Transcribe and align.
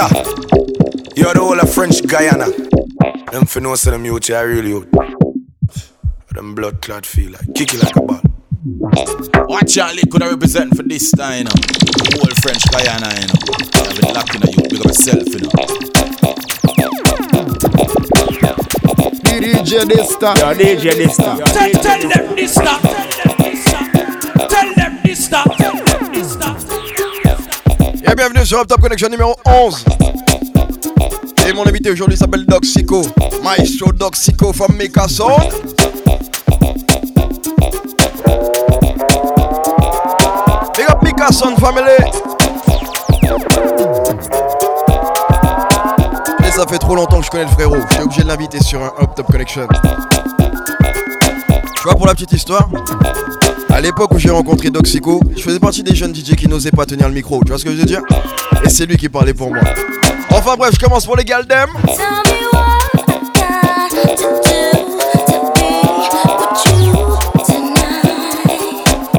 Dysta. 0.00 1.16
You're 1.16 1.34
the 1.34 1.40
whole 1.40 1.60
of 1.60 1.72
French 1.72 2.06
Guyana. 2.06 2.46
Them 3.30 3.46
for 3.46 3.60
no 3.60 3.74
say 3.74 3.90
them 3.90 4.04
youth 4.04 4.30
are 4.30 4.46
really 4.46 4.72
out. 4.72 4.86
Them 6.32 6.54
blood 6.54 6.80
clot 6.80 7.04
feel 7.06 7.32
like 7.32 7.54
kick 7.54 7.74
it 7.74 7.82
like 7.82 7.96
a 7.96 8.00
ball. 8.00 8.20
Watch 9.48 9.78
out, 9.78 9.96
could 10.10 10.22
I 10.22 10.30
represent 10.30 10.76
for 10.76 10.82
this 10.82 11.10
time, 11.12 11.38
you 11.38 11.44
know. 11.44 11.50
The 11.50 12.16
whole 12.16 12.34
French 12.40 12.64
Guyana, 12.70 13.10
you 13.20 13.26
know. 13.26 13.34
I've 13.74 13.96
been 14.00 14.14
locking 14.14 14.42
at 14.42 14.52
you, 14.56 14.62
big 14.68 14.80
up 14.80 14.86
yourself, 14.86 15.28
you 15.28 15.40
know. 15.40 15.50
DJ 19.40 19.84
Dysta. 19.84 20.36
Yo, 20.38 20.54
DJ 20.54 20.90
Dysta. 20.92 21.44
Tell, 21.44 21.70
tell 21.82 22.08
them 22.08 22.36
this 22.36 22.54
stop. 22.54 22.80
Tell 24.48 24.74
them 24.74 24.98
this 25.02 25.24
stop. 25.24 25.56
Tell 25.56 25.84
them 25.84 26.12
this 26.12 26.32
stop. 26.32 26.79
Et 28.10 28.14
bienvenue 28.16 28.44
sur 28.44 28.58
Up 28.58 28.66
Top 28.66 28.80
Connection 28.80 29.08
numéro 29.08 29.36
11. 29.46 29.84
Et 31.46 31.52
mon 31.52 31.64
invité 31.64 31.90
aujourd'hui 31.90 32.16
s'appelle 32.16 32.44
Doc 32.44 32.64
Sico. 32.64 33.06
Maestro 33.44 33.92
Doc 33.92 34.16
Sico 34.16 34.52
from 34.52 34.74
Mika 34.76 35.06
Sound. 35.06 35.52
Big 41.02 41.20
up 41.20 41.58
family. 41.60 41.90
Et 46.44 46.50
ça 46.50 46.66
fait 46.66 46.78
trop 46.78 46.96
longtemps 46.96 47.20
que 47.20 47.26
je 47.26 47.30
connais 47.30 47.44
le 47.44 47.50
frérot. 47.50 47.76
J'étais 47.90 48.02
obligé 48.02 48.22
de 48.22 48.28
l'inviter 48.28 48.60
sur 48.60 48.82
un 48.82 48.92
Up 49.00 49.10
Top 49.14 49.26
Connection. 49.30 49.68
Tu 51.76 51.82
vois, 51.84 51.94
pour 51.94 52.06
la 52.06 52.14
petite 52.14 52.32
histoire, 52.32 52.68
à 53.80 53.82
l'époque 53.82 54.12
où 54.12 54.18
j'ai 54.18 54.28
rencontré 54.28 54.68
Doxico, 54.68 55.22
je 55.34 55.40
faisais 55.40 55.58
partie 55.58 55.82
des 55.82 55.94
jeunes 55.94 56.14
DJ 56.14 56.36
qui 56.36 56.46
n'osaient 56.46 56.70
pas 56.70 56.84
tenir 56.84 57.08
le 57.08 57.14
micro. 57.14 57.42
Tu 57.42 57.48
vois 57.48 57.58
ce 57.58 57.64
que 57.64 57.70
je 57.70 57.76
veux 57.76 57.86
dire? 57.86 58.02
Et 58.62 58.68
c'est 58.68 58.84
lui 58.84 58.98
qui 58.98 59.08
parlait 59.08 59.32
pour 59.32 59.48
moi. 59.48 59.62
Enfin 60.32 60.54
bref, 60.58 60.72
je 60.74 60.78
commence 60.78 61.06
pour 61.06 61.16
les 61.16 61.24
Galdem. 61.24 61.70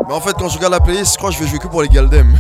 Mais 0.08 0.14
en 0.14 0.22
fait, 0.22 0.34
quand 0.34 0.50
je 0.50 0.58
regarde 0.58 0.74
la 0.74 0.80
playlist, 0.80 1.14
je 1.14 1.18
crois 1.18 1.32
que 1.32 1.38
je 1.38 1.42
vais 1.42 1.50
jouer 1.50 1.58
que 1.58 1.68
pour 1.68 1.82
les 1.82 1.90
Galdem. 1.90 2.38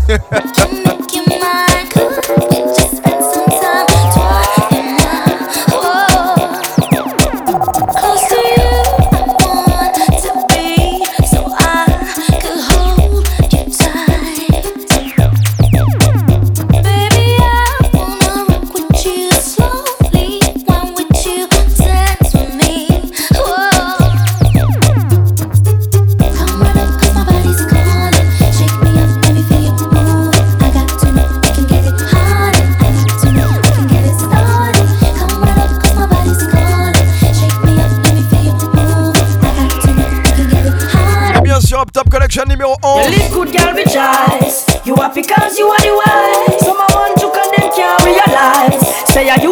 Choice. 43.86 44.66
You 44.86 44.96
happy 44.96 45.24
cause 45.24 45.58
you 45.58 45.68
are 45.68 45.82
the 45.82 45.94
wise. 45.94 46.60
Some 46.62 46.78
I 46.78 46.88
want 46.94 47.18
to 47.20 47.28
condemn 47.30 47.72
can't 47.74 48.04
realize. 48.06 48.82
Say 49.14 49.30
I 49.30 49.36
use 49.42 49.51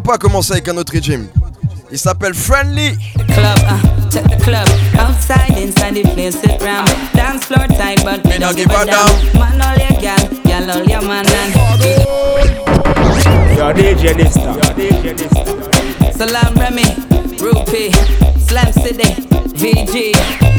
Pas 0.00 0.18
commencer 0.18 0.52
avec 0.52 0.68
un 0.68 0.76
autre 0.76 0.92
régime. 0.92 1.26
Il 1.90 1.98
s'appelle 1.98 2.34
Friendly. 2.34 2.98
club, 3.28 3.58
uh, 3.66 4.10
check 4.10 4.24
the 4.24 4.36
club. 4.42 4.68
Outside, 4.98 5.56
inside 5.56 5.94
the 5.94 6.02
place, 6.14 6.38
sit 6.40 6.60
round. 6.62 6.88
Dance 7.14 7.44
floor 7.46 7.66
tight, 7.68 8.04
but 8.04 8.24
me 8.24 8.38
don't 8.38 8.56
give 8.56 8.70
a 8.70 8.84
damn. 8.84 9.08
Man, 9.38 9.60
all 9.60 9.76
your 9.76 10.00
gal, 10.00 10.18
gal, 10.44 10.70
all 10.70 10.84
your 10.84 11.02
man, 11.02 11.26
and 11.26 11.54
Yo, 13.56 13.72
DJ 13.72 14.14
Dista. 14.14 14.52
Yo, 14.54 14.68
DJ 14.76 15.14
Dista. 15.16 16.12
Salam 16.12 16.54
Remy, 16.56 16.84
Rupee, 17.40 17.90
Slam 18.46 18.72
City, 18.72 19.14
VG. 19.56 20.12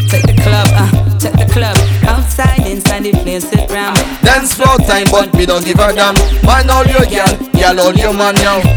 Check 0.09 0.23
the 0.23 0.33
club, 0.41 0.67
uh, 0.71 1.19
check 1.19 1.33
the 1.33 1.47
club. 1.51 1.77
Outside, 2.07 2.65
inside 2.65 3.03
the 3.03 3.11
place, 3.11 3.47
sit 3.49 3.69
round. 3.69 3.97
Dance 4.23 4.55
floor 4.55 4.77
time, 4.87 5.07
but 5.11 5.33
me 5.35 5.45
don't 5.45 5.63
give 5.63 5.79
a 5.79 5.93
damn. 5.93 6.15
Man, 6.43 6.69
all 6.69 6.85
your 6.85 7.05
gal, 7.05 7.37
gal, 7.53 7.79
all 7.79 7.93
your 7.93 8.13
man 8.13 8.35
now. 8.35 8.76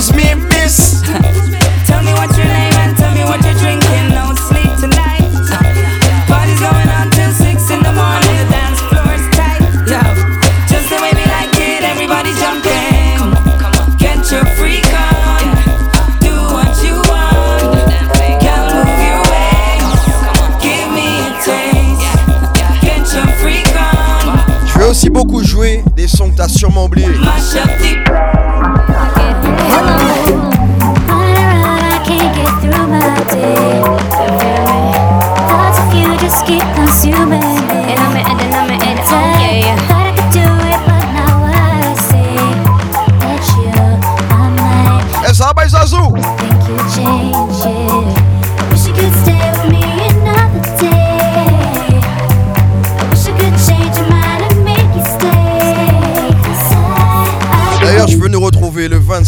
Excuse 0.00 0.16
me, 0.16 0.34
miss. 0.48 1.02
Tell 1.84 2.02
me 2.02 2.14
what 2.14 2.34
your 2.34 2.46
name 2.46 2.72
and 2.80 2.96
tell 2.96 3.12
me 3.12 3.22
what 3.22 3.44
you're 3.44 3.52
drinking. 3.60 4.08
Don't 4.16 4.38
sleep 4.48 4.72
tonight. 4.80 5.28
Party's 6.24 6.58
going 6.58 6.88
on 6.88 7.10
till 7.10 7.30
six 7.32 7.68
in 7.68 7.82
the 7.84 7.92
morning. 7.92 8.32
The 8.40 8.48
dance 8.48 8.80
floor's 8.88 9.28
tight. 9.36 9.60
Yo, 9.84 10.00
just 10.72 10.88
the 10.88 10.96
way 11.04 11.12
we 11.12 11.20
like 11.28 11.52
it. 11.52 11.84
Everybody 11.84 12.32
jumping. 12.40 13.28
Get 13.98 14.24
your 14.32 14.46
freak 14.56 14.88
on. 14.88 15.52
Do 16.24 16.32
what 16.48 16.72
you 16.80 16.96
want. 17.12 17.76
Girl, 18.40 18.72
move 18.72 19.00
your 19.04 19.20
waist. 19.28 20.00
Give 20.64 20.88
me 20.96 21.28
a 21.28 21.36
taste. 21.44 22.08
Get 22.80 23.04
your 23.12 23.28
freak 23.36 23.68
on. 23.76 24.40
Je 24.64 24.78
vais 24.78 24.86
aussi 24.86 25.10
beaucoup 25.10 25.44
jouer 25.44 25.84
des 25.94 26.08
sons 26.08 26.30
que 26.30 26.36
t'as 26.36 26.48
sûrement 26.48 26.86
oubliés. 26.86 27.06
Mash 27.18 27.54
up 27.56 27.68
the 27.82 29.19
Keep 29.70 30.19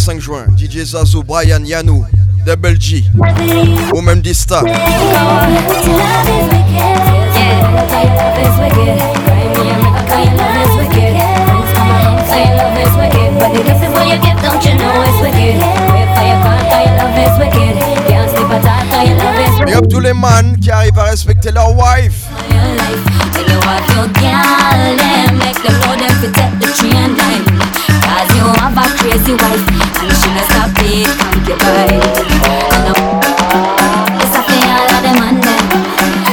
25 0.05 0.21
juin, 0.21 0.47
DJ 0.59 0.83
Zazu, 0.85 1.23
Brian 1.23 1.63
Yanou, 1.65 2.05
Double 2.45 2.75
G, 2.81 3.05
ou 3.95 4.01
même 4.01 4.21
Dista. 4.21 4.61
Les 20.03 20.13
man 20.13 20.59
qui 20.61 20.69
arrivent 20.69 20.99
à 20.99 21.05
respecter 21.05 21.53
leur 21.53 21.71
wife. 21.77 22.27
Crazy 29.03 29.35
wife, 29.35 29.67
and 29.99 30.15
she 30.15 30.29
not 30.31 30.47
stop 30.47 30.71
it, 30.79 31.11
concubine. 31.19 31.99
And 32.71 32.87
I'm 32.87 33.03
it's 34.23 34.37
a 34.39 34.43
for 34.47 34.63
all 34.63 34.91
of 34.95 35.01
them 35.03 35.19
them. 35.43 35.67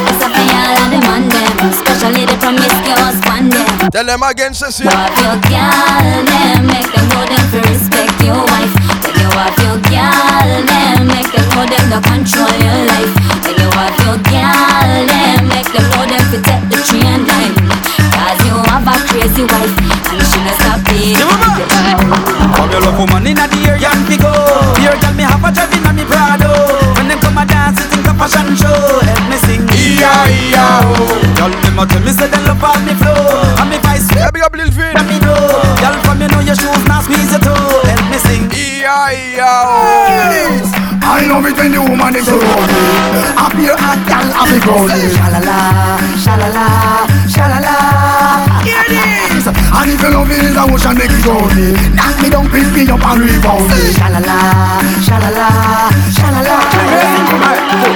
It's 0.05 0.21
a 0.21 0.29
for 0.29 0.45
all 0.53 0.77
of 0.77 0.87
them 0.93 1.01
them. 1.33 1.53
Especially 1.65 2.23
the 2.29 2.37
promiscuous 2.37 3.17
one 3.25 3.49
them. 3.49 3.65
Tell 3.89 4.05
them 4.05 4.21
again, 4.21 4.53
Ceci. 4.53 4.85
You 4.85 4.93
have 4.93 5.17
your 5.17 5.37
girl, 5.49 6.05
them 6.29 6.61
make 6.69 6.89
them 6.93 7.05
know 7.09 7.25
them 7.25 7.43
to 7.53 7.59
respect 7.73 8.21
your 8.21 8.37
wife. 8.37 8.73
When 9.01 9.17
you 9.17 9.29
have 9.33 9.57
your 9.65 9.77
girl, 9.89 10.49
them 10.69 11.09
make 11.09 11.29
them 11.33 11.45
know 11.57 11.65
them 11.65 11.85
to 11.89 11.99
control 12.05 12.53
your 12.53 12.79
life. 12.85 13.13
When 13.49 13.55
you 13.57 13.69
have 13.73 13.97
your 14.05 14.17
girl, 14.29 14.89
them 15.09 15.41
make 15.49 15.69
them 15.73 15.85
know 15.89 16.05
them 16.05 16.23
to 16.33 16.37
take 16.45 16.65
the 16.69 16.77
train 16.85 17.25
line. 17.25 17.55
Cause 18.13 18.39
you 18.45 18.55
have 18.69 18.85
a 18.85 18.95
crazy 19.09 19.41
wife, 19.49 19.73
woman 22.99 23.23
inna 23.31 23.47
the 23.47 23.55
area 23.63 23.87
and 23.87 24.03
go. 24.19 24.27
Here 24.83 24.91
tell 24.99 25.15
me 25.15 25.23
have 25.23 25.39
a 25.39 25.49
driving 25.55 25.87
on 25.87 25.95
me 25.95 26.03
Prado. 26.03 26.51
When 26.99 27.07
them 27.07 27.19
come 27.23 27.39
a 27.39 27.47
dance, 27.47 27.79
it 27.79 27.87
think 27.87 28.03
a 28.03 28.13
fashion 28.19 28.51
show. 28.59 28.75
Help 28.75 29.23
me 29.31 29.37
sing. 29.47 29.63
E-I-E-I-O. 29.71 30.99
Y'all 31.39 31.55
them 31.63 31.79
a 31.79 31.83
tell 31.87 32.03
me 32.03 32.11
say 32.11 32.27
they 32.27 32.43
love 32.43 32.59
all 32.59 32.75
me 32.83 32.91
flow. 32.99 33.15
And 33.55 33.71
me 33.71 33.79
vice 33.79 34.03
Yeah, 34.11 34.27
big 34.35 34.43
up 34.43 34.51
Lil 34.51 34.67
Vin. 34.75 34.91
let 34.99 35.07
me 35.07 35.15
know. 35.23 35.39
Y'all 35.79 35.95
from 36.03 36.19
you 36.19 36.27
know 36.27 36.43
your 36.43 36.59
shoes 36.59 36.83
now 36.91 36.99
squeeze 36.99 37.31
your 37.31 37.39
toe. 37.39 37.55
Help 37.87 38.03
me 38.11 38.19
sing. 38.19 38.51
E-I-E-I-O. 38.51 39.47
I 41.01 41.25
love 41.25 41.45
it 41.47 41.55
when 41.55 41.71
the 41.71 41.79
woman 41.79 42.15
is 42.19 42.27
around 42.27 42.67
me. 42.67 42.83
Up 43.39 43.55
here, 43.55 43.79
I 43.79 43.95
can 44.11 44.27
have 44.35 44.51
it 44.51 44.59
going. 44.67 44.91
Shalala, 45.15 45.57
shalala, 46.19 46.67
shalala. 47.07 47.08
This. 49.39 49.55
And 49.55 49.87
if 49.87 50.01
your 50.03 50.11
love 50.11 50.27
is 50.27 50.51
a 50.51 50.63
ocean, 50.67 50.99
make 50.99 51.07
it 51.07 51.23
go 51.23 51.39
me. 51.55 51.71
Knock 51.95 52.15
me 52.19 52.27
down, 52.27 52.43
pick 52.51 52.67
me 52.75 52.83
up 52.91 52.99
and 52.99 53.23
rebound 53.23 53.71
me. 53.71 53.87
Shalala, 53.95 54.83
shalala, 54.99 55.47
shalala. 56.11 56.55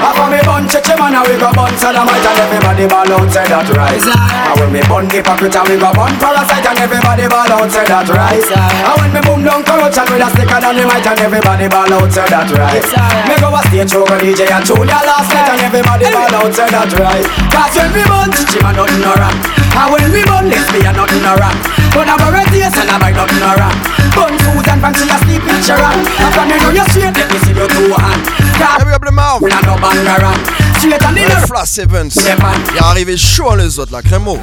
Up 0.07 0.19
on 0.23 0.31
me 0.31 0.39
bun, 0.47 0.63
check 0.71 0.87
your 0.87 0.95
man, 0.95 1.19
and 1.19 1.27
we 1.27 1.35
go 1.35 1.51
bun 1.51 1.75
sodomite 1.75 2.23
and 2.23 2.39
everybody 2.47 2.87
ball 2.87 3.11
out, 3.11 3.27
say 3.27 3.43
that 3.43 3.67
right. 3.75 3.99
And 3.99 4.55
when 4.55 4.71
me 4.71 4.81
bun 4.87 5.11
hypocrite 5.11 5.55
and 5.59 5.67
we 5.67 5.75
go 5.75 5.91
bun 5.91 6.15
parasite 6.15 6.63
and 6.63 6.79
everybody 6.79 7.27
ball 7.27 7.51
out, 7.51 7.67
say 7.67 7.83
that 7.91 8.07
right. 8.07 8.47
And 8.47 8.95
when 9.03 9.11
me 9.11 9.19
boom 9.27 9.43
down 9.43 9.67
corruption 9.67 10.07
with 10.15 10.23
a 10.23 10.29
sticker 10.31 10.59
than 10.63 10.79
the 10.79 10.87
mic 10.87 11.03
and 11.03 11.19
everybody 11.27 11.67
ball 11.67 11.91
out, 11.91 12.07
say 12.07 12.23
that 12.31 12.47
right. 12.55 12.87
Me 13.27 13.35
go 13.43 13.51
a 13.51 13.59
stage 13.67 13.91
go 13.91 14.07
DJ 14.15 14.47
and 14.47 14.63
Julia 14.63 14.95
last 15.03 15.27
night 15.27 15.51
and 15.51 15.61
everybody 15.67 16.07
ball 16.07 16.35
out, 16.39 16.55
say 16.55 16.71
that 16.71 16.91
right. 16.95 17.27
Cause 17.51 17.75
when 17.75 17.91
we 17.91 18.03
bun, 18.07 18.31
chichi 18.31 18.63
man 18.63 18.79
nothing 18.79 19.03
no 19.03 19.11
wrong. 19.19 19.62
And 19.73 19.89
when 19.91 20.07
we 20.13 20.21
bun, 20.25 20.49
lesbian 20.49 20.95
nothing 20.95 21.23
no 21.23 21.33
wrong. 21.37 21.57
But 21.93 22.09
I 22.09 22.15
borrow 22.17 22.45
taste 22.49 22.77
and 22.77 22.89
I 22.89 22.97
buy 23.01 23.11
nothing 23.11 23.41
no 23.41 23.51
wrong. 23.57 23.77
Bun 24.13 24.33
Susan 24.39 24.77
fancy 24.81 25.09
a 25.09 25.17
sleep 25.25 25.41
picture 25.41 25.81
on. 25.81 25.97
And 26.01 26.31
from 26.33 26.49
you 26.49 26.57
know 26.61 26.71
you 26.73 26.85
straight, 26.93 27.13
let 27.17 27.27
me 27.29 27.37
see 27.41 27.53
your 27.57 27.67
two 27.69 27.93
hand. 27.93 28.23
Yeah, 28.61 28.77
up 28.77 29.03
le 29.03 29.11
mouth. 29.11 29.41
We 29.41 29.49
not 29.49 29.65
no 29.65 29.75
bangaran. 29.81 30.62
Flash 31.47 31.77
Evans. 31.77 32.09
Il 32.15 32.77
est 32.77 32.81
arrivé 32.81 33.15
chaud 33.17 33.55
les 33.55 33.79
autres 33.79 33.93
là, 33.93 34.01
crémo. 34.01 34.37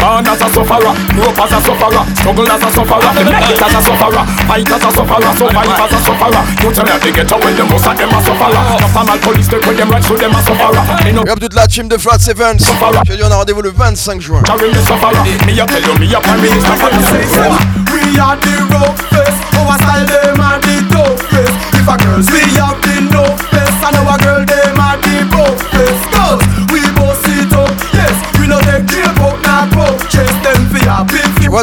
Born 0.00 0.26
as 0.26 0.40
a 0.40 0.48
sufferer, 0.48 0.94
grow 1.14 1.28
up 1.28 1.38
as 1.38 1.52
a 1.52 1.60
sufferer, 1.60 2.04
struggle 2.16 2.50
as 2.50 2.62
a 2.62 2.70
sufferer, 2.70 3.12
they 3.14 3.24
make 3.24 3.50
it 3.50 3.60
as 3.60 3.74
a 3.74 3.82
sufferer, 3.82 4.24
fight 4.48 4.70
as 4.70 4.82
a 4.82 4.90
sufferer, 4.90 5.32
survive 5.36 5.76
as 5.76 5.92
a 5.92 5.98
sufferer. 6.00 6.42
You 6.62 6.72
tell 6.72 6.98
they 7.00 7.12
get 7.12 7.30
away, 7.32 7.52
the 7.52 7.64
most 7.64 7.86
of 7.86 7.96
them 7.98 8.08
are 8.08 8.22
sufferer. 8.22 8.62
Just 8.78 8.96
a 8.96 9.04
mal 9.04 9.18
police, 9.18 9.48
they 9.48 9.58
put 9.58 9.76
them 9.76 9.90
right 9.90 10.02
through 10.02 10.18
them 10.18 10.32
a 10.32 10.42
sufferer. 10.42 11.36
Toute 11.40 11.54
la 11.54 11.66
team 11.66 11.88
de 11.88 11.98
Flash 11.98 12.28
Evans. 12.28 12.58
Je 13.04 13.14
dis 13.14 13.22
on 13.22 13.30
a 13.30 13.36
rendez-vous 13.36 13.62
le 13.62 13.72
25 13.72 14.20
juin. 14.20 14.42
carry 14.42 14.68
me 14.68 14.80
sufferer. 14.86 15.22
Me 15.46 15.60
a 15.60 15.66
tell 15.66 15.82
you, 15.82 15.98
me 15.98 16.14
a 16.14 16.20
prime 16.20 16.40
minister 16.40 16.76
for 16.76 16.90
the 16.90 17.02
system. 17.04 17.52
We 17.92 18.18
are 18.18 18.36
the 18.36 18.56
roughest, 18.72 19.36
our 19.58 19.76
style 19.76 20.06
them 20.06 20.40
are 20.40 20.60
the 20.60 20.80
toughest. 20.88 21.52
If 21.74 21.88
a 21.88 21.96
girls 21.98 22.30
we 22.30 22.40
have 22.56 22.80
the 22.80 23.08
toughest, 23.12 23.84
and 23.84 23.96
our 23.96 24.18
girl 24.18 24.39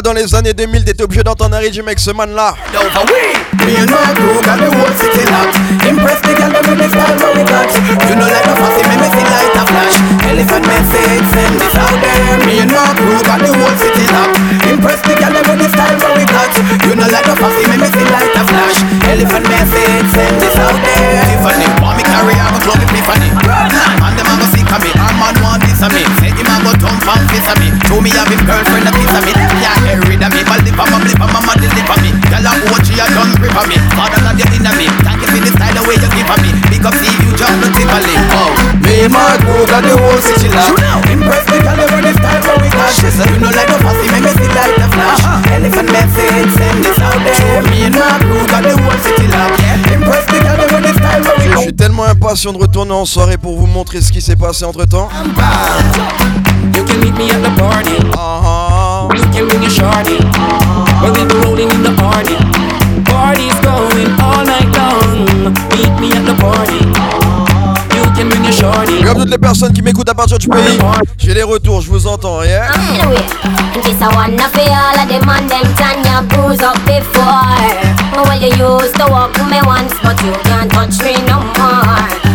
Dans 0.02 0.12
les 0.12 0.32
années 0.32 0.54
2000, 0.54 0.84
t'étais 0.84 1.02
obligé 1.02 1.24
d'entendre 1.24 1.56
un 1.56 1.58
régime 1.58 1.88
avec 1.88 1.98
ce 1.98 2.12
man 2.12 2.32
là 2.32 2.54
me. 25.86 25.86
Our 25.86 25.86
man 25.86 25.86
want 25.86 25.86
this 25.86 25.86
of 25.86 25.92
me. 25.94 26.02
Say 26.18 26.34
him 26.34 26.50
a 26.50 26.56
go 26.64 26.72
thump 26.82 27.06
and 27.06 27.24
fist 27.30 27.46
of 27.46 27.56
me. 27.62 27.68
Show 27.86 28.00
me 28.02 28.10
have 28.10 28.26
him 28.26 28.42
girlfriend 28.42 28.88
a 28.88 28.90
kiss 28.90 29.14
of 29.14 29.22
me. 29.22 29.32
Can't 29.34 29.78
get 29.86 29.98
rid 30.10 30.22
of 30.22 30.30
me. 30.34 30.42
But 30.42 30.60
lip 30.66 30.78
on 30.78 30.88
my 30.90 30.98
lip 31.06 31.20
on 31.22 31.30
my 31.30 31.40
mother 31.46 31.70
lip 31.70 31.90
on 31.90 31.98
me. 32.02 32.10
Girl 32.26 32.46
a 32.46 32.52
watch 32.72 32.90
you 32.90 32.98
a 32.98 33.06
done 33.14 33.32
grip 33.38 33.54
on 33.54 33.66
me. 33.70 33.76
Father 33.94 34.20
that 34.26 34.34
you 34.34 34.48
in 34.50 34.66
me. 34.74 34.86
Thank 35.06 35.22
you 35.22 35.28
for 35.30 35.38
the 35.38 35.50
style 35.54 35.74
the 35.78 35.82
way 35.86 35.96
you 35.98 36.10
give 36.10 36.30
on 36.30 36.38
me. 36.42 36.50
Big 36.66 36.82
up 36.82 36.94
see 36.98 37.14
you 37.22 37.30
just 37.38 37.56
no 37.62 37.68
tip 37.78 37.86
a 37.86 37.98
lip. 38.02 38.22
Oh, 38.34 38.50
me 38.82 39.06
and 39.06 39.12
my 39.14 39.38
crew 39.38 39.62
got 39.70 39.82
the 39.86 39.94
whole 39.94 40.18
city 40.18 40.48
locked. 40.50 40.82
Impress 41.06 41.44
the 41.46 41.56
girl 41.62 41.78
with 41.78 42.02
the 42.02 42.12
style 42.18 42.42
what 42.42 42.58
we 42.58 42.68
got. 42.74 42.90
She 42.98 43.08
said 43.14 43.30
you 43.30 43.38
know 43.38 43.52
like 43.54 43.70
a 43.70 43.78
fussy, 43.78 44.06
make 44.10 44.24
me 44.26 44.32
see 44.34 44.50
like 44.50 44.74
the 44.74 44.88
flash. 44.90 45.22
Elephant 45.54 45.88
message, 45.94 46.50
send 46.58 46.78
this 46.82 46.98
out 46.98 47.18
there. 47.22 47.62
Me 47.70 47.86
and 47.86 47.94
my 47.94 48.18
crew 48.18 48.42
got 48.50 48.62
the 48.66 48.74
whole 48.74 48.98
city 48.98 49.26
locked. 49.30 49.62
Impress 49.94 50.26
the 50.26 50.38
girl 50.42 50.58
with 50.58 50.82
the 50.82 50.92
style 50.98 51.22
what 51.22 51.36
we 51.38 51.46
Je 51.48 51.58
suis 51.62 51.74
tellement 51.74 52.04
impatient 52.04 52.52
de 52.52 52.58
retourner 52.58 52.92
en 52.92 53.04
soirée 53.04 53.36
pour 53.36 53.58
vous 53.58 53.66
montrer 53.66 54.00
ce 54.00 54.12
qui 54.12 54.20
s'est 54.20 54.36
passé 54.36 54.64
entre 54.64 54.84
temps. 54.84 55.08
You 56.74 56.84
can 56.84 57.00
meet 57.00 57.14
me 57.16 57.30
at 57.30 57.42
the 57.42 57.52
party. 57.58 57.96
Uh-huh. 58.14 59.08
You 59.14 59.24
can 59.32 59.48
bring 59.48 59.62
your 59.62 59.70
shorty. 59.70 60.18
We'll 61.02 61.14
be 61.14 61.24
rolling 61.42 61.70
in 61.70 61.82
the 61.82 61.94
party. 61.96 62.36
Party's 63.04 63.58
going 63.60 64.10
all 64.20 64.44
night 64.44 64.68
long. 64.76 65.26
Meet 65.76 65.94
me 66.00 66.08
at 66.12 66.24
the 66.26 66.34
party. 66.40 66.82
You 67.96 68.04
can 68.16 68.28
bring 68.28 68.44
your 68.44 68.52
shorty. 68.52 69.02
Comme 69.04 69.18
toutes 69.18 69.30
les 69.30 69.38
personnes 69.38 69.72
qui 69.72 69.82
m'écoutent 69.82 70.08
à 70.08 70.14
partir 70.14 70.38
du 70.38 70.48
pays, 70.48 70.78
j'ai 71.18 71.34
les 71.34 71.42
retours, 71.42 71.80
je 71.80 71.90
vous 71.90 72.06
entends, 72.06 72.42
yeah? 72.42 72.68
Anyway, 72.74 73.22
this 73.82 74.00
I 74.00 74.08
wanna 74.14 74.48
feel 74.50 74.72
all 74.72 74.98
of 74.98 75.08
them 75.08 75.28
and 75.28 75.48
them 75.48 75.68
your 76.04 76.22
bruise 76.28 76.62
up 76.62 76.76
before. 76.84 77.88
Well, 78.14 78.40
you 78.40 78.48
used 78.48 78.96
to 78.96 79.06
walk 79.10 79.36
me 79.50 79.60
once, 79.64 79.94
but 80.02 80.20
you 80.22 80.32
can't 80.44 80.70
touch 80.70 81.00
me 81.02 81.14
no 81.26 81.40
more. 81.56 82.27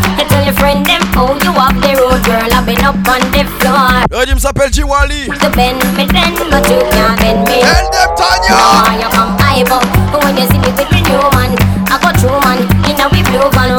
You 0.53 0.59
your 0.59 0.69
friend 0.69 0.85
them 0.85 1.01
how 1.17 1.33
you 1.33 1.49
walk 1.49 1.73
the 1.81 1.97
road, 1.97 2.21
girl. 2.29 2.53
I've 2.53 2.65
been 2.65 2.77
up 2.85 2.93
on 3.09 3.25
the 3.33 3.41
floor. 3.57 4.05
Le 4.11 4.17
régime 4.17 4.37
s'appelle 4.37 4.69
Jiwali. 4.69 5.25
To 5.25 5.49
bend 5.49 5.81
me 5.97 6.05
then, 6.05 6.37
but 6.51 6.69
you 6.69 6.77
can't 6.93 7.17
bend 7.17 7.41
me. 7.49 7.65
Tell 7.65 7.89
them, 7.89 8.09
Tanya! 8.13 8.53
Oh, 8.53 8.85
you 8.93 9.09
come 9.09 9.33
high 9.41 9.65
up, 9.65 9.81
but 10.13 10.23
when 10.23 10.37
you 10.37 10.45
see 10.45 10.61
me 10.61 10.69
with 10.77 10.91
me 10.93 11.01
new 11.09 11.25
man, 11.33 11.57
I 11.89 11.97
go 11.97 12.13
through 12.21 12.37
man. 12.45 12.61
In 12.85 13.01
a 13.01 13.09
we 13.09 13.25
blue 13.25 13.49
van 13.49 13.73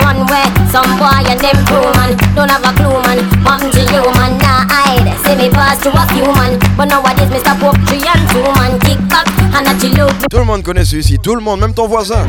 some 0.75 0.99
boy 0.99 1.23
and 1.31 1.39
them 1.39 1.55
crew 1.71 1.87
man, 1.95 2.19
don't 2.35 2.51
have 2.51 2.67
a 2.67 2.75
clue 2.75 2.99
man. 3.07 3.23
Mom 3.47 3.63
to 3.71 3.81
you 3.95 4.03
man, 4.19 4.35
nah 4.43 4.67
hide. 4.67 5.07
See 5.23 5.37
me 5.39 5.51
pass 5.55 5.79
to 5.87 5.95
a 5.95 6.03
few 6.11 6.27
man, 6.27 6.59
but 6.77 6.91
nowadays 6.91 7.31
me 7.31 7.39
stop 7.39 7.63
up 7.63 7.79
three 7.87 8.03
and 8.03 8.25
two 8.35 8.43
man, 8.59 8.81
kick 8.81 8.99
back 9.07 9.34
Tout 10.31 10.39
le 10.39 10.45
monde 10.45 10.63
connaît 10.63 10.85
celui-ci, 10.85 11.19
tout 11.23 11.35
le 11.37 11.41
monde, 11.41 11.61
même 11.61 11.75
ton 11.75 11.87
voisin. 11.87 12.27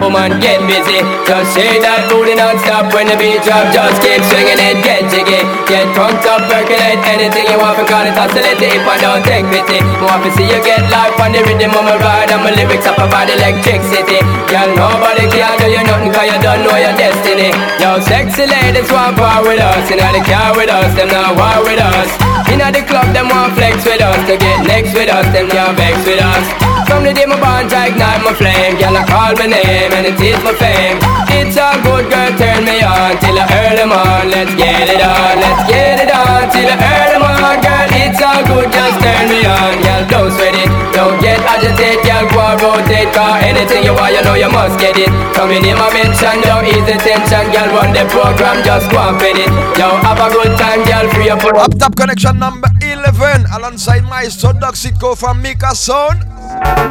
Woman, 0.00 0.40
get 0.40 0.58
busy. 0.66 0.98
Just 1.22 1.54
shake 1.54 1.78
that 1.78 2.10
booty 2.10 2.34
non-stop 2.34 2.90
when 2.90 3.06
the 3.06 3.14
beat 3.14 3.38
drop. 3.46 3.70
Just 3.70 4.02
keep 4.02 4.18
swinging 4.26 4.58
it, 4.58 4.82
get 4.82 5.06
jiggy. 5.06 5.38
Get 5.70 5.86
drunk 5.94 6.18
up, 6.26 6.42
percolate 6.50 6.98
anything 7.06 7.46
you 7.46 7.62
want 7.62 7.78
because 7.78 8.10
it's 8.10 8.18
oscillating. 8.18 8.74
If 8.74 8.82
I 8.82 8.98
don't 8.98 9.22
take 9.22 9.46
pity, 9.54 9.78
more 10.02 10.18
to 10.18 10.30
see 10.34 10.50
you 10.50 10.58
get 10.66 10.82
life 10.90 11.14
on 11.22 11.30
the 11.30 11.46
rhythm 11.46 11.70
of 11.78 11.84
my 11.86 11.94
ride 11.94 12.34
and 12.34 12.42
my 12.42 12.50
lyrics 12.50 12.90
up 12.90 12.98
about 12.98 13.30
electricity. 13.30 14.18
Girl, 14.50 14.70
nobody 14.74 15.30
can 15.30 15.54
do 15.62 15.70
you 15.70 15.82
nothing 15.86 16.10
you 16.10 16.38
don't 16.42 16.62
know 16.66 16.74
your 16.74 16.96
destiny. 16.98 17.54
Yo, 17.78 18.02
sexy 18.02 18.50
ladies 18.50 18.90
want 18.90 19.14
part 19.14 19.46
with 19.46 19.62
us. 19.62 19.86
You 19.86 20.02
know 20.02 20.10
they 20.10 20.26
car 20.26 20.50
with 20.58 20.70
us, 20.74 20.90
them 20.98 21.06
not 21.06 21.38
war 21.38 21.62
with 21.62 21.78
us. 21.78 22.10
You 22.50 22.58
the 22.58 22.82
club, 22.86 23.12
them 23.14 23.28
want 23.28 23.54
flex 23.54 23.84
with 23.84 24.00
us. 24.00 24.18
To 24.26 24.36
get 24.36 24.66
next 24.66 24.94
with 24.94 25.10
us, 25.10 25.26
them 25.30 25.48
can't 25.50 25.76
vex 25.76 26.02
with 26.06 26.18
us. 26.18 26.73
From 26.86 27.02
the 27.04 27.12
day 27.12 27.26
my 27.26 27.40
bond, 27.40 27.72
I 27.72 27.88
ignite 27.88 28.22
my 28.24 28.32
flame. 28.32 28.76
Girl, 28.76 28.96
I 28.96 29.04
call 29.08 29.32
my 29.36 29.46
name 29.48 29.92
and 29.92 30.04
it 30.06 30.20
is 30.20 30.38
my 30.44 30.54
fame. 30.56 31.00
It's 31.34 31.56
a 31.56 31.74
good 31.82 32.06
girl, 32.08 32.30
turn 32.38 32.64
me 32.64 32.80
on 32.84 33.18
till 33.18 33.36
earn 33.36 33.74
them 33.76 33.92
on. 33.92 34.30
Let's 34.30 34.54
get 34.54 34.88
it 34.88 35.02
on, 35.02 35.34
let's 35.42 35.62
get 35.68 35.98
it 36.00 36.12
on 36.12 36.48
till 36.52 36.70
earn 36.70 37.08
them 37.10 37.24
on. 37.24 37.56
Girl, 37.60 37.88
it's 37.98 38.20
all 38.22 38.40
good, 38.46 38.68
just 38.70 38.96
turn 39.02 39.26
me 39.28 39.42
on. 39.44 39.74
Girl, 39.82 40.02
don't 40.08 40.30
sweat 40.32 40.54
it, 40.54 40.70
don't 40.94 41.18
get 41.20 41.40
agitated. 41.42 42.04
Girl, 42.06 42.24
go 42.30 42.40
and 42.40 42.60
rotate, 42.62 43.10
cause 43.12 43.42
anything 43.42 43.82
you 43.84 43.92
want, 43.92 44.14
you 44.14 44.22
know 44.22 44.36
you 44.38 44.50
must 44.52 44.78
get 44.78 44.96
it. 44.96 45.10
Coming 45.34 45.64
in 45.64 45.76
my 45.76 45.90
mention, 45.92 46.40
don't 46.46 46.64
ease 46.64 46.84
the 46.86 46.96
tension. 47.00 47.44
Girl, 47.50 47.68
run 47.74 47.90
the 47.92 48.04
program, 48.12 48.62
just 48.62 48.86
go 48.92 49.00
and 49.02 49.16
fit 49.20 49.36
it. 49.40 49.50
Yo, 49.76 49.88
have 50.04 50.20
a 50.20 50.28
good 50.30 50.52
time, 50.56 50.80
girl, 50.86 51.06
free 51.12 51.28
up. 51.28 51.42
Up 51.44 51.74
top 51.78 51.96
connection 51.96 52.38
number 52.38 52.68
11 52.80 53.46
alongside 53.56 54.04
Maestro 54.04 54.52
Docxico 54.52 55.16
from 55.16 55.42
Mika 55.42 55.74
Sound. 55.74 56.22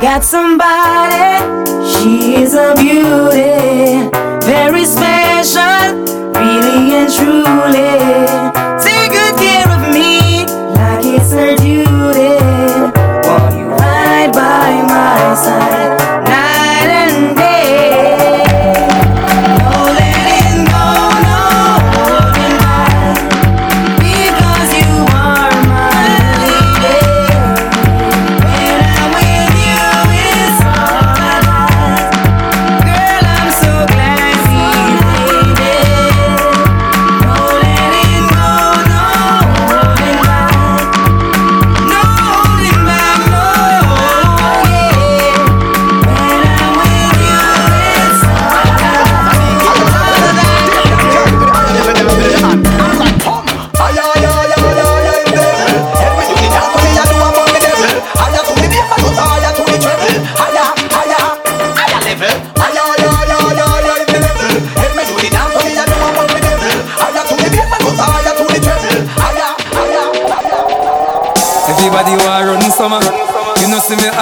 Got 0.02 0.24
somebody 0.24 1.64
is 2.44 2.54
a 2.56 2.76
beauty, 2.76 4.10
very 4.46 4.86
special, 4.86 6.04
really 6.34 6.96
and 6.96 7.10
truly. 7.14 7.94
Take 8.84 9.12
good 9.12 9.36
care 9.38 9.70
of 9.72 9.94
me 9.94 10.46
like 10.76 11.06
it's 11.06 11.32
her 11.32 11.56
duty. 11.56 12.36
Won't 13.28 13.56
you 13.56 13.68
ride 13.68 14.32
by 14.34 14.82
my 14.88 15.36
side 15.36 15.93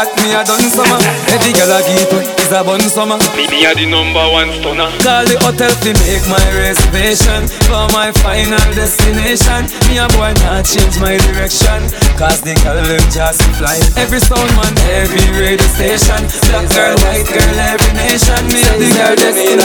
know 0.05 0.15
me 0.15 0.33
at 0.33 0.41
me 0.41 0.41
a 0.41 0.41
done 0.43 0.69
summer. 0.69 0.99
Every 1.29 1.53
girl 1.53 1.71
I 1.71 1.81
get 1.85 2.09
with 2.13 2.39
is 2.39 2.51
a 2.51 2.63
bun 2.63 2.81
summer. 2.81 3.17
Me 3.35 3.47
me 3.47 3.65
a 3.65 3.73
the 3.75 3.85
number 3.85 4.23
one 4.31 4.49
stunner. 4.57 4.89
Call 5.01 5.25
the 5.25 5.37
hotel 5.41 5.69
to 5.69 5.91
make 6.01 6.25
my 6.25 6.41
reservation 6.57 7.47
for 7.69 7.85
my 7.93 8.11
final 8.21 8.61
destination. 8.73 9.69
Me 9.89 10.01
a 10.01 10.07
boy 10.17 10.33
not 10.41 10.65
change 10.65 10.97
my 10.99 11.17
direction. 11.31 11.85
Cause 12.17 12.41
the 12.41 12.57
girl 12.63 12.81
them 12.81 13.03
just 13.11 13.41
fly. 13.57 13.77
Every 13.97 14.19
sound 14.19 14.49
man, 14.57 14.73
every 14.89 15.25
radio 15.37 15.67
station. 15.77 16.21
Black 16.49 16.67
girl, 16.73 16.95
white 17.05 17.27
girl, 17.29 17.57
every 17.59 17.93
nation. 17.97 18.41
Me 18.49 18.61
a 18.61 18.73
the 18.77 18.89
girl 18.97 19.15
destiny. 19.15 19.61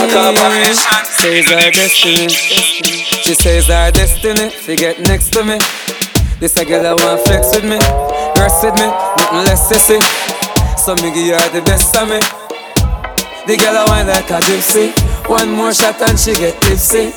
Says 1.17 1.49
our 1.53 1.71
destiny. 1.71 2.29
She 2.29 3.35
says 3.35 3.71
our 3.71 3.91
destiny. 3.91 4.51
She 4.51 4.77
get 4.77 5.01
next 5.01 5.33
to 5.33 5.45
me. 5.45 5.59
This 6.39 6.55
a 6.59 6.65
girl 6.67 6.85
I 6.85 6.93
want 6.93 7.25
flex 7.25 7.49
with 7.57 7.65
me, 7.65 7.81
rest 8.39 8.65
with 8.65 8.75
me, 8.77 8.87
nothing 8.87 9.45
less 9.49 9.63
sissy. 9.69 9.99
So 10.79 10.95
me 11.03 11.11
give 11.11 11.35
her 11.35 11.49
the 11.51 11.63
best 11.63 11.95
of 11.97 12.09
me. 12.09 12.21
The 13.47 13.55
girl 13.57 13.79
I 13.79 13.85
want 13.89 14.09
like 14.09 14.31
a 14.31 14.39
gypsy. 14.45 14.93
One 15.29 15.51
more 15.51 15.75
shot 15.75 16.01
and 16.03 16.19
she 16.19 16.35
get 16.35 16.61
tipsy. 16.63 17.11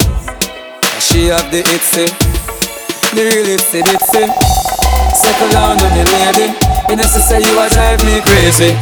She 0.98 1.30
have 1.30 1.50
the 1.54 1.62
itsy, 1.62 2.10
the 3.14 3.22
real 3.22 3.58
itsy 3.58 3.82
bitsy. 3.86 4.26
Settle 5.14 5.50
down 5.54 5.78
on 5.78 5.92
me 5.94 6.04
lady. 6.06 6.54
You 6.90 6.96
know 6.98 7.06
she 7.06 7.22
say 7.22 7.42
you 7.42 7.54
a 7.58 7.70
drive 7.70 8.02
me 8.06 8.22
crazy. 8.26 8.74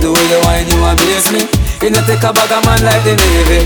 The 0.00 0.08
way 0.12 0.24
you 0.28 0.40
whine 0.44 0.68
you 0.68 0.80
amaze 0.84 1.28
me. 1.32 1.42
You 1.80 1.90
know 1.90 2.04
take 2.04 2.22
a 2.24 2.32
bag 2.32 2.52
of 2.52 2.64
man 2.64 2.80
like 2.84 3.04
the 3.04 3.16
navy. 3.16 3.64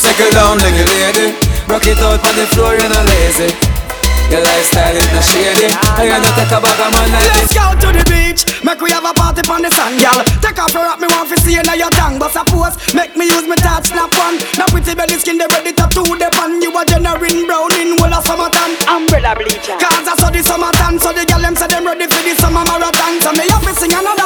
Settle 0.00 0.30
down 0.32 0.60
a 0.60 0.68
lady. 0.68 1.36
Rock 1.68 1.84
it 1.84 2.00
out 2.00 2.24
on 2.24 2.34
the 2.36 2.46
floor, 2.52 2.72
you 2.72 2.88
know 2.88 3.04
lazy. 3.04 3.77
Your 4.28 4.44
lifestyle 4.44 4.92
is 4.92 5.08
not 5.08 5.24
shady. 5.24 5.72
I 5.72 6.04
ain't 6.04 6.20
not 6.20 6.36
take 6.36 6.52
a 6.52 6.60
bag 6.60 6.80
of 6.80 6.92
man 6.92 7.08
like 7.16 7.32
Let's 7.32 7.52
go 7.56 7.64
to 7.72 7.88
the 7.96 8.04
beach, 8.08 8.44
make 8.60 8.80
we 8.80 8.92
have 8.92 9.08
a 9.08 9.12
party 9.16 9.40
on 9.48 9.64
the 9.64 9.70
sand, 9.72 9.96
girl. 10.00 10.20
Take 10.44 10.60
off 10.60 10.72
your 10.76 10.84
hat, 10.84 11.00
me 11.00 11.08
want 11.08 11.32
to 11.32 11.36
see 11.40 11.56
you 11.56 11.64
now 11.64 11.72
your 11.72 11.88
tongue, 11.96 12.18
but 12.20 12.32
suppose 12.32 12.76
make 12.92 13.16
me 13.16 13.24
use 13.24 13.48
my 13.48 13.56
touch 13.56 13.88
snap 13.88 14.12
one. 14.18 14.36
Now 14.60 14.68
pretty 14.68 14.92
belly 14.92 15.16
skin, 15.16 15.38
they 15.38 15.48
ready 15.48 15.72
to 15.72 15.86
do 15.94 16.04
the 16.04 16.28
pan. 16.34 16.60
You 16.60 16.72
a 16.76 16.84
generating 16.84 17.46
brown 17.48 17.72
in 17.80 17.96
whole 17.96 18.12
of 18.12 18.20
summertime. 18.24 18.76
Umbrella 18.88 19.32
bleacher. 19.32 19.76
Cause 19.80 20.04
I 20.04 20.14
saw 20.16 20.28
the 20.28 20.42
summertime, 20.42 20.98
so 21.00 21.12
the 21.12 21.24
girl 21.24 21.40
them 21.40 21.56
say 21.56 21.68
them 21.68 21.88
ready 21.88 22.04
for 22.04 22.20
the 22.20 22.32
summer 22.36 22.64
marathon. 22.68 23.20
So 23.24 23.32
me 23.32 23.48
have 23.48 23.64
to 23.64 23.72
sing 23.76 23.92
another 23.96 24.17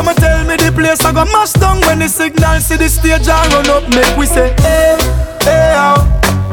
Some 0.00 0.14
tell 0.14 0.46
me 0.46 0.56
the 0.56 0.72
place 0.72 1.04
I 1.04 1.12
go 1.12 1.26
mash 1.26 1.52
down 1.52 1.78
when 1.82 1.98
the 1.98 2.08
signal 2.08 2.58
see 2.60 2.76
the 2.76 2.88
stage 2.88 3.28
I 3.28 3.36
run 3.52 3.68
up. 3.68 3.84
Make 3.90 4.16
we 4.16 4.24
say, 4.24 4.56
hey, 4.64 4.96
hey, 5.44 5.76
oh. 5.76 6.00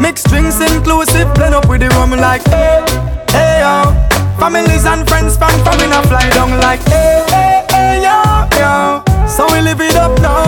Mix 0.01 0.23
drinks 0.23 0.59
inclusive, 0.59 1.33
blend 1.33 1.55
up 1.55 1.69
with 1.69 1.79
the 1.79 1.87
rum 1.95 2.11
like, 2.11 2.43
hey, 2.51 2.83
hey, 3.31 3.61
oh. 3.63 3.95
Families 4.37 4.83
and 4.83 5.07
friends 5.07 5.37
from 5.37 5.47
a 5.63 6.01
fly 6.11 6.29
down 6.31 6.59
like, 6.59 6.81
hey, 6.91 7.23
hey, 7.29 7.65
hey, 7.71 8.03
yo, 8.03 8.19
yo. 8.59 9.03
So 9.25 9.47
we 9.53 9.61
live 9.61 9.79
it 9.79 9.95
up 9.95 10.19
now. 10.19 10.46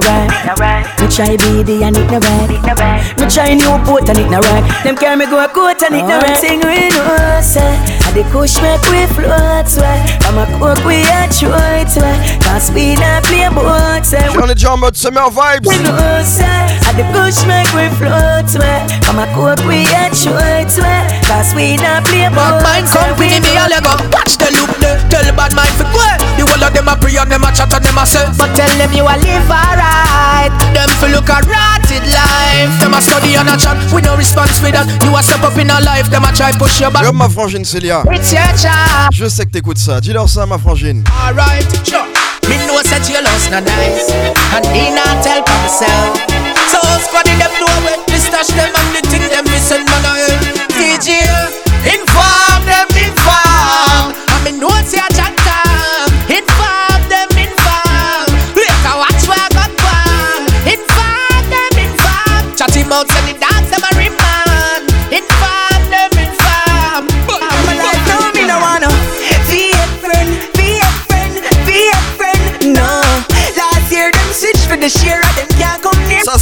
Craving 0.00 0.22
and 0.22 0.32
it 0.32 0.46
no 0.46 0.54
right. 0.56 0.86
Me 1.00 1.08
try 1.08 1.36
BD 1.36 1.82
and 1.82 1.96
it 1.96 2.10
no 2.10 2.18
right. 2.20 3.18
Me 3.18 3.26
try 3.28 3.54
Newport 3.54 4.08
and 4.08 4.18
it 4.18 4.30
no 4.30 4.40
right. 4.40 4.84
Them 4.84 4.96
carry 4.96 5.16
me 5.16 5.26
go 5.26 5.42
a 5.42 5.48
court 5.48 5.82
and 5.82 5.94
it 5.94 6.06
no 6.06 6.18
right. 6.18 6.36
Sing 6.36 6.60
we 6.60 6.88
know 6.88 7.40
say, 7.42 7.60
I 7.60 8.12
the 8.14 8.22
the 8.22 8.30
kush 8.30 8.56
make 8.62 8.82
we 8.88 9.06
float 9.12 9.68
way. 9.76 10.00
I'm 10.24 10.38
a 10.38 10.46
cook 10.58 10.84
we 10.84 11.02
a 11.02 11.28
throw 11.28 11.52
it 11.76 11.92
way. 11.96 12.38
Cause 12.40 12.70
we 12.72 12.94
not 12.94 13.24
play 13.24 13.48
boat 13.48 14.06
way. 14.12 14.42
On 14.42 14.48
est 14.48 14.54
déjà 14.54 14.72
en 14.72 14.76
mode 14.76 14.96
summer 14.96 15.28
vibes. 15.30 15.68
We 15.68 15.78
know 15.82 16.22
say, 16.24 16.44
and 16.88 16.96
the 16.96 17.04
push 17.12 17.44
make 17.46 17.70
we 17.74 17.88
float 17.98 18.50
way. 18.56 18.86
I'm 19.08 19.18
a 19.18 19.26
cook 19.34 19.60
we 19.66 19.84
a 19.84 20.10
throw 20.10 20.36
it 20.36 20.72
way. 20.78 21.12
Cause 21.28 21.54
we 21.54 21.76
not 21.76 22.04
play 22.04 22.28
boat 22.28 22.60
Bad 22.62 22.62
mind 22.62 22.86
company, 22.88 23.40
me 23.40 23.56
all 23.56 23.70
you 23.70 23.80
go 23.80 23.96
Watch 24.12 24.36
the 24.36 24.52
loop 24.52 24.68
there 24.78 24.98
Tell 25.08 25.24
the 25.24 25.32
bad 25.32 25.54
mind 25.54 25.72
fi 25.80 25.84
go 25.88 26.11
The 26.52 26.58
whole 26.58 26.68
of 26.68 26.74
them 26.76 26.88
a 26.88 26.96
pray 27.00 27.16
and 27.16 27.32
them 27.32 27.44
a 27.44 27.50
chat 27.50 27.72
and 27.72 27.80
them 27.80 27.96
a 27.96 28.04
say. 28.04 28.28
But 28.36 28.52
tell 28.52 28.68
them 28.76 28.92
you 28.92 29.08
a 29.08 29.16
live 29.16 29.48
alright. 29.48 30.52
Them 30.76 30.90
fi 31.00 31.08
look 31.08 31.24
a 31.32 31.40
rotted 31.48 32.04
life. 32.12 32.76
Them 32.76 32.92
a 32.92 33.00
study 33.00 33.32
and 33.40 33.48
a 33.48 33.56
chat 33.56 33.80
We 33.88 34.02
no 34.02 34.16
response 34.20 34.60
with 34.60 34.76
that. 34.76 34.84
You 35.00 35.16
a 35.16 35.22
step 35.24 35.40
up 35.40 35.56
in 35.56 35.72
a 35.72 35.80
life 35.80 36.10
Them 36.12 36.28
a 36.28 36.32
try 36.32 36.52
push 36.52 36.78
your 36.78 36.90
back. 36.90 37.04
Comme 37.08 37.16
ma 37.16 37.30
frangine 37.30 37.64
Célia. 37.64 38.04
It's 38.12 38.32
your 38.32 38.44
job. 38.60 39.08
Je 39.12 39.28
sais 39.32 39.46
que 39.46 39.50
t'écoutes 39.50 39.78
ça. 39.78 40.00
Dis-leur 40.02 40.28
ça, 40.28 40.44
ma 40.44 40.58
frangine. 40.58 41.02
Alright, 41.24 41.72
sure 41.88 42.04
Me 42.44 42.60
know 42.68 42.76
that 42.84 43.08
you 43.08 43.16
lost 43.24 43.48
no 43.48 43.60
nice. 43.64 44.12
And 44.52 44.68
me 44.76 44.92
not 44.92 45.24
tell 45.24 45.40
for 45.40 45.56
myself 45.56 46.20
So 46.68 46.84
squaddy 47.00 47.32
them 47.40 47.52
know 47.64 47.72
where 47.80 47.96
Me 48.12 48.18
stash 48.20 48.52
them 48.52 48.68
and 48.68 48.88
the 48.92 49.00
thing 49.08 49.24
them 49.32 49.44
me 49.48 49.56
send 49.56 49.88
man 49.88 50.04
a 50.04 50.12
hell 50.20 50.36
DJ 50.76 51.24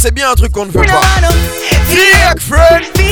c'est 0.01 0.11
bien 0.15 0.31
un 0.31 0.33
truc 0.35 0.51
qu'on 0.51 0.65
ne 0.65 0.71
veut 0.71 0.79
Me 0.81 0.87
no 0.87 0.93
pas. 0.93 0.99
wanna 0.99 1.29
be 1.29 1.35
a 2.25 2.35
friend, 2.39 2.85
be 2.95 3.03
a 3.05 3.05
friend, 3.05 3.10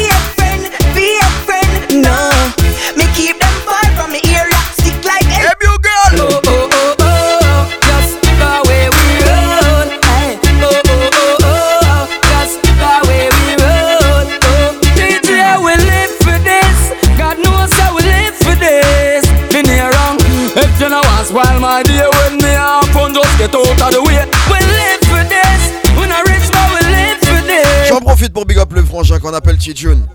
qu'on 29.18 29.34
appelle 29.34 29.58
T-June. 29.58 30.06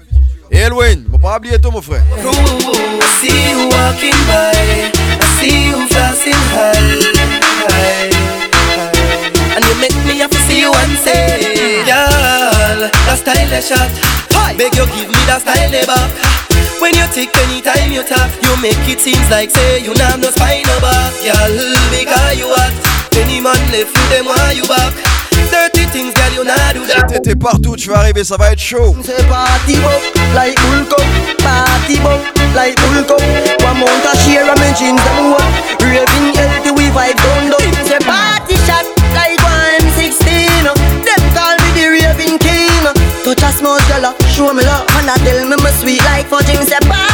Et 0.50 0.68
bon 0.68 1.18
pas 1.18 1.38
oublier 1.38 1.58
toi 1.58 1.72
mon 1.72 1.82
frère. 1.82 2.04
I 2.14 2.22
see 3.18 3.50
you 3.50 3.68
walking 3.68 4.14
by, 4.28 4.52
I 5.20 5.26
see 5.40 5.68
you 5.70 5.88
flashing 5.88 6.32
high, 6.52 7.00
high. 7.70 8.11
And 9.57 9.64
you 9.64 9.74
make 9.80 9.96
me 10.07 10.20
have 10.20 10.30
to 10.30 10.38
see 10.46 10.61
you 10.61 10.70
and 10.70 10.98
say, 10.98 11.83
Girl, 11.87 12.88
that 13.07 13.18
style 13.18 13.52
a 13.52 13.61
shot. 13.61 13.90
Beg 14.57 14.76
you 14.76 14.87
give 14.94 15.09
me 15.09 15.18
that 15.26 15.42
style 15.42 15.87
back. 15.87 16.11
When 16.78 16.94
you 16.94 17.07
tick 17.11 17.35
anytime 17.35 17.90
you 17.90 18.04
talk, 18.07 18.30
you 18.44 18.54
make 18.62 18.78
it 18.87 19.00
seems 19.00 19.28
like 19.30 19.50
say 19.50 19.83
you 19.83 19.90
not 19.90 20.14
have 20.14 20.20
no 20.20 20.30
spine 20.30 20.62
no 20.62 20.78
back. 20.78 21.11
Girl, 21.18 21.74
because 21.90 22.38
you 22.38 22.46
hot. 22.46 22.70
Any 23.18 23.40
man 23.40 23.59
left 23.72 23.90
with 23.90 24.11
them 24.11 24.26
why 24.26 24.52
you 24.52 24.66
back? 24.68 25.13
Dirty 25.51 25.85
things, 25.90 26.14
girl, 26.14 26.33
you 26.35 26.44
not 26.44 26.75
do. 26.75 26.87
That. 26.87 27.23
T'es 27.23 27.35
partout, 27.35 27.77
tu 27.77 27.88
vas 27.88 27.99
arriver, 28.01 28.25
ça 28.25 28.37
va 28.37 28.53
être 28.53 28.61
chaud. 28.61 28.94
Say 29.03 29.23
party 29.29 29.77
bop, 29.81 30.03
like 30.35 30.57
bull 30.61 30.85
Party 31.38 31.99
bop, 32.01 32.20
like 32.55 32.77
bull 32.77 33.18
One 33.64 33.79
month 33.79 34.07
a 34.07 34.16
share 34.18 34.47
jeans 34.75 35.01
them 35.01 35.31
work 35.33 35.51
Raving 35.81 36.35
healthy, 36.35 36.70
we 36.73 36.90
vibe 36.90 37.16
down 37.16 37.51
down. 37.51 37.73
Say 37.87 37.99
party 38.03 38.57
shot, 38.66 38.85
like 39.14 39.38
one 39.42 39.87
M16 39.87 40.64
Them 40.64 41.23
call 41.35 41.57
me 41.62 41.70
the 41.79 41.87
raving 41.94 42.38
king. 42.38 42.85
Touch 43.25 43.42
a 43.42 43.51
small 43.53 43.79
girl, 43.88 44.14
show 44.29 44.53
me 44.53 44.64
love. 44.64 44.87
And 44.99 45.11
I 45.11 45.16
tell 45.25 45.47
me 45.47 45.57
me 45.57 45.70
sweet 45.81 46.03
like 46.05 46.27
fudging 46.27 46.64
Say 46.64 46.81
party 46.88 47.13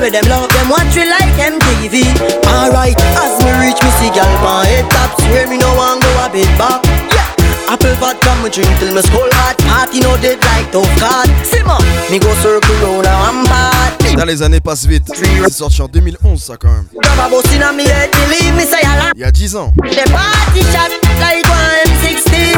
with 0.00 0.12
them 0.12 0.24
love 0.28 0.48
them 0.50 0.68
watch 0.70 0.94
we 0.96 1.04
like 1.04 1.34
MTV 1.38 2.04
Alright, 2.46 2.98
as 3.20 3.38
me 3.44 3.50
reach 3.62 3.80
me 3.82 3.90
see 3.98 4.10
gal 4.14 4.26
pan 4.42 4.66
head 4.66 4.86
top 4.90 5.10
Swear 5.20 5.48
me 5.48 5.58
no 5.58 5.68
want 5.74 6.02
go 6.02 6.10
a 6.24 6.28
bit 6.30 6.48
back. 6.58 6.84
Yeah. 7.12 7.72
Apple 7.72 7.94
vodka 7.96 8.34
me 8.42 8.50
drink 8.50 8.68
till 8.78 8.94
me 8.94 9.00
skull 9.02 9.28
hot. 9.32 9.56
Party 9.64 10.00
no 10.00 10.16
dead 10.20 10.38
like 10.44 10.70
tough 10.70 10.90
card 11.00 11.28
Simmer, 11.46 11.78
me 12.10 12.18
go 12.18 12.32
circle 12.42 12.74
round 12.84 13.06
a 13.06 13.14
one 13.24 13.44
part 13.46 14.16
Dans 14.16 14.24
les 14.26 14.42
années 14.42 14.60
passent 14.60 14.86
vite. 14.86 15.10
C'est 15.14 15.52
sorti 15.52 15.82
en 15.82 15.88
2011 15.88 16.42
ça 16.42 16.56
quand 16.56 16.68
même. 16.68 16.86
Il 19.16 19.20
y 19.20 19.24
a 19.24 19.30
10 19.30 19.56
ans. 19.56 19.72
The 19.76 20.10
party 20.10 20.62
shot 20.72 20.90
like 21.20 21.46
one 21.48 21.82
M16 21.86 22.56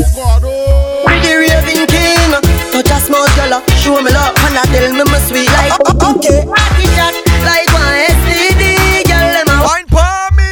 With 1.06 1.22
the 1.22 1.34
raving 1.38 1.86
king. 1.86 2.32
Touch 2.72 2.90
a 2.90 3.00
small 3.00 3.26
girl, 3.36 3.62
show 3.78 4.02
me 4.02 4.10
love 4.10 4.34
And 4.48 4.58
I 4.58 4.64
tell 4.72 4.92
me 4.92 5.04
me 5.04 5.18
sweet 5.28 5.48
like 5.52 5.72
Okay. 6.02 6.44
Party 6.44 6.86
shot 6.96 7.25
like 7.46 7.70
one 7.70 7.96
STD 8.18 9.06
Girl, 9.06 9.30
them 9.30 9.48
a 9.54 9.56
wine 9.62 9.86
for 9.86 10.18
me, 10.34 10.50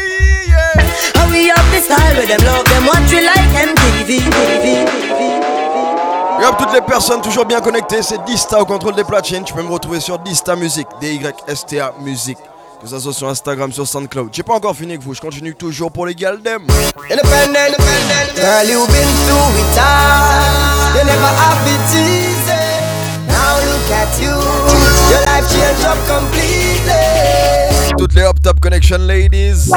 yeah 0.48 0.78
How 1.18 1.26
we 1.28 1.50
up 1.50 1.66
the 1.74 1.80
style 1.82 2.14
with 2.16 2.30
them 2.30 2.42
love 2.46 2.64
them 2.70 2.86
Watch 2.86 3.10
we 3.10 3.20
like 3.26 3.50
MTV 3.50 4.22
Et 6.40 6.44
hop, 6.46 6.56
toutes 6.58 6.72
les 6.72 6.80
personnes 6.80 7.20
toujours 7.20 7.46
bien 7.46 7.60
connectées, 7.60 8.02
c'est 8.02 8.22
Dista 8.24 8.60
au 8.60 8.64
contrôle 8.66 8.94
des 8.96 9.04
platines. 9.04 9.44
Tu 9.44 9.54
peux 9.54 9.62
me 9.62 9.70
retrouver 9.70 10.00
sur 10.00 10.18
Dista 10.18 10.56
Music, 10.56 10.86
D-Y-S-T-A 11.00 11.94
Music. 12.00 12.36
Que 12.82 12.88
ça 12.88 13.00
soit 13.00 13.14
sur 13.14 13.28
Instagram, 13.28 13.72
sur 13.72 13.86
SoundCloud. 13.86 14.28
J'ai 14.32 14.42
pas 14.42 14.54
encore 14.54 14.74
fini 14.76 14.92
avec 14.92 15.02
vous, 15.02 15.14
je 15.14 15.20
continue 15.20 15.54
toujours 15.54 15.90
pour 15.90 16.06
les 16.06 16.14
Galdem. 16.14 16.66
Independent, 17.10 17.78
girl, 18.36 18.68
you 18.68 18.86
been 18.88 19.08
through 19.26 19.54
it 19.56 19.78
all. 19.78 20.98
You 20.98 21.04
never 21.06 21.32
have 21.38 21.66
it 21.66 21.94
easy. 21.94 22.52
Now 23.26 23.56
look 23.64 23.90
at 23.90 24.20
you, 24.20 24.36
your 25.10 25.23
life 25.54 25.74
changed 25.74 25.84
up 25.86 25.98
completely. 26.06 27.94
Toutes 27.98 28.14
les 28.14 28.22
Up 28.22 28.40
Top 28.42 28.60
Connection 28.60 28.98
Ladies. 29.06 29.70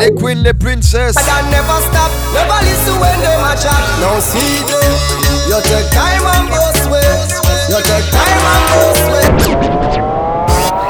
Les 0.00 0.12
Queens, 0.14 0.42
les 0.42 0.54
Princesses. 0.54 1.16
I 1.16 1.22
can 1.22 1.50
never 1.50 1.80
stop, 1.90 2.10
never 2.32 2.58
listen 2.64 2.98
when 3.00 3.20
they 3.20 3.34
a 3.34 3.54
chat. 3.56 3.82
Now 4.00 4.18
see 4.20 4.60
you, 4.68 4.82
you 5.48 5.60
take 5.62 5.88
time 5.92 6.24
and 6.34 6.48
go 6.48 6.72
sway. 6.82 7.04
You 7.68 7.80
take 7.82 8.10
time 8.10 8.44
and 8.52 8.64
go 8.72 8.84
sway. 9.04 9.26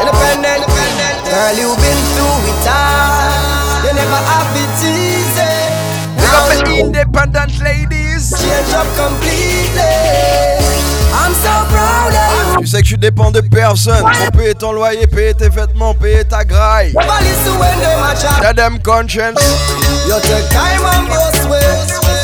Independent, 0.01 0.65
girl, 1.31 1.55
you've 1.59 1.79
been 1.79 2.01
through 2.15 2.51
it 2.51 2.67
all. 2.69 3.85
You 3.85 3.93
never 3.93 4.21
have 4.31 4.57
it 4.57 4.79
easy. 4.87 5.53
Big 6.17 6.33
up 6.35 6.49
the 6.65 6.81
independent 6.81 7.53
ladies. 7.61 8.31
Change 8.41 8.73
up 8.73 8.87
completely. 8.97 10.54
Tu 12.61 12.67
sais 12.67 12.83
que 12.83 12.87
tu 12.87 12.97
dépends 12.97 13.31
de 13.31 13.41
personne. 13.41 14.03
Pour 14.03 14.33
payer 14.33 14.55
ton 14.55 14.73
loyer, 14.73 15.07
payer 15.07 15.35
tes 15.35 15.49
vêtements, 15.49 15.95
payer 15.95 16.25
ta 16.25 16.45
graille. 16.45 16.95
T'as 18.41 18.53
them 18.53 18.79
conscience. 18.81 19.41
You 20.07 20.15
take 20.23 20.49
time 20.51 20.85
and 20.85 21.09
go 21.09 21.21
sway. 21.43 21.61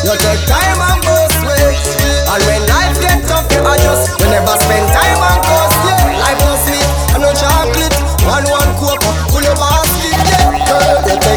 You 0.04 0.16
take 0.16 0.46
time 0.46 0.80
and 0.80 1.00
go 1.02 1.16
sway. 1.40 1.76
And 2.32 2.42
when 2.46 2.62
life 2.68 3.00
get 3.00 3.26
tough, 3.26 3.50
you 3.52 3.60
adjust. 3.60 4.20
You 4.20 4.26
never 4.26 4.56
spend 4.60 4.86
time 4.92 5.20
and 5.20 5.42
go 5.42 5.58
slay. 5.80 6.16
Life 6.20 6.40
no 6.40 6.52
sweet, 6.64 6.88
and 7.14 7.22
no 7.22 7.32
chocolate. 7.34 7.94
One 8.24 8.44
one 8.48 8.70
coke, 8.78 9.02
pull 9.28 9.42
your 9.42 9.56
basket. 9.56 10.14
Yeah, 10.30 11.29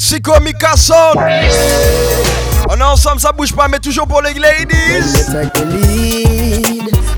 lady. 0.00 0.14
Big 0.14 0.28
up 0.28 0.40
Doc 0.40 0.40
Sico, 0.40 0.40
Mika 0.40 0.76
Son. 0.76 0.94
On 2.68 2.76
est 2.78 2.82
ensemble, 2.82 3.20
ça 3.20 3.32
bouge 3.32 3.52
pas, 3.54 3.68
mais 3.68 3.78
toujours 3.78 4.06
pour 4.06 4.22
les 4.22 4.34
ladies. 4.34 4.74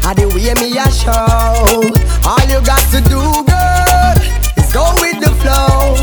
How 0.05 0.13
the 0.15 0.27
way 0.35 0.55
me 0.55 0.77
a 0.77 0.91
show. 0.91 1.13
All 2.25 2.49
you 2.49 2.61
got 2.63 2.83
to 2.91 3.01
do, 3.09 3.21
girl, 3.47 4.15
is 4.57 4.73
go 4.73 4.85
with 5.01 5.21
the 5.21 5.31
flow. 5.41 5.95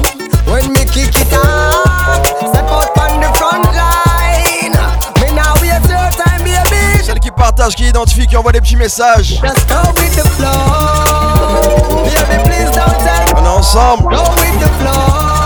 When 0.47 0.71
me 0.71 0.85
kick 0.85 1.15
it 1.15 1.33
off, 1.33 2.25
step 2.25 2.65
out 2.69 2.97
on 2.97 3.19
the 3.19 3.27
front 3.37 3.65
line. 3.75 4.71
Me 5.19 5.35
now 5.35 5.53
waste 5.61 5.89
your 5.89 6.09
time, 6.11 6.43
baby. 6.43 7.03
Celle 7.03 7.19
qui 7.19 7.31
part 7.31 7.53
messages 7.57 7.75
qui 7.75 7.87
identifient, 7.87 8.27
qui 8.27 8.37
envoient 8.37 8.53
des 8.53 8.61
petits 8.61 8.77
messages. 8.77 9.41
Just 9.41 9.67
go 9.67 9.91
with 9.97 10.15
the 10.15 10.27
flow. 10.37 12.03
Baby, 12.05 12.43
please 12.45 12.71
don't 12.71 12.97
tell 13.03 13.37
On 13.37 13.45
est 13.45 13.49
ensemble. 13.49 14.15
Go 14.15 14.23
with 14.37 14.59
the 14.61 14.69
flow. 14.79 15.38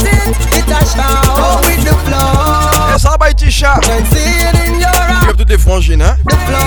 Say 0.00 0.10
you 0.10 0.32
want 0.32 0.46
it, 0.52 0.66
it 0.70 0.86
show. 0.88 1.14
Go 1.36 1.60
with 1.62 1.82
the 1.84 1.94
flow. 2.06 2.94
Et 2.94 2.98
ça 2.98 3.16
va, 3.18 3.32
Tisha. 3.32 3.74
Can 3.82 4.04
see 4.06 4.18
it 4.18 4.54
in 4.66 4.80
your 4.80 4.88
eyes. 4.88 5.26
Comme 5.26 5.36
toutes 5.36 5.50
les 5.50 5.58
frangines, 5.58 6.02
hein? 6.02 6.16
The 6.28 6.36
flow. 6.46 6.58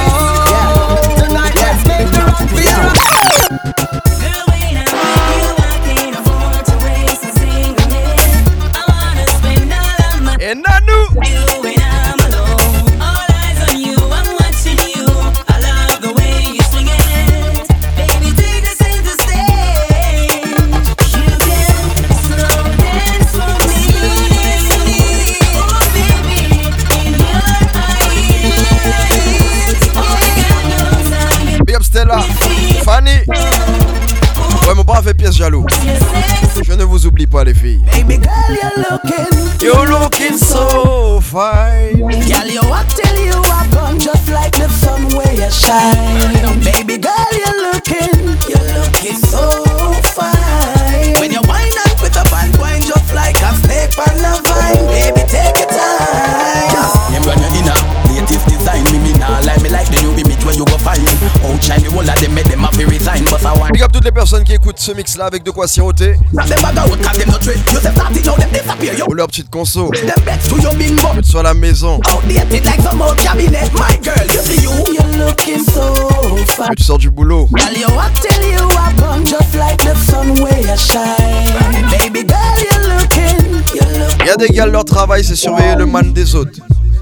Yeah. 0.47 1.25
Tonight 1.27 1.55
let's 1.55 1.83
make 1.87 2.11
the 2.11 2.19
rock 2.19 2.49
feel 2.49 2.79
right. 2.81 4.46
Ouais, 34.67 34.73
mon 34.75 34.83
bras 34.83 35.01
fait 35.01 35.13
pièce 35.13 35.35
jaloux. 35.35 35.65
Je 36.61 36.73
ne 36.73 36.83
vous 36.83 37.05
oublie 37.05 37.27
pas, 37.27 37.43
les 37.43 37.53
filles. 37.53 37.83
Baby 37.93 38.17
girl, 38.17 38.31
you're 38.49 38.91
looking, 38.91 39.37
You're 39.61 39.85
looking 39.87 40.37
so 40.37 41.21
fine. 41.21 41.99
Girl, 41.99 42.47
you 42.47 42.61
walk 42.69 42.87
till 42.89 43.15
you 43.25 43.35
walk 43.43 43.73
on 43.81 43.99
just 43.99 44.27
like 44.29 44.51
the 44.53 44.67
sun 44.69 45.07
where 45.15 45.33
you 45.33 45.49
shine. 45.49 46.59
Baby 46.63 46.97
girl, 46.97 47.31
you're 47.31 47.71
looking, 47.71 48.37
you're 48.49 48.67
looking 48.75 49.15
so 49.15 49.93
fine. 50.03 51.13
When 51.19 51.31
you 51.31 51.41
wind 51.47 51.73
up 51.85 52.01
with 52.01 52.17
a 52.17 52.23
band 52.29 52.57
wine 52.57 52.81
just 52.81 53.13
like 53.13 53.37
a 53.37 53.53
snake 53.63 53.97
on 53.97 54.19
a 54.19 54.41
vine. 54.43 54.85
Baby, 54.87 55.23
take 55.31 55.57
your 55.59 55.69
time. 55.69 57.13
Them 57.13 57.23
run 57.23 57.39
you 57.39 57.47
in 57.61 57.67
a 57.71 57.75
latest 58.19 58.47
design 58.47 58.83
Me 58.91 58.99
me 58.99 59.13
nah 59.17 59.39
lie, 59.41 59.57
me 59.63 59.69
like 59.69 59.87
the 59.89 60.01
new 60.01 60.11
image 60.11 60.26
where 60.47 60.55
you 60.55 60.65
go 60.65 60.77
find 60.79 61.03
Outshine 61.43 61.83
the 61.83 61.91
whole 61.91 62.07
of 62.07 62.15
them, 62.15 62.33
make 62.33 62.47
them 62.47 62.63
have 62.63 62.71
to 62.79 62.85
resign 62.87 63.23
But 63.25 63.43
I 63.43 63.53
want 63.59 63.73
Big 63.73 63.83
up 63.83 63.91
toutes 63.91 64.05
les 64.05 64.11
personnes 64.11 64.45
qui 64.45 64.53
écoutent 64.53 64.79
ce 64.79 64.93
mix 64.93 65.17
là 65.17 65.25
avec 65.25 65.43
de 65.43 65.51
quoi 65.51 65.67
siroter. 65.67 66.15
Ou 69.07 69.13
leur 69.13 69.27
petite 69.27 69.49
conso. 69.49 69.89
Them 69.91 70.23
bets 70.25 70.49
to 70.49 70.57
your 70.61 70.73
bingo. 70.75 71.07
Que 71.15 71.21
tu 71.21 71.29
sois 71.31 71.41
à 71.41 71.43
la 71.43 71.53
maison. 71.53 71.99
Outdated 72.09 72.65
like 72.65 72.81
some 72.81 73.01
old 73.01 73.17
cabinet. 73.17 73.69
My 73.73 73.97
girl, 74.01 74.25
you 74.27 74.39
see 74.41 74.61
you. 74.61 74.71
You're 74.93 75.25
looking 75.25 75.63
so 75.63 75.95
fine. 76.45 76.69
Que 76.69 76.75
tu 76.75 76.83
sors 76.83 76.97
du 76.97 77.09
boulot. 77.09 77.49
Girl, 77.53 77.73
you 77.73 77.87
walk 77.95 78.13
till 78.21 78.49
you 78.49 78.67
walk 78.69 79.01
on 79.03 79.25
just 79.25 79.53
like 79.55 79.77
the 79.79 79.95
sun 79.95 80.33
where 80.41 80.59
you 80.59 80.77
shine. 80.77 81.89
Baby 81.99 82.23
girl, 82.23 82.37
you're 82.57 82.95
looking, 82.95 83.63
you're 83.75 83.99
looking. 83.99 84.25
Y 84.25 84.29
a 84.29 84.35
des 84.37 84.49
gars, 84.49 84.65
leur 84.67 84.85
travail 84.85 85.23
c'est 85.23 85.35
surveiller 85.35 85.75
le 85.75 85.85
man 85.85 86.13
des 86.13 86.35
autres. 86.35 86.59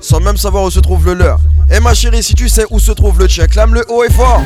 Sans 0.07 0.19
même 0.19 0.37
savoir 0.37 0.63
où 0.65 0.69
se 0.69 0.79
trouve 0.79 1.03
le 1.03 1.15
leur. 1.15 1.39
Eh 1.71 1.79
ma 1.79 1.95
chérie, 1.95 2.21
si 2.21 2.35
tu 2.35 2.47
sais 2.47 2.63
où 2.69 2.77
se 2.77 2.91
trouve 2.91 3.17
le 3.17 3.27
tien, 3.27 3.47
clame 3.47 3.73
le 3.73 3.83
haut 3.89 4.03
et 4.03 4.11
fort. 4.11 4.41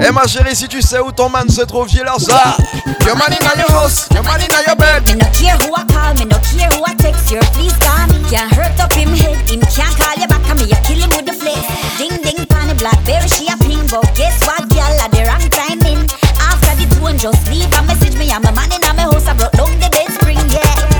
Eh 0.00 0.10
ma 0.10 0.26
chérie, 0.26 0.56
si 0.56 0.68
tu 0.68 0.80
sais 0.80 1.00
où 1.00 1.12
ton 1.12 1.28
man 1.28 1.50
se 1.50 1.60
trouve, 1.60 1.86
j'ai 1.86 2.02
leur 2.02 2.18
ça. 2.18 2.56
Your 3.04 3.14
man 3.18 3.30
in 3.30 3.60
your 3.60 3.70
house, 3.72 4.08
your 4.14 4.24
man 4.24 4.40
in 4.40 4.46
your 4.66 4.76
bed. 4.76 5.04
Me 5.06 5.12
no 5.12 5.26
care 5.32 5.58
who 5.58 5.74
I 5.74 5.84
call, 5.92 6.14
me 6.14 6.24
no 6.24 6.38
care 6.38 6.70
who 6.70 6.82
I 6.82 6.94
text. 6.96 7.30
You 7.30 7.40
please 7.52 7.76
call 7.76 8.06
me. 8.08 8.24
Can't 8.30 8.50
hurt 8.54 8.80
up 8.80 8.90
him 8.94 9.10
head, 9.10 9.36
him 9.50 9.60
can't 9.60 9.94
call 9.98 10.16
you 10.18 10.26
back. 10.26 10.48
And 10.48 10.60
me, 10.60 10.64
you 10.64 10.76
kill 10.82 10.98
him 10.98 11.10
with 11.10 11.26
the 11.26 11.34
flex. 11.34 11.60
Ding 11.98 12.22
ding, 12.22 12.46
pan 12.46 12.48
the 12.48 12.53
blackberry, 12.84 13.28
she 13.28 13.48
a 13.48 13.56
ping. 13.56 13.86
But 13.88 14.04
guess 14.14 14.38
what, 14.44 14.68
girl, 14.68 15.00
at 15.00 15.10
the 15.10 15.24
wrong 15.24 15.48
timing. 15.48 16.04
After 16.36 16.72
the 16.76 16.86
tune, 16.94 17.18
just 17.18 17.48
leave 17.48 17.72
a 17.72 17.82
message 17.82 18.16
me. 18.18 18.30
I'm 18.30 18.44
a 18.44 18.52
man 18.52 18.72
in 18.72 18.80
my 18.82 19.02
house, 19.02 19.26
I 19.26 19.34
brought 19.34 19.52
down 19.52 19.72
the 19.80 19.88
bed 19.88 20.12
spring, 20.12 20.36
yeah. 20.52 20.93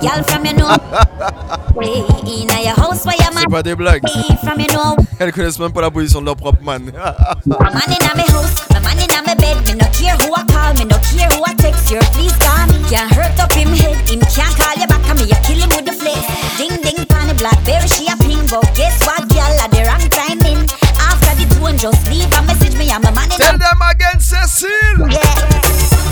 Girl 0.00 0.22
from 0.24 0.44
your 0.44 0.54
know. 0.54 0.68
Way 1.74 2.04
in 2.26 2.48
your 2.48 2.74
house 2.76 3.04
where 3.04 3.16
your 3.16 3.32
man 3.34 3.44
C'est 3.44 3.50
pas 3.50 3.62
des 3.62 3.74
blagues. 3.74 4.02
from 4.42 4.60
your 4.60 4.72
know. 4.72 4.96
Elles 5.18 5.32
connaissent 5.32 5.58
même 5.58 5.72
pas 5.72 5.80
la 5.82 5.90
position 5.90 6.20
de 6.20 6.26
leur 6.26 6.36
propre 6.36 6.62
man. 6.62 6.82
My 7.46 7.58
man 7.58 7.88
in 7.88 8.16
my 8.16 8.22
house, 8.32 8.54
my 8.70 8.80
man 8.80 8.98
in 8.98 9.24
my 9.24 9.34
bed. 9.34 9.56
Me 9.66 9.74
no 9.74 9.86
care 9.92 10.16
who 10.22 10.34
I 10.34 10.44
call, 10.46 10.74
me 10.74 10.84
no 10.84 10.96
care 11.12 11.28
who 11.30 11.42
I 11.44 11.54
text. 11.54 11.90
You 11.90 11.98
please 12.12 12.34
me. 12.70 12.78
Can't 12.90 13.10
hurt 13.12 13.38
up 13.40 13.52
him 13.52 13.68
head, 13.74 13.96
him 14.08 14.20
can't 14.32 14.54
call 14.56 14.74
you 14.78 14.86
back. 14.86 15.02
And 15.08 15.18
me, 15.18 15.26
you 15.26 15.38
kill 15.42 15.58
him 15.58 15.70
with 15.70 15.84
the 15.86 15.92
flex. 15.92 16.20
Ding 16.58 16.76
ding, 16.82 17.04
pan 17.06 17.28
the 17.28 17.34
blackberry, 17.34 17.88
she 17.88 18.06
a 18.06 18.16
ping. 18.22 18.46
But 18.46 18.62
guess 18.74 19.00
what, 19.06 19.28
girl, 19.28 19.54
at 19.60 19.70
the 19.70 19.82
wrong 19.82 20.04
timing. 20.10 20.68
After 21.02 21.34
the 21.34 21.46
tune, 21.58 21.78
just 21.78 22.06
leave 22.08 22.30
a 22.32 22.42
message 22.42 22.76
me. 22.78 22.90
I'm 22.90 23.02
a 23.04 23.12
man 23.12 23.30
in 23.32 23.38
Tell 23.38 23.58
them 23.58 23.80
again, 23.90 24.20
Cecile. 24.20 25.10
Yeah. 25.10 25.34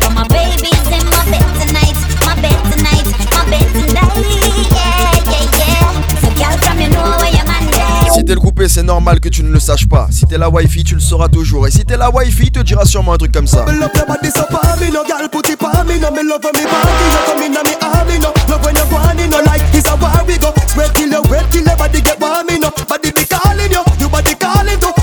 Si 8.13 8.25
t'es 8.25 8.35
le 8.35 8.41
coupé, 8.41 8.69
c'est 8.69 8.83
normal 8.83 9.21
que 9.21 9.29
tu 9.29 9.43
ne 9.43 9.51
le 9.51 9.59
saches 9.59 9.89
pas. 9.89 10.07
Si 10.11 10.27
t'es 10.27 10.39
la 10.39 10.49
wifi, 10.49 10.85
tu 10.85 10.95
le 10.95 11.01
sauras 11.01 11.29
toujours. 11.29 11.67
Et 11.67 11.71
si 11.71 11.85
t'es 11.85 11.97
la 11.97 12.11
wifi, 12.11 12.45
il 12.45 12.53
te 12.53 12.61
dira 12.61 12.85
sûrement 12.85 13.15
un 13.15 13.17
truc 13.17 13.33
comme 13.33 13.47
ça. 13.47 13.65
Me 13.65 13.73
love 13.73 13.91
your 13.95 14.07
body 14.07 14.31
so 14.31 14.45
palm 14.51 14.79
me 14.81 14.91
no 14.93 15.03
girl 15.05 15.29
put 15.29 15.49
it 15.49 15.59
on 15.63 15.85
me 15.87 15.99
no 15.99 16.11
me 16.11 16.23
love 16.23 16.45
when 16.45 16.55
me 16.55 16.65
body 16.71 16.93
you 17.11 17.19
come 17.27 17.43
in 17.43 17.53
me 17.53 17.75
arm 17.83 18.07
me 18.07 18.19
no. 18.19 18.33
Love 18.49 18.65
when 18.65 18.77
you 18.77 18.85
go 18.91 18.97
on 18.97 19.17
no 19.17 19.39
like 19.43 19.63
it's 19.75 19.89
a 19.91 19.97
war 19.97 20.23
we 20.27 20.39
go. 20.39 20.53
Sweat 20.69 20.95
till 20.95 21.11
you 21.11 21.23
wet 21.31 21.51
till 21.51 21.65
your 21.65 21.77
body 21.77 22.01
get 22.01 22.21
warm 22.21 22.47
me 22.47 22.59
no 22.59 22.71
body 22.89 23.11
be 23.11 23.25
calling 23.25 23.73
you 23.73 23.83
your 23.99 24.11
body 24.11 24.35
calling 24.35 24.79
too 24.79 25.02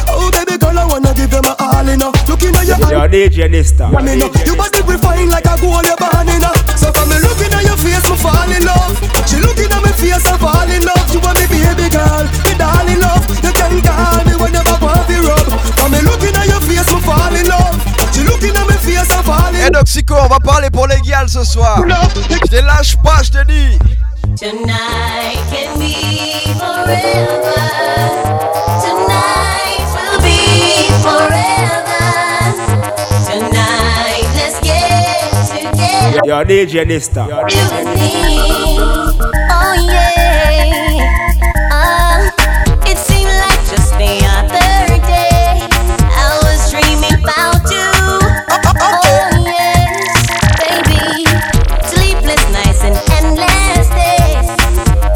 Yo, 2.89 3.07
DJ 3.07 3.47
Nista. 3.49 3.85
I 3.93 4.01
mean, 4.01 4.19
your 4.19 4.57
body 4.57 4.81
refine 4.81 5.29
like 5.29 5.45
a 5.45 5.53
gold 5.61 5.85
you're 5.85 5.95
born 5.95 6.25
in 6.25 6.41
So 6.73 6.89
from 6.89 7.09
me 7.09 7.21
looking 7.21 7.53
at 7.53 7.61
your 7.61 7.77
face, 7.77 8.01
me 8.09 8.17
fall 8.17 8.49
in 8.49 8.65
love 8.65 8.97
She 9.29 9.37
looking 9.37 9.69
at 9.69 9.81
me 9.85 9.93
face, 9.93 10.25
I 10.25 10.37
fall 10.41 10.65
in 10.65 10.81
love 10.81 11.05
You 11.13 11.21
want 11.21 11.37
me 11.37 11.45
baby 11.45 11.85
girl, 11.93 12.25
me 12.49 12.53
darling 12.57 12.97
love 12.99 13.21
You 13.45 13.53
can 13.53 13.77
call 13.85 14.25
me 14.25 14.33
whenever 14.41 14.73
want 14.81 15.05
to 15.05 15.17
rub 15.21 15.47
From 15.77 15.91
me 15.93 16.01
looking 16.01 16.33
at 16.33 16.49
your 16.49 16.61
face, 16.65 16.89
me 16.89 16.99
fall 17.05 17.35
in 17.37 17.45
love 17.45 17.77
She 18.09 18.25
looking 18.25 18.57
at 18.57 18.65
me 18.65 18.73
face, 18.81 19.05
I 19.13 19.21
fall 19.21 19.53
in 19.53 19.61
Eh 19.61 19.69
Docxico, 19.69 20.15
on 20.15 20.27
va 20.27 20.39
parler 20.39 20.69
pour 20.71 20.87
les 20.87 20.99
gals 21.01 21.29
ce 21.29 21.43
soir. 21.43 21.83
Je 21.85 22.49
te 22.49 22.65
lâche 22.65 22.97
pas, 23.03 23.21
je 23.23 23.31
te 23.31 23.45
dis. 23.45 23.77
Tonight 24.35 25.37
can 25.51 25.77
be 25.77 25.93
forever. 26.57 27.53
Tonight 28.81 29.85
will 29.93 30.21
be 30.23 30.89
forever. 31.03 31.58
Yo, 36.29 36.43
DJ 36.45 36.85
Nista. 36.85 37.25
You 37.25 37.33
and 37.73 37.89
me. 37.97 38.13
Oh 39.49 39.73
yeah. 39.89 41.01
Uh, 41.73 42.29
it 42.85 42.99
seemed 42.99 43.33
like 43.33 43.57
just 43.65 43.89
the 43.97 44.13
other 44.37 45.01
day 45.09 45.65
I 46.13 46.37
was 46.45 46.69
dreaming 46.69 47.17
about 47.17 47.65
you. 47.73 47.89
Oh 48.77 49.25
yes, 49.41 50.21
baby. 50.61 51.25
Sleepless 51.89 52.45
nights 52.53 52.83
and 52.85 52.93
endless 53.17 53.89
days 53.89 54.53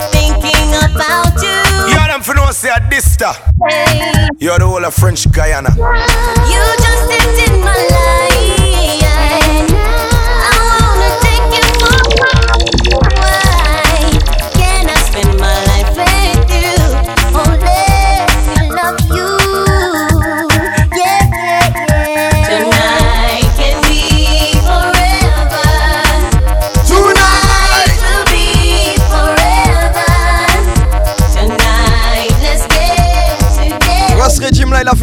thinking 0.09 0.73
about 0.81 1.37
you. 1.45 1.93
You 1.93 2.07
them 2.09 2.23
for 2.23 2.33
no 2.33 2.49
say 2.49 2.69
a 2.69 2.81
Dysta. 2.89 3.35
Hey, 3.69 4.27
You're 4.39 4.57
the 4.57 4.65
whole 4.65 4.83
of 4.83 4.95
French 4.95 5.31
Guyana. 5.31 5.69
you 5.77 6.63
just 6.81 7.05
entered 7.11 7.59
my 7.63 7.77
life. 7.91 8.02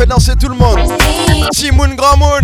fait 0.01 0.07
danser 0.07 0.35
tout 0.37 0.49
le 0.49 0.55
monde. 0.55 0.79
Timoun 1.53 1.95
Grand 1.95 2.17
Moon. 2.17 2.41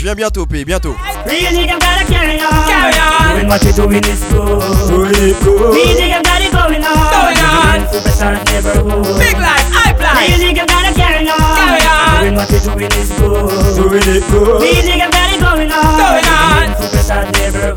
Je 0.00 0.04
viens 0.06 0.14
bientôt, 0.14 0.46
P, 0.46 0.64
bientôt. 0.64 0.96
Gotta 0.96 2.04
carry 2.08 2.40
on. 2.40 2.48
Carry 2.66 2.94
on. 2.96 3.36
Doing 3.36 3.48
what 3.48 3.62
you 3.62 3.72
doing 3.74 4.02
is 4.04 4.24
good. 4.32 4.62
Really 4.88 5.34
good. 5.44 5.74
Real 5.74 5.94
nigga 6.00 6.22
got 6.24 6.40
it 6.40 6.50
going 6.50 6.82
on. 6.82 6.96
Going 7.12 7.36
on. 7.44 7.84
Superstar 7.92 8.32
neighborhood. 8.48 9.18
Big 9.18 9.36
life, 9.36 9.68
high 9.70 9.92
fly. 9.92 10.24
Real 10.24 10.38
nigga 10.40 10.64
gotta 10.66 10.94
carry 10.94 11.28
on. 11.28 11.36
Carry 11.36 11.84
on. 11.84 12.20
Doing 12.22 12.34
what 12.34 12.50
you 12.50 12.60
doing 12.60 12.92
is 12.96 13.10
good. 13.12 13.76
Doing 13.76 14.16
it 14.16 14.24
good. 14.30 14.62
Real 14.62 14.84
nigga 14.88 15.10
got 15.12 15.28
it 15.34 15.40
going 15.40 15.70
on. 15.70 15.84
Going 16.00 16.28
on. 16.32 16.72
Superstar 16.80 17.28
neighborhood. 17.36 17.76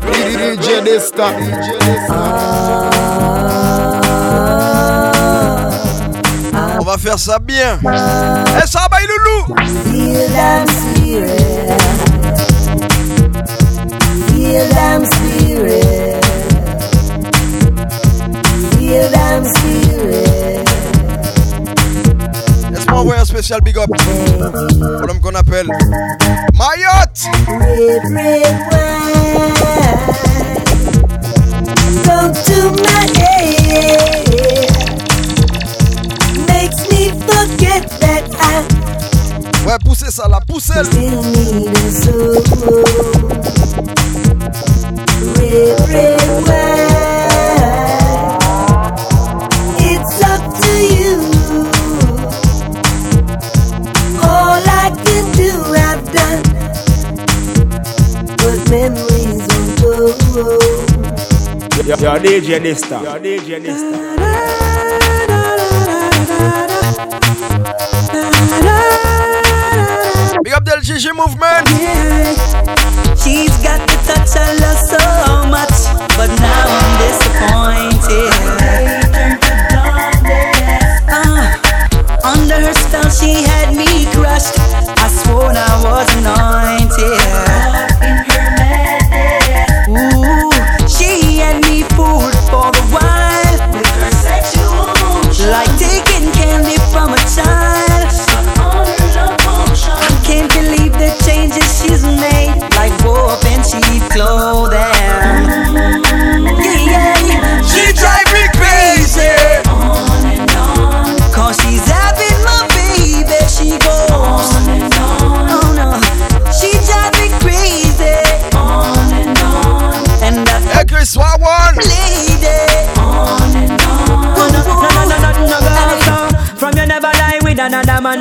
DJ 0.56 0.80
Dista. 0.82 1.28
On 6.80 6.84
va 6.84 6.96
faire 6.96 7.18
ça 7.18 7.38
bien. 7.38 7.78
Eh, 7.82 8.66
ça 8.66 8.80
va, 8.80 8.88
bail 8.88 9.06
loulou 9.06 9.54
Laisse-moi 22.70 23.00
envoyer 23.00 23.20
un 23.20 23.24
spécial 23.24 23.60
big 23.62 23.76
up 23.78 23.88
pour 23.88 25.06
l'homme 25.06 25.20
qu'on 25.20 25.34
appelle 25.34 25.66
Mayotte 26.54 27.24
Red, 27.48 28.02
red 28.14 28.54
wine. 28.70 29.24
Come 32.04 32.32
to 32.32 32.70
my 32.82 33.06
head. 33.18 34.70
Makes 36.46 36.88
me 36.90 37.10
forget 37.26 37.82
that 38.00 38.24
I 38.38 39.66
Ouais, 39.66 39.78
poussez 39.84 40.10
ça 40.12 40.28
là, 40.28 40.38
poussez 40.46 40.84
still 40.84 41.22
need 41.24 41.76
a 41.76 41.90
soul. 41.90 42.42
Red, 45.36 45.80
red 45.88 46.23
DJ 62.34 62.58
Dysta. 62.60 63.00
Yo, 63.00 63.18
DJ. 63.20 64.63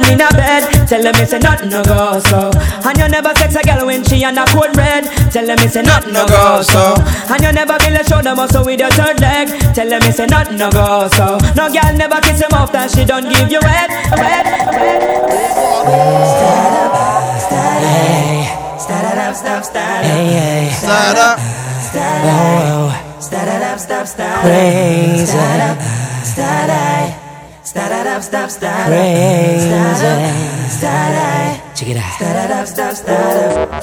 Man 0.03 0.13
in 0.13 0.21
a 0.21 0.29
bed. 0.31 0.87
Tell 0.87 1.01
them 1.01 1.15
it's 1.15 1.33
a 1.33 1.39
nothing 1.39 1.69
no 1.69 1.83
go 1.83 2.19
so. 2.19 2.51
And 2.83 2.97
you 2.97 3.07
never 3.07 3.33
sex 3.35 3.55
a 3.55 3.61
girl 3.61 3.85
when 3.85 4.03
she 4.03 4.23
on 4.23 4.37
a 4.37 4.45
cold 4.47 4.75
red. 4.75 5.05
Tell 5.31 5.45
them 5.45 5.57
it's 5.59 5.75
a 5.75 5.83
nothing 5.83 6.13
no 6.13 6.25
go 6.27 6.61
so. 6.61 6.95
And 7.29 7.43
you 7.43 7.51
never 7.51 7.77
feel 7.79 7.95
a 7.95 8.03
shoulder 8.03 8.35
muscle 8.35 8.65
with 8.65 8.79
your 8.79 8.91
third 8.91 9.19
leg. 9.19 9.47
Tell 9.73 9.87
them 9.87 10.01
it's 10.03 10.19
a 10.19 10.27
nothing 10.27 10.57
no 10.57 10.69
go 10.71 11.07
so. 11.13 11.37
No 11.55 11.71
girl 11.71 11.93
never 11.95 12.19
kiss 12.21 12.41
him 12.41 12.53
off 12.53 12.71
that 12.71 12.91
she 12.91 13.05
don't 13.05 13.29
give 13.29 13.51
you 13.51 13.59
wet, 13.61 13.89
wet, 14.17 14.45
wet. 14.71 15.23
Start 18.79 19.17
up, 19.17 19.35
stop, 19.35 19.63
start 19.63 20.05
Hey, 20.05 20.27
hey. 20.27 20.71
Start 20.71 21.17
up. 21.17 21.39
Whoa, 21.93 22.03
Start 22.03 22.17
it 22.17 22.19
up, 22.19 22.19
stop, 22.19 22.27
start 22.27 22.43
Crazy. 22.43 22.55
Start 22.55 22.59
up, 22.59 22.59
start 22.59 22.69
I. 22.69 23.19
Start 23.19 23.47
it 23.47 23.61
up, 23.61 23.79
stop, 23.79 24.07
start 24.07 24.41
Crazy. 24.41 25.25
Start 25.25 25.61
up, 25.61 25.81
start 26.23 26.69
I. 26.69 26.69
Check 26.69 26.69
it 26.69 26.69
out. 26.69 26.69
Start 26.69 26.69
it 26.69 26.71
up, 26.71 26.91
stop, 26.91 27.11
start 27.11 27.17
up. 27.17 27.22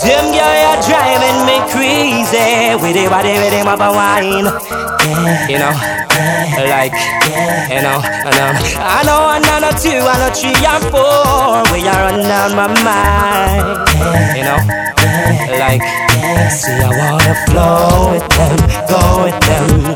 Them 0.00 0.32
girl 0.32 0.60
are 0.70 0.80
driving 0.88 1.38
me 1.44 1.56
crazy. 1.68 2.74
With 2.80 2.96
it, 2.96 3.10
body 3.10 3.36
with 3.36 3.50
them 3.52 3.68
up 3.68 3.80
a 3.80 3.90
wine. 3.92 4.48
You 5.50 5.58
know, 5.58 5.74
like, 6.70 6.94
you 7.68 7.82
know, 7.82 7.98
and 8.00 8.36
um, 8.40 8.56
I 8.80 9.02
know 9.04 9.20
one, 9.28 9.44
I 9.44 9.58
know 9.60 9.72
two, 9.76 10.00
I 10.00 10.16
know 10.20 10.30
three 10.32 10.56
and 10.56 10.84
four. 10.88 11.64
We 11.72 11.84
are 11.88 12.00
run 12.08 12.20
down 12.22 12.56
my 12.56 12.68
mind. 12.80 13.84
you 14.36 14.44
know, 14.44 14.60
like, 15.58 15.82
see, 16.50 16.72
I 16.72 16.90
wanna 16.96 17.34
flow 17.46 18.12
with 18.12 18.28
them, 18.30 18.56
go 18.88 19.24
with 19.24 19.40
them, 19.44 19.89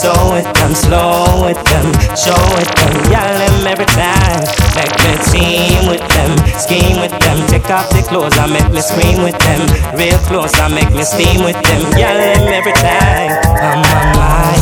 grow 0.00 0.32
with 0.32 0.48
them, 0.54 0.74
slow 0.74 1.44
with 1.44 1.60
them, 1.68 1.92
show 2.16 2.40
with 2.56 2.72
them, 2.80 2.94
yell 3.12 3.28
them 3.28 3.66
every 3.66 3.84
time. 3.86 4.40
Make 4.76 4.94
me 5.04 5.12
team 5.28 5.86
with 5.88 6.06
them, 6.08 6.38
scheme 6.58 7.00
with 7.00 7.12
them, 7.20 7.46
take 7.48 7.68
off 7.68 7.90
the 7.90 8.02
clothes, 8.02 8.38
I 8.38 8.46
make 8.46 8.70
me 8.72 8.80
scream 8.80 9.22
with 9.22 9.38
them, 9.38 9.68
real 9.98 10.18
close, 10.28 10.54
I 10.54 10.68
make 10.68 10.92
me 10.94 11.02
steam 11.04 11.44
with 11.44 11.60
them, 11.62 11.82
yell 11.98 12.16
them 12.16 12.48
every 12.52 12.72
time. 12.72 13.32
On 13.60 13.82
my 14.16 14.52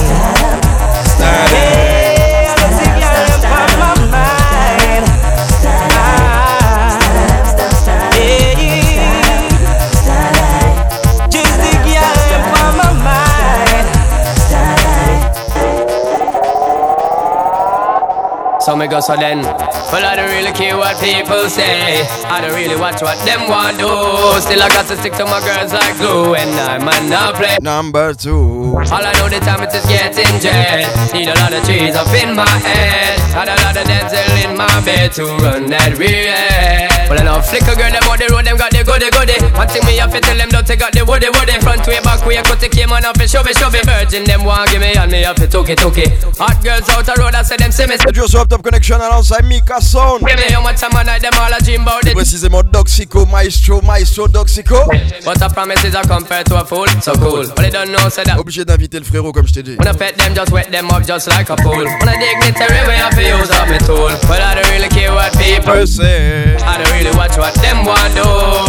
So 18.71 18.77
me 18.77 18.87
go 18.87 19.01
so 19.01 19.17
then. 19.17 19.43
Well 19.43 20.05
I 20.07 20.15
don't 20.15 20.31
really 20.31 20.53
care 20.53 20.77
what 20.77 20.95
people 21.03 21.51
say. 21.51 22.07
I 22.31 22.41
don't 22.41 22.55
really 22.55 22.79
watch 22.79 23.03
what 23.03 23.19
them 23.27 23.51
want 23.51 23.79
do 23.79 23.91
Still 24.39 24.63
I 24.63 24.69
got 24.69 24.87
to 24.87 24.97
stick 24.97 25.13
to 25.15 25.25
my 25.25 25.43
girls 25.43 25.73
like 25.73 25.97
glue. 25.99 26.37
And 26.37 26.55
I 26.55 26.79
might 26.79 27.03
not 27.11 27.35
play. 27.35 27.59
Number 27.61 28.15
two. 28.15 28.79
All 28.79 29.03
I 29.03 29.11
know 29.19 29.29
the 29.29 29.41
time 29.41 29.65
it 29.65 29.75
is 29.75 29.83
just 29.83 29.89
getting 29.89 30.39
jet. 30.39 30.87
Need 31.13 31.27
a 31.27 31.35
lot 31.43 31.53
of 31.53 31.65
trees 31.65 31.97
up 31.97 32.15
in 32.15 32.37
my 32.37 32.47
head. 32.47 33.19
Got 33.35 33.49
a 33.49 33.59
lot 33.59 33.77
of 33.77 33.85
dental 33.91 34.51
in 34.53 34.57
my 34.57 34.85
bed 34.85 35.13
To 35.15 35.25
run 35.25 35.67
that 35.71 35.99
real 35.99 36.90
Well 37.11 37.19
I 37.19 37.25
know 37.27 37.43
flicker 37.43 37.75
girl 37.75 37.91
them 37.91 38.07
on 38.07 38.19
the 38.23 38.31
road 38.31 38.47
Them 38.47 38.57
got 38.57 38.71
the 38.71 38.87
goody 38.87 39.11
goody 39.11 39.35
One 39.59 39.67
thing 39.67 39.83
me 39.85 39.99
have 39.99 40.15
to 40.15 40.21
tell 40.23 40.39
them 40.39 40.49
don't 40.49 40.67
take 40.67 40.83
out 40.83 40.93
the 40.93 41.05
woody 41.05 41.27
woody. 41.29 41.53
Front 41.61 41.87
way, 41.87 42.01
back 42.01 42.25
way, 42.27 42.37
cut 42.43 42.61
the 42.61 42.69
came 42.69 42.93
on 42.93 43.05
up 43.05 43.17
and 43.19 43.31
show 43.31 43.43
me, 43.43 43.53
show 43.55 43.71
me. 43.71 43.81
Virgin 43.83 44.25
them 44.25 44.45
want 44.45 44.71
give 44.71 44.81
me 44.81 44.93
and 44.95 45.11
me 45.11 45.23
have 45.23 45.37
to 45.37 45.47
took 45.47 45.69
it, 45.69 45.79
took 45.79 45.99
it. 45.99 46.11
Hot 46.39 46.57
girls 46.63 46.89
out 46.91 47.07
the 47.07 47.15
road, 47.19 47.35
I 47.35 47.43
say 47.43 47.57
them 47.57 47.73
see 47.73 47.87
me. 47.87 47.97
Toujours 47.97 48.29
sur 48.29 48.47
Top 48.47 48.63
Connection 48.63 49.01
alongside 49.01 49.45
Mika 49.45 49.81
Sound. 49.81 50.21
Give 50.27 50.37
me 50.37 50.53
how 50.53 50.63
much 50.63 50.81
time 50.81 50.95
I 50.95 51.03
night 51.03 51.23
them 51.23 51.35
all 51.41 51.53
a 51.53 51.59
dream 51.63 51.83
about 51.83 52.07
it. 52.07 52.15
Précisément 52.15 52.63
Doxico, 52.63 53.27
Maestro, 53.27 53.81
Maestro 53.83 54.29
Doxico. 54.29 54.85
But 55.25 55.41
a 55.43 55.49
promise 55.49 55.85
is 55.85 55.95
a 55.95 56.03
compared 56.03 56.47
to 56.47 56.61
a 56.61 56.65
fool, 56.65 56.89
so 57.01 57.15
cool. 57.15 57.47
But 57.57 57.63
they 57.63 57.71
don't 57.71 57.91
know, 57.91 58.09
say 58.09 58.25
that. 58.25 58.39
Obligé 58.39 58.65
d'inviter 58.65 58.99
le 58.99 59.05
frérot 59.05 59.33
comme 59.33 59.47
je 59.47 59.55
t'ai 59.55 59.63
dit. 59.63 59.77
When 59.79 59.89
I 59.89 59.93
pet 59.93 60.17
them, 60.17 60.35
just 60.35 60.53
wet 60.53 60.71
them 60.71 60.91
up 60.91 61.07
just 61.07 61.29
like 61.29 61.49
a 61.51 61.57
pool. 61.57 61.85
When 61.85 62.09
I 62.09 62.17
dignitary 62.19 62.87
way, 62.87 63.01
I 63.01 63.11
feel 63.15 63.39
use 63.39 63.51
up 63.51 63.69
my 63.69 63.79
tool. 63.79 64.11
But 64.29 64.41
I 64.41 64.55
don't 64.55 64.71
really 64.71 64.89
care 64.89 65.13
what 65.13 65.33
people 65.39 65.87
say. 65.87 66.57
I 66.57 66.79
don't 66.79 66.91
really 66.93 67.00
watch 67.17 67.37
what 67.39 67.55
them 67.63 67.85
want 67.85 68.15
do. 68.15 68.25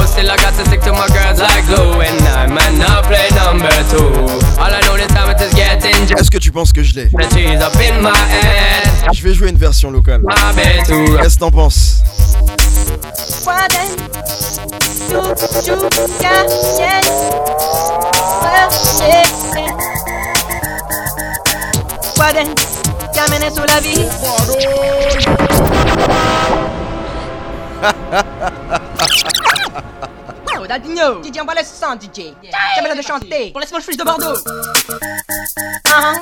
Still 0.08 0.32
I 0.32 0.38
got 0.38 0.54
to 0.56 0.66
stick 0.66 0.82
to 0.82 0.92
my 0.94 1.08
girls 1.10 1.40
like 1.40 1.66
glue. 1.66 2.02
And 2.02 2.22
I 2.28 2.48
might 2.48 2.78
not 2.78 3.04
play 3.06 3.28
number 3.36 3.70
two. 3.90 4.12
All 4.60 4.72
I 4.72 4.80
know 4.86 4.96
this 4.96 5.08
time 5.08 5.30
it 5.30 5.42
is 5.42 5.54
getting 5.54 6.08
just 6.08 6.22
Est-ce 6.22 6.32
que 6.32 6.38
tu 6.38 6.52
penses 6.52 6.72
que 6.72 6.84
je 6.84 6.96
l'ai 6.96 7.10
the 7.10 7.28
cheese 7.34 7.62
up 7.62 7.76
in 7.76 8.02
my 8.02 8.16
head. 8.16 9.14
Je 9.14 9.24
vais 9.24 9.34
jouer 9.34 9.50
une 9.50 9.58
version 9.58 9.92
locale. 9.92 10.22
My 10.24 10.54
bed 10.56 10.86
too. 10.86 11.18
Qu'est-ce 11.18 11.36
que 11.36 11.40
t'en 11.40 11.52
penses 11.52 12.04
Why 13.46 13.68
then 13.70 13.90
you 15.10 15.20
you 15.66 15.90
yeah 16.22 16.46
yeah 16.80 17.02
well 18.44 18.70
yeah 19.10 19.26
Why 22.18 22.32
then 22.34 22.56
Camine 23.14 23.50
sous 23.54 23.66
la 23.68 23.80
vie 23.82 24.08
Oh, 30.56 30.68
Dadinho. 30.68 31.24
DJ, 31.24 31.40
on 31.42 31.46
va 31.46 31.56
laisser 31.56 31.74
ça, 31.76 31.96
DJ 32.00 32.34
J'ai 32.44 32.82
besoin 32.82 32.96
de 32.96 33.02
chanter. 33.02 33.52
Pour 33.52 33.60
les 33.60 33.68
small 33.68 33.82
fish 33.82 33.98
de 33.98 34.04
Bordeaux. 34.04 34.36
Uh-huh. 35.88 36.16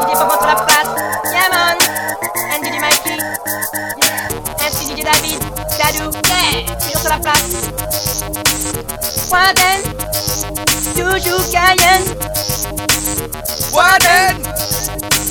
DJ 0.00 0.12
Bobo 0.18 0.34
sur 0.38 0.46
la 0.46 0.56
place. 0.66 0.90
Yeah 1.32 1.48
man. 1.50 1.78
And 2.52 2.62
DJ 2.62 2.78
Mikey. 2.78 3.18
DJ 4.84 5.02
David. 5.02 5.40
Dadou. 5.78 6.10
Yeah 6.28 6.76
Toujours 6.78 7.00
sur 7.00 7.10
la 7.10 7.18
place. 7.18 7.52
Then 9.54 9.80
Toujours 10.94 11.44
Cayenne 11.50 12.91
Why 13.72 13.98
then 14.00 14.42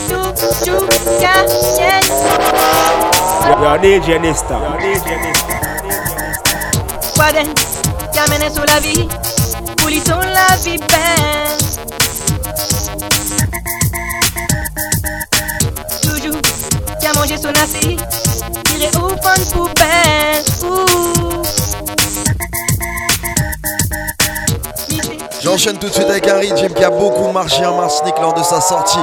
Toujours 0.08 0.88
Cayenne 1.20 2.12
Yo, 3.62 3.78
DJ 3.82 4.20
Nista. 4.22 4.54
Yo, 4.54 4.78
DJ 4.80 5.08
Nista. 5.24 5.56
Why 7.18 7.32
then 7.32 7.50
Camine 8.14 8.50
sous 8.54 8.66
la 8.68 8.80
vie 8.80 9.08
Poulis 9.78 10.02
sur 10.06 10.20
la 10.20 10.56
vie 10.64 10.78
ben 10.78 11.58
Toujours 16.02 16.42
Qu'à 17.02 17.14
manger 17.20 17.38
son 17.38 17.50
assis 17.50 17.98
Tiré 18.66 18.90
au 18.98 19.10
fond 19.10 19.38
de 19.38 19.46
poubelle 19.54 20.44
Ouh. 20.64 21.61
J'enchaîne 25.44 25.78
tout 25.78 25.88
de 25.88 25.94
suite 25.94 26.10
avec 26.10 26.28
un 26.28 26.38
rythme 26.38 26.74
qui 26.74 26.84
a 26.84 26.90
beaucoup 26.90 27.32
marché 27.32 27.66
en 27.66 27.76
Martinique 27.78 28.16
lors 28.22 28.34
de 28.34 28.44
sa 28.44 28.62
sortie. 28.62 29.00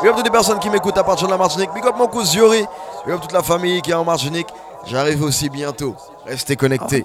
Big 0.00 0.10
up 0.10 0.16
toutes 0.16 0.24
les 0.24 0.30
personnes 0.30 0.58
qui 0.58 0.70
m'écoutent 0.70 0.96
à 0.96 1.04
partir 1.04 1.26
de 1.26 1.32
la 1.32 1.38
Martinique. 1.38 1.70
Big 1.74 1.84
up 1.84 1.94
mon 1.98 2.06
cousin 2.06 2.38
Yuri. 2.38 2.64
Big 3.06 3.14
up 3.14 3.20
toute 3.20 3.32
la 3.32 3.42
famille 3.42 3.82
qui 3.82 3.90
est 3.90 3.94
en 3.94 4.04
Martinique. 4.04 4.48
J'arrive 4.86 5.22
aussi 5.22 5.50
bientôt. 5.50 5.94
Restez 6.26 6.56
connectés. 6.56 7.04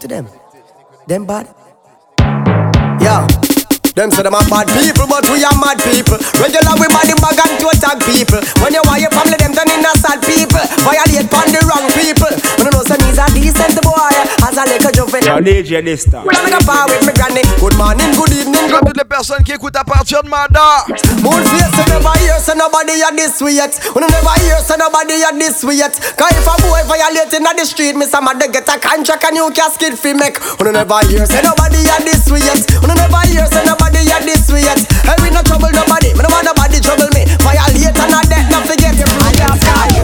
Them 3.96 4.12
say 4.12 4.24
them 4.24 4.36
are 4.36 4.46
bad 4.48 4.68
people, 4.80 5.08
but 5.10 5.26
we 5.34 5.44
are 5.44 5.56
mad 5.60 5.82
people. 5.84 6.16
Regular 6.40 6.74
we 6.80 6.88
body 6.88 7.16
bag 7.20 7.40
and 7.42 7.54
to 7.60 7.68
attack 7.74 8.00
people. 8.06 8.40
When 8.64 8.72
you 8.72 8.84
want 8.86 9.02
your 9.02 9.12
family, 9.12 9.36
them 9.36 9.52
turn 9.52 9.68
in 9.68 9.84
a 9.84 9.92
sad 10.00 10.22
people. 10.24 10.62
Violate 10.86 11.28
on 11.34 11.48
the 11.52 11.62
wrong 11.68 11.88
people. 11.98 12.32
When 12.62 12.70
you 12.70 12.74
know 12.74 12.84
some 12.86 13.02
is 13.10 13.20
a 13.20 13.28
decent 13.34 13.76
boy, 13.82 14.14
as 14.46 14.56
a 14.56 14.64
little 14.70 14.94
juvenile. 14.94 15.42
Yo, 15.42 15.44
DJ 15.44 15.82
Nista. 15.84 16.24
When 16.24 16.36
I 16.38 16.42
make 16.46 16.56
a 16.56 16.62
power 16.64 16.86
with 16.88 17.04
me 17.04 17.14
granny. 17.18 17.44
Good 17.60 17.76
morning, 17.76 18.10
good 18.16 18.32
evening. 18.32 18.68
Big 18.70 18.78
up 18.78 18.86
toutes 18.86 18.98
les 19.02 19.10
personnes 19.10 19.44
qui 19.44 19.52
écoutent 19.52 19.76
à 19.76 19.84
partir 19.84 20.22
de 20.24 20.30
Mada. 20.30 20.86
Moon 21.20 21.42
face, 21.50 21.74
you 21.74 21.86
never 21.90 22.16
hear, 22.24 22.38
so 22.40 22.54
nobody 22.56 23.02
at 23.04 23.16
this 23.18 23.42
way 23.42 23.58
yet. 23.58 23.74
When 23.92 24.06
you 24.06 24.12
never 24.14 24.36
hear, 24.46 24.60
so 24.64 24.78
nobody 24.78 25.18
at 25.26 25.36
this 25.36 25.64
way 25.66 25.76
yet. 25.82 25.98
Cause 26.16 26.32
if 26.38 26.46
a 26.48 26.56
boy 26.62 26.82
violating 26.88 27.44
at 27.44 27.58
the 27.58 27.66
street, 27.66 27.96
Miss 27.98 28.14
Amada 28.14 28.48
get 28.48 28.70
a 28.70 28.78
contract 28.80 29.26
and 29.26 29.36
you 29.36 29.50
casket 29.52 29.98
fi 29.98 30.14
make. 30.14 30.38
When 30.62 30.68
you 30.72 30.74
never 30.78 31.00
hear, 31.10 31.26
say 31.26 31.42
nobody 31.42 31.84
at 31.90 32.06
this 32.06 32.30
way 32.30 32.40
yet. 32.46 32.64
When 32.80 32.92
you 32.92 32.96
never 32.96 33.22
hear, 33.28 33.46
say 33.48 33.66
nobody 33.66 33.79
at 33.86 34.24
this 34.24 34.52
way 34.52 34.62
yet. 34.62 34.80
Hey, 35.08 35.16
we 35.22 35.30
no 35.30 35.42
trouble 35.42 35.72
nobody. 35.72 36.14
Me 36.14 36.22
no 36.24 36.30
want 36.30 36.46
nobody 36.46 36.80
trouble 36.80 37.10
me. 37.16 37.24
Violate 37.40 37.96
and 37.96 38.14
a 38.14 38.22
death, 38.28 38.52
not 38.52 38.66
forget 38.68 38.96
your 38.98 39.10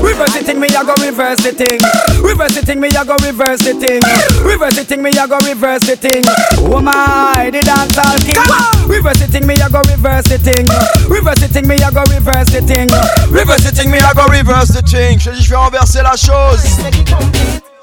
Reverse 0.06 0.34
the 0.34 0.44
thing, 0.46 0.60
me 0.60 0.68
I 0.70 0.84
go 0.84 0.94
reverse 1.02 1.42
the 1.44 1.52
thing. 1.52 1.80
Reverse 2.24 2.56
the 2.56 2.62
thing, 2.62 2.80
me 2.80 2.88
I 2.96 3.04
go 3.04 3.16
reverse 3.20 3.60
the 3.60 3.74
thing. 3.74 4.02
Reverse 4.46 4.76
the 4.76 4.86
thing, 4.86 5.02
me 5.02 5.10
I 5.12 5.28
go 5.28 5.38
reverse 5.44 5.84
the 5.84 5.96
thing. 5.98 6.24
Oh 6.72 6.80
my, 6.80 7.50
the 7.52 7.60
dance 7.60 7.98
all 7.98 8.16
king. 8.24 8.40
Reverse 8.88 9.20
the 9.20 9.28
thing, 9.28 9.46
me 9.48 9.56
I 9.60 9.68
go 9.68 9.82
reverse 9.90 10.30
the 10.30 10.38
thing. 10.38 10.66
Reverse 11.10 11.42
the 11.42 11.50
thing, 11.50 11.68
me 11.68 11.76
I 11.84 11.92
go 11.92 12.04
reverse 12.08 12.48
the 12.54 12.62
thing. 12.62 12.88
Reverse 13.28 13.64
the 13.66 13.72
thing, 13.76 13.92
me 13.92 14.00
I 14.00 14.14
go 14.14 14.26
reverse 14.28 14.70
the 14.70 14.82
thing. 14.82 15.20
Je 15.20 15.32
dis, 15.32 15.44
je 15.44 15.50
vais 15.50 15.58
renverser 15.58 16.02
la 16.02 16.16
chose. 16.16 16.64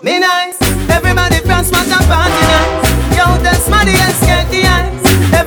Me 0.03 0.19
nice, 0.19 0.57
everybody 0.89 1.41
press 1.43 1.71
my 1.71 1.85
jump 1.85 2.07
party 2.09 2.43
nice. 2.49 3.19
Yo, 3.19 3.37
that's 3.43 3.69
money 3.69 3.93
and 3.93 4.15
scared 4.15 4.49
the 4.51 4.65
eyes. 4.67 4.82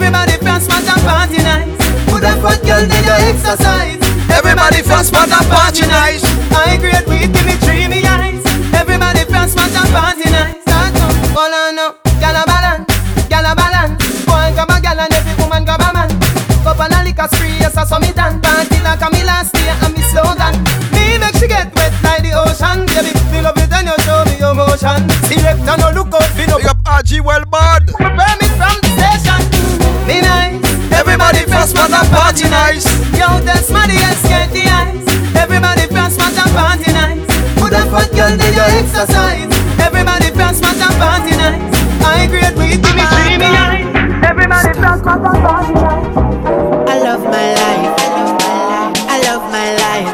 Everybody 0.05 0.37
press 0.37 0.69
my 0.69 0.77
jump 0.85 1.01
party 1.01 1.41
nice. 1.41 1.81
Put 2.05 2.21
a 2.21 2.37
fat 2.37 2.61
girl, 2.61 2.85
then 2.85 3.03
you 3.09 3.17
exercise. 3.25 3.97
Everybody 4.29 4.85
press 4.85 5.09
my 5.09 5.25
jump 5.25 5.49
party 5.49 5.81
nice. 5.89 6.21
I 6.53 6.77
great 6.77 7.09
weed, 7.09 7.33
give 7.33 7.41
me 7.41 7.57
dreamy 7.65 8.05
eyes. 8.05 8.45
Everybody 8.69 9.25
press 9.25 9.57
my 9.57 9.65
jump 9.73 9.89
party 9.89 10.29
nice. 10.29 10.61
Start 10.61 10.93
up, 11.01 11.09
hold 11.33 11.57
on 11.57 11.81
up, 11.81 11.97
gyal 12.21 12.37
a 12.37 12.45
balance, 12.45 12.85
gyal 13.25 13.49
a 13.49 13.57
balance. 13.57 13.97
Boy 14.29 14.53
grab 14.53 14.69
a 14.69 14.77
gyal 14.77 15.01
and 15.01 15.09
every 15.09 15.33
woman 15.41 15.65
grab 15.65 15.81
a 15.81 15.89
man. 15.89 16.13
Cup 16.61 16.85
and 16.85 16.93
a 16.93 17.01
liquor 17.01 17.25
spree, 17.33 17.57
yes 17.57 17.73
I 17.73 17.83
saw 17.89 17.97
me 17.97 18.13
done. 18.13 18.37
Party 18.45 18.77
like 18.85 19.01
a 19.01 19.09
me 19.09 19.25
last 19.25 19.57
year 19.57 19.73
and 19.73 19.89
me 19.89 20.05
slogan. 20.13 20.53
Me 20.93 21.17
make 21.17 21.33
she 21.41 21.49
get 21.49 21.73
wet 21.73 21.89
like 22.05 22.21
the 22.21 22.37
ocean, 22.37 22.85
baby. 22.93 23.09
Me 23.33 23.41
love 23.41 23.57
it 23.57 23.73
and 23.73 23.89
you 23.89 23.97
show 24.05 24.21
me 24.29 24.37
your 24.37 24.53
motion. 24.53 25.01
Select 25.25 25.65
and 25.65 25.81
no 25.81 25.89
look 25.97 26.13
out, 26.13 26.29
me 26.37 26.45
no. 26.45 26.61
Big 26.61 26.69
up 26.69 26.77
RG 26.85 27.25
well 27.25 27.45
bad. 27.49 27.89
Prepare 27.89 28.37
me 28.37 28.47
from 28.53 28.84
Everybody 31.65 31.81
press 31.81 31.89
my 31.89 31.97
jump 31.97 32.11
party 32.13 32.49
nice. 32.49 32.85
Yo, 33.17 33.39
that's 33.41 33.71
money 33.71 33.97
and 33.97 34.17
scared 34.21 34.51
the 34.53 34.69
eyes. 34.69 35.01
Everybody 35.35 35.87
press 35.87 36.15
my 36.15 36.29
jump 36.29 36.53
party 36.53 36.93
nice. 36.93 37.25
Put 37.57 37.73
a 37.73 37.81
fat 37.89 38.09
girl, 38.13 38.37
then 38.37 38.53
you 38.53 38.61
exercise. 38.85 39.49
Everybody 39.81 40.29
press 40.29 40.61
my 40.61 40.77
jump 40.77 40.93
party 41.01 41.33
nice. 41.33 41.73
I 42.05 42.27
grade 42.29 42.53
weed, 42.53 42.85
give 42.85 42.93
me 42.93 43.01
dreamy 43.09 43.49
eyes. 43.49 43.89
Everybody 44.29 44.77
press 44.77 45.01
my 45.01 45.17
jump 45.17 45.41
party 45.41 45.73
nice. 45.73 46.13
I 46.85 46.95
love 47.01 47.23
my 47.33 47.47
life. 47.57 47.97
I 49.09 49.17
love 49.25 49.45
my 49.49 49.67
life. 49.73 50.13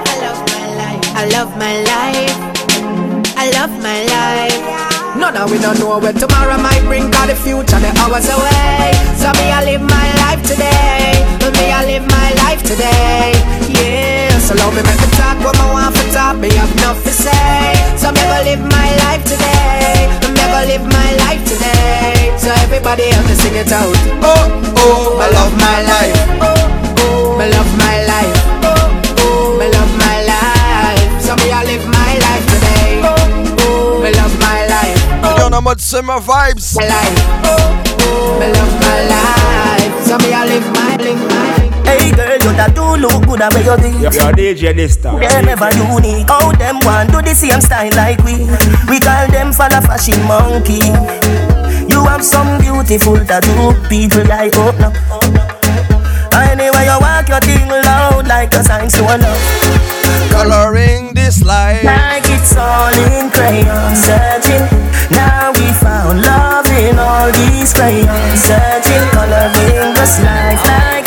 I 1.20 1.26
love 1.36 1.52
my 1.60 1.74
life. 1.84 2.38
I 3.36 3.52
love 3.52 3.76
my 3.84 3.99
life. 4.08 4.72
None 5.20 5.36
of 5.36 5.52
we 5.52 5.60
don't 5.60 5.78
know 5.80 5.99
where 5.99 6.14
tomorrow 6.14 6.58
might 6.58 6.82
bring 6.88 7.12
Cause 7.12 7.28
the 7.28 7.36
future 7.36 7.80
the 7.84 7.91
hours 7.99 8.30
away 8.32 8.95
So 9.20 9.28
me 9.36 9.52
I 9.52 9.62
live 9.66 9.82
my 9.82 10.08
life 10.24 10.41
today 10.47 11.01
Me 11.62 11.70
I 11.70 11.86
live 11.86 12.05
my 12.09 12.30
life 12.41 12.64
today. 12.66 13.38
Yeah 13.70 14.34
So 14.39 14.55
love 14.55 14.74
me 14.74 14.82
make 14.82 14.97
me 14.97 15.09
talk 15.14 15.38
what 15.45 15.53
I 15.59 15.66
want 15.72 15.93
for 15.95 16.07
talk 16.12 16.38
Me 16.41 16.49
have 16.57 16.72
enough 16.82 16.97
to 17.05 17.12
say. 17.14 17.78
So 18.01 18.09
me 18.12 18.22
go 18.26 18.38
live 18.49 18.64
my 18.66 18.89
life 19.05 19.22
today. 19.30 20.09
Me 20.34 20.41
go 20.49 20.59
live 20.66 20.86
my 20.89 21.09
life 21.24 21.43
today. 21.45 22.34
So 22.41 22.49
everybody 22.66 23.03
help 23.14 23.26
me 23.30 23.36
sing 23.36 23.53
it 23.55 23.72
out. 23.72 23.93
Oh, 24.26 24.49
oh, 24.82 25.22
I 25.22 25.30
love 25.38 25.53
my 25.53 25.78
life. 25.86 26.18
Oh, 26.41 26.49
oh, 27.05 27.38
I 27.38 27.47
love 27.53 27.72
my 27.78 27.97
life. 28.09 28.38
Oh, 28.66 28.89
oh, 29.22 29.62
I 29.62 29.68
love 29.70 29.93
my 30.01 30.18
life. 30.34 31.09
So 31.22 31.36
me 31.38 31.51
I 31.53 31.62
live 31.70 31.86
my 31.86 32.12
life 32.26 32.45
today. 32.49 32.89
Oh, 33.05 33.14
oh, 33.70 34.03
I 34.03 34.09
love 34.18 34.34
my 34.41 34.59
life. 34.66 34.97
Est 35.38 35.53
en 35.53 35.62
mode 35.62 35.80
summer 35.82 36.20
vibes. 36.20 36.76
Me 38.39 38.47
love 38.57 38.74
my 38.82 38.99
life, 39.14 39.93
so 40.07 40.18
me 40.18 40.34
I 40.34 40.45
live 40.45 40.68
my, 40.74 40.95
live 40.97 41.22
my 41.30 41.41
Hey 41.86 42.12
girl, 42.12 42.38
you 42.42 42.52
that 42.58 42.72
do 42.76 42.84
look 42.98 43.26
good 43.28 43.42
at 43.42 43.54
where 43.54 43.64
you 43.64 43.76
be. 43.82 43.90
Yo, 44.02 44.10
yo, 44.12 44.32
DJ 44.32 44.74
Nista. 44.74 45.12
Them 45.20 45.48
ever 45.50 45.72
unique. 45.76 46.28
How 46.28 46.52
them 46.54 46.80
want 46.86 47.12
do 47.12 47.22
the 47.22 47.34
same 47.36 47.62
style 47.62 47.92
like 47.96 48.22
we? 48.24 48.46
We 48.90 49.00
call 49.00 49.28
them 49.30 49.52
for 49.52 49.68
the 49.70 49.82
fashion 49.82 50.20
monkey. 50.28 50.82
You 51.92 52.04
have 52.06 52.24
some 52.24 52.60
beautiful 52.60 53.18
tattoo, 53.26 53.74
people 53.90 54.24
like 54.26 54.54
oh 54.56 54.72
no. 54.80 54.90
Anyway 56.32 56.86
you 56.86 56.98
walk 57.00 57.28
your 57.28 57.40
thing 57.42 57.68
loud 57.68 58.28
like 58.28 58.54
a 58.54 58.64
sign 58.64 58.88
to 58.90 59.04
love. 59.04 59.92
Coloring 60.32 61.14
this 61.14 61.44
life 61.44 61.84
Like 61.84 62.24
it's 62.26 62.56
all 62.56 62.94
in 62.94 63.30
crayon 63.32 63.96
Searching, 63.96 64.64
now 65.12 65.52
we 65.52 65.72
found 65.74 66.22
love 66.22 66.68
in 66.68 66.98
all 66.98 67.32
these 67.32 67.74
crayons, 67.74 68.40
searching, 68.40 69.04
coloring 69.12 69.94
this 69.94 70.20
life 70.24 70.62
like 70.66 70.70
it's 70.70 70.70
all 70.72 71.01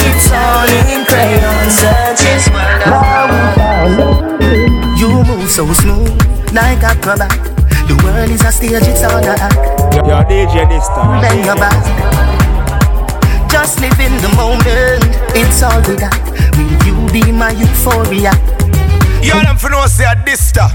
in 1.24 1.40
crayon, 1.40 1.70
searching. 1.70 2.52
Now 2.86 3.28
we 3.28 4.64
you 4.98 5.08
move 5.24 5.50
so 5.50 5.70
smooth, 5.72 6.12
like 6.52 6.82
a 6.82 6.92
acrobat. 6.92 7.32
The 7.88 7.94
world 8.02 8.30
is 8.30 8.42
a 8.42 8.52
stage, 8.52 8.86
it's 8.88 9.02
all 9.02 9.22
a 9.22 9.34
act. 9.36 9.56
Yo, 9.94 10.02
DJ 10.24 10.68
this 10.68 10.86
time. 10.88 11.20
Bend 11.20 11.44
your 11.44 11.56
back. 11.56 11.76
Just 13.50 13.80
live 13.80 13.98
in 14.00 14.14
the 14.22 14.28
moment, 14.36 15.04
it's 15.34 15.62
all 15.62 15.80
we 15.88 15.96
got. 15.96 16.14
Will 16.56 16.72
you 16.86 16.96
be 17.12 17.32
my 17.32 17.50
euphoria? 17.50 18.32
Yo, 19.22 19.40
them 19.40 19.56
for 19.56 19.70
no 19.70 19.86
say 19.86 20.04
a 20.04 20.14
Dysta. 20.16 20.68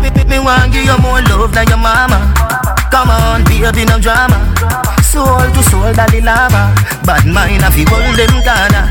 Me, 0.00 0.10
me, 0.10 0.24
me 0.24 0.38
want 0.38 0.72
give 0.72 0.84
you 0.84 0.98
more 0.98 1.20
love 1.22 1.52
than 1.54 1.68
your 1.68 1.78
mama. 1.78 2.32
Come 2.90 3.10
on, 3.10 3.44
baby, 3.44 3.84
no 3.84 3.98
drama. 4.00 4.97
Soul 5.10 5.50
to 5.54 5.62
soul, 5.70 5.92
lava. 6.22 6.74
Bad 7.04 7.24
mind, 7.26 7.62
I 7.64 7.70
feel 7.70 7.88
hold 7.88 8.16
them 8.16 8.34
Ghana. 8.44 8.82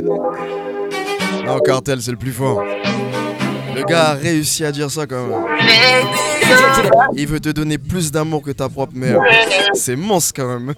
Non, 1.46 1.58
cartel, 1.60 2.00
c'est 2.02 2.10
le 2.10 2.16
plus 2.16 2.32
fort. 2.32 2.62
Le 3.74 3.82
gars 3.84 4.10
a 4.10 4.14
réussi 4.14 4.64
à 4.64 4.72
dire 4.72 4.90
ça 4.90 5.06
quand 5.06 5.26
même. 5.26 5.40
Il 7.16 7.26
veut 7.26 7.40
te 7.40 7.48
donner 7.48 7.78
plus 7.78 8.12
d'amour 8.12 8.42
que 8.42 8.50
ta 8.50 8.68
propre 8.68 8.94
mère. 8.94 9.18
C'est 9.74 9.96
monstre 9.96 10.34
quand 10.36 10.46
même. 10.46 10.74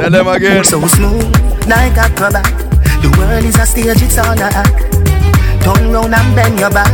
Tell 0.00 0.10
them 0.10 0.28
again. 0.28 0.64
So 0.64 0.80
smooth, 0.88 1.24
like 1.68 1.96
a 1.98 2.06
acrobat. 2.06 2.42
The 3.02 3.08
world 3.18 3.44
is 3.44 3.56
a 3.60 3.66
stage, 3.66 4.02
it's 4.02 4.18
all 4.18 4.40
a 4.40 4.44
act. 4.44 4.90
Turn 5.62 5.92
round 5.92 6.14
and 6.14 6.34
bend 6.34 6.58
your 6.58 6.70
back. 6.70 6.90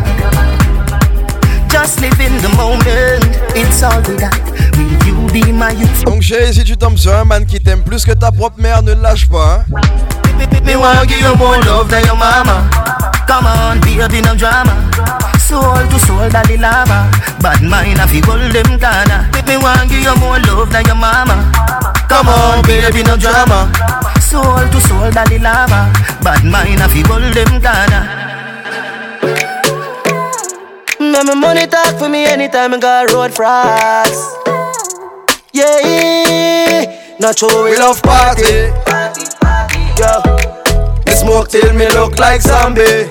Just 1.81 2.01
live 2.01 2.21
in 2.21 2.35
the 2.43 2.49
moment, 2.57 3.23
it's 3.55 3.85
all 3.85 4.03
we 4.03 4.19
got. 4.19 4.35
Will 4.77 4.99
you 5.07 5.15
be 5.31 5.53
my 5.53 5.71
youth? 5.71 6.05
Donc 6.05 6.23
chérie, 6.23 6.53
si 6.53 6.65
tu 6.65 6.77
tombes 6.77 6.99
sur 6.99 7.15
un 7.15 7.25
man 7.25 7.47
qui 7.47 7.61
t'aime 7.61 7.85
plus 7.85 8.05
que 8.05 8.11
ta 8.11 8.33
propre 8.33 8.61
mère, 8.61 8.83
ne 8.83 8.95
lâche 8.95 9.29
pas. 9.29 9.61
Hein. 9.71 10.61
Me 10.65 10.75
wanna 10.75 11.07
give 11.07 11.21
you 11.21 11.37
more 11.37 11.57
love 11.65 11.89
than 11.89 12.05
your 12.05 12.17
mama. 12.17 12.69
Come 13.29 13.47
on, 13.47 13.79
baby, 13.79 14.21
no 14.21 14.35
drama. 14.35 14.75
Soul 15.39 15.87
to 15.89 15.99
soul, 16.01 16.29
daddy 16.29 16.57
lava. 16.57 17.09
Bad 17.41 17.63
mind, 17.63 18.01
I 18.01 18.09
feel 18.09 18.25
hold 18.27 18.53
them 18.53 18.77
Ghana. 18.77 19.31
Me 19.47 19.57
wanna 19.57 19.87
give 19.87 20.03
you 20.03 20.17
more 20.17 20.41
love 20.41 20.73
than 20.73 20.85
your 20.85 20.97
mama. 20.97 21.47
Come 22.09 22.29
on, 22.29 22.63
baby, 22.65 23.05
no 23.05 23.17
drama. 23.17 23.71
Soul 24.21 24.69
to 24.69 24.81
soul, 24.89 25.13
daddy 25.13 25.39
lava. 25.39 25.93
Bad 26.25 26.45
mind, 26.45 26.83
I 26.83 26.89
feel 26.89 27.07
hold 27.07 27.33
them 27.33 27.61
Ghana. 27.61 28.38
Me 31.01 31.23
me 31.23 31.35
money 31.35 31.67
talk 31.67 31.97
for 31.99 32.09
me 32.09 32.25
anytime 32.25 32.75
I 32.75 32.79
got 32.79 33.13
road 33.13 33.33
frogs. 33.33 34.19
Yeah, 35.53 37.17
not 37.21 37.39
sure 37.39 37.65
we 37.65 37.77
love 37.77 38.03
party. 38.03 38.73
Yo, 39.99 40.23
me 41.07 41.13
smoke 41.13 41.49
till 41.51 41.73
me 41.75 41.89
look 41.91 42.19
like 42.19 42.43
zombie. 42.43 43.11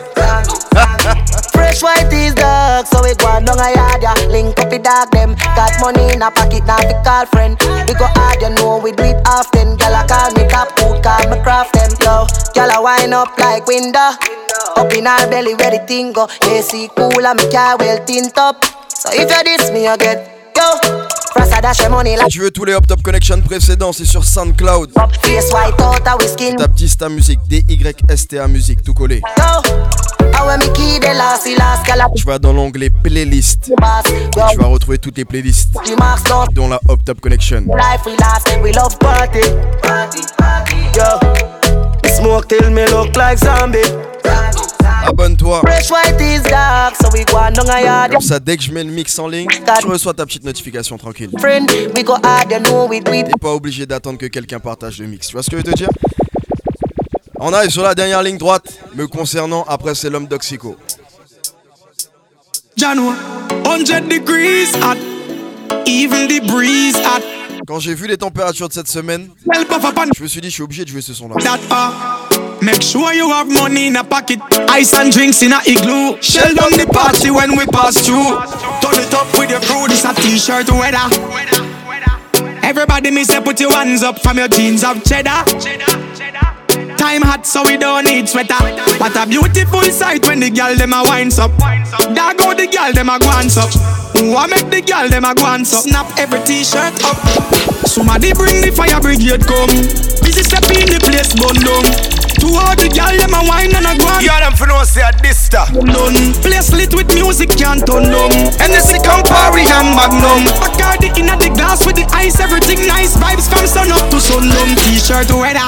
Fresh 1.77 2.09
white 2.09 2.13
is 2.13 2.33
dark, 2.33 2.87
so 2.87 3.03
we 3.03 3.13
go 3.13 3.27
on 3.27 3.45
down 3.45 3.59
a 3.59 3.69
yard, 3.69 4.01
yeah. 4.01 4.15
Link 4.29 4.59
up 4.59 4.71
with 4.71 4.81
dog 4.81 5.11
them. 5.11 5.35
Got 5.53 5.79
money 5.79 6.11
in 6.11 6.23
a 6.23 6.31
pocket, 6.31 6.65
now 6.65 6.81
we 6.81 6.93
call 7.05 7.27
friend. 7.27 7.53
We 7.85 7.93
go 7.93 8.09
hard, 8.17 8.41
you 8.41 8.49
know 8.49 8.79
we 8.81 8.91
do 8.93 9.03
it 9.03 9.21
often. 9.27 9.77
Girl, 9.77 9.93
I 9.93 10.07
call 10.07 10.33
me 10.33 10.49
top 10.49 10.73
food, 10.79 11.03
call 11.03 11.29
me 11.29 11.37
craft 11.43 11.73
them. 11.73 11.91
Yo, 12.01 12.25
girl, 12.55 12.71
I 12.71 12.79
wind 12.81 13.13
up 13.13 13.37
like 13.37 13.67
window. 13.67 14.09
Up 14.75 14.91
in 14.93 15.05
our 15.05 15.29
belly, 15.29 15.53
where 15.53 15.69
the 15.69 15.85
thing 15.85 16.13
go. 16.13 16.27
AC 16.49 16.89
cool, 16.97 17.13
and 17.13 17.37
me 17.37 17.51
car 17.51 17.77
well 17.77 18.03
tint 18.05 18.35
up. 18.39 18.65
So 18.89 19.09
if 19.13 19.29
you 19.29 19.43
diss 19.43 19.69
me, 19.69 19.85
you 19.85 19.97
get 19.97 20.36
yo. 20.57 20.97
Frasa 21.33 21.61
dash 21.61 21.79
your 21.79 21.89
money 21.91 22.11
Si 22.15 22.17
like 22.17 22.29
tu 22.31 22.39
veux 22.39 22.51
tous 22.51 22.65
les 22.65 22.73
Up 22.73 22.87
Top 22.87 23.01
Connection 23.03 23.39
précédents, 23.41 23.93
c'est 23.93 24.05
sur 24.05 24.23
SoundCloud. 24.23 24.91
face 25.21 25.51
white 25.53 25.79
out 25.81 26.07
of 26.07 26.27
skin. 26.27 26.55
Tape 26.57 26.73
Dysta 26.73 27.09
Music, 27.09 27.39
D-Y-S-T-A 27.47 28.47
Music, 28.47 28.83
tout 28.83 28.93
collé. 28.93 29.21
Yo, 29.37 29.43
how 30.33 30.47
when 30.47 30.59
me 30.59 30.67
key 30.73 30.99
the 30.99 31.13
last, 31.13 31.43
the 31.45 31.55
last 31.57 31.85
girl, 31.85 32.01
I 32.01 32.13
Tu 32.15 32.23
vas 32.25 32.39
dans 32.39 32.53
l'onglet 32.53 32.89
Playlist. 32.89 33.71
boss. 33.77 34.03
Yo, 34.35 34.43
Tu 34.51 34.57
vas 34.57 34.67
retrouver 34.67 34.97
toutes 34.97 35.17
les 35.17 35.25
playlists, 35.25 35.69
the 35.73 35.97
marks 35.99 36.23
don't 36.23 36.47
dont 36.53 36.69
la 36.69 36.79
Up 36.89 37.03
Top 37.05 37.21
Connection. 37.21 37.65
life 37.67 38.05
we 38.05 38.15
last. 38.17 38.47
We 38.63 38.71
love 38.73 38.97
party. 38.99 39.41
Party, 39.83 40.21
party. 40.37 40.77
Yo, 40.95 42.09
smoke 42.15 42.47
till 42.47 42.71
me 42.71 42.85
look 42.87 43.15
like 43.15 43.37
zombie. 43.37 43.79
Abonne-toi. 45.07 45.61
Comme 48.11 48.21
ça, 48.21 48.39
dès 48.39 48.57
que 48.57 48.63
je 48.63 48.71
mets 48.71 48.83
le 48.83 48.91
mix 48.91 49.17
en 49.19 49.27
ligne, 49.27 49.47
tu 49.79 49.87
reçois 49.87 50.13
ta 50.13 50.25
petite 50.25 50.43
notification 50.43 50.97
tranquille. 50.97 51.29
T'es 51.39 52.03
pas 53.39 53.53
obligé 53.53 53.85
d'attendre 53.85 54.17
que 54.17 54.25
quelqu'un 54.25 54.59
partage 54.59 54.99
le 54.99 55.07
mix. 55.07 55.27
Tu 55.27 55.33
vois 55.33 55.43
ce 55.43 55.49
que 55.49 55.57
je 55.57 55.63
veux 55.63 55.71
te 55.71 55.77
dire? 55.77 55.89
On 57.39 57.53
arrive 57.53 57.69
sur 57.69 57.83
la 57.83 57.95
dernière 57.95 58.21
ligne 58.23 58.37
droite. 58.37 58.79
Me 58.95 59.07
concernant, 59.07 59.63
après 59.67 59.95
c'est 59.95 60.09
l'homme 60.09 60.27
d'Oxico. 60.27 60.75
January, 62.75 63.15
100 63.63 64.07
degrees 64.07 64.75
hot, 64.83 64.97
even 65.87 66.27
the 66.27 66.45
breeze 66.45 66.95
hot. 66.97 67.23
Quand 67.65 67.79
j'ai 67.79 67.93
vu 67.93 68.07
les 68.07 68.17
températures 68.17 68.67
de 68.69 68.73
cette 68.73 68.87
semaine, 68.87 69.29
je 69.53 70.23
me 70.23 70.27
suis 70.27 70.41
dit 70.41 70.49
je 70.49 70.53
suis 70.53 70.63
obligé 70.63 70.83
de 70.83 70.89
jouer 70.89 71.01
ce 71.01 71.13
son 71.13 71.27
là. 71.27 71.35
That 71.39 71.59
uh, 71.71 72.46
make 72.67 72.81
sure 72.81 73.13
you 73.13 73.29
have 73.29 73.47
money 73.47 73.87
in 73.87 73.95
a 73.95 74.03
pocket, 74.03 74.39
ice 74.67 74.93
and 74.93 75.13
drinks 75.13 75.41
in 75.41 75.53
a 75.53 75.59
igloo. 75.65 76.21
Shell 76.21 76.53
down 76.53 76.75
the 76.75 76.85
party 76.91 77.31
when 77.31 77.55
we 77.55 77.65
pass 77.67 77.95
through. 78.05 78.35
Turn 78.83 78.99
it 78.99 79.13
up 79.15 79.31
with 79.39 79.49
your 79.49 79.63
crew, 79.63 79.87
this 79.87 80.03
a 80.03 80.13
t-shirt 80.13 80.67
weather. 80.75 81.07
Everybody 82.61 83.11
me 83.11 83.23
say 83.23 83.39
put 83.39 83.61
your 83.61 83.71
hands 83.71 84.03
up 84.03 84.19
from 84.19 84.37
your 84.37 84.49
jeans 84.49 84.83
of 84.83 85.01
cheddar. 85.05 85.47
Time 86.97 87.21
hot 87.21 87.45
so 87.45 87.63
we 87.63 87.77
don't 87.77 88.03
need 88.03 88.27
sweater. 88.27 88.59
What 88.99 89.15
a 89.15 89.25
beautiful 89.25 89.83
sight 89.83 90.27
when 90.27 90.41
the 90.41 90.49
girl 90.49 90.75
them 90.75 90.91
a 90.91 91.03
winds 91.07 91.39
up. 91.39 91.55
Dog 92.13 92.37
go 92.37 92.53
the 92.53 92.67
girl 92.67 92.91
them 92.91 93.07
a 93.07 93.17
glance 93.17 93.55
up. 93.55 93.71
Who 94.19 94.35
a 94.35 94.45
make 94.47 94.69
the 94.69 94.81
girl 94.81 95.07
them 95.07 95.23
a 95.23 95.33
glance 95.33 95.73
up? 95.73 95.83
Snap 95.83 96.19
every 96.19 96.43
t-shirt 96.43 97.01
up. 97.05 97.76
Somebody 97.97 98.29
bring 98.37 98.61
the 98.61 98.69
fire 98.69 99.01
brigade 99.01 99.41
come. 99.49 99.73
Busy 100.21 100.45
step 100.45 100.69
in 100.69 100.85
the 100.85 101.01
place 101.01 101.33
gun 101.33 101.57
down. 101.65 101.81
Two 102.37 102.53
all 102.53 102.77
the 102.77 102.85
girl 102.93 103.09
them 103.09 103.33
a 103.33 103.41
wine 103.41 103.73
and 103.73 103.89
a 103.89 103.97
go 103.97 104.05
on. 104.05 104.21
Yo, 104.21 104.37
them 104.37 104.53
for 104.53 104.69
no 104.69 104.85
say 104.85 105.01
a 105.01 105.09
Dysta. 105.17 105.65
Done. 105.73 106.29
Place 106.45 106.69
lit 106.77 106.93
with 106.93 107.09
music 107.17 107.57
can't 107.57 107.81
turn 107.81 108.13
down. 108.13 108.29
Hennessy 108.61 109.01
Campari 109.01 109.65
and 109.65 109.97
Magnum. 109.97 110.45
Bacardi 110.61 111.09
in 111.17 111.25
the 111.25 111.49
glass 111.57 111.81
with 111.89 111.97
the 111.97 112.05
ice, 112.13 112.37
everything 112.37 112.85
nice. 112.85 113.17
Vibes 113.17 113.49
from 113.49 113.65
sun 113.65 113.89
up 113.89 114.05
to 114.13 114.21
sundown. 114.21 114.77
T-shirt 114.85 115.33
weather. 115.33 115.65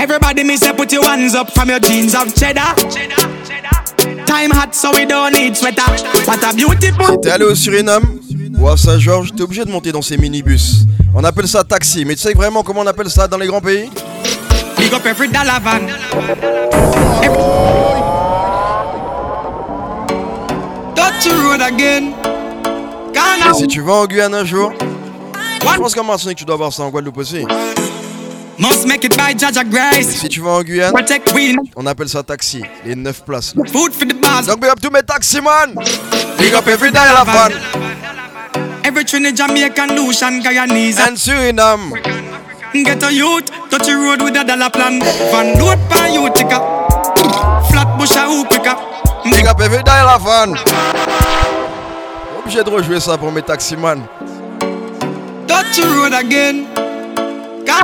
Everybody 0.00 0.42
me 0.42 0.56
say 0.56 0.72
put 0.72 0.90
your 0.90 1.04
hands 1.04 1.34
up 1.34 1.52
from 1.52 1.68
your 1.68 1.84
jeans 1.84 2.16
of 2.16 2.32
cheddar. 2.32 2.72
Time 4.24 4.48
hot 4.48 4.74
so 4.74 4.88
we 4.96 5.04
don't 5.04 5.36
need 5.36 5.54
sweater. 5.54 5.84
What 6.24 6.40
a 6.40 6.56
beautiful. 6.56 7.20
T'es 7.20 7.28
allé 7.28 7.44
au 7.44 7.54
Suriname 7.54 8.21
à 8.60 8.76
Saint-Georges, 8.76 9.30
t'es 9.34 9.42
obligé 9.42 9.64
de 9.64 9.70
monter 9.70 9.92
dans 9.92 10.02
ces 10.02 10.16
minibus. 10.16 10.84
On 11.14 11.24
appelle 11.24 11.48
ça 11.48 11.64
taxi, 11.64 12.04
mais 12.04 12.14
tu 12.14 12.22
sais 12.22 12.32
vraiment 12.32 12.62
comment 12.62 12.80
on 12.80 12.86
appelle 12.86 13.10
ça 13.10 13.26
dans 13.28 13.38
les 13.38 13.46
grands 13.46 13.60
pays? 13.60 13.90
Big 14.78 14.92
up 14.92 15.04
every 15.06 15.28
dollar 15.28 15.60
van. 15.60 15.86
Touch 20.94 21.24
the 21.24 21.32
road 21.44 21.60
again. 21.62 22.12
Et 23.14 23.54
si 23.54 23.66
tu 23.66 23.80
vas 23.80 23.92
en 23.94 24.06
Guyane 24.06 24.34
un 24.34 24.44
jour, 24.44 24.72
je 24.80 25.76
pense 25.78 25.94
qu'en 25.94 26.04
Martinique 26.04 26.38
tu 26.38 26.44
dois 26.44 26.54
avoir 26.54 26.72
ça 26.72 26.82
en 26.84 26.90
Guadeloupe 26.90 27.18
aussi. 27.18 27.44
Must 28.58 28.86
make 28.86 29.04
it 29.04 29.16
by 29.16 29.36
Jaja 29.38 29.62
Et 29.62 29.64
Grace. 29.64 30.08
si 30.20 30.28
tu 30.28 30.40
vas 30.40 30.50
en 30.50 30.62
Guyane, 30.62 30.94
on 31.76 31.86
appelle 31.86 32.08
ça 32.08 32.22
taxi, 32.22 32.62
les 32.84 32.94
9 32.94 33.24
places. 33.24 33.54
Food 33.72 33.92
for 33.92 34.06
the. 34.06 34.46
Donc 34.46 34.60
big 34.60 34.70
up 34.70 34.80
tous 34.80 34.90
mes 34.90 35.02
taximans 35.02 35.74
Big 36.38 36.54
up 36.54 36.66
every 36.66 36.90
dollar 36.90 37.24
van 37.24 37.50
Every 38.84 39.04
Trinidad, 39.04 39.48
Jamaican, 39.48 39.96
Lucian, 39.96 40.40
Guyanese. 40.42 41.00
And 41.00 41.16
Suriname. 41.16 41.92
Get 42.72 43.02
a 43.02 43.12
youth, 43.12 43.50
touch 43.70 43.86
the 43.86 43.94
road 43.94 44.22
with 44.22 44.36
a 44.36 44.44
dollar 44.44 44.70
plan. 44.70 44.98
Van 45.30 45.58
load 45.58 45.78
by 45.88 46.08
you, 46.08 46.28
tika. 46.32 46.58
Flat 47.70 47.98
bush 47.98 48.16
a 48.16 48.26
pick 48.48 48.66
up. 48.66 48.78
Big 49.24 49.46
up 49.46 49.60
every 49.60 49.82
dollar 49.82 50.18
van 50.18 50.54
Obligé 52.38 52.64
de 52.64 52.70
rejouer 52.70 53.00
ça 53.00 53.18
pour 53.18 53.30
mes. 53.30 53.42
Touch 53.42 53.70
the 55.76 55.84
road 55.84 56.14
again. 56.14 56.66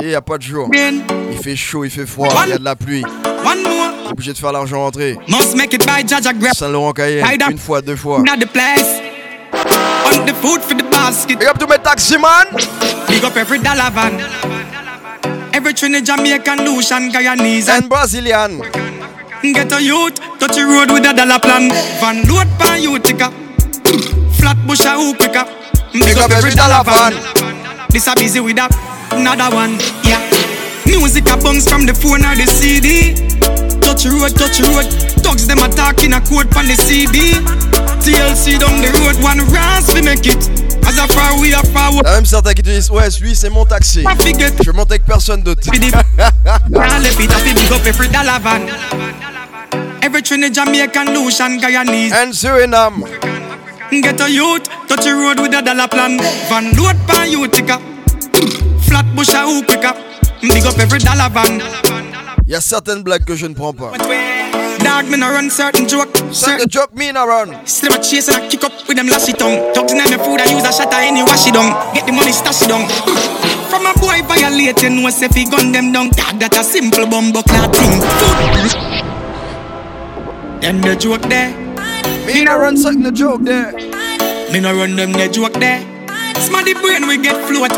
Et 0.01 0.11
y 0.11 0.15
a 0.15 0.21
pas 0.21 0.37
de 0.37 0.43
jour. 0.43 0.69
Il 0.73 1.37
fait 1.37 1.55
chaud, 1.55 1.85
il 1.85 1.91
fait 1.91 2.05
froid, 2.05 2.27
il 2.45 2.49
y 2.49 2.53
a 2.53 2.57
de 2.57 2.63
la 2.63 2.75
pluie. 2.75 3.03
One 3.45 3.63
more. 3.63 4.11
Obligé 4.11 4.33
de 4.33 4.37
faire 4.37 4.51
l'argent 4.51 4.79
rentrer. 4.79 5.17
Must 5.27 5.55
make 5.55 5.73
it 5.73 5.85
by 5.85 6.03
Jaja 6.05 6.33
Grace. 6.33 6.57
Saint-Laurent 6.57 6.93
Cayenne, 6.93 7.25
une 7.51 7.57
fois, 7.57 7.81
deux 7.81 7.95
fois. 7.95 8.19
Not 8.19 8.37
the 8.39 8.47
place. 8.47 9.08
On 10.13 10.25
the 10.25 10.33
food 10.41 10.61
for 10.61 10.73
the 10.73 10.83
basket. 10.89 11.37
Big 11.39 11.47
up 11.47 11.59
tous 11.59 11.67
mes 11.67 11.77
taximans 11.77 12.49
Big 13.07 13.23
up 13.23 13.35
every 13.35 13.59
dollar 13.59 13.91
van. 13.91 14.19
Every 15.53 15.73
Trinidad, 15.73 16.05
Jamaican, 16.05 16.65
Lucian, 16.65 17.11
Guyanese. 17.11 17.69
And 17.69 17.89
Brazilian. 17.89 18.61
Get 19.41 19.71
a 19.71 19.81
youth, 19.81 20.15
touch 20.39 20.55
the 20.55 20.65
road 20.65 20.91
with 20.91 21.05
a 21.05 21.13
dollar 21.13 21.39
plan. 21.39 21.69
Van 22.01 22.23
load 22.27 22.47
pan 22.57 22.81
Utica. 22.81 23.31
Flat 24.37 24.57
bush 24.65 24.85
a 24.85 24.95
hoop 24.97 25.17
pick 25.17 25.35
up. 25.35 25.47
Big 25.93 26.17
up 26.17 26.31
every 26.31 26.51
dollar 26.51 26.83
van. 26.83 27.13
This 27.89 28.07
a 28.07 28.15
busy 28.15 28.39
with 28.39 28.57
that, 28.57 28.71
another 29.11 29.53
one. 29.55 29.77
Yeah. 30.03 30.21
Music 30.85 31.25
a 31.29 31.37
bounce 31.37 31.69
from 31.69 31.85
the 31.85 31.93
phone 31.93 32.25
or 32.25 32.35
the 32.35 32.45
CD. 32.45 33.13
Touch 33.79 34.05
road, 34.05 34.33
touch 34.35 34.59
road. 34.61 34.85
Thugs 35.21 35.47
them 35.47 35.59
attacking 35.59 36.13
a 36.13 36.21
quote 36.21 36.51
from 36.53 36.67
the 36.67 36.75
CD. 36.75 37.33
TLC 37.99 38.57
down 38.59 38.81
the 38.81 38.89
road, 38.99 39.21
one 39.21 39.39
ras 39.51 39.93
we 39.93 40.01
make 40.01 40.25
it. 40.25 40.39
As 40.87 40.97
a 40.97 41.07
far 41.07 41.39
we 41.39 41.53
are 41.53 41.65
far. 41.67 41.91
La 42.03 42.15
même 42.15 42.25
certains 42.25 42.53
qui 42.53 42.63
te 42.63 42.69
disent 42.69 42.89
Ouais, 42.89 43.09
lui 43.21 43.35
c'est 43.35 43.49
mon 43.49 43.65
taxi. 43.65 44.03
Je 44.65 44.71
monte 44.71 44.91
avec 44.91 45.05
personne 45.05 45.43
d'autre. 45.43 45.61
Every 50.01 50.23
Trinidad, 50.23 50.65
Jamaican, 50.65 51.13
Lucian, 51.13 51.57
Guyanese. 51.57 52.13
And 52.13 52.31
Suriname. 52.31 53.03
Get 53.91 54.21
a 54.21 54.29
youth, 54.29 54.63
touch 54.87 55.03
the 55.03 55.13
road 55.13 55.39
with 55.41 55.53
a 55.53 55.61
dollar 55.61 55.87
plan. 55.87 56.17
Van 56.47 56.71
load 56.77 56.95
pan 57.05 57.29
Utica. 57.29 57.79
Flat 58.87 59.05
bush 59.13 59.33
a 59.33 59.45
hoop 59.45 59.67
pick 59.67 59.83
up. 59.83 59.97
Big 60.41 60.65
up 60.65 60.79
every 60.79 60.99
dollar 60.99 61.29
van. 61.29 61.59
Il 62.47 62.53
y 62.53 62.55
a 62.55 62.61
certaines 62.61 63.03
blagues 63.03 63.25
que 63.25 63.35
je 63.35 63.45
ne 63.45 63.53
prends 63.53 63.73
pas. 63.73 63.91
Dog, 64.99 65.11
me 65.11 65.17
no 65.17 65.31
run 65.31 65.49
certain 65.49 65.87
joke. 65.87 66.11
Certain 66.33 66.67
joke, 66.67 66.93
me 66.93 67.09
no 67.13 67.25
run. 67.25 67.65
Still 67.65 67.93
a 67.95 68.03
chase 68.03 68.27
and 68.27 68.43
I 68.43 68.49
kick 68.49 68.65
up 68.65 68.85
with 68.85 68.97
them 68.97 69.07
lassie 69.07 69.31
tongue. 69.31 69.71
Thugs 69.73 69.93
in 69.93 69.97
my 69.97 70.17
food, 70.19 70.41
I 70.41 70.51
use 70.51 70.67
a 70.67 70.73
shot 70.75 70.91
any 70.93 71.23
wash 71.23 71.47
it 71.47 71.53
down. 71.53 71.71
Get 71.95 72.05
the 72.05 72.11
money, 72.11 72.33
stash 72.33 72.63
it 72.63 72.67
down. 72.67 72.83
From 73.71 73.87
a 73.87 73.93
boy 73.95 74.19
violate, 74.27 74.83
you 74.83 74.89
know, 74.89 75.07
gun 75.07 75.71
them 75.71 75.93
down. 75.93 76.09
Dog, 76.09 76.35
that 76.43 76.57
a 76.59 76.63
simple 76.65 77.07
bumbo 77.07 77.41
clad 77.43 77.71
thing. 77.71 77.95
Them 80.59 80.81
the 80.81 80.97
joke 80.99 81.21
there. 81.31 81.55
Me 82.27 82.43
no 82.43 82.59
run 82.59 82.75
certain 82.75 83.03
the 83.03 83.13
joke 83.13 83.43
there. 83.43 83.71
Me 84.51 84.59
no 84.59 84.75
run 84.75 84.97
them 84.97 85.13
the 85.13 85.29
joke 85.31 85.53
there. 85.53 85.79
Smarty 86.43 86.73
brain 86.73 87.07
we 87.07 87.23
get 87.23 87.39
float 87.47 87.71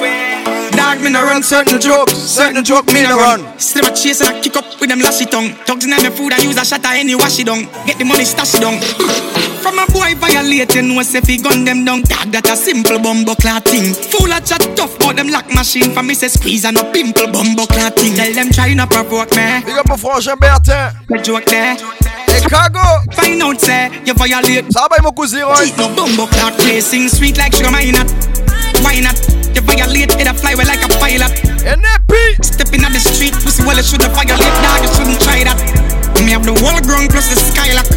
Dog 0.75 1.01
me 1.01 1.09
no 1.09 1.23
run 1.23 1.43
certain 1.43 1.79
jokes. 1.79 2.13
Certain 2.13 2.63
joke 2.63 2.87
me 2.87 3.03
no 3.03 3.17
run. 3.17 3.43
Still 3.59 3.85
a 3.85 3.91
chase 3.95 4.21
and 4.21 4.35
I 4.35 4.41
kick 4.41 4.55
up 4.55 4.65
with 4.79 4.89
them 4.89 4.99
lassie 4.99 5.25
tongue. 5.25 5.55
Dogs 5.65 5.85
in 5.85 5.91
my 5.91 6.09
food 6.09 6.33
I 6.33 6.41
use 6.43 6.57
a 6.57 6.65
shot 6.65 6.85
any 6.85 7.15
wash 7.15 7.39
it 7.39 7.47
down. 7.47 7.63
Get 7.85 7.97
the 7.97 8.05
money 8.05 8.25
stash 8.25 8.55
it 8.55 8.61
down. 8.61 8.79
From 9.61 9.77
a 9.77 9.85
boy 9.91 10.15
violate 10.15 10.73
you 10.75 10.81
know 10.81 11.01
fi 11.03 11.37
gun 11.37 11.65
them 11.65 11.85
down. 11.85 12.01
Dog 12.03 12.31
that 12.31 12.49
a 12.49 12.55
simple 12.55 12.99
bumbo 12.99 13.35
clad 13.35 13.65
thing. 13.65 13.93
Fool 13.93 14.31
a 14.31 14.39
chat 14.41 14.61
tough 14.75 14.97
but 14.99 15.15
them 15.15 15.29
lock 15.29 15.47
machine 15.53 15.91
For 15.91 16.03
me 16.03 16.13
say 16.13 16.27
squeeze 16.27 16.65
and 16.65 16.75
no 16.75 16.83
pimple 16.91 17.31
bumbo 17.31 17.65
clad 17.65 17.95
thing. 17.95 18.15
Tell 18.15 18.33
them 18.33 18.49
try 18.51 18.73
not 18.73 18.89
provoke 18.89 19.35
me. 19.35 19.63
Big 19.65 19.77
up 19.77 19.89
au 19.89 19.97
frangin 19.97 20.37
Bertin 20.39 20.93
The 21.07 21.17
joke 21.19 21.45
there. 21.45 21.77
Chicago 22.41 22.81
Find 23.11 23.41
out 23.41 23.59
say 23.59 23.89
you 24.05 24.13
violate. 24.13 24.71
Ça 24.71 24.87
va 24.89 24.97
mon 25.01 25.11
cousin 25.11 25.43
Cheat 25.55 25.77
no 25.77 25.89
bumbo 25.89 26.27
clad 26.27 26.53
racing 26.63 27.07
sweet 27.09 27.37
like 27.37 27.55
sugar 27.55 27.71
mine 27.71 27.91
not? 27.91 28.09
Why 28.83 28.99
not? 28.99 29.40
You 29.53 29.61
violate, 29.61 30.15
it 30.15 30.27
a 30.27 30.33
fly 30.33 30.55
well 30.55 30.67
like 30.67 30.83
a 30.83 30.89
pilot. 30.99 31.33
NAP! 31.63 32.11
Stepping 32.41 32.83
at 32.83 32.91
the 32.95 32.99
street, 32.99 33.33
pussy 33.43 33.63
well, 33.63 33.77
it 33.77 33.85
should 33.85 34.01
have 34.01 34.15
violate, 34.15 34.55
dog, 34.63 34.81
you 34.81 34.89
shouldn't 34.95 35.19
try 35.21 35.43
that. 35.43 35.59
Me 36.21 36.31
have 36.31 36.45
the 36.45 36.53
whole 36.53 36.77
ground 36.85 37.09
plus 37.09 37.33
the 37.33 37.37
skylock. 37.39 37.89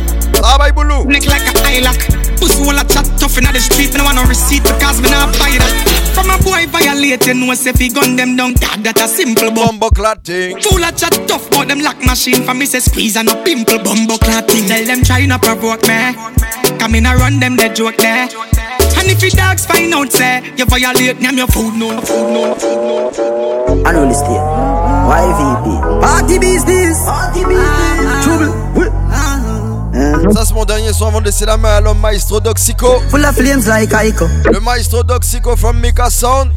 Ah, 0.42 0.56
bye, 0.56 0.72
Bulu. 0.72 1.04
Neck 1.06 1.26
like 1.26 1.44
a 1.44 1.52
eyelock. 1.68 2.00
Pussy 2.40 2.60
well, 2.64 2.80
a 2.80 2.84
chat 2.88 3.04
tough 3.20 3.36
in 3.38 3.44
the 3.44 3.60
street, 3.60 3.92
me 3.92 3.98
no 4.00 4.04
want 4.04 4.16
no 4.16 4.24
receipt 4.24 4.64
because 4.64 5.00
me 5.00 5.10
not 5.12 5.30
buy 5.38 5.52
that. 5.60 5.72
From 6.16 6.30
a 6.30 6.38
boy 6.40 6.66
violate, 6.72 7.26
you 7.26 7.34
know, 7.34 7.52
say 7.54 7.72
fi 7.72 7.88
gun 7.88 8.16
them 8.16 8.36
down, 8.36 8.54
dog, 8.54 8.80
that 8.82 9.00
a 9.00 9.08
simple 9.08 9.50
bumbo 9.52 9.90
clad 9.90 10.24
thing. 10.24 10.58
Fool 10.60 10.82
a 10.82 10.90
chat 10.90 11.12
tough, 11.28 11.50
but 11.50 11.68
them 11.68 11.80
lock 11.80 12.00
machine 12.04 12.42
for 12.42 12.54
me 12.54 12.66
say 12.66 12.80
squeeze 12.80 13.16
and 13.16 13.28
a 13.28 13.36
pimple 13.44 13.78
bumbo 13.78 14.16
thing. 14.16 14.66
Tell 14.66 14.84
them 14.84 15.04
try 15.04 15.26
not 15.26 15.42
provoke 15.42 15.84
me. 15.84 16.16
Come 16.78 16.94
in 16.96 17.06
and 17.06 17.20
run 17.20 17.40
them 17.40 17.56
the 17.56 17.68
joke 17.68 17.96
there. 18.00 18.28
And 19.04 19.12
if 19.12 19.20
your 19.20 19.32
dogs 19.32 19.66
find 19.66 19.92
out, 19.92 20.10
say, 20.10 20.40
you 20.56 20.64
violate, 20.64 21.20
name 21.20 21.36
your 21.36 21.46
food, 21.46 21.74
no, 21.74 22.00
food, 22.00 22.32
no, 22.32 22.54
food, 22.54 22.80
no, 22.88 23.10
food, 23.10 23.32
no. 23.68 23.84
I 23.84 23.92
know 23.92 24.08
the 24.08 24.14
state. 24.14 24.40
YVP. 25.12 26.00
Party 26.00 26.38
business. 26.38 27.04
Party 27.04 27.44
business. 27.44 28.24
Trouble. 28.24 28.64
Ça 30.32 30.44
c'est 30.46 30.54
mon 30.54 30.64
dernier 30.64 30.92
son 30.92 31.06
avant 31.08 31.20
de 31.20 31.26
laisser 31.26 31.44
la 31.44 31.58
main 31.58 31.76
à 31.76 31.80
l'homme 31.82 32.00
maestro 32.00 32.40
Doxico. 32.40 32.98
Full 33.10 33.24
of 33.24 33.36
flames 33.36 33.66
like 33.68 33.92
Aiko. 33.92 34.26
Le 34.50 34.58
maestro 34.58 35.02
Doxico 35.02 35.54
from 35.54 35.78
Mika 35.80 36.08
Sound. 36.08 36.50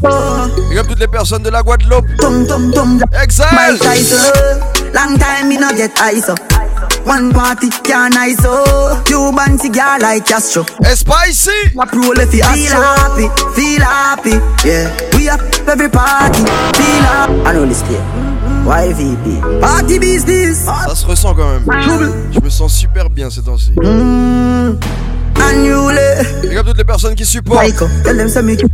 Big 0.69 0.79
up 0.79 0.87
toutes 0.87 0.99
les 0.99 1.07
personnes 1.07 1.43
de 1.43 1.49
la 1.49 1.61
Guadeloupe. 1.61 2.07
Tum 2.17 2.47
tum 2.47 2.71
tum. 2.71 2.99
Exile. 3.21 3.47
My 3.51 3.77
title. 3.77 4.93
Long 4.93 5.17
time 5.19 5.49
me 5.49 5.57
no 5.57 5.69
get 5.75 5.91
ice 5.99 6.29
up. 6.29 6.39
One 7.07 7.31
party 7.31 7.69
can 7.83 8.11
ice 8.17 8.43
up. 8.43 9.05
Cuban 9.05 9.57
cigar 9.57 9.97
like 9.99 10.25
Castro. 10.25 10.65
Spicy. 10.83 11.71
What 11.73 11.93
roll 11.93 12.19
if 12.19 12.33
you 12.33 12.43
feel 12.43 12.75
happy, 12.75 13.29
feel 13.55 13.81
happy. 13.81 14.35
Yeah, 14.67 14.91
we 15.15 15.29
up 15.29 15.39
every 15.67 15.87
party. 15.89 16.43
Feel 16.75 17.03
happy. 17.07 17.41
I 17.45 17.53
know 17.53 17.65
this 17.65 17.81
kid. 17.83 18.01
YVP. 18.65 19.61
Party 19.61 19.99
business. 19.99 20.65
Ça 20.65 20.95
se 20.95 21.05
ressent 21.05 21.33
quand 21.33 21.49
même. 21.49 21.63
Je 22.33 22.41
me 22.41 22.49
sens 22.49 22.73
super 22.73 23.09
bien 23.09 23.29
ces 23.29 23.41
temps-ci. 23.41 23.71
Big 26.41 26.57
up 26.57 26.65
toutes 26.65 26.77
les 26.77 26.83
personnes 26.83 27.15
qui 27.15 27.25
supportent, 27.25 27.63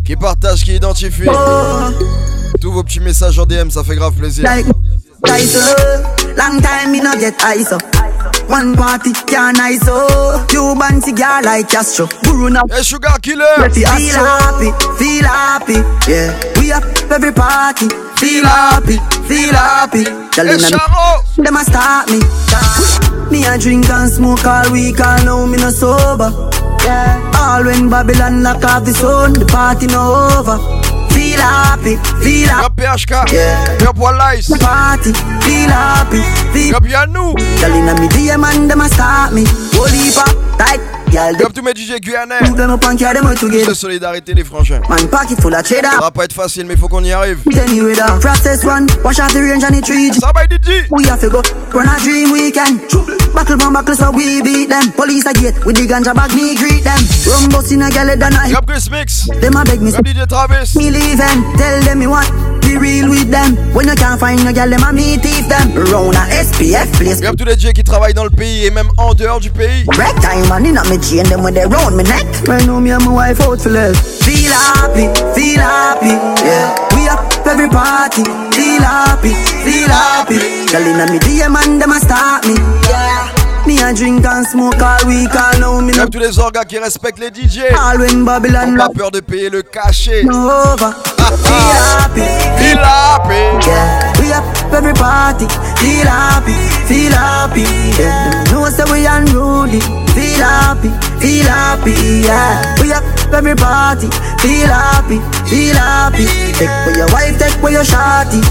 qui 0.03 0.15
partagent, 0.15 0.63
qui 0.63 0.75
identifient. 0.75 1.29
Tous 2.59 2.71
vos 2.71 2.81
petits 2.83 2.99
messages 2.99 3.37
en 3.37 3.45
DM, 3.45 3.69
ça 3.69 3.83
fait 3.83 3.95
grave 3.95 4.13
plaisir. 4.13 4.43
Like 4.43 4.65
ice 5.39 5.55
up. 5.55 6.19
Long 6.35 6.59
time 6.59 6.91
me 6.91 6.99
no 6.99 7.11
get 7.19 7.35
ice 7.55 7.71
up. 7.71 7.83
One 8.53 8.75
party 8.75 9.13
can 9.25 9.59
ice 9.59 9.87
up. 9.87 10.47
Cuban 10.47 11.01
cigar 11.01 11.41
like 11.41 11.69
Castro. 11.69 12.05
Guru 12.23 12.51
now. 12.51 12.61
Hey, 12.69 12.83
sugar 12.83 13.17
killer. 13.19 13.67
Feel 13.71 13.89
happy, 13.89 14.69
feel 14.99 15.25
happy. 15.25 15.79
Yeah, 16.07 16.37
we 16.59 16.71
up 16.71 16.83
every 17.09 17.33
party. 17.33 17.89
Feel 18.21 18.45
happy, 18.45 18.97
feel 19.27 19.55
happy. 19.55 20.03
Telling 20.29 20.61
them, 20.61 21.43
them 21.43 21.55
a 21.55 21.63
start 21.65 22.11
me. 22.11 22.21
Me 23.31 23.43
a 23.43 23.57
drink 23.57 23.89
and 23.89 24.11
smoke 24.11 24.45
all 24.45 24.71
week, 24.71 24.99
all 24.99 25.25
now 25.25 25.45
me 25.47 25.57
no 25.57 25.71
sober. 25.71 26.29
Yeah. 26.85 27.31
All 27.33 27.65
when 27.65 27.89
Babylon 27.89 28.43
lock 28.43 28.63
off 28.63 28.85
the 28.85 28.93
sun, 28.93 29.33
the 29.33 29.47
party 29.47 29.87
no 29.87 30.29
over. 30.37 30.92
Feel 31.33 31.41
happy, 31.41 31.95
feel 32.21 32.47
happy. 32.47 32.83
Yup, 32.83 32.99
PHK. 32.99 33.33
Yeah. 33.33 33.77
Yup, 33.79 33.95
Wallais. 33.95 34.47
Party, 34.61 35.13
feel 35.41 35.69
happy, 35.69 36.21
feel 36.53 36.69
happy. 36.69 36.69
Yup, 36.69 36.83
Yanou. 36.83 37.33
Telling 37.59 37.87
them 37.87 37.99
me 37.99 38.07
DM 38.09 38.43
and 38.45 38.69
them 38.69 38.81
a 38.81 38.87
start 38.87 39.33
me. 39.33 39.43
Holy 39.73 40.13
pop, 40.13 40.29
tight. 40.59 41.02
Yup, 41.13 41.53
tous 41.53 41.61
mes 41.61 41.73
DJ 41.75 41.99
guyanais. 42.01 42.39
De 42.41 43.73
solidarité, 43.75 44.33
les 44.33 44.43
frangins. 44.43 44.81
Man 44.89 45.07
pocket 45.09 45.39
full 45.39 45.53
of 45.53 45.63
cheddar. 45.63 45.91
Ça 45.91 45.99
va 45.99 46.09
pas 46.11 46.25
être 46.25 46.33
facile, 46.33 46.65
mais 46.65 46.75
faut 46.75 46.87
qu'on 46.87 47.03
y 47.03 47.11
arrive. 47.11 47.37
Process 48.19 48.63
one, 48.63 48.87
wash 49.03 49.19
out 49.19 49.31
the 49.31 49.37
range 49.37 49.63
and 49.63 49.75
the 49.75 49.81
tree. 49.83 50.11
Ça 50.19 50.31
va, 50.33 50.47
DJ. 50.47 50.87
We 50.89 51.05
have 51.07 51.19
to 51.19 51.29
go, 51.29 51.41
run 51.71 51.87
a 51.87 51.99
dream 51.99 52.31
weekend. 52.31 52.79
Buckle 53.31 53.59
from 53.59 53.73
buckle, 53.73 53.95
so 53.95 54.09
we 54.11 54.41
beat 54.41 54.69
them. 54.69 54.91
Police 54.93 55.27
a 55.27 55.33
gate 55.33 55.63
with 55.65 55.75
the 55.75 55.85
ganja 55.85 56.15
bag, 56.15 56.33
me 56.33 56.55
greet 56.55 56.83
them. 56.83 56.97
Rum 57.27 57.49
bus 57.49 57.71
in 57.71 57.83
a 57.83 57.91
galley 57.91 58.15
than 58.15 58.33
I. 58.33 58.51
Chris 58.65 58.89
Mix. 58.89 59.27
Them 59.39 59.55
a 59.55 59.63
beg 59.65 59.81
me, 59.81 59.91
DJ 59.91 60.27
Travis. 60.27 60.75
me 60.75 60.89
leaving. 60.89 61.43
Tell 61.57 61.81
them 61.83 61.99
me 61.99 62.07
what, 62.07 62.25
be 62.63 62.77
real 62.77 63.09
with 63.09 63.29
them. 63.29 63.55
When 63.73 63.87
you 63.87 63.95
can't 63.95 64.19
find 64.19 64.43
no 64.43 64.51
gal, 64.51 64.69
them 64.69 64.83
a 64.83 64.91
meet 64.91 65.21
thief 65.21 65.47
them. 65.47 65.73
Round 65.91 66.15
a 66.15 66.23
SPF 66.43 66.91
place. 66.97 67.19
Yup, 67.21 67.35
tous 67.35 67.45
les 67.45 67.55
DJ 67.55 67.73
qui 67.73 67.83
travaillent 67.83 68.13
dans 68.13 68.23
le 68.23 68.29
pays 68.29 68.65
et 68.65 68.71
même 68.71 68.89
en 68.97 69.13
dehors 69.13 69.39
du 69.39 69.49
pays. 69.49 69.83
Break 69.85 70.15
time 70.21 70.47
man, 70.49 70.65
in 70.65 70.73
me 70.89 70.97
chain 71.01 71.23
them 71.23 71.43
when 71.43 71.53
they 71.53 71.65
round 71.65 71.95
me 71.95 72.03
neck. 72.03 72.25
Right 72.47 72.65
now 72.65 72.79
me 72.79 72.91
and 72.91 73.03
my 73.05 73.11
wife 73.11 73.41
out 73.41 73.61
for 73.61 73.69
less. 73.69 74.23
Feel 74.23 74.51
happy, 74.51 75.07
feel 75.35 75.61
happy, 75.61 76.15
yeah. 76.43 76.75
We 76.95 77.07
up 77.09 77.21
every 77.45 77.69
party. 77.69 78.23
Feel 78.55 78.81
happy, 78.81 79.33
feel 79.63 79.89
happy. 79.89 80.39
Girl 80.71 80.87
inna 80.87 81.11
me 81.11 81.19
DM 81.19 81.55
and 81.55 81.81
them 81.81 81.91
a 81.91 81.99
start 81.99 82.47
me. 82.47 82.55
Yeah. 82.89 83.42
Me 83.65 83.79
a 83.81 83.93
drink 83.93 84.25
and 84.25 84.45
smoke 84.45 84.81
all 84.81 85.07
week, 85.07 85.33
all 85.33 85.59
now 85.59 85.79
me 85.81 85.93
Yup, 85.93 86.09
tous 86.11 86.19
les 86.19 86.37
orgas 86.37 86.65
qui 86.65 86.77
respectent 86.77 87.19
les 87.19 87.31
DJ. 87.31 87.61
All 87.79 87.97
when 87.99 88.25
Babylon 88.25 88.75
Pas 88.77 88.89
peur 88.89 89.09
de 89.11 89.21
payer 89.21 89.49
le 89.49 89.61
cachet. 89.61 90.23
no 90.25 90.49
over. 90.73 90.93
Feel 90.93 91.73
happy, 91.97 92.21
Feel 92.57 92.77
happy. 92.83 93.67
yeah. 93.67 94.13
We 94.19 94.33
up 94.33 94.43
every 94.73 94.93
party. 94.93 95.47
Feel 95.77 96.05
happy, 96.07 96.53
feel 96.87 97.11
happy. 97.13 97.61
Yeah. 97.97 98.43
Them 98.43 98.53
know 98.53 98.69
say 98.69 98.83
we 98.91 99.05
unruly. 99.07 99.79
Feel 100.13 100.43
happy, 100.43 100.89
feel 101.19 101.45
happy. 101.47 101.93
Yeah. 102.25 102.75
We 102.81 102.91
up 102.91 103.03
every 103.33 103.55
party. 103.55 104.09
Feel 104.39 104.67
happy, 104.67 105.19
feel 105.47 105.75
happy. 105.75 106.25
Take 106.53 106.69
for 106.83 106.91
your 106.97 107.07
wife, 107.13 107.39
take 107.39 107.53
for 107.61 107.71
your 107.71 107.83
shawty. 107.85 108.41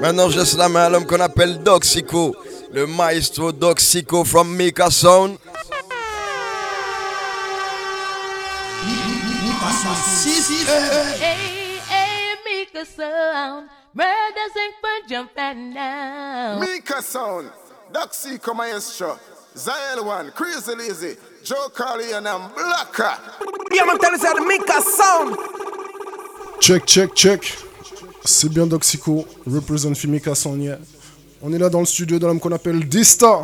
Maintenant, 0.00 0.28
je 0.30 0.38
laisse 0.38 0.56
la 0.56 0.68
main 0.68 0.84
à 0.84 0.88
l'homme 0.90 1.06
qu'on 1.06 1.20
appelle 1.20 1.58
Doxico. 1.62 2.34
Le 2.76 2.86
maestro 2.86 3.52
Doxico 3.52 4.22
from 4.22 4.54
Mika 4.54 4.90
Sound. 4.90 5.38
Hey, 11.18 11.78
hey, 11.88 12.34
make 12.44 12.74
a 12.74 12.84
sound. 12.84 13.70
Brothers 13.94 14.52
sing 14.52 14.72
for 14.82 15.08
jumping 15.08 15.72
now. 15.72 16.60
Mika 16.60 17.00
Sound, 17.00 17.50
Doxico 17.90 18.54
Maestro, 18.54 19.18
Zael 19.54 20.04
One, 20.04 20.30
Crazy 20.32 20.74
Lazy, 20.74 21.16
Joe 21.44 21.70
Carly 21.74 22.12
and 22.12 22.28
I'm 22.28 22.50
Blacker. 22.52 23.16
Yeah, 23.72 23.86
man, 23.86 23.98
tell 23.98 24.12
us 24.12 24.22
how 24.22 24.34
to 24.34 24.46
Mika 24.46 24.82
Sound. 24.82 25.38
Check, 26.60 26.84
check, 26.84 27.14
check. 27.14 27.42
C'est 28.26 28.50
bien 28.50 28.66
Doxico, 28.66 29.24
represent 29.46 29.94
Fimika 29.94 30.34
Sonia. 30.34 30.78
On 31.42 31.52
est 31.52 31.58
là 31.58 31.68
dans 31.68 31.80
le 31.80 31.86
studio 31.86 32.18
de 32.18 32.26
l'homme 32.26 32.40
qu'on 32.40 32.52
appelle 32.52 32.88
Dista. 32.88 33.42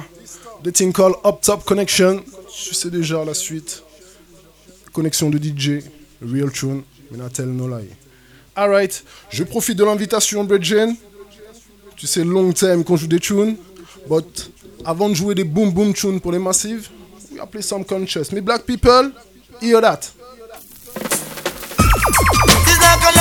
Des 0.65 0.73
called 0.93 1.17
Up 1.25 1.37
Top 1.43 1.65
Connection. 1.65 2.23
Tu 2.65 2.75
sais 2.75 2.91
déjà 2.91 3.25
la 3.25 3.35
suite. 3.35 3.83
Connexion 4.93 5.31
de 5.31 5.39
DJ, 5.39 5.85
Real 6.23 6.51
Tune, 6.51 6.83
Minatel 7.11 7.47
No 7.47 7.69
Lie. 7.69 7.89
Alright, 8.55 9.03
je 9.31 9.45
profite 9.45 9.79
de 9.79 9.85
l'invitation, 9.85 10.45
Bridgen. 10.45 10.95
Tu 11.97 12.07
sais, 12.07 12.23
long 12.25 12.53
time 12.53 12.85
qu'on 12.85 12.97
joue 12.97 13.07
des 13.07 13.21
tunes. 13.21 13.57
But 14.09 14.51
avant 14.85 15.09
de 15.09 15.15
jouer 15.15 15.35
des 15.35 15.45
boom 15.45 15.71
boom 15.71 15.95
tunes 15.95 16.21
pour 16.21 16.33
les 16.33 16.39
massives, 16.39 16.91
we 17.33 17.41
play 17.51 17.63
some 17.63 17.85
conscious. 17.85 18.33
Me 18.33 18.41
black 18.41 18.65
people, 18.65 19.13
hear 19.61 19.81
that. 19.81 20.13
It's 22.67 22.81
like 22.81 23.03
a 23.05 23.13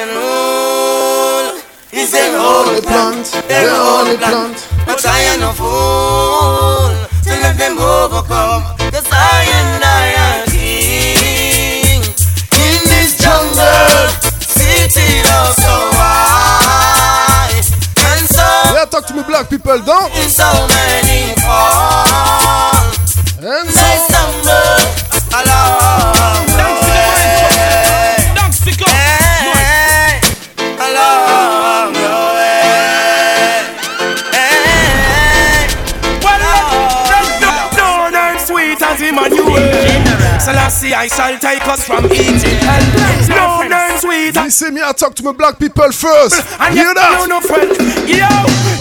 and 0.00 0.10
rule 0.16 1.60
is 1.92 2.10
their 2.12 2.32
only 2.38 2.80
plant, 2.80 3.26
their 3.48 3.68
only 3.70 4.16
plant. 4.16 4.56
But 4.86 5.04
I 5.04 5.18
am 5.30 5.40
no 5.40 5.52
fool 5.52 6.88
to 7.24 7.30
let 7.42 7.58
them 7.58 7.76
overcome. 7.78 8.79
I 41.00 41.08
shall 41.08 41.32
take 41.40 41.64
us 41.64 41.80
from 41.88 42.04
Egypt. 42.12 42.60
No 43.32 43.64
earn 43.64 43.96
sweet 43.96 44.36
as 44.36 44.52
Listen 44.52 44.74
me, 44.74 44.82
I 44.84 44.92
talk 44.92 45.16
to 45.16 45.22
my 45.24 45.32
black 45.32 45.56
people 45.58 45.88
first. 45.96 46.44
And 46.60 46.76
Hear 46.76 46.92
that? 46.92 47.24
you 47.24 47.28
no 47.32 47.40
friend. 47.40 47.72
Yo, 48.04 48.28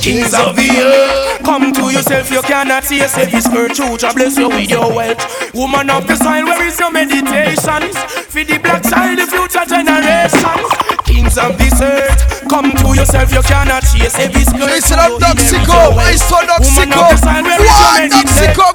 kings 0.04 0.36
of 0.36 0.52
the 0.52 0.68
earth, 0.68 1.40
come 1.48 1.72
to 1.72 1.88
yourself. 1.88 2.28
You 2.28 2.44
cannot 2.44 2.84
see 2.84 3.00
yourself. 3.00 3.32
His 3.32 3.48
virtue, 3.48 3.96
Jah 3.96 4.12
bless 4.12 4.36
you 4.36 4.52
with 4.52 4.68
your 4.68 4.92
wealth. 4.92 5.24
Woman 5.56 5.88
of 5.88 6.12
the 6.12 6.20
soil, 6.20 6.44
where 6.44 6.60
is 6.68 6.76
your 6.76 6.92
meditations? 6.92 7.96
For 8.28 8.44
the 8.44 8.60
black 8.60 8.84
child, 8.84 9.16
the 9.16 9.24
future 9.24 9.64
generations 9.64 10.68
Kings 11.08 11.40
of 11.40 11.56
this 11.56 11.80
earth, 11.80 12.44
come 12.52 12.76
to 12.84 13.00
yourself. 13.00 13.32
You 13.32 13.48
cannot 13.48 13.88
chase 13.88 14.20
every 14.20 14.44
skirt. 14.44 14.68
Listen 14.68 15.00
up, 15.00 15.16
Docxico. 15.24 15.96
I 15.96 16.20
saw 16.20 16.44
Woman 16.44 16.92
Docxico. 16.92 17.00
of 17.00 17.16
the 17.16 17.16
oh. 17.16 17.24
soil, 17.24 17.44
where 17.48 17.64
is 17.64 17.80
your 17.80 17.96
What? 17.96 18.12
Docxico? 18.12 18.68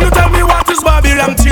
What? 0.00 0.25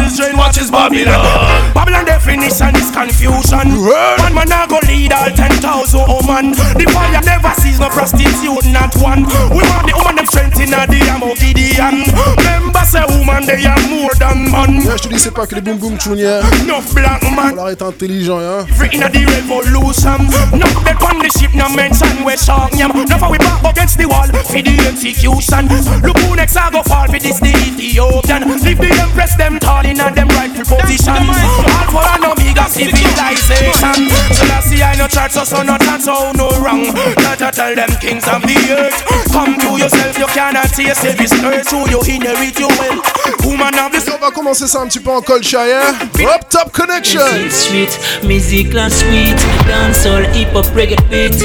Children? 0.04 0.36
What 0.36 0.56
is 0.58 0.70
Babylon? 0.70 1.24
Babylon 1.72 2.04
definition 2.04 2.76
is 2.76 2.90
confusion. 2.92 3.72
One 4.20 4.34
man 4.36 4.52
a 4.52 4.68
go 4.68 4.78
lead 4.84 5.12
all 5.12 5.32
ten 5.32 5.50
thousand 5.64 6.04
woman. 6.04 6.52
The 6.76 6.84
fire 6.92 7.20
never 7.24 7.52
sees 7.60 7.80
no 7.80 7.88
prostitute, 7.88 8.68
not 8.68 8.94
one. 9.00 9.24
We 9.48 9.64
want 9.64 9.88
the 9.88 9.94
woman 9.96 10.16
them 10.16 10.26
strength 10.26 10.60
in 10.60 10.70
the 10.70 11.00
arm 11.08 11.24
of 11.24 11.40
Gideon. 11.40 12.04
Remember 12.36 12.84
say 12.84 13.04
woman 13.16 13.46
they 13.48 13.64
are 13.64 13.80
more 13.88 14.12
than 14.20 14.52
man. 14.52 14.84
Yeah, 14.84 14.96
je 14.96 15.02
te 15.04 15.08
dis, 15.08 15.18
c'est 15.18 15.32
pas 15.32 15.46
que 15.46 15.54
les 15.54 15.62
boom 15.62 15.78
boom 15.78 15.96
tunes, 15.96 16.18
yeah. 16.20 16.42
No 16.66 16.84
black 16.92 17.22
man. 17.32 17.56
Intelligent. 17.56 18.68
Free 18.76 18.92
in 18.92 19.00
the 19.00 19.24
revolution. 19.24 20.28
No 20.52 20.68
dead 20.84 21.00
on 21.00 21.18
the 21.18 21.30
ship, 21.32 21.54
no 21.54 21.68
mention 21.74 22.12
shark 22.36 22.76
yam. 22.76 22.92
No 22.92 23.16
for 23.16 23.30
we 23.30 23.38
back 23.38 23.64
against 23.64 23.96
the 23.96 24.06
wall 24.06 24.28
for 24.28 24.60
the 24.60 24.74
execution. 24.84 25.68
Look 26.04 26.18
who 26.18 26.36
next 26.36 26.56
I 26.56 26.70
go 26.70 26.82
fall 26.82 27.06
for 27.08 27.18
this 27.18 27.40
the 27.40 27.48
Ethiopian. 27.48 28.44
Leave 28.60 28.78
the 28.78 28.92
empress 29.00 29.34
them 29.36 29.58
tall 29.58 29.84
in 29.94 30.00
a 30.00 30.10
them 30.10 30.28
rightful 30.34 30.78
position. 30.78 31.14
All 31.14 31.86
for 31.94 32.02
an 32.02 32.24
omega 32.26 32.66
civilization. 32.68 34.10
So 34.34 34.44
I 34.50 34.60
see 34.60 34.82
I 34.82 34.96
no 34.96 35.06
church, 35.06 35.32
so 35.32 35.44
so 35.44 35.62
no 35.62 35.78
chance, 35.78 36.04
so 36.04 36.14
oh, 36.14 36.32
no 36.34 36.50
wrong. 36.58 36.82
Not 37.22 37.38
to 37.38 37.50
tell 37.50 37.74
them 37.74 37.90
kings 38.00 38.26
of 38.26 38.42
the 38.42 38.58
earth. 38.74 38.98
Come 39.30 39.54
to 39.58 39.78
yourself, 39.78 40.18
you 40.18 40.26
cannot 40.26 40.68
taste 40.74 41.02
this 41.02 41.32
earth, 41.44 41.68
so 41.68 41.86
you 41.86 42.00
inherit 42.02 42.58
your 42.58 42.70
wealth. 42.78 43.06
Woman 43.44 43.78
of 43.78 43.92
this 43.92 44.08
On 44.08 44.18
va 44.18 44.30
commencer 44.30 44.66
ça 44.66 44.80
un 44.80 44.86
petit 44.86 45.00
peu 45.00 45.10
en 45.10 45.20
culture, 45.20 45.64
yeah. 45.66 46.34
Up 46.34 46.48
Top 46.50 46.72
Connection. 46.72 47.20
Street, 47.50 47.90
musique 48.24 48.72
la 48.72 48.90
sweet, 48.90 49.36
dancehall, 49.68 50.24
hip 50.34 50.48
hop, 50.54 50.66
reggae 50.74 50.96
beat. 51.10 51.38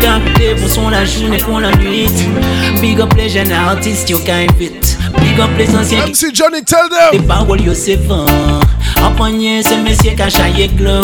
Capté 0.00 0.54
pour 0.56 0.68
son 0.68 0.88
la 0.90 1.04
journée 1.04 1.38
pour 1.38 1.60
la 1.60 1.70
nuit. 1.72 2.08
Big 2.80 3.00
up 3.00 3.12
les 3.16 3.28
jeunes 3.28 3.52
artistes, 3.52 4.10
you 4.10 4.18
can 4.18 4.46
fit. 4.58 4.96
Big 5.34 5.42
up 5.42 5.50
les 5.58 5.74
anciens 5.74 6.02
qui. 6.02 6.10
MC 6.12 6.32
Johnny, 6.32 6.62
tell 6.62 6.88
them. 6.88 7.10
Les 7.12 7.18
paroles, 7.18 7.60
yo 7.60 7.74
c'est 7.74 7.96
vent. 7.96 8.24
En 9.02 9.10
poignée, 9.16 9.64
c'est 9.64 9.78
monsieur 9.78 10.12
cachaillé 10.12 10.68
glow. 10.68 11.02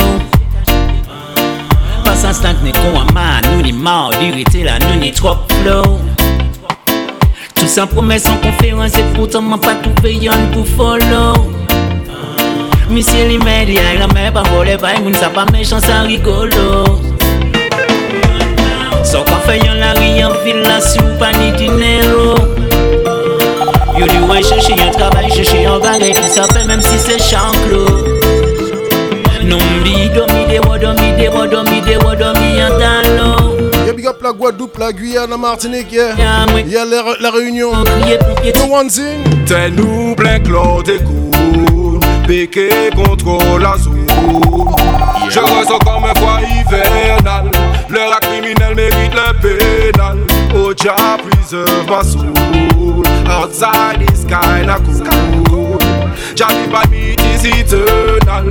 Pas 2.05 2.27
un 2.27 2.33
stank, 2.33 2.63
n'est 2.63 2.71
con 2.71 3.01
à 3.01 3.13
man, 3.13 3.43
nous 3.53 3.63
ni 3.63 3.73
mort, 3.73 4.13
l'irrité 4.21 4.63
là, 4.63 4.79
nous 4.79 5.01
ni 5.01 5.11
trop 5.11 5.35
flow. 5.49 5.99
Tout 7.57 7.67
ça 7.67 7.89
promesse 7.89 8.27
en 8.27 8.37
conférence 8.37 8.97
et 8.97 9.05
pourtant 9.17 9.43
m'a 9.43 9.59
pas 9.59 9.75
trouvé 9.75 10.15
yon 10.15 10.33
pour 10.53 10.65
follow. 10.65 11.35
Monsieur 12.89 13.27
les 13.27 13.39
médias, 13.39 13.83
la 13.99 14.07
mère 14.07 14.33
pas 14.33 14.45
volé, 14.45 14.77
pas 14.77 14.97
moun 15.01 15.15
ça 15.15 15.29
pas 15.31 15.47
méchant, 15.47 15.81
ça 15.81 16.03
rigolo. 16.03 16.85
Sans 19.03 19.25
quoi 19.25 19.41
fait 19.45 19.59
yon 19.59 19.75
la 19.75 19.93
ri 19.95 20.25
en 20.25 20.31
ville 20.45 20.63
la 20.63 20.81
sou 20.81 21.03
pas 21.19 21.33
ni 21.33 21.51
dinero. 21.57 22.60
Yo 23.99 24.07
di 24.07 24.19
ouais 24.29 24.43
chercher 24.43 24.75
un 24.81 24.91
travail, 24.91 25.31
chercher 25.31 25.67
un 25.67 25.79
bagage, 25.79 26.15
tout 26.15 26.29
ça 26.29 26.45
fait 26.53 26.67
même 26.67 26.81
si 26.83 26.99
c'est 26.99 27.19
chanclo. 27.19 27.87
Non 29.45 29.59
mi 29.83 30.09
domi 30.11 30.47
de 30.47 30.59
wo 30.67 30.79
domi 30.79 31.13
de 31.19 31.29
wo 31.29 31.47
domi 31.47 31.81
de 31.81 31.97
wo 32.05 32.15
domi 32.15 32.63
en 32.63 32.79
talon. 32.79 33.71
Yeah, 33.85 33.93
big 33.95 34.07
up 34.07 34.23
la 34.23 34.33
Guadeloupe, 34.33 34.79
la 34.79 34.93
Guyane, 34.93 35.31
la 35.31 35.37
Martinique, 35.37 35.91
yeah. 35.93 36.15
Yeah, 36.67 36.85
la, 36.85 37.03
la 37.19 37.31
Réunion. 37.31 37.73
No 37.73 38.67
one 38.67 38.89
thing. 38.89 39.25
T'es 39.47 39.71
nous 39.71 40.15
plein 40.15 40.39
Claude 40.39 40.89
et 40.89 40.99
cool 40.99 41.99
Péqué 42.27 42.69
contrôle 42.95 43.63
la 43.63 43.77
zone 43.77 44.07
Je 45.29 45.41
ressens 45.41 45.79
comme 45.79 46.05
un 46.05 46.15
froid 46.15 46.39
hivernal 46.41 47.51
L'heure 47.89 48.13
à 48.17 48.21
criminel 48.21 48.77
mérite 48.77 49.13
le 49.13 49.33
pénal 49.41 50.19
Oh 50.55 50.73
Jah 50.77 51.17
preserve 51.19 51.87
my 51.89 52.05
soul 52.09 52.33
Outside 53.31 54.03
is 54.11 54.25
kinda 54.25 54.77
cool. 55.49 55.79
Jah 56.35 56.51
by 56.73 56.85
me 56.91 57.15
is 57.31 57.45
eternal. 57.45 58.51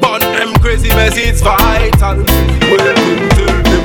But 0.00 0.20
them 0.20 0.52
crazy 0.60 0.88
mess 0.90 1.16
it's 1.16 1.40
vital. 1.40 2.16
Welcome 2.70 3.28
to 3.36 3.46
them 3.68 3.84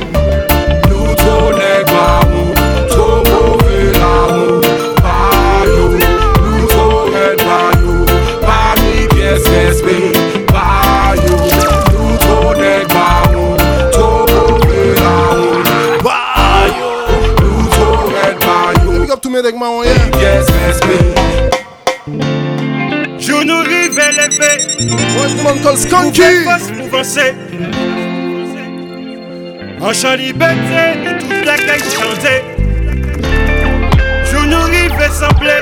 Nous 0.90 1.16
trop 1.16 1.52
yo 19.42 19.50
Big 19.50 19.50
up 19.50 19.50
to 19.50 19.50
me, 19.50 19.52
Deg 19.52 19.56
Maron, 19.56 19.84
yeah. 19.84 20.10
Pièce 20.12 20.48
respect 20.68 21.06
Je 23.20 23.34
nous 23.44 23.60
rive 23.60 24.00
élevé. 24.00 24.52
Moi, 24.90 25.28
je 25.28 25.64
call 25.64 25.78
Skunky. 25.78 26.22
pour 26.78 27.00
penser. 27.00 27.34
En 29.80 29.94
chant 29.94 30.16
liberté, 30.16 31.00
et 31.06 31.18
toute 31.20 31.46
la 31.46 31.58
caille 31.58 31.80
chanter. 31.80 32.44
Je 34.26 34.38
nous 34.38 34.64
rive 34.64 35.12
semblé. 35.12 35.60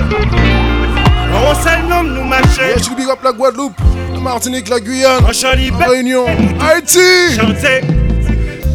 On 1.31 1.55
seul 1.55 1.81
nom 1.87 2.03
nous 2.03 2.23
marcher. 2.23 2.61
Yeah, 2.61 2.77
je 2.77 2.89
te 2.89 2.95
big 2.95 3.09
up 3.09 3.19
la 3.23 3.31
Guadeloupe, 3.31 3.79
la 4.13 4.19
Martinique, 4.19 4.67
la 4.67 4.79
Guyane, 4.79 5.23
En 5.25 5.31
chant 5.31 5.53
la 5.79 5.85
Réunion, 5.87 6.25
Haïti. 6.59 7.35
chanter. 7.35 7.98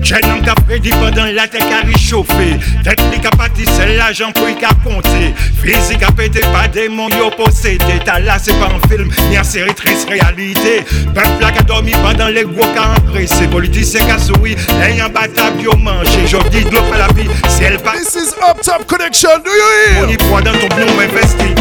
Jeune 0.04 0.24
homme 0.26 0.42
qu'a 0.42 0.54
prédit 0.54 0.90
pendant 0.90 1.24
la 1.24 1.48
tête 1.48 1.62
a 1.62 1.86
réchauffé. 1.86 2.58
Tête 2.84 3.00
li 3.10 3.18
qu'a 3.20 3.30
parti, 3.30 3.64
c'est 3.64 3.96
l'argent 3.96 4.32
pour 4.32 4.46
y 4.50 4.54
qu'a 4.54 4.68
compté. 4.84 5.34
Physique 5.62 6.02
a 6.02 6.12
pété 6.12 6.40
pas 6.40 6.68
démon 6.68 7.08
yo 7.08 7.30
possédé. 7.30 8.00
T'as 8.04 8.18
là, 8.20 8.36
c'est 8.38 8.52
pas 8.52 8.66
un 8.66 8.88
film, 8.88 9.10
ni 9.30 9.38
un 9.38 9.42
série 9.42 9.74
triste 9.74 10.06
réalité. 10.10 10.84
Peuple 11.14 11.40
là 11.40 11.50
qu'a 11.52 11.62
dormi 11.62 11.92
pendant 11.92 12.28
les 12.28 12.44
gros 12.44 12.66
qu'a 12.74 12.90
empressé. 12.98 13.46
Politicien 13.46 14.04
qu'a 14.04 14.18
souri, 14.18 14.56
ayant 14.82 15.08
batable 15.08 15.62
yo 15.62 15.74
mangé. 15.76 16.26
J'en 16.26 16.42
dis 16.50 16.64
de 16.64 16.70
l'eau 16.70 16.82
la 16.92 17.08
vie, 17.14 17.28
si 17.48 17.64
elle 17.64 17.78
passe. 17.78 18.12
This 18.12 18.14
is 18.14 18.34
Up 18.46 18.60
Top 18.62 18.86
Connection, 18.86 19.30
do 19.42 19.50
you 19.50 19.96
hear? 19.96 20.04
On 20.04 20.10
y 20.10 20.16
croit 20.18 20.42
dans 20.42 20.52
ton 20.52 20.68
blond 20.76 21.00
investi. 21.00 21.54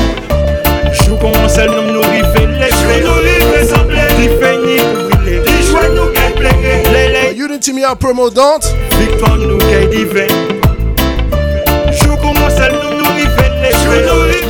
Jou 1.05 1.15
commence 1.15 1.57
à 1.57 1.65
nous. 1.67 1.93
Nous 1.93 2.01
livrer 2.11 2.47
Les 7.53 7.59
les. 7.59 7.69
Unity 7.69 7.73
me 7.73 7.83
a 7.85 7.95
promo 7.95 8.29
don't. 8.29 8.63
Victoire 8.97 9.37
nous 9.37 9.59
divin. 9.89 10.27
Commence 12.21 12.53
à 12.53 12.69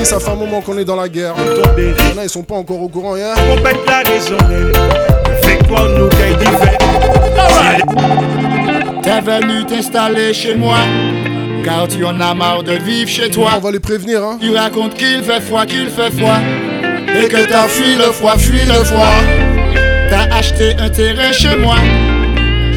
ça 0.06 0.20
fait 0.20 0.30
un 0.30 0.36
moment 0.36 0.62
qu'on 0.62 0.78
est 0.78 0.86
dans 0.86 0.95
la 0.95 1.10
guerre. 1.10 1.34
Il 1.76 1.84
y 1.84 2.14
en 2.14 2.18
a, 2.20 2.24
ils 2.24 2.30
sont 2.30 2.43
pas 2.43 2.56
encore 2.56 2.82
au 2.82 2.88
courant, 2.88 3.16
hein? 3.16 3.34
On 3.51 3.60
pète 3.62 3.80
la 3.88 3.99
raison. 3.99 4.38
Victoire 5.43 5.89
nous 5.89 6.10
divin. 6.10 6.78
T'es 9.01 9.22
venu 9.22 9.66
t'installer 9.66 10.34
chez 10.34 10.56
moi 10.56 10.78
car 11.66 11.88
tu 11.88 12.06
en 12.06 12.20
as 12.20 12.34
marre 12.34 12.64
de 12.64 12.74
vivre 12.74 13.10
chez 13.10 13.30
toi. 13.30 13.54
On 13.58 13.60
va 13.60 13.72
les 13.72 13.80
prévenir, 13.80 14.24
hein. 14.24 14.38
Tu 14.39 14.56
racontes 14.56 14.93
qu'il 14.93 15.24
fait 15.24 15.41
froid, 15.41 15.66
qu'il 15.66 15.89
fait 15.89 16.12
froid. 16.12 16.38
Et 17.16 17.28
que 17.28 17.49
t'as 17.49 17.68
fui 17.68 17.95
le 17.95 18.12
froid, 18.12 18.38
fui 18.38 18.60
le 18.68 18.84
froid. 18.84 19.16
T'as 20.10 20.36
acheté 20.36 20.76
un 20.78 20.89
terrain 20.89 21.32
chez 21.32 21.56
moi. 21.56 21.78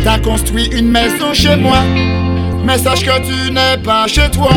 T'as 0.07 0.20
construit 0.20 0.66
une 0.66 0.88
maison 0.88 1.34
chez 1.34 1.57
moi. 1.57 1.78
Mais 2.64 2.78
sache 2.78 3.04
que 3.04 3.26
tu 3.26 3.50
n'es 3.50 3.76
pas 3.82 4.07
chez 4.07 4.30
toi. 4.30 4.50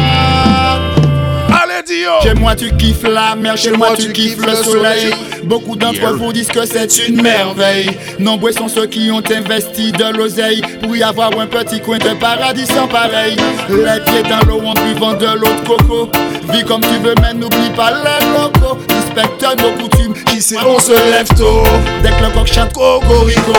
Chez 1.88 2.34
moi 2.34 2.56
tu 2.56 2.76
kiffes 2.76 3.04
la 3.04 3.36
mer, 3.36 3.56
chez 3.56 3.72
moi 3.72 3.90
tu 3.98 4.12
kiffes 4.12 4.46
le 4.46 4.54
soleil. 4.56 5.14
Beaucoup 5.44 5.76
d'entre 5.76 6.14
vous 6.14 6.34
disent 6.34 6.50
que 6.50 6.66
c'est 6.66 7.08
une 7.08 7.22
merveille. 7.22 7.90
Nombreux 8.20 8.52
sont 8.52 8.68
ceux 8.68 8.86
qui 8.86 9.10
ont 9.12 9.24
investi 9.32 9.92
de 9.94 10.18
l'oseille 10.18 10.62
pour 10.82 10.96
y 10.96 11.04
avoir 11.04 11.32
un 11.40 11.48
petit 11.48 11.80
coin 11.80 11.98
de 11.98 12.10
paradis 12.20 12.66
sans 12.66 12.88
pareil. 12.88 13.38
Les 13.70 14.02
pieds 14.04 14.24
dans 14.24 14.46
l'eau 14.48 14.62
en 14.66 14.74
buvant 14.74 15.14
de 15.14 15.26
l'eau 15.26 15.48
de 15.48 15.68
coco. 15.68 16.10
Vis 16.52 16.64
comme 16.64 16.82
tu 16.82 16.98
veux, 17.02 17.16
mais 17.22 17.34
n'oublie 17.34 17.70
pas 17.76 17.92
les 17.92 18.26
locaux. 18.28 18.78
Respecte 18.90 19.62
nos 19.62 19.72
coutumes, 19.82 20.14
ici 20.36 20.56
on 20.68 20.80
se 20.80 20.92
lève 20.92 21.30
tôt. 21.30 21.64
Dès 22.04 22.10
que 22.10 22.24
le 22.24 22.30
coq 22.32 22.48
chante 22.48 22.74
cocorico, 22.74 23.54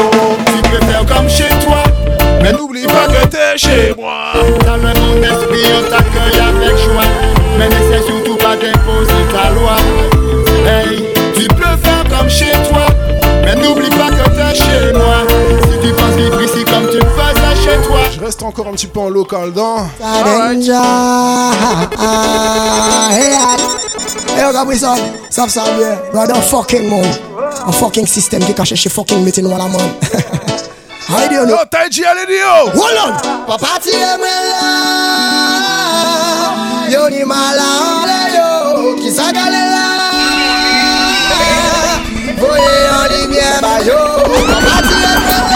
tu 0.47 0.71
peux 0.71 0.85
faire 0.87 1.07
comme 1.07 1.29
chez 1.29 1.49
toi. 1.65 1.83
Mais 2.43 2.53
n'oublie 2.53 2.87
pas 2.87 3.07
que 3.07 3.27
t'es 3.29 3.57
chez 3.57 3.95
moi. 3.97 4.33
Dans 4.67 4.77
le 4.77 4.93
monde 5.01 5.25
esprit, 5.25 5.73
on 5.79 5.91
t'accueille 5.91 6.41
avec 6.41 6.77
joie. 6.79 7.40
Mais 7.61 7.69
n'essaie 7.69 8.03
surtout 8.07 8.37
pas 8.37 8.57
d'imposer 8.57 9.23
ta 9.31 9.51
loi. 9.51 9.77
Hey, 10.67 11.05
tu 11.35 11.47
peux 11.47 11.77
faire 11.83 12.05
comme 12.09 12.31
chez 12.31 12.53
toi. 12.71 12.87
Mais 13.45 13.55
n'oublie 13.55 13.91
pas 13.91 14.09
que 14.09 14.31
t'es 14.31 14.55
chez 14.55 14.93
moi. 14.95 15.27
Si 15.71 15.79
tu 15.87 15.93
penses 15.93 16.17
vivre 16.17 16.41
ici 16.41 16.65
comme 16.65 16.87
tu 16.89 16.97
le 16.97 17.11
faisais 17.11 17.55
chez 17.63 17.77
toi. 17.87 18.01
Je 18.15 18.21
reste 18.25 18.43
encore 18.43 18.69
un 18.69 18.73
petit 18.73 18.87
peu 18.87 19.01
en 19.01 19.11
local 19.11 19.53
dans. 19.53 19.87
Hey, 23.11 23.35
hey, 24.39 24.45
regarde 24.47 24.75
ça, 24.75 24.95
ça 25.29 25.47
ça 25.47 25.65
bien. 25.77 26.41
Fucking 26.41 26.89
monde, 26.89 27.15
un 27.67 27.73
fucking 27.73 28.07
système 28.07 28.43
qui 28.43 28.55
cache 28.55 28.75
chez 28.75 28.89
fucking 28.89 29.23
meeting 29.23 29.45
wala 29.45 29.69
man. 29.69 29.91
How 31.11 31.29
do 31.29 31.35
you 31.35 31.45
know? 31.45 31.57
Yo, 31.57 31.65
Taiji, 31.69 32.05
allez, 32.05 32.27
Dio! 32.27 32.71
Hold 32.73 32.99
on. 33.05 33.13
Papa 33.47 33.81
ni 36.91 37.25
mala 37.25 37.63
ole 38.03 38.21
yo, 38.35 38.95
kisagalela. 38.97 39.85
Voye 42.37 42.75
lumière 43.11 43.61
ba 43.63 43.79
yo, 43.87 43.99
ti 44.27 44.97
emela, 45.11 45.55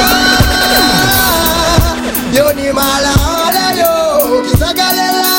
yo 2.33 2.53
ni 2.55 2.73
mala 2.73 3.13
ole 3.43 3.67
yo, 3.81 4.43
kisagalela. 4.43 5.35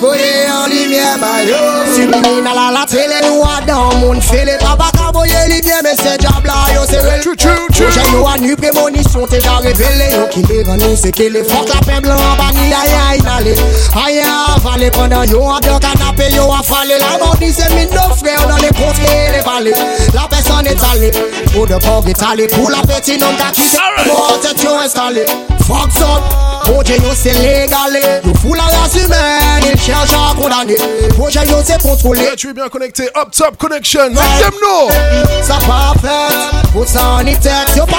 Voye 0.00 0.30
lumière 0.68 1.18
ba 1.20 1.42
yo. 1.42 1.60
Subliminal 1.94 2.54
la 2.54 2.66
la 2.80 2.86
télé 2.86 3.20
nous 3.28 3.42
a 3.44 3.60
dans 3.64 3.94
mon 3.96 4.20
fêlé, 4.20 4.56
papa 4.58 4.90
ka 4.92 5.10
voye 5.12 5.48
lumière 5.48 5.82
mais 5.84 5.94
c'est 5.96 6.18
diable 6.18 6.52
yo 6.74 6.80
c'est 6.88 6.98
vrai. 6.98 7.20
Projet 7.20 8.00
nous 8.12 8.26
a 8.26 8.38
nu 8.38 8.56
prémonition 8.56 9.05
t'es 9.24 9.38
déjà 9.38 9.56
révélé 9.56 10.10
Yo 10.12 10.26
qui 10.30 10.42
les 10.42 10.96
c'est 10.96 11.12
que 11.12 11.22
les 11.22 11.44
fortes 11.44 11.72
la 11.72 11.80
paix 11.80 12.00
blanc 12.00 12.16
en 12.16 12.36
banni 12.36 12.72
aïe 12.72 13.12
aïe 13.12 13.22
n'allez. 13.22 13.54
Aïe 13.94 14.20
avalé 14.54 14.90
pendant 14.90 15.22
yo 15.22 15.42
en 15.42 15.58
deux 15.60 15.78
canapé 15.78 16.30
yo 16.34 16.42
a 16.52 16.60
La 16.84 17.18
mort 17.18 17.36
nos 17.40 18.14
frères 18.16 18.48
dans 18.48 18.56
les 18.56 18.68
contrées 18.68 19.32
les 19.32 19.40
vallées 19.40 19.74
La 20.12 20.28
personne 20.28 20.66
est 20.66 20.82
allée. 20.92 21.10
Pour 21.52 21.66
de 21.66 21.74
étalés 22.08 22.46
Pour 22.48 22.70
la 22.70 22.78
petite 22.78 23.22
qui 23.52 23.62
quitté 23.62 23.78
Mort 24.06 24.38
tête 24.42 24.62
yo 24.62 24.70
installé. 24.84 25.24
Fuck 25.66 25.90
up 26.00 26.46
Projet 26.64 26.96
yo 26.98 27.10
c'est 27.14 27.32
légalé. 27.32 28.00
Yo 28.24 28.32
fou 28.40 28.54
la 28.54 28.64
race 28.64 28.94
humaine 28.94 29.72
Il 29.72 29.80
cherche 29.80 30.12
à 30.12 30.34
condamner. 30.34 30.76
Projet 31.16 31.46
yo 31.46 31.56
c'est 31.64 31.80
contrôlé. 31.80 32.22
Tu 32.36 32.50
es 32.50 32.52
bien 32.52 32.68
connecté, 32.68 33.04
Up 33.16 33.30
Top 33.30 33.56
Connection, 33.56 34.08
let 34.08 34.14
them! 34.14 34.54
Ça 35.42 35.58
pas 35.66 35.94
fait 36.00 36.68
Pour 36.72 36.86
ça 36.86 37.18
en 37.20 37.26
est 37.26 37.40
tête. 37.40 37.76
Yo 37.76 37.84
pas 37.86 37.98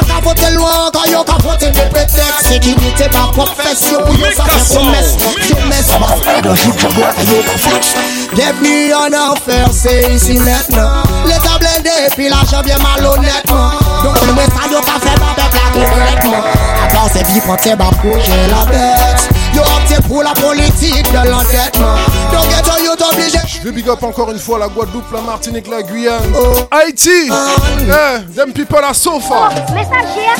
loin 0.51 0.91
Quand 0.93 1.06
yo 1.11 1.23
voter 1.43 1.71
des 1.71 1.89
prétextes 1.89 2.47
Sécurité 2.47 3.09
pas 3.09 3.29
profession 3.31 3.99
Yo 4.17 4.25
ça 4.35 4.43
fait 4.45 4.75
promesse 4.75 5.15
Promesse 5.49 5.87
pas 5.87 6.31
fait 6.31 6.41
de 6.41 6.55
jour 6.55 6.73
Je 6.77 6.87
bois 6.87 7.09
yo 7.25 7.41
pas 7.43 7.57
flex 7.57 7.95
Bienvenue 8.33 8.93
en 8.93 9.31
enfer 9.31 9.67
C'est 9.71 10.13
ici 10.13 10.37
maintenant 10.37 11.03
L'état 11.25 11.57
blindé 11.59 11.89
Puis 12.15 12.29
l'argent 12.29 12.61
bien 12.63 12.77
malhonnêtement 12.79 13.86
Donc 14.03 14.15
yo 14.71 14.79
pas 14.81 14.99
fait 14.99 15.09
avec 15.09 15.37
la 15.37 15.89
correctement 15.89 16.43
À 16.83 16.93
part 16.93 17.09
c'est 17.11 17.25
vie 17.27 17.41
projet 17.41 18.47
la 18.49 18.65
bête. 18.65 19.29
Yo 19.53 19.61
opté 19.61 19.95
pour 20.07 20.23
la 20.23 20.31
politique 20.31 21.09
de 21.11 21.29
l'endettement 21.29 21.95
Donc 22.31 22.47
ghetto 22.49 22.83
yo 22.83 22.95
t'obligé 22.95 23.39
Je 23.45 23.63
vais 23.63 23.71
big 23.71 23.89
up 23.89 24.03
encore 24.03 24.31
une 24.31 24.39
fois 24.39 24.59
la 24.59 24.67
Guadeloupe, 24.67 25.11
la 25.13 25.21
Martinique, 25.21 25.67
la 25.67 25.81
Guyane. 25.81 26.21
Haïti! 26.71 27.29
Eh, 27.29 28.19
them 28.35 28.53
people 28.53 28.77
are 28.77 28.93
so 28.93 29.19
far. 29.19 29.49
Messager, 29.73 30.35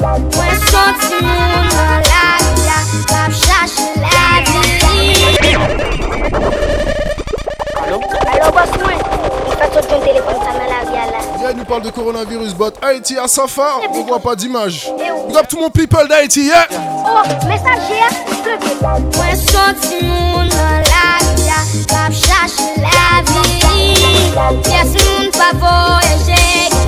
Mwen 0.00 0.56
senti 0.70 1.18
moun 1.22 1.68
nan 1.76 2.02
la 2.08 2.24
via 2.56 2.78
Kap 3.06 3.32
chache 3.36 3.84
la 4.00 4.40
vi 4.46 4.60
Alo, 7.82 7.98
boss 8.56 8.72
mwen 8.80 8.98
Mwen 8.98 9.58
fè 9.60 9.66
sot 9.74 9.86
yon 9.92 10.02
telefon 10.08 10.40
sa 10.42 10.50
nan 10.56 10.69
parle 11.70 11.82
de 11.82 11.90
coronavirus, 11.90 12.54
but 12.54 12.74
Haïti 12.82 13.16
à 13.16 13.28
sa 13.28 13.46
far, 13.46 13.80
on 13.94 14.02
voit 14.02 14.18
pas 14.18 14.34
d'image. 14.34 14.90
Big 15.28 15.36
up 15.36 15.46
tout 15.48 15.60
mon 15.60 15.70
people 15.70 16.08
d'Haïti, 16.08 16.46
yeah! 16.46 16.66
Oh, 16.72 17.22
messager, 17.46 18.02
Mwen 18.80 19.36
senti 19.36 20.00
moun 20.02 20.48
nan 20.48 20.82
la 21.86 22.10
chache 22.10 22.64
la 22.82 23.22
vi 23.28 23.94
Yes, 24.66 24.96
moun 25.04 25.30
pa 25.36 25.50
voyaje 25.60 26.40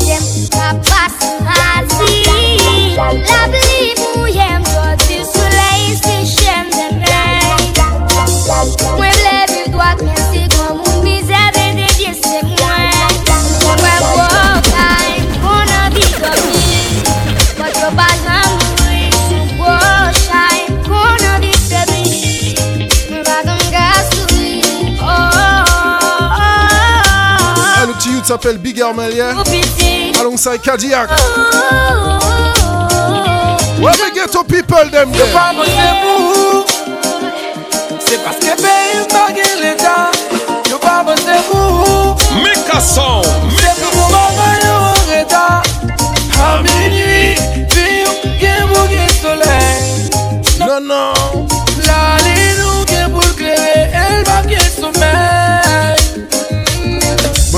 Jem 0.03 0.25
kap 0.51 0.83
pas 0.89 1.15
razi 1.47 2.25
La 2.97 3.47
bli 3.53 3.95
mou 4.01 4.27
yem 4.27 4.67
Jodi 4.73 5.23
soleil 5.31 5.95
si 6.01 6.35
chem 6.35 6.75
dem 6.75 6.99
Mwen 8.97 9.15
vle 9.21 9.39
vi 9.53 9.71
doak 9.71 10.03
men 10.03 10.22
s'appelle 28.33 28.57
Big 28.57 28.79
Hermel, 28.79 29.15
yeah? 29.15 29.35
Alongside 30.19 30.63
Cadillac. 30.63 31.11
Where 33.79 33.93
we 33.93 34.11
get 34.15 34.33
to 34.33 34.43
people, 34.45 34.89
them 34.91 35.13
Yo 35.13 35.19
there? 35.19 35.35
pa 35.35 35.53
mwen 35.53 35.69
se 35.69 35.89
pou 36.01 36.65
Se 38.01 38.17
paske 38.25 38.55
pe 38.63 38.73
yon 38.95 39.05
bagen 39.13 39.59
l'Etat 39.61 40.17
Yo 40.71 40.79
pa 40.79 41.03
mwen 41.03 41.19
se 41.19 41.37
pou 41.51 42.17
Mika 42.41 42.81
Sound 42.81 43.29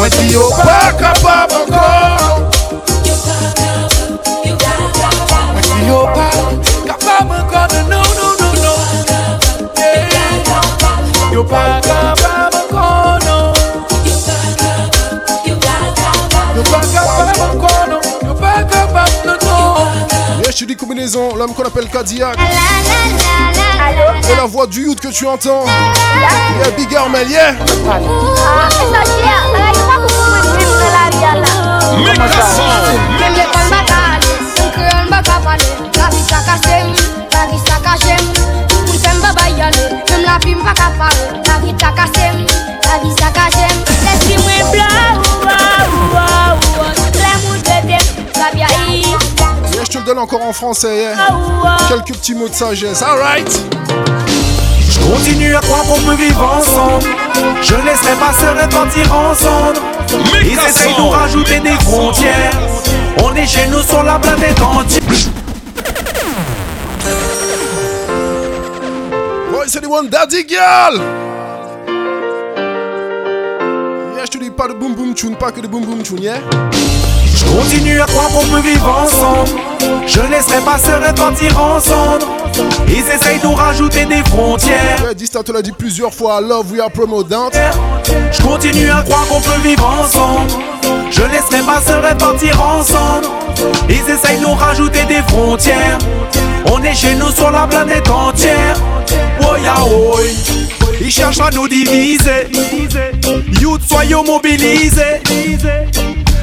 mwen 0.05 0.13
ti 0.13 0.33
yo 0.35 0.49
oh, 0.49 0.51
pa 0.57 0.93
kapab 1.01 1.53
ankon 1.53 2.45
Mwen 5.53 5.65
ti 5.65 5.87
yo 5.89 6.01
oh, 6.01 6.07
pa 6.13 6.29
kapab 6.85 7.33
ankon 7.33 7.89
No, 7.89 8.01
no, 8.19 8.27
no, 8.41 8.49
no 8.65 8.73
yeah. 9.81 11.33
Yo 11.33 11.45
pa 11.45 11.81
kapab 11.81 12.53
ankon 12.53 13.19
no. 13.25 13.39
Yo 16.55 16.63
pa 16.69 16.81
kapab 16.93 17.41
ankon 17.49 17.89
no. 17.89 17.99
Yo 18.29 18.35
pa 18.35 18.53
kapab 18.69 19.09
ankon 19.25 19.65
je 20.45 20.51
suis 20.53 20.67
des 20.67 20.77
l'homme 21.37 21.55
qu'on 21.55 21.65
appelle 21.65 21.89
Cadillac. 21.89 22.39
Et 24.31 24.37
la 24.37 24.45
voix 24.47 24.67
du 24.67 24.83
youth 24.83 25.01
que 25.01 25.09
tu 25.09 25.27
entends. 25.27 25.65
Il 25.67 26.61
y 26.61 26.69
a 26.69 26.71
Big 26.71 26.95
Armel, 26.95 27.29
yeah. 27.31 27.55
Yeah, 49.73 49.85
je 49.85 49.91
te 49.91 49.99
le 49.99 50.05
donne 50.05 50.19
encore 50.19 50.43
en 50.43 50.53
français, 50.53 50.97
yeah. 50.97 51.17
Quelques 51.89 52.17
petits 52.19 52.35
mots 52.35 52.49
de 52.49 52.55
sagesse, 52.55 53.03
alright. 53.03 53.63
Je 54.89 55.01
continue 55.01 55.55
à 55.57 55.61
croire 55.61 55.83
qu'on 55.83 56.01
peut 56.01 56.15
vivre 56.15 56.43
ensemble. 56.43 57.07
Je 57.63 57.75
laisserai 57.75 58.15
ma 58.21 58.33
sœur 58.33 58.57
repentir 58.61 59.15
ensemble. 59.15 59.94
Ils 60.43 60.59
essayent 60.59 60.95
de 60.95 61.01
nous 61.01 61.09
rajouter 61.09 61.61
des 61.61 61.75
frontières. 61.85 62.53
On 63.23 63.35
est 63.35 63.47
chez 63.47 63.67
nous 63.69 63.83
sur 63.83 64.03
la 64.03 64.19
planète 64.19 64.61
entière. 64.61 65.03
Voice 69.51 69.77
anyone, 69.77 70.09
daddy 70.09 70.45
girl. 70.49 71.01
Yeah, 74.15 74.25
je 74.25 74.31
te 74.31 74.39
dis 74.39 74.51
pas 74.51 74.69
de 74.69 74.75
boom 74.75 74.95
boom 74.95 75.15
tune, 75.15 75.37
pas 75.37 75.53
que 75.53 75.61
de 75.61 75.67
boom 75.67 75.85
boom 75.85 76.03
tune, 76.03 76.23
yeah. 76.23 76.39
Je 77.45 77.51
continue 77.57 78.01
à 78.01 78.07
croire 78.07 78.29
qu'on 78.29 78.45
peut 78.47 78.61
vivre 78.61 78.89
ensemble. 78.89 79.61
Je 80.07 80.21
laisserai 80.21 80.61
ma 80.65 80.79
sœur 80.79 81.01
repentir 81.07 81.61
ensemble. 81.61 82.25
Ils 82.89 83.09
essayent 83.11 83.39
de 83.39 83.47
nous 83.47 83.55
rajouter 83.55 84.05
des 84.05 84.23
frontières. 84.25 85.01
Yeah, 85.03 85.15
Dista 85.15 85.43
te 85.43 85.53
l'a 85.53 85.63
dit 85.63 85.73
plusieurs 85.73 86.13
fois, 86.13 86.41
love 86.41 86.73
we 86.73 86.81
are 86.81 86.91
promotant. 86.91 87.51
Je 88.33 88.43
continue 88.43 88.91
à 88.91 89.03
croire 89.03 89.27
qu'on 89.29 89.41
peut 89.41 89.61
vivre 89.63 89.87
ensemble. 89.87 90.51
Je 91.11 91.23
laisserai 91.23 91.63
ma 91.63 91.81
sœur 91.81 92.03
repentir 92.03 92.61
ensemble. 92.63 93.27
Ils 93.89 94.11
essayent 94.11 94.39
de 94.39 94.47
nous 94.47 94.55
rajouter 94.55 95.05
des 95.07 95.23
frontières. 95.29 95.99
On 96.71 96.83
est 96.83 96.95
chez 96.95 97.15
nous 97.15 97.31
sur 97.31 97.51
la 97.51 97.67
planète 97.67 98.09
entière. 98.09 98.77
Oh 99.43 99.57
ya 99.63 99.75
oh. 99.87 100.19
Ils 101.01 101.11
cherchent 101.11 101.41
à 101.41 101.51
nous 101.51 101.69
diviser. 101.69 102.49
Youth, 103.61 103.83
soyons 103.87 104.25
mobilisés. 104.25 105.21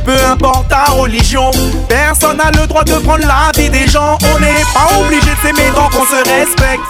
Peu 0.06 0.18
importe 0.32 0.68
ta 0.68 0.86
religion, 0.92 1.52
personne 1.88 2.38
n'a 2.38 2.52
le 2.60 2.66
droit 2.68 2.84
de 2.84 2.94
prendre 2.94 3.26
la 3.26 3.52
vie 3.56 3.70
des 3.70 3.88
gens. 3.88 4.18
On 4.34 4.40
n'est 4.40 4.64
pas 4.74 5.00
obligé 5.00 5.22
de 5.22 5.48
s'aimer 5.48 5.70
donc 5.76 5.92
on 6.00 6.06
se 6.06 6.30
respecte. 6.30 6.82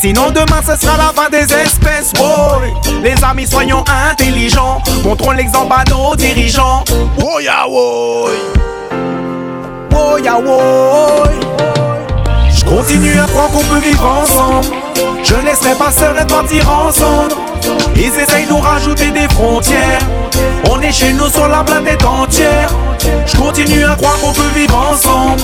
Sinon 0.00 0.30
demain 0.30 0.60
ce 0.66 0.76
sera 0.76 0.96
la 0.96 1.12
fin 1.14 1.28
des 1.30 1.52
espèces. 1.52 2.12
Oh, 2.20 2.60
les 3.02 3.14
amis 3.24 3.46
soyons 3.46 3.84
intelligents, 4.10 4.82
montrons 5.04 5.32
l'exemple 5.32 5.74
à 5.76 5.84
nos 5.90 6.16
dirigeants. 6.16 6.84
Oh 7.22 7.38
oh. 7.70 8.28
Continue 12.68 13.18
à 13.18 13.26
croire 13.26 13.48
qu'on 13.48 13.64
peut 13.64 13.80
vivre 13.80 14.04
ensemble. 14.04 14.66
Je 15.22 15.34
laisserai 15.34 15.74
pas 15.74 15.90
seul 15.90 16.18
repartir 16.18 16.70
ensemble. 16.70 17.34
Ils 17.96 18.14
essayent 18.20 18.46
de 18.46 18.50
nous 18.50 18.58
rajouter 18.58 19.10
des 19.10 19.28
frontières. 19.34 20.00
On 20.70 20.80
est 20.80 20.92
chez 20.92 21.12
nous 21.12 21.28
sur 21.28 21.48
la 21.48 21.64
planète 21.64 22.04
entière. 22.04 22.70
Je 23.26 23.36
continue 23.36 23.84
à 23.84 23.94
croire 23.96 24.18
qu'on 24.20 24.32
peut 24.32 24.50
vivre 24.54 24.76
ensemble. 24.76 25.42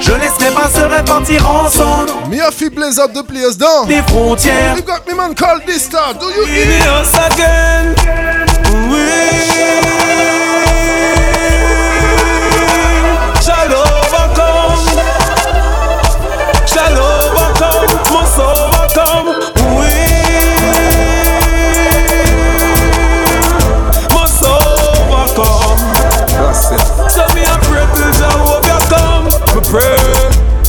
Je 0.00 0.12
laisserai 0.12 0.50
pas 0.54 0.68
seul 0.68 0.92
repartir 0.92 1.48
ensemble. 1.50 2.10
Me 2.30 2.40
a 2.40 2.50
fi 2.50 2.70
blaze 2.70 2.98
up 2.98 3.12
the 3.12 3.22
place 3.22 3.56
down. 3.56 3.86
Des 3.86 4.02
frontières. 4.08 4.76
You 4.76 4.82
got 4.82 5.06
me 5.06 5.14
man 5.14 5.34
called 5.34 5.64
this 5.66 5.84
star. 5.84 6.14
Do 6.14 6.26
you 6.26 6.46
hear? 6.46 6.80
us 7.00 7.14
again. 7.14 7.94
We 8.90 9.79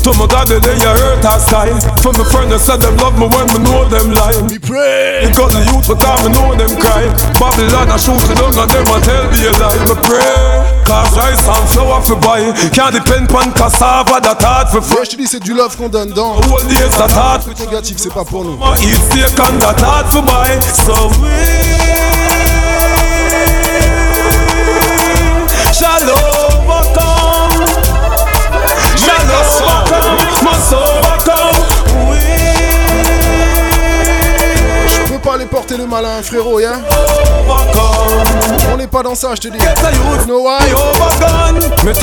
To 0.01 0.09
my 0.17 0.25
God, 0.25 0.49
they 0.49 0.57
lay 0.57 0.77
your 0.81 0.97
earth 0.97 1.21
aside. 1.29 1.77
For 2.01 2.09
my 2.17 2.25
friend, 2.25 2.49
they 2.51 2.57
said 2.57 2.81
them 2.81 2.97
love 2.97 3.13
me 3.21 3.29
when 3.29 3.45
me 3.53 3.61
know 3.61 3.85
them 3.85 4.09
lie. 4.17 4.33
Me 4.49 4.57
pray. 4.57 5.29
Because 5.29 5.53
the 5.53 5.61
youth, 5.69 5.85
but 5.85 6.01
time 6.01 6.25
me 6.25 6.33
know 6.33 6.57
them 6.57 6.73
cry. 6.81 7.05
Babylon, 7.37 7.93
I 7.93 7.97
shoot 8.01 8.17
the 8.25 8.33
down 8.33 8.49
and 8.57 8.65
them 8.65 8.89
a 8.89 8.97
tell 9.05 9.25
me 9.29 9.45
a 9.45 9.51
lie. 9.61 9.77
Me 9.85 9.95
pray. 10.01 10.81
Cause 10.89 11.13
rice 11.13 11.45
and 11.45 11.65
flour 11.69 12.01
for 12.01 12.17
buy. 12.17 12.49
Can't 12.73 12.97
depend 12.97 13.29
on 13.31 13.53
cassava 13.53 14.17
that 14.25 14.41
hard 14.41 14.69
for 14.73 14.81
fresh. 14.81 15.11
je 15.11 15.17
te 15.17 15.21
dis, 15.21 15.27
c'est 15.27 15.39
du 15.39 15.53
love 15.53 15.77
qu'on 15.77 15.87
donne 15.89 16.09
dans. 16.11 16.33
All 16.49 16.63
days 16.65 16.89
that 16.97 17.11
hard 17.13 17.43
for 17.43 17.53
Négatif, 17.53 17.97
c'est 17.97 18.13
pas 18.13 18.25
pour 18.25 18.43
nous. 18.43 18.57
Eat 18.81 18.97
steak 19.05 19.39
and 19.39 19.59
that 19.61 19.79
hard 19.79 20.07
for 20.09 20.23
buy. 20.23 20.49
So 20.81 21.09
we 21.21 21.29
shall 25.71 26.30
Must 30.43 30.73
overcome. 30.73 31.57
Je 34.87 35.13
peux 35.13 35.19
pas 35.19 35.33
aller 35.35 35.45
porter 35.45 35.77
le 35.77 35.85
malin, 35.85 36.21
frérot, 36.21 36.59
yeah. 36.59 36.79
On 38.73 38.77
n'est 38.77 38.87
pas 38.87 39.03
dans 39.03 39.15
ça, 39.15 39.35
je 39.35 39.41
te 39.41 39.47
dis. 39.49 39.59
Know 40.25 40.43
why? 40.43 40.59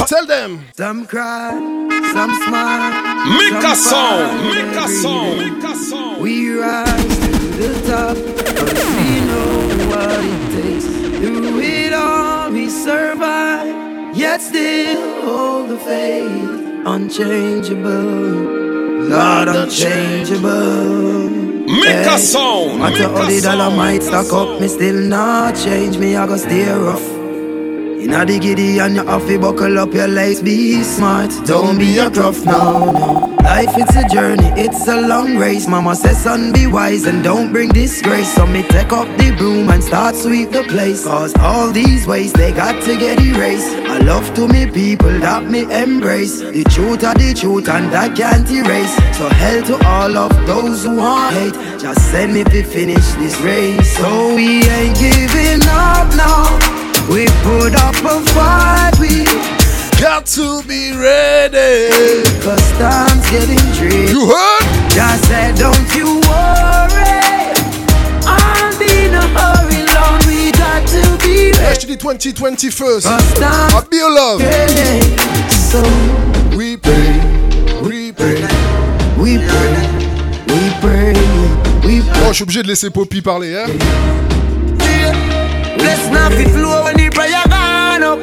Tell 0.07 0.27
them. 0.27 0.61
Some 0.77 1.07
cry, 1.07 1.53
some 2.13 2.35
smile. 2.47 2.93
Mika 3.27 3.75
some 3.75 3.77
song. 3.77 4.19
Mika 4.45 4.89
song, 4.89 5.39
Mika 5.39 5.75
song. 5.75 6.21
We 6.21 6.59
rise 6.59 7.19
to 7.19 7.31
the 7.59 7.69
top, 7.89 8.17
cause 8.57 8.85
we 8.97 9.21
know 9.27 9.69
what 9.89 10.21
it 10.23 10.41
takes. 10.55 10.87
Through 11.19 11.61
it 11.61 11.93
all, 11.93 12.51
we 12.51 12.69
survive, 12.69 13.75
yet 14.15 14.41
still 14.41 15.23
hold 15.25 15.69
the 15.71 15.79
faith. 15.79 16.68
Unchangeable, 16.91 17.91
Lord, 19.11 19.49
unchangeable. 19.49 21.29
Mika 21.69 22.17
song, 22.19 22.79
Matter 22.79 23.09
Mika 23.09 23.09
how 23.09 23.29
the 23.29 23.41
dollar 23.43 23.77
might 23.77 24.03
stack 24.03 24.33
up, 24.33 24.59
me 24.59 24.69
still 24.69 24.97
not 25.07 25.55
change. 25.55 25.99
Me, 25.99 26.17
I 26.17 26.27
go 26.27 26.37
steer 26.39 26.79
rough. 26.79 27.18
Inna 28.01 28.25
the 28.25 28.39
giddy 28.39 28.79
and 28.79 28.95
you 28.95 29.05
have 29.05 29.27
to 29.27 29.39
buckle 29.41 29.77
up 29.79 29.93
your 29.93 30.07
legs. 30.07 30.41
Be 30.41 30.85
smart, 30.85 31.33
don't 31.45 31.79
be 31.79 31.99
a 31.99 32.09
gruff 32.09 32.45
now. 32.45 32.93
No. 32.93 33.35
Life 33.43 33.75
it's 33.77 33.97
a 33.97 34.07
journey, 34.09 34.47
it's 34.57 34.87
a 34.87 35.01
long 35.01 35.37
race. 35.37 35.67
Mama 35.67 35.97
says, 35.97 36.23
son, 36.23 36.53
be 36.53 36.69
wise 36.69 37.07
and 37.07 37.25
don't 37.25 37.51
bring 37.51 37.71
disgrace. 37.71 38.33
So 38.35 38.47
me 38.47 38.63
take 38.63 38.93
up 38.93 39.09
the 39.19 39.35
broom 39.37 39.69
and 39.71 39.83
start 39.83 40.15
sweep 40.15 40.51
the 40.51 40.63
place. 40.63 41.05
Cause 41.05 41.35
all 41.39 41.73
these 41.73 42.07
ways 42.07 42.33
they 42.33 42.53
got 42.53 42.81
to 42.85 42.97
get 42.97 43.21
erased. 43.21 43.75
I 43.89 43.99
love 43.99 44.33
to 44.35 44.47
me 44.47 44.71
people 44.71 45.19
that 45.19 45.45
me 45.45 45.63
embrace. 45.63 46.39
The 46.41 46.63
truth 46.65 47.03
are 47.03 47.15
the 47.15 47.35
truth 47.35 47.69
and 47.69 47.93
that 47.93 48.17
can't 48.17 48.49
erase. 48.49 48.95
So 49.19 49.29
hell 49.29 49.63
to 49.65 49.87
all 49.89 50.17
of 50.17 50.47
those 50.47 50.85
who 50.85 50.99
want 50.99 51.35
hate. 51.35 51.81
Just 51.81 52.13
send 52.13 52.35
me 52.35 52.45
to 52.45 52.63
finish 52.63 53.07
this 53.15 53.41
race. 53.41 53.97
So 53.97 54.37
we 54.37 54.63
ain't 54.69 54.97
giving 54.97 55.63
up 55.69 56.15
now. 56.15 56.88
We 57.09 57.27
put 57.43 57.75
up 57.75 57.95
a 58.05 58.21
fight, 58.33 58.93
we 59.01 59.25
got 60.01 60.27
to 60.37 60.63
be 60.67 60.93
ready. 60.93 61.89
Cause 62.45 62.71
time's 62.79 63.29
getting 63.31 63.59
tricky. 63.75 64.13
You 64.13 64.27
heard? 64.27 64.63
Just 64.91 65.25
said, 65.27 65.57
don't 65.57 65.89
you 65.97 66.21
worry. 66.29 67.55
I'll 68.27 68.79
be 68.79 69.07
in 69.07 69.15
a 69.15 69.27
hurry, 69.37 69.83
Lord. 69.97 70.25
We 70.27 70.53
got 70.53 70.87
to 70.89 71.03
be 71.27 71.53
ready. 71.53 71.75
je 71.75 71.81
te 71.81 71.87
dis 71.87 71.97
2020 71.99 72.71
first. 72.71 73.07
Cause 73.07 73.33
time 73.35 73.77
I 73.77 73.81
be 73.91 73.97
your 73.97 74.11
love. 74.11 74.43
So 75.71 75.83
We 76.57 76.77
pray, 76.77 77.21
we 77.83 78.13
pray. 78.13 78.43
we 79.17 79.39
pray, 79.39 79.75
we 80.49 80.71
pray, 80.81 81.15
we 81.85 82.03
pray. 82.03 82.25
Oh, 82.25 82.29
je 82.29 82.35
suis 82.35 82.43
obligé 82.43 82.63
de 82.63 82.69
laisser 82.69 82.91
Poppy 82.91 83.23
parler, 83.23 83.55
hein. 83.57 83.69
Bless 85.89 86.11
not 86.11 86.33
the 86.33 86.45
flow 86.51 86.85
when 86.85 86.97
the 86.99 87.09
prayer 87.09 87.41
gone 87.49 88.03
up. 88.03 88.19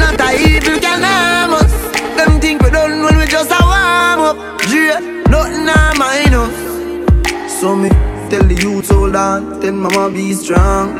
Not 0.00 0.18
a 0.18 0.32
evil 0.40 0.80
can 0.80 1.02
harm 1.04 1.52
us. 1.52 1.74
Them 2.16 2.40
think 2.40 2.62
we 2.62 2.70
done 2.70 3.02
when 3.04 3.18
we 3.18 3.26
just 3.26 3.50
a 3.50 3.60
warm 3.60 4.20
up. 4.24 4.36
Yeah, 4.72 4.98
nothing 5.28 5.68
I 5.68 5.92
mind 6.00 6.32
us. 6.32 7.60
So 7.60 7.76
me 7.76 7.90
tell 8.30 8.44
the 8.48 8.54
youth 8.54 8.88
hold 8.88 9.14
on, 9.14 9.60
tell 9.60 9.72
mama 9.72 10.08
be 10.14 10.32
strong. 10.32 10.96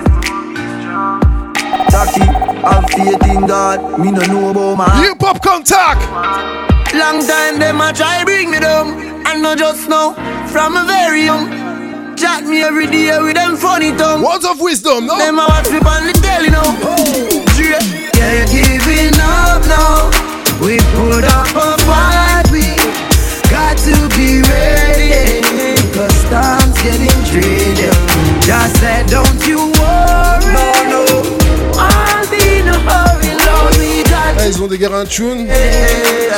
Jackie, 1.89 2.29
have 2.69 2.85
faith 2.91 3.25
in 3.33 3.47
God. 3.47 3.99
Me 3.99 4.11
no 4.11 4.21
know 4.27 4.51
about 4.51 4.77
my 4.77 5.07
Hip 5.07 5.23
hop 5.23 5.41
contact. 5.41 6.05
Long 6.93 7.27
time 7.27 7.59
them 7.59 7.81
a 7.81 7.95
try 7.95 8.23
bring 8.25 8.51
me 8.51 8.61
down. 8.61 9.25
And 9.25 9.41
not 9.41 9.57
just 9.57 9.89
now, 9.89 10.13
from 10.49 10.77
a 10.77 10.85
very 10.85 11.25
young. 11.25 11.62
Chat 12.17 12.45
me 12.45 12.63
every 12.63 12.87
day 12.87 13.19
with 13.21 13.35
them 13.35 13.57
funny 13.57 13.91
tongue. 13.97 14.23
Words 14.23 14.45
of 14.45 14.61
wisdom, 14.61 15.07
no? 15.07 15.19
Them 15.19 15.39
a 15.39 15.47
watch 15.49 15.71
me 15.71 15.79
on 15.79 16.07
the 16.07 16.13
telly 16.23 16.51
now. 16.51 16.63
Yeah, 17.59 17.81
yeah, 18.17 18.45
giving 18.47 19.15
up 19.21 19.63
now. 19.67 20.11
We 20.65 20.79
put 20.95 21.25
up 21.25 21.49
a 21.57 21.77
fight. 21.83 22.47
We 22.53 22.77
got 23.51 23.77
to 23.89 23.95
be 24.17 24.43
ready. 24.43 25.41
Cause 25.93 26.25
time's 26.31 26.81
getting 26.83 27.19
tricky. 27.27 27.91
Just 28.47 28.77
said, 28.81 29.07
don't 29.07 29.47
you 29.47 29.73
worry. 29.81 30.53
No, 30.53 31.05
no. 31.07 31.23
I'll 31.79 32.29
be 32.31 32.61
in 32.61 32.69
a 32.69 32.79
hurry, 32.79 33.35
Lord. 33.47 33.77
We 33.79 34.03
got 34.05 34.39
Eh, 34.39 34.49
ils 34.49 34.63
ont 34.63 34.69
des 34.69 34.85
un 34.85 35.05
tune. 35.07 35.47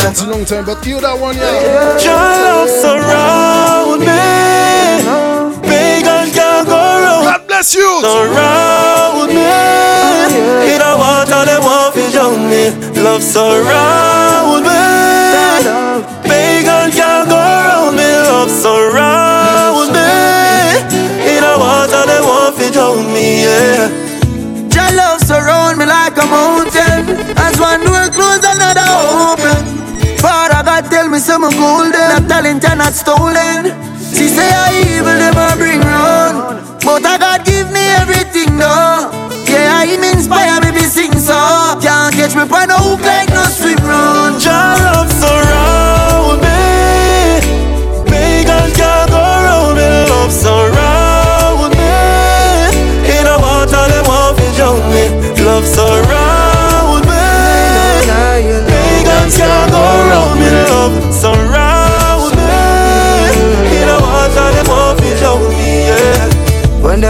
Sorti 0.00 0.26
long 0.26 0.44
time, 0.44 0.64
but 0.64 0.84
hear 0.84 1.00
that 1.00 1.18
one, 1.18 1.36
yeah. 1.36 1.98
Your 1.98 2.14
love 2.14 2.70
surround 2.70 4.00
me. 4.00 5.33
Bless 7.54 7.74
you. 7.74 8.02
Surround 8.02 9.30
me. 9.30 9.46
In 10.74 10.80
a 10.82 10.92
water, 10.98 11.44
them 11.46 11.62
want 11.62 11.94
to 11.94 12.10
drown 12.10 12.50
me. 12.50 12.74
Love 12.98 13.22
surround 13.22 14.66
me. 14.66 14.82
Pagan 16.26 16.90
can't 16.90 17.28
go 17.30 17.38
around 17.38 17.94
me. 17.94 18.10
Love 18.26 18.50
surround 18.50 19.94
me. 19.94 20.10
In 21.30 21.44
a 21.46 21.54
water, 21.54 22.02
them 22.10 22.24
want 22.26 22.56
to 22.58 22.66
drown 22.74 23.06
me. 23.14 23.46
Yeah. 23.46 23.86
Your 24.74 24.90
love 24.98 25.20
surround 25.22 25.78
me 25.78 25.86
like 25.86 26.18
a 26.18 26.26
mountain. 26.26 27.02
As 27.38 27.54
one 27.60 27.86
door 27.86 28.10
close, 28.10 28.42
another 28.42 28.90
open. 29.30 29.62
Father 30.18 30.62
God 30.66 30.90
tell 30.90 31.08
me 31.08 31.18
some 31.18 31.42
golden. 31.42 31.92
That 31.92 32.26
talent 32.26 32.64
are 32.66 32.74
not 32.74 32.94
stolen. 32.94 33.70
She 34.10 34.26
say 34.26 34.50
I 34.50 34.98
evil 34.98 35.14
never 35.14 35.54
bring 35.56 35.80
round. 35.80 36.64
But 36.84 37.00
I 37.06 37.16
God 37.16 37.33
me 42.50 42.73
on 42.73 42.73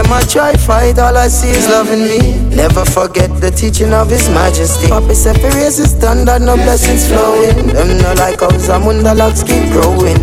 Them 0.05 0.21
a 0.21 0.21
try 0.27 0.53
fight, 0.53 0.99
all 0.99 1.17
I 1.17 1.27
see 1.27 1.49
is 1.49 1.67
loving 1.67 2.03
me. 2.05 2.37
Never 2.55 2.85
forget 2.85 3.29
the 3.41 3.49
teaching 3.49 3.91
of 3.91 4.07
His 4.07 4.29
Majesty. 4.29 4.87
Papa 4.87 5.15
said, 5.15 5.41
"For 5.41 5.49
raise 5.57 5.77
the 5.77 5.87
standard, 5.87 6.43
no 6.43 6.55
blessings 6.57 7.07
flowing." 7.07 7.73
Them 7.73 7.97
no 7.97 8.13
like 8.13 8.39
how 8.39 8.49
Zamunda 8.53 9.17
locks 9.17 9.41
keep 9.41 9.65
growing. 9.71 10.21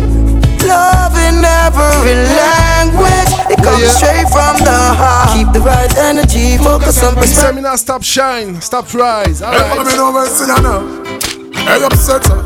Love 0.63 1.17
in 1.27 1.43
every 1.43 2.15
language, 2.15 3.33
it 3.51 3.59
comes 3.61 3.81
Yeah, 3.81 3.87
yeah. 3.87 3.99
straight 3.99 4.29
from 4.31 4.55
the 4.63 4.71
heart. 4.71 5.33
Keep 5.35 5.51
the 5.51 5.59
right 5.59 5.93
energy, 5.97 6.57
focus 6.59 7.03
on 7.03 7.15
perspective. 7.15 7.43
Seminar, 7.49 7.77
stop 7.77 8.03
shine, 8.03 8.61
stop 8.61 8.85
rise. 8.93 9.41
Upset, 11.83 12.23
sir. 12.23 12.37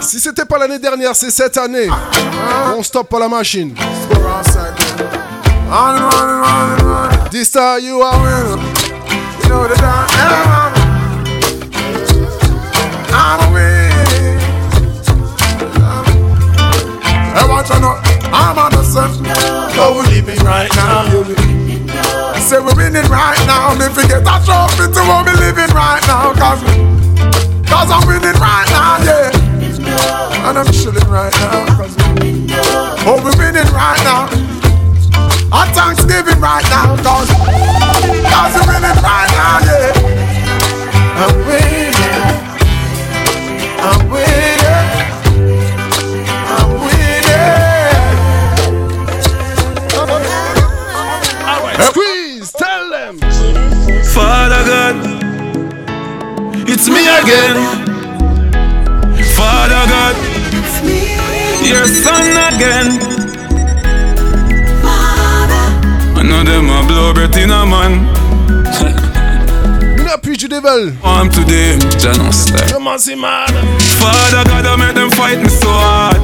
Si 0.00 0.20
c'était 0.20 0.44
pas 0.44 0.58
l'année 0.58 0.78
dernière, 0.78 1.16
c'est 1.16 1.30
cette 1.30 1.56
année. 1.56 1.88
On 2.76 2.82
stoppe 2.82 3.08
pas 3.08 3.18
la 3.18 3.28
machine. 3.28 3.74
On 5.68 5.96
and 5.96 6.04
on 6.04 7.10
and. 7.22 7.32
This 7.32 7.50
time 7.50 7.82
you 7.82 8.00
are. 8.00 8.14
You 8.14 9.48
know 9.50 9.66
the 9.66 9.74
dance. 9.74 10.14
I'm 13.10 13.40
a 13.42 13.52
win. 13.52 13.90
Hey, 17.34 17.48
watch 17.50 17.70
out. 17.72 17.82
I'm 18.32 18.58
on 18.58 18.70
the 18.70 18.84
sun. 18.84 19.10
Oh, 19.74 19.90
we're 19.96 20.08
living 20.14 20.38
right 20.46 20.70
now. 20.76 21.02
I 22.32 22.38
say 22.38 22.60
we're 22.60 22.76
winning 22.76 23.10
right 23.10 23.42
now. 23.48 23.74
Me 23.74 23.90
forget 23.92 24.22
that 24.22 24.46
trophy 24.46 24.86
to 24.86 25.00
what 25.02 25.26
we 25.26 25.34
living 25.34 25.74
right 25.74 26.00
now. 26.06 26.30
Cause, 26.38 26.62
cause 27.66 27.90
I'm 27.90 28.06
winning 28.06 28.38
right 28.38 28.70
now, 28.70 29.02
yeah. 29.02 30.48
And 30.48 30.58
I'm 30.58 30.70
chilling 30.72 31.10
right 31.10 31.32
now. 31.42 31.76
Cause, 31.76 31.96
oh, 33.02 33.20
we're 33.24 33.36
winning 33.36 33.66
right 33.74 33.98
now. 34.04 34.45
On 35.56 35.66
Thanksgiving 35.72 36.38
right 36.38 36.62
now, 36.64 36.96
cause, 37.02 37.30
cause 37.30 38.66
winning 38.66 39.02
right 39.02 39.30
now, 39.32 39.60
yeah. 39.64 41.45
Mina 70.66 70.80
puis 70.80 70.86
du 70.86 70.90
devil. 70.90 70.92
I'm 71.04 71.30
today, 71.30 71.78
Janon 71.98 72.32
style. 72.32 72.72
Comment 72.72 72.98
c'est 72.98 73.16
mal? 73.16 73.46
Father 73.98 74.44
God, 74.44 74.66
I 74.66 74.76
make 74.76 74.94
them 74.94 75.10
fight 75.10 75.40
me 75.40 75.48
so 75.48 75.68
hard. 75.68 76.16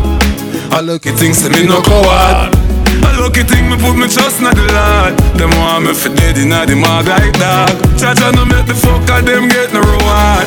I 0.72 0.80
lucky 0.80 1.10
things 1.12 1.38
say 1.38 1.48
me 1.50 1.66
no 1.66 1.80
coward. 1.82 2.54
A 3.04 3.20
lucky 3.20 3.42
thing 3.44 3.68
me 3.68 3.76
put 3.76 3.96
me 3.96 4.08
trust 4.08 4.38
in 4.38 4.44
the 4.44 4.54
Lord. 4.54 5.16
Them 5.36 5.50
want 5.58 5.84
me 5.84 5.94
for 5.94 6.08
dead 6.14 6.38
in 6.38 6.50
the 6.50 6.76
mag 6.76 7.06
like 7.06 7.32
dog. 7.38 7.70
Cha-cha 7.98 8.30
no 8.32 8.44
make 8.44 8.66
the 8.66 8.74
fuck 8.74 9.08
of 9.10 9.24
them 9.24 9.48
get 9.48 9.72
no 9.72 9.80
reward. 9.80 10.46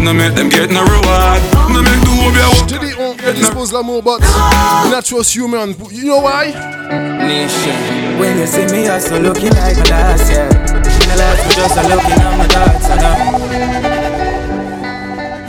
No 0.00 0.14
make 0.14 0.34
them 0.34 0.48
get 0.48 0.70
no 0.70 0.82
reward. 0.82 1.40
No 1.68 1.82
make 1.82 2.00
the 2.00 2.10
whole 2.10 2.32
be 2.32 2.40
a 2.40 2.66
Je 2.66 2.78
dis, 2.78 2.96
on, 2.96 3.18
on 3.20 3.34
dispose 3.34 3.72
l'amour, 3.72 4.02
but 4.02 4.20
we're 4.20 4.90
not 4.90 5.04
trust 5.04 5.34
human. 5.34 5.74
You 5.90 6.04
know 6.04 6.20
why? 6.20 6.52
Nation. 7.26 8.18
When 8.18 8.38
you 8.38 8.46
see 8.46 8.66
me, 8.66 8.88
I 8.88 8.98
so 8.98 9.18
looking 9.18 9.50
like 9.50 9.76
my 9.76 9.84
last 9.90 10.30
year. 10.30 10.59
In 11.10 11.16
the 11.16 11.22
last, 11.22 11.44
me 11.44 11.50
just 11.54 11.76
a 11.76 11.82
looking 11.88 12.20
at 12.22 12.38
my 12.38 12.46
thoughts, 12.46 12.88
I 12.88 12.96
know. 12.96 13.16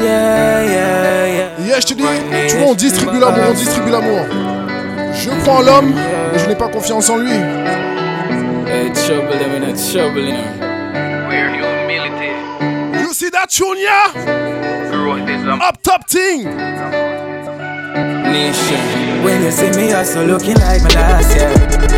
Yeah, 0.03 0.63
yeah, 0.63 1.27
yeah. 1.27 1.67
Yeah, 1.67 1.79
je 1.79 1.85
te 1.85 1.93
dis, 1.93 2.03
tu 2.49 2.57
vois, 2.57 2.71
on 2.71 2.75
distribue 2.75 3.19
l'amour, 3.19 3.43
on 3.49 3.53
distribue 3.53 3.91
l'amour. 3.91 4.25
Je 5.13 5.29
crois 5.41 5.53
en 5.55 5.61
l'homme, 5.61 5.93
mais 6.33 6.39
je 6.39 6.47
n'ai 6.47 6.55
pas 6.55 6.67
confiance 6.67 7.09
en 7.11 7.17
lui. 7.17 7.37
You 12.93 13.13
see 13.13 13.29
that 13.29 13.49
is 13.49 13.61
a 13.61 13.65
Up 15.67 15.77
top 15.83 16.07
thing. 16.07 16.47
Nation. 18.31 19.23
When 19.23 19.43
you 19.43 19.51
see 19.51 19.69
me, 19.77 19.91
I 19.93 20.03
so 20.03 20.23
looking 20.25 20.55
like 20.55 20.81
my 20.81 20.89
last 20.95 21.35
year. 21.35 21.51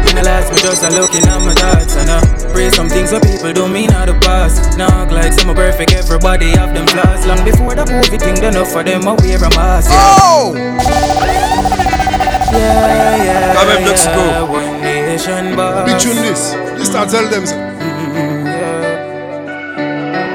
In 0.09 0.15
the 0.17 0.23
last, 0.25 0.51
me 0.51 0.57
just 0.59 0.83
a 0.83 0.89
looking 0.89 1.23
at 1.25 1.39
my 1.45 1.53
thoughts, 1.53 1.95
And 1.95 2.09
I 2.09 2.21
know. 2.21 2.53
Pray 2.53 2.69
some 2.69 2.89
things 2.89 3.09
so 3.11 3.19
people 3.19 3.53
don't 3.53 3.71
mean 3.71 3.91
out 3.91 4.07
the 4.07 4.13
past. 4.25 4.77
Knock 4.77 5.11
like 5.11 5.33
some 5.33 5.53
perfect, 5.55 5.93
everybody 5.93 6.49
have 6.51 6.73
them 6.73 6.85
flaws. 6.87 7.25
Long 7.25 7.43
before 7.45 7.75
the 7.75 7.85
movie 7.85 8.17
thing, 8.17 8.35
done 8.35 8.53
enough 8.55 8.71
for 8.71 8.83
them, 8.83 9.07
I 9.07 9.13
wear 9.13 9.37
a 9.37 9.49
mask. 9.55 9.89
Yeah. 9.91 10.17
Oh! 10.21 10.53
Yeah, 12.53 13.23
yeah. 13.23 13.53
Quand 13.55 13.65
même, 13.67 13.83
Docxico. 13.85 14.23
yeah. 14.25 14.43
One 14.43 14.81
nation, 14.81 15.55
boss. 15.55 15.85
Big 15.85 15.97
tune 15.99 16.21
this. 16.21 16.53
This 16.77 16.87
start 16.87 17.09
tell 17.09 17.27
them. 17.29 17.45
ça. 17.45 17.55
Mm-hmm, 17.55 18.43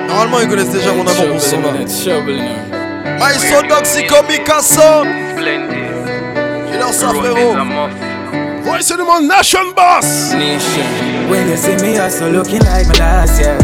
Normalement, 0.09 0.41
ils 0.41 0.49
connaissent 0.49 0.71
déjà 0.73 0.93
mon 0.93 1.07
amour 1.07 1.27
pour 1.33 1.41
ce 1.41 1.51
son 1.51 1.61
là. 1.63 1.69
Trouble, 1.87 2.33
you 2.33 2.43
know. 2.43 3.19
Maestro 3.21 3.63
Docxico 3.69 4.17
Mikason. 4.29 5.07
plenty. 5.37 5.77
Il 5.79 5.88
leur 6.79 6.93
ça, 6.93 7.07
Growth 7.09 7.25
is 7.27 7.31
frérot. 7.35 7.57
a 7.57 7.65
must. 7.65 8.65
Voice 8.65 8.97
du 8.97 9.03
monde, 9.03 9.27
Nation 9.27 9.73
Boss. 9.75 10.33
Nation. 10.35 11.29
When 11.31 11.49
you 11.49 11.57
see 11.57 11.77
me, 11.77 11.99
I 11.99 12.09
so 12.11 12.29
looking 12.29 12.61
like 12.61 12.87
my 12.89 12.95
last 12.99 13.41
year. 13.41 13.57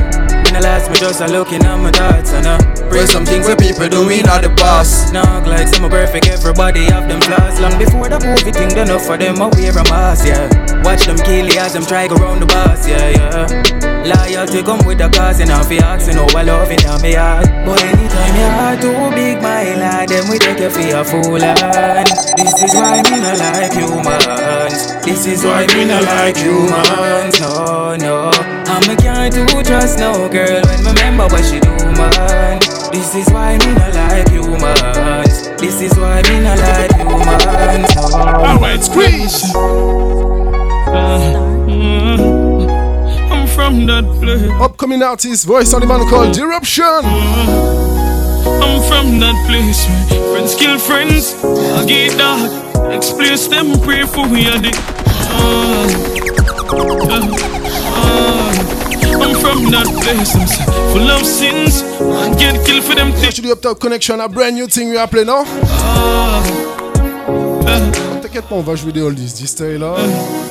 Analyze 0.55 0.88
me 0.88 0.94
just 0.94 1.20
a 1.20 1.26
looking 1.26 1.64
at 1.64 1.76
my 1.76 1.90
thoughts 1.90 2.30
and 2.32 2.46
uh 2.46 2.74
Pray 2.88 3.07
some 3.07 3.26
things 3.26 3.44
where 3.46 3.57
people 3.57 3.88
do 3.88 4.07
we 4.07 4.22
not 4.22 4.42
the 4.46 4.50
boss. 4.50 5.11
Knock 5.11 5.46
like 5.46 5.66
some 5.66 5.90
perfect, 5.90 6.28
everybody 6.28 6.84
have 6.84 7.09
them 7.09 7.20
flaws. 7.22 7.59
Long 7.59 7.76
before 7.76 8.09
the 8.09 8.22
movie 8.22 8.52
thing, 8.52 8.68
done 8.68 8.86
enough 8.86 9.02
for 9.02 9.18
them, 9.18 9.42
I 9.42 9.50
wear 9.50 9.74
a 9.74 9.82
mask, 9.90 10.30
yeah. 10.30 10.46
Watch 10.86 11.07
them 11.07 11.18
kill 11.18 11.50
you 11.50 11.59
as 11.59 11.72
them 11.72 11.82
try 11.84 12.07
go 12.07 12.14
round 12.14 12.40
the 12.40 12.46
boss, 12.46 12.86
yeah, 12.86 13.11
yeah. 13.18 13.50
Loyalty 14.07 14.62
come 14.62 14.86
with 14.86 14.98
the 14.98 15.11
cause, 15.11 15.40
and 15.40 15.50
be 15.66 15.82
asking, 15.82 16.22
oh, 16.22 16.30
I 16.38 16.46
love 16.46 16.70
in 16.70 16.78
my 16.86 17.11
heart. 17.18 17.50
But 17.66 17.82
anytime 17.82 18.34
your 18.38 18.52
heart 18.55 18.78
too 18.78 19.11
big, 19.11 19.42
my 19.42 19.74
lad, 19.74 20.09
then 20.11 20.30
we 20.30 20.38
take 20.38 20.62
you 20.62 20.70
for 20.70 20.86
a 20.86 21.02
fool, 21.02 21.42
and 21.42 22.07
this 22.38 22.62
is 22.62 22.78
why 22.78 23.02
me 23.11 23.18
not 23.18 23.42
like 23.42 23.74
humans. 23.74 25.02
This 25.02 25.26
is 25.26 25.42
why 25.42 25.66
me 25.74 25.82
not 25.82 26.07
like 26.07 26.36
humans, 26.38 27.40
no, 27.42 27.96
no. 27.98 28.53
And 28.75 28.89
me 28.89 28.97
can't 28.97 29.33
do 29.33 29.47
trust 29.62 30.01
no 30.01 30.29
girl 30.29 30.61
when 30.66 30.83
me 30.83 30.91
remember 30.91 31.29
what 31.29 31.45
she 31.45 31.61
do, 31.61 31.70
man. 31.95 32.59
This 32.91 33.14
is 33.14 33.31
why 33.31 33.57
me 33.59 33.72
not 33.72 33.95
like 33.95 34.29
humans. 34.29 35.47
This 35.61 35.81
is 35.81 35.97
why 35.97 36.22
me 36.22 36.41
not 36.41 36.59
like 36.59 36.93
humans. 36.97 37.95
No. 37.95 38.18
Alright, 38.43 38.83
squeeze. 38.83 39.55
I'm 43.31 43.47
from 43.47 43.87
that 43.87 44.05
place. 44.20 44.51
Upcoming 44.61 45.05
artist, 45.05 45.47
voice 45.47 45.72
on 45.72 45.81
the 45.81 45.87
man 45.87 46.05
called 46.09 46.37
Eruption. 46.37 47.05
I'm 47.05 48.83
from 48.89 49.20
that 49.20 49.37
place 49.47 49.87
where 49.87 50.33
friends 50.33 50.55
kill 50.57 50.79
friends. 50.81 51.35
I 51.45 51.87
get 51.87 52.18
dark. 52.18 52.51
Explain 52.93 53.39
them, 53.51 53.81
pray 53.83 54.03
for 54.03 54.27
we 54.29 54.49
are 54.49 54.59
the. 54.59 54.72
Uh, 55.31 55.87
uh, 56.72 57.81
uh. 57.81 57.84
I'm 59.22 59.34
from 59.40 59.70
that 59.70 59.86
place, 60.02 60.34
I'm 60.34 60.48
full 60.92 61.10
of 61.10 61.24
sins. 61.24 61.82
I 62.00 62.34
get 62.38 62.64
killed 62.66 62.84
for 62.84 62.94
them 62.94 63.12
things. 63.12 63.24
Actually, 63.24 63.52
up 63.52 63.60
top 63.60 63.80
connection, 63.80 64.20
a 64.20 64.28
brand 64.28 64.56
new 64.56 64.66
thing 64.66 64.90
we 64.90 64.96
are 64.96 65.06
playing 65.08 65.28
now. 65.28 65.44
Ah, 65.46 66.42
ah, 66.42 67.66
ah. 67.66 68.20
T'inquiète 68.20 68.44
pas, 68.46 68.56
on 68.56 68.60
va 68.62 68.74
jouer 68.74 68.92
des 68.92 69.02
oldies. 69.02 69.28
Style 69.46 69.78
là. 69.78 69.94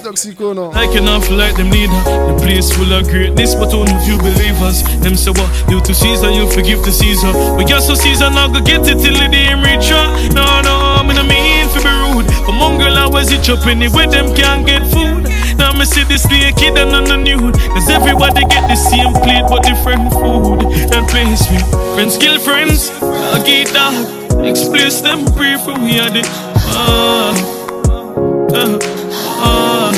Docxico, 0.03 0.53
non. 0.53 0.71
I 0.71 0.87
can 0.87 1.21
feel 1.21 1.37
like 1.37 1.55
them 1.55 1.69
neither. 1.69 1.93
The 2.05 2.35
place 2.41 2.71
full 2.71 2.91
of 2.93 3.07
greatness, 3.09 3.55
but 3.55 3.73
only 3.73 3.93
few 4.05 4.17
believers. 4.17 4.83
Them 5.01 5.15
say 5.15 5.31
what? 5.31 5.49
You 5.69 5.81
to 5.81 5.93
Caesar, 5.93 6.29
you 6.31 6.47
forgive 6.47 6.83
the 6.83 6.91
Caesar. 6.91 7.31
But 7.57 7.67
guess 7.67 7.87
so 7.87 7.95
Caesar 7.95 8.29
not 8.29 8.53
go 8.53 8.61
get 8.61 8.87
it 8.87 8.99
till 8.99 9.13
the 9.13 9.27
day 9.27 9.53
reach. 9.55 9.89
No, 10.33 10.61
no, 10.61 11.03
me 11.03 11.13
no 11.13 11.23
mean 11.23 11.67
to 11.73 11.79
be 11.81 11.89
rude. 11.89 12.27
But 12.45 12.53
mongrel 12.53 12.92
always 13.03 13.31
it 13.31 13.47
up 13.49 13.65
anyway, 13.67 14.07
them 14.07 14.33
can't 14.35 14.65
get 14.65 14.81
food. 14.87 15.27
Now 15.57 15.73
me 15.73 15.85
see 15.85 16.03
this 16.03 16.23
day 16.23 16.51
kid 16.55 16.77
and 16.77 16.95
on 16.95 17.03
the 17.03 17.17
nude. 17.17 17.55
Cause 17.75 17.89
everybody 17.89 18.41
get 18.45 18.67
the 18.67 18.75
same 18.75 19.13
plate 19.13 19.45
but 19.47 19.63
different 19.63 20.11
food. 20.13 20.61
That 20.89 21.05
place 21.11 21.43
me. 21.51 21.59
Friends 21.95 22.17
kill 22.17 22.39
friends, 22.39 22.89
I 23.01 23.43
get 23.45 23.73
dark. 23.73 23.95
Explain 24.45 24.91
them, 25.03 25.25
pray 25.35 25.57
for 25.57 25.77
me, 25.77 25.99
I 25.99 26.09
did. 26.09 26.25
Ah, 26.75 27.33
ah, 28.55 28.79
ah. 29.39 29.91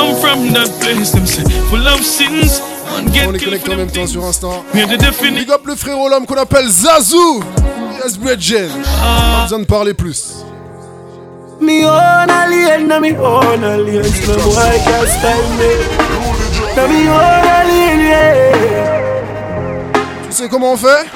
I'm 0.00 0.14
from 0.20 0.52
that 0.54 0.70
place, 0.80 1.12
them 1.12 1.26
say, 1.26 1.42
full 1.68 1.86
of 1.86 2.00
sins. 2.04 2.60
And 2.96 3.08
On 3.08 3.34
est 3.34 3.44
connecté 3.44 3.72
en 3.72 3.76
même 3.76 3.90
temps 3.90 4.06
sur 4.06 4.24
Insta. 4.24 4.48
Big 4.72 5.50
up 5.50 5.66
le 5.66 5.74
frérot, 5.74 6.08
l'homme 6.08 6.24
qu'on 6.24 6.36
appelle 6.36 6.68
Zazou. 6.68 7.42
Yes, 8.02 8.16
Bridgen. 8.16 8.68
Pas 8.82 9.42
besoin 9.42 9.58
de 9.58 9.64
parler 9.64 9.92
plus. 9.92 10.46
Me 11.60 11.84
own 11.86 12.30
alien, 12.30 12.86
na 12.88 13.00
me 13.00 13.16
own 13.16 13.64
alien. 13.64 14.04
No 14.26 14.36
boy 14.36 14.78
can 14.84 15.06
style 15.06 15.50
me. 15.58 15.72
Na 16.76 16.86
me 16.86 17.08
own 17.08 17.46
alien, 17.58 18.00
yeah. 18.00 19.12
Tu 20.26 20.32
sais 20.32 20.48
comment 20.48 20.72
on 20.72 20.76
fait? 20.76 21.06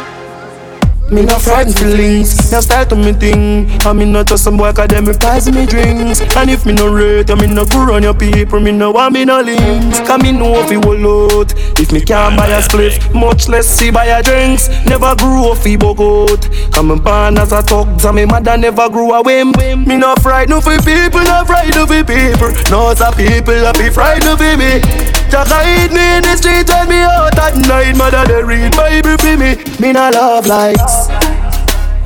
Me 1.11 1.23
no 1.23 1.41
frightened 1.41 1.77
feelings, 1.77 2.53
no 2.53 2.61
style 2.61 2.87
to 2.87 2.95
me 2.95 3.13
thing. 3.13 3.69
I 3.85 3.93
me 3.93 4.05
not 4.05 4.29
just 4.29 4.45
some 4.45 4.57
boy 4.57 4.73
'cause 4.73 4.87
them 4.89 5.07
reprise 5.07 5.51
me 5.51 5.67
drinks. 5.67 6.21
And 6.37 6.49
if 6.49 6.65
me 6.65 6.73
no 6.73 6.87
rate, 6.87 7.29
I 7.31 7.35
me 7.35 7.49
no 7.49 7.65
go 7.65 7.81
run 7.81 8.05
your 8.05 8.15
people. 8.15 8.61
Me 8.61 8.71
no 8.71 8.93
want 8.93 9.15
me 9.15 9.25
no 9.25 9.41
links. 9.41 9.99
Cause 10.07 10.23
me 10.23 10.31
know 10.31 10.61
if 10.61 10.71
you 10.71 10.79
will 10.79 11.41
out. 11.41 11.53
If 11.81 11.91
me 11.91 12.01
can't 12.01 12.37
buy 12.37 12.47
a 12.47 12.63
spliff, 12.63 13.13
much 13.13 13.49
less 13.49 13.67
see 13.67 13.91
buy 13.91 14.05
a 14.05 14.23
drinks. 14.23 14.69
Never 14.87 15.17
grew 15.17 15.51
up 15.51 15.59
fi 15.59 15.77
bogot. 15.77 16.49
Come 16.71 16.93
and 16.93 17.03
born 17.03 17.39
as 17.39 17.51
a 17.51 17.61
thug, 17.63 18.01
so 18.01 18.13
me 18.13 18.25
mother 18.25 18.57
never 18.57 18.89
grew 18.89 19.13
a 19.13 19.21
whim. 19.21 19.53
Me 19.85 19.97
no 19.97 20.15
frightened 20.23 20.63
for 20.63 20.79
people, 20.79 21.23
no 21.23 21.45
frightened 21.45 21.89
for 21.89 22.05
people. 22.05 22.53
No 22.71 22.95
some 22.95 23.15
people 23.15 23.67
a 23.67 23.73
be 23.73 23.91
frightened 23.91 24.39
for 24.39 24.57
me. 24.57 24.81
Just 25.29 25.51
hide 25.51 25.93
me 25.93 26.17
in 26.17 26.23
the 26.23 26.37
street, 26.37 26.67
tell 26.67 26.87
me 26.87 27.03
out 27.03 27.39
at 27.39 27.57
night. 27.57 27.97
Mother 27.97 28.25
they 28.27 28.43
read 28.43 28.77
Bible 28.77 29.17
for 29.19 29.37
me. 29.37 29.57
Me 29.79 29.93
no 29.93 30.11
love 30.11 30.47
likes. 30.47 31.00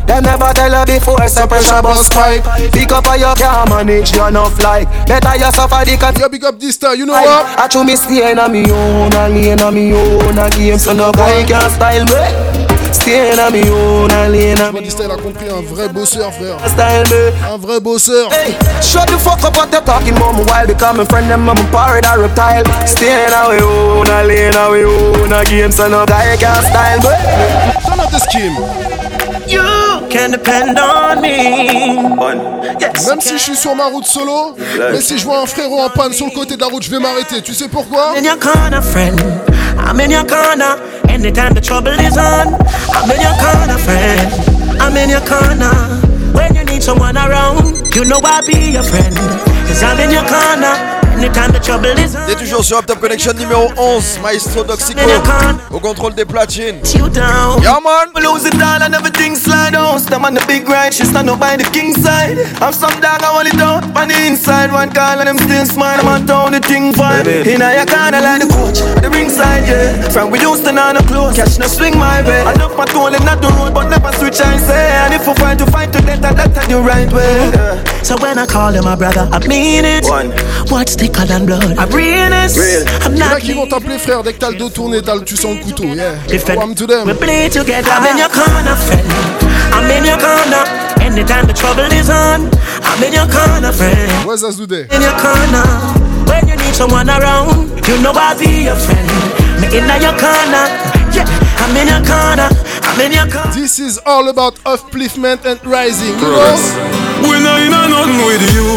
Them 0.06 0.22
never 0.22 0.52
tell 0.52 0.70
her 0.70 0.84
before, 0.84 1.26
so 1.28 1.46
pressure 1.46 1.80
bus 1.80 2.08
pipe. 2.08 2.44
Pick 2.72 2.92
up 2.92 3.06
how 3.06 3.14
you 3.14 3.34
can 3.36 3.68
manage 3.70 4.14
your 4.14 4.28
enough 4.28 4.58
like. 4.62 4.86
Better 5.06 5.36
you 5.36 5.50
suffer 5.50 5.84
the 5.84 5.96
cut. 5.98 6.18
Yeah, 6.18 6.28
big 6.28 6.44
up 6.44 6.60
this 6.60 6.76
time, 6.76 6.98
you 6.98 7.06
know 7.06 7.14
what? 7.14 7.58
I 7.58 7.68
chew 7.68 7.84
me 7.84 7.96
stay 7.96 8.30
in 8.30 8.38
a 8.38 8.48
me 8.48 8.70
own, 8.70 9.12
a 9.12 9.28
lane 9.28 9.60
a 9.60 9.72
me 9.72 9.94
own, 9.94 10.38
a 10.38 10.50
game, 10.50 10.78
so 10.78 10.92
no 10.92 11.10
guy 11.12 11.44
can 11.44 11.70
style 11.70 12.04
me. 12.04 12.73
Stay 12.94 13.32
in 13.32 13.38
a 13.40 13.50
me 13.50 13.68
own, 13.68 14.10
a 14.12 14.28
lane 14.28 14.56
a 14.56 14.90
style 14.90 15.10
a 15.10 15.16
compris 15.16 15.50
un 15.50 15.62
vrai 15.62 15.88
bosseur, 15.88 16.32
frère. 16.32 16.56
style 16.68 17.02
me. 17.10 17.32
Un 17.52 17.58
vrai 17.58 17.80
bosseur. 17.80 18.30
Hey, 18.30 18.52
shut 18.80 19.08
the 19.08 19.18
fuck 19.18 19.42
up 19.44 19.56
what 19.56 19.72
you 19.72 19.80
talking 19.80 20.16
about 20.16 20.34
me 20.36 20.44
while 20.44 20.66
becoming 20.66 21.04
friend 21.06 21.28
them 21.28 21.48
I'm 21.50 21.58
a 21.58 21.70
pirate 21.72 22.06
or 22.06 22.20
reptile. 22.20 22.64
Stay 22.86 23.26
in 23.26 23.32
a 23.32 23.50
we 23.50 23.58
own, 23.60 24.06
a 24.06 24.22
lane 24.22 24.54
a 24.54 24.70
we 24.70 24.84
own, 24.84 25.32
a 25.32 25.44
game, 25.44 25.72
so 25.72 25.88
no 25.88 26.06
guy 26.06 26.36
can 26.36 26.62
style 26.62 27.00
me. 27.02 27.14
Turn 27.84 27.98
up 27.98 28.10
the 28.10 28.20
scheme. 28.20 28.54
You 29.48 29.83
can 30.14 30.30
depend 30.30 30.78
on 30.78 31.20
me. 31.20 32.14
Même 33.06 33.20
si 33.20 33.32
je 33.36 33.42
suis 33.42 33.56
sur 33.56 33.74
ma 33.74 33.86
route 33.86 34.06
solo, 34.06 34.56
mais 34.92 35.00
si 35.00 35.18
je 35.18 35.24
vois 35.24 35.40
un 35.40 35.46
frérot 35.46 35.80
en 35.80 35.90
panne 35.90 36.12
sur 36.12 36.26
le 36.26 36.32
côté 36.32 36.54
de 36.56 36.60
la 36.60 36.68
route, 36.68 36.82
je 36.84 36.90
vais 36.90 37.00
m'arrêter. 37.00 37.42
Tu 37.42 37.52
sais 37.52 37.68
pourquoi? 37.68 38.14
In 38.16 38.22
your 38.22 38.38
corner, 38.38 38.80
friend. 38.82 39.20
I'm 39.86 39.98
in 40.00 40.10
your 40.10 40.24
corner. 40.24 40.76
Anytime 41.08 41.54
the 41.54 41.60
trouble 41.60 41.98
is 41.98 42.16
on, 42.16 42.54
I'm 42.94 43.10
in 43.10 43.20
your 43.20 43.36
corner, 43.42 43.78
friend. 43.78 44.80
I'm 44.80 44.96
in 44.96 45.10
your 45.10 45.24
corner. 45.26 45.74
When 46.32 46.54
you 46.54 46.64
need 46.64 46.82
someone 46.82 47.16
around, 47.16 47.94
you 47.94 48.04
know 48.04 48.20
I'll 48.22 48.46
be 48.46 48.72
your 48.72 48.84
friend. 48.84 49.14
Cause 49.66 49.82
I'm 49.82 49.98
in 49.98 50.10
your 50.10 50.26
corner. 50.26 51.03
Anytime 51.14 51.52
the 51.52 51.60
trouble 51.60 51.86
is 51.98 52.16
on. 52.16 52.26
T'es 52.26 52.34
toujours 52.34 52.64
sur 52.64 52.78
Up 52.78 52.86
Top 52.86 53.00
Connection 53.00 53.32
numéro 53.34 53.68
11, 53.76 54.18
Maestro 54.22 54.64
Docxico, 54.64 55.00
au 55.70 55.78
contrôle 55.78 56.14
des 56.14 56.24
platines. 56.24 56.80
You. 56.94 57.04
Yeah, 57.14 57.78
man. 57.80 58.10
We 58.14 58.22
lose 58.22 58.44
it 58.44 58.54
all 58.60 58.82
and 58.82 58.92
everything 58.94 59.36
slide 59.36 59.74
out. 59.76 60.00
Stand 60.00 60.24
on 60.24 60.34
the 60.34 60.44
big 60.46 60.68
ride, 60.68 60.92
she 60.92 61.04
stand 61.04 61.30
up 61.30 61.38
by 61.38 61.56
the 61.56 61.64
king 61.70 61.94
side. 61.94 62.36
I'm 62.60 62.72
some 62.72 62.98
dog, 63.00 63.22
I 63.22 63.30
hold 63.30 63.46
it 63.46 63.56
down 63.56 63.84
on 63.96 64.08
the 64.08 64.26
inside. 64.26 64.72
One 64.72 64.90
call 64.90 65.20
and 65.20 65.28
them 65.28 65.38
still 65.38 65.64
smile. 65.64 66.00
I'm 66.00 66.08
on 66.08 66.26
town, 66.26 66.52
the 66.52 66.60
thing 66.60 66.92
fine. 66.92 67.26
In 67.26 67.62
a 67.62 67.70
your 67.74 67.86
corner 67.86 68.20
like 68.20 68.42
the 68.42 68.48
coach, 68.50 68.82
the 69.00 69.08
ringside, 69.10 69.68
yeah. 69.68 70.10
From 70.10 70.30
we 70.30 70.40
used 70.40 70.64
to 70.64 70.72
know 70.72 70.90
no 70.92 71.00
close, 71.02 71.36
catch 71.36 71.58
no 71.58 71.66
swing 71.66 71.96
my 71.96 72.22
way. 72.26 72.42
I 72.42 72.54
know 72.58 72.74
my 72.76 72.84
toll 72.86 73.14
and 73.14 73.24
not 73.24 73.40
the 73.40 73.48
road, 73.54 73.72
but 73.72 73.88
never 73.88 74.10
switch 74.18 74.40
I 74.40 74.58
say. 74.58 74.90
And 75.06 75.14
if 75.14 75.26
we 75.26 75.34
fight 75.34 75.58
to 75.58 75.66
fight 75.70 75.92
to 75.92 76.00
death, 76.02 76.24
and 76.24 76.36
that's 76.36 76.66
the 76.66 76.80
right 76.80 77.10
way. 77.12 77.52
So 78.02 78.16
when 78.18 78.38
I 78.38 78.46
call 78.46 78.72
him 78.74 78.84
my 78.84 78.96
brother, 78.96 79.28
I 79.30 79.38
mean 79.46 79.84
it. 79.84 80.04
One. 80.06 80.32
What's 80.68 80.96
thicker 81.04 81.26
than 81.26 81.44
blood? 81.46 81.76
I'm 81.78 81.90
realness. 81.90 82.56
I'm 83.04 83.12
Il 83.14 83.18
y 83.18 83.22
en 83.22 83.26
a 83.26 83.34
not 83.34 83.40
qui 83.40 83.52
vont 83.52 83.66
t'appeler 83.66 83.98
frère 83.98 84.22
dès 84.22 84.32
que 84.32 84.38
t'as 84.38 84.50
le 84.50 84.56
dos 84.56 84.70
tourné, 84.70 85.02
t'as 85.02 85.14
le- 85.14 85.24
tu 85.24 85.36
sens 85.36 85.56
le 85.56 85.62
couteau. 85.62 85.84
Yeah. 85.84 86.14
Different. 86.28 86.58
Welcome 86.58 86.74
to 86.76 86.86
them. 86.86 87.06
We 87.06 87.14
play 87.14 87.48
together. 87.50 87.90
I'm 87.90 88.06
in 88.10 88.18
your 88.18 88.30
corner, 88.30 88.76
friend. 88.76 89.06
I'm 89.72 89.90
in 89.90 90.04
your 90.04 90.18
corner. 90.18 90.64
Anytime 91.00 91.46
the 91.46 91.52
trouble 91.52 91.90
is 91.92 92.08
on, 92.08 92.48
I'm 92.82 93.02
in 93.04 93.12
your 93.12 93.26
corner, 93.28 93.72
friend. 93.72 94.10
Ouais, 94.26 94.36
Zazoudé. 94.36 94.86
In 94.94 95.02
your 95.02 95.16
corner. 95.20 95.66
When 96.26 96.48
you 96.48 96.56
need 96.56 96.74
someone 96.74 97.08
around, 97.10 97.68
you 97.86 97.98
know 98.00 98.12
I'll 98.14 98.36
be 98.38 98.64
your 98.64 98.76
friend. 98.76 99.08
Me 99.60 99.66
in 99.76 99.84
your 100.00 100.16
corner. 100.16 100.64
Yeah, 101.12 101.26
I'm 101.64 101.72
in 101.80 101.88
your 101.88 102.04
corner. 102.04 102.52
I'm 102.84 103.00
in 103.00 103.16
your 103.16 103.24
corner. 103.24 103.56
This 103.56 103.80
is 103.80 103.96
all 104.04 104.28
about 104.28 104.52
upliftment 104.68 105.48
and 105.48 105.56
rising. 105.64 106.12
You 106.20 106.28
know? 106.28 107.24
We 107.24 107.40
know 107.40 107.56
you 107.56 107.72
know 107.72 107.88
nothing 107.88 108.20
with 108.20 108.44
you. 108.52 108.68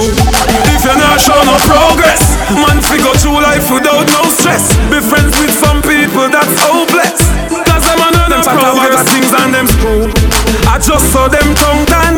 If 0.72 0.88
you're 0.88 0.96
not 0.96 1.20
show 1.20 1.36
no 1.44 1.60
progress, 1.68 2.24
man, 2.56 2.80
fi 2.80 2.96
go 3.04 3.12
through 3.20 3.44
life 3.44 3.68
without 3.68 4.08
no 4.08 4.32
stress. 4.32 4.72
Be 4.88 5.04
friends 5.04 5.36
with 5.36 5.52
some 5.52 5.84
people 5.84 6.32
that's 6.32 6.56
hopeless. 6.64 7.28
Cause 7.52 7.84
them 7.84 8.00
a 8.00 8.08
know 8.16 8.28
them 8.32 8.44
progress 8.56 9.04
things 9.12 9.36
and 9.36 9.52
them 9.52 9.68
screw. 9.68 10.08
I 10.72 10.80
just 10.80 11.12
saw 11.12 11.28
them 11.28 11.44
tongue 11.60 11.84
tan. 11.92 12.16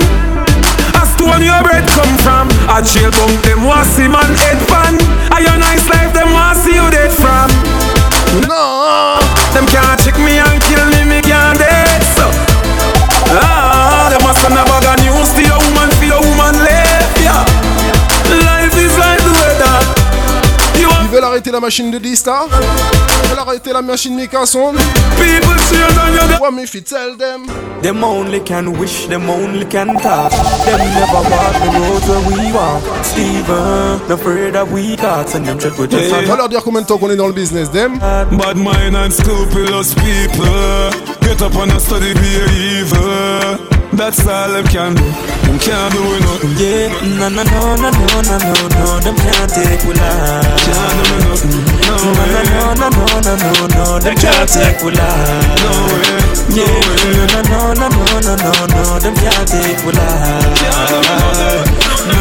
As 1.01 1.09
to 1.17 1.33
when 1.33 1.41
your 1.41 1.57
bread 1.65 1.81
come 1.97 2.13
from, 2.21 2.45
I 2.69 2.85
chill 2.85 3.09
bunk 3.17 3.41
them 3.41 3.65
want 3.65 3.89
see 3.97 4.05
man 4.05 4.37
head 4.37 4.61
pan. 4.69 5.01
I 5.33 5.41
your 5.41 5.57
nice 5.57 5.81
life 5.89 6.13
them 6.13 6.29
want 6.29 6.61
see 6.61 6.77
you 6.77 6.85
dead 6.93 7.09
from. 7.09 7.88
No, 8.33 9.17
them 9.53 9.65
can't 9.65 9.99
check 9.99 10.17
me 10.17 10.37
and 10.37 10.61
kill 10.69 10.85
me, 10.93 10.98
arrêter 21.39 21.51
la 21.51 21.59
machine 21.61 21.89
de 21.89 21.97
Dysta. 21.99 22.47
Elle 23.31 23.37
a 23.37 23.41
arrêté 23.41 23.71
la 23.71 23.81
machine 23.81 24.13
Mika 24.13 24.45
Sound. 24.45 24.77
People 25.17 25.57
say 25.59 25.77
that 25.77 26.41
What 26.41 26.51
me 26.51 26.65
fi 26.65 26.81
tell 26.81 27.15
them? 27.15 27.45
Them 27.81 28.03
only 28.03 28.41
can 28.41 28.77
wish, 28.77 29.07
them 29.07 29.29
only 29.29 29.65
can 29.65 29.95
talk. 30.01 30.31
Them 30.65 30.79
never 30.79 31.21
walk 31.29 31.53
the 31.63 31.69
road 31.79 32.03
where 32.09 32.27
we 32.27 32.51
walk. 32.51 33.05
Steven, 33.05 34.01
no 34.09 34.15
afraid 34.15 34.55
of 34.57 34.71
we 34.73 34.97
thoughts 34.97 35.35
and 35.35 35.45
them 35.45 35.57
tread 35.57 35.77
with 35.77 35.91
just 35.91 36.13
On 36.13 36.21
va 36.23 36.35
leur 36.35 36.49
dire 36.49 36.61
combien 36.61 36.81
de 36.81 36.87
temps 36.87 36.97
qu'on 36.97 37.09
est 37.09 37.15
dans 37.15 37.27
le 37.27 37.33
business, 37.33 37.71
them. 37.71 37.99
Bad 37.99 38.57
mind 38.57 38.95
and 38.95 39.11
scrupulous 39.11 39.93
people 39.93 40.91
Get 41.21 41.41
up 41.41 41.55
and 41.55 41.79
study 41.79 42.13
be 42.15 42.79
evil 42.81 43.78
That's 43.99 44.25
all 44.25 44.47
them 44.47 44.63
can 44.63 44.95
do 44.95 45.03
Them 45.43 45.59
can't 45.59 45.91
do 45.91 45.99
nothing 46.23 46.55
Yeah, 46.55 46.87
no, 47.19 47.27
no, 47.27 47.43
no, 47.43 47.75
no, 47.75 47.91
no, 47.91 48.21
no, 48.23 48.37
no, 48.39 48.55
no 48.79 48.99
Them 49.03 49.15
can't 49.19 49.51
take 49.51 49.83
we 49.83 49.91
life 49.91 50.55
Can't 50.63 51.03
do 51.03 51.19
nothing 51.27 51.67
No, 51.83 51.99
no, 52.07 52.39
no, 52.47 52.79
no, 52.79 52.87
no, 52.87 53.19
no, 53.19 53.35
no, 53.35 53.67
no 53.75 53.99
Them 53.99 54.15
can't 54.15 54.47
take 54.47 54.79
we 54.81 54.95
life 54.95 55.59
No 55.59 55.71
way 55.91 56.15
Yeah, 56.47 56.79
no, 57.11 57.51
no, 57.51 57.75
no, 57.75 57.91
no, 57.91 58.23
no, 58.23 58.39
no, 58.39 58.51
no 58.71 58.99
Them 59.03 59.15
can't 59.19 59.45
take 59.45 59.83
we 59.83 59.91
life 59.91 60.63
No, 60.63 60.95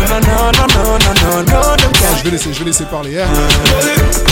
no, 0.03 0.19
no, 0.19 0.51
no, 0.51 0.67
no, 0.67 0.99
no, 0.99 1.15
no, 1.15 1.43
no 1.43 1.59
can't 1.63 1.78
Je 2.19 2.25
vais 2.25 2.31
laisser, 2.31 2.53
je 2.53 2.59
vais 2.59 2.65
laisser 2.65 2.85
parler. 2.87 3.21
Hein. 3.21 3.29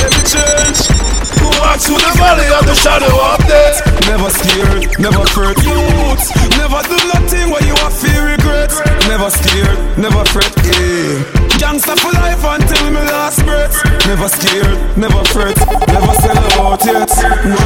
Every 0.04 0.22
church 0.26 0.90
who 1.38 1.46
walks 1.60 1.86
through 1.86 1.98
the 1.98 2.18
valley 2.18 2.48
of 2.58 2.66
the 2.66 2.74
shadow 2.74 3.06
of 3.06 3.38
death. 3.46 3.78
Never 4.08 4.28
scared, 4.28 4.98
never 4.98 5.24
fret. 5.26 5.56
Youths, 5.62 6.34
never 6.58 6.82
do 6.82 6.96
nothing 7.14 7.50
where 7.50 7.62
you 7.62 7.74
have 7.76 7.94
fear 7.94 8.26
regret. 8.26 8.72
Never 9.06 9.30
scared, 9.30 9.78
never 9.96 10.24
fret. 10.24 10.50
Yeah. 10.66 11.46
Gangsta 11.62 11.96
for 11.98 12.12
life 12.12 12.42
until 12.44 12.90
my 12.90 13.02
last 13.06 13.44
breath. 13.44 13.74
Never 14.06 14.28
scared, 14.28 14.76
never 14.98 15.24
fret. 15.32 15.56
Never 15.88 16.12
sell 16.20 16.38
out 16.60 16.84
yet. 16.84 17.08
No, 17.46 17.56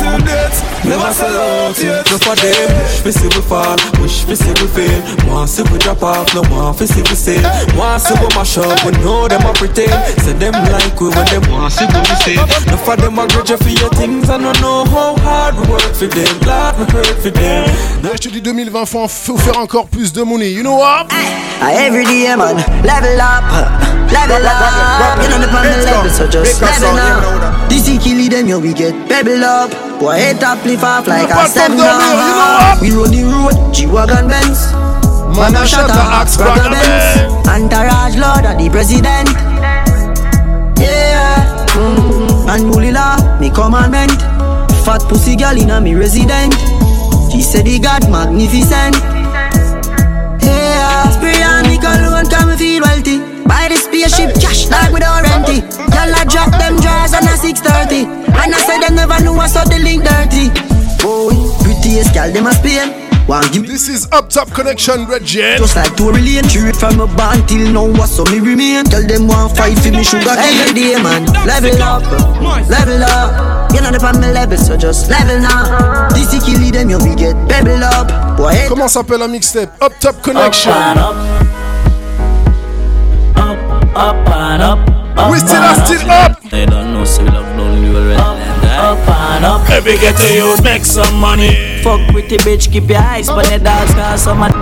till 0.00 0.18
death. 0.24 0.84
Never 0.84 1.12
sell 1.12 1.36
out 1.36 1.78
yet. 1.78 2.10
No 2.10 2.18
for 2.18 2.34
them, 2.34 2.68
wish 3.04 3.04
we 3.04 3.12
see 3.12 3.28
we 3.28 3.42
fall, 3.42 3.76
wish 4.00 4.24
we 4.26 4.34
see 4.34 4.50
we 4.58 4.66
fail. 4.68 5.00
Want 5.28 5.50
see 5.50 5.62
we 5.70 5.78
drop 5.78 6.02
off, 6.02 6.34
no 6.34 6.42
want 6.50 6.80
we 6.80 6.86
see 6.86 7.02
we 7.02 7.14
sail. 7.14 7.42
Want 7.76 8.02
see 8.02 8.14
we 8.14 8.28
mash 8.34 8.58
up, 8.58 8.84
we 8.84 8.92
know 9.04 9.28
them 9.28 9.42
a 9.46 9.52
pretend. 9.58 9.92
Say 10.22 10.32
them 10.34 10.54
like 10.72 11.00
we 11.00 11.08
when 11.10 11.26
them 11.26 11.42
want 11.52 11.72
see 11.72 11.84
we 11.86 12.14
sail. 12.24 12.46
No 12.70 12.76
for 12.78 12.96
them 12.96 13.18
a 13.18 13.26
grudge 13.26 13.52
for 13.58 13.68
your 13.68 13.90
things, 13.98 14.30
I 14.30 14.38
don't 14.38 14.58
know 14.60 14.84
how 14.86 15.16
hard 15.26 15.54
we 15.58 15.66
work 15.72 15.82
for 15.94 16.06
them. 16.06 16.38
Glad 16.40 16.78
we 16.78 16.84
hurt 16.92 17.18
for 17.20 17.30
them. 17.30 17.66
Là, 18.02 18.10
je 18.14 18.18
te 18.18 18.28
dis 18.28 18.40
2020, 18.42 18.86
faut, 18.86 19.00
en- 19.02 19.08
faut 19.08 19.36
faire 19.36 19.58
encore 19.58 19.86
plus 19.88 20.12
de 20.12 20.22
money. 20.22 20.50
You 20.52 20.62
know 20.62 20.76
what? 20.78 21.10
I 21.60 21.74
every 21.86 22.04
day, 22.04 22.34
man, 22.36 22.56
level 22.84 23.20
up, 23.20 23.42
level 24.12 24.46
up. 24.46 25.18
You 25.22 25.28
know 25.28 25.38
the 25.40 25.48
problem 25.48 25.84
level, 25.84 26.10
so 26.10 26.26
just 26.28 26.60
level 26.62 26.98
up. 26.98 27.68
This 27.68 27.88
is 27.88 27.98
killing 28.02 28.28
them, 28.30 28.46
yo, 28.46 28.58
we 28.60 28.72
get 28.72 28.94
pebble 29.08 29.42
up. 29.44 29.70
Boy, 29.98 30.14
head 30.14 30.42
up, 30.44 30.64
lift 30.64 30.84
off 30.84 31.08
like 31.08 31.28
a 31.28 31.32
Apart 31.32 31.50
from 31.50 31.76
seven 31.76 31.78
down 31.78 32.00
here, 32.00 32.14
you 32.14 32.30
know 32.30 32.54
what? 32.54 32.80
We 32.80 32.90
run 32.92 33.10
the 33.10 33.24
road, 33.58 33.74
G-Wagon 33.74 34.28
Benz. 34.28 34.72
Man, 35.38 35.54
a 35.54 35.64
shot 35.64 35.88
a 35.88 35.94
axe, 35.94 36.36
brother 36.36 36.66
Benz. 36.66 37.46
Entourage 37.46 38.18
Lord 38.18 38.42
of 38.42 38.58
the 38.58 38.68
President. 38.70 39.30
Yeah. 40.74 41.66
Mm. 41.78 42.50
And 42.50 42.72
bully 42.72 42.90
law, 42.90 43.14
me 43.38 43.48
commandment. 43.50 44.18
Fat 44.82 45.06
pussy 45.06 45.36
girl 45.36 45.54
in 45.54 45.70
a 45.70 45.80
me 45.80 45.94
resident. 45.94 46.54
She 47.30 47.42
said 47.42 47.68
he 47.68 47.78
got 47.78 48.02
magnificent. 48.10 48.98
Yeah, 50.42 51.06
spray 51.14 51.38
on 51.46 51.70
me 51.70 51.78
cologne, 51.78 52.26
come 52.26 52.58
feel 52.58 52.82
wealthy. 52.82 53.22
Buy 53.46 53.70
the 53.70 53.78
spaceship, 53.78 54.34
cash 54.42 54.66
like 54.66 54.90
with 54.90 55.06
our 55.06 55.22
renty. 55.22 55.62
Y'all 55.94 56.18
a 56.18 56.26
drop 56.26 56.50
them 56.58 56.82
drawers 56.82 57.14
on 57.14 57.22
a 57.30 57.38
630. 57.38 58.10
And 58.26 58.50
I 58.50 58.58
said 58.66 58.82
them 58.82 58.96
never 58.96 59.22
knew 59.22 59.38
I 59.38 59.46
saw 59.46 59.62
the 59.62 59.78
link 59.78 60.02
dirty. 60.02 60.50
Boy, 60.98 61.30
prettiest 61.62 62.12
girl, 62.12 62.32
them 62.32 62.50
a 62.50 62.52
Spain. 62.58 63.07
One 63.28 63.44
give 63.52 63.66
This 63.66 63.90
is 63.90 64.08
Up 64.10 64.30
Top 64.30 64.48
Connection, 64.52 65.04
Red 65.04 65.22
Jet. 65.22 65.58
just 65.58 65.76
like 65.76 65.94
to 65.96 66.08
relate 66.08 66.48
True 66.48 66.70
it 66.72 66.76
from 66.76 66.98
a 66.98 67.06
band 67.06 67.46
till 67.46 67.70
now 67.70 67.84
what's 67.84 68.16
so 68.16 68.24
me 68.24 68.40
remain? 68.40 68.86
Tell 68.86 69.06
them 69.06 69.28
one 69.28 69.54
fight 69.54 69.76
for 69.80 69.92
me 69.92 70.02
sugar 70.02 70.32
every 70.32 70.72
day 70.72 70.96
man. 70.96 71.26
Level 71.44 71.76
up, 71.82 72.00
level 72.72 73.04
up. 73.04 73.70
You 73.74 73.82
know 73.82 73.92
the 73.92 74.00
on 74.00 74.18
me 74.18 74.32
level 74.32 74.56
so 74.56 74.78
just 74.78 75.10
level 75.10 75.40
now 75.40 76.08
This 76.08 76.32
is 76.32 76.42
kill 76.42 76.56
them 76.72 76.88
you 76.88 76.96
we 77.04 77.14
get 77.14 77.36
pebble 77.50 77.84
up. 77.84 78.38
Boy 78.38 78.48
head 78.48 78.68
Comment 78.70 78.88
s'appelle 78.88 79.20
la 79.20 79.28
mixtape? 79.28 79.68
Up 79.82 79.92
Top 80.00 80.22
Connection. 80.22 80.72
Up. 80.72 81.14
And 84.00 84.62
up, 84.62 84.88
up. 85.18 85.30
We 85.30 85.36
still 85.36 85.56
and 85.56 85.64
are 85.66 85.84
still 85.84 86.10
up. 86.10 86.40
They 86.48 86.64
don't 86.64 86.94
know, 86.94 87.04
so 87.04 87.22
we 87.22 87.28
love 87.28 87.44
down 87.44 87.82
you 87.84 87.94
already. 87.94 88.47
Up 88.64 88.98
and 89.08 89.44
up. 89.44 89.68
Every 89.70 89.96
get 89.98 90.16
to 90.16 90.34
you, 90.34 90.56
make 90.62 90.84
some 90.84 91.18
money. 91.20 91.80
Fuck 91.82 92.12
with 92.14 92.28
the 92.28 92.38
bitch, 92.38 92.70
keep 92.70 92.88
your 92.88 92.98
eyes 92.98 93.28
on 93.28 93.42
the 93.44 93.58
dogs, 93.58 93.92
cause 93.94 94.22
some 94.22 94.42
of 94.42 94.52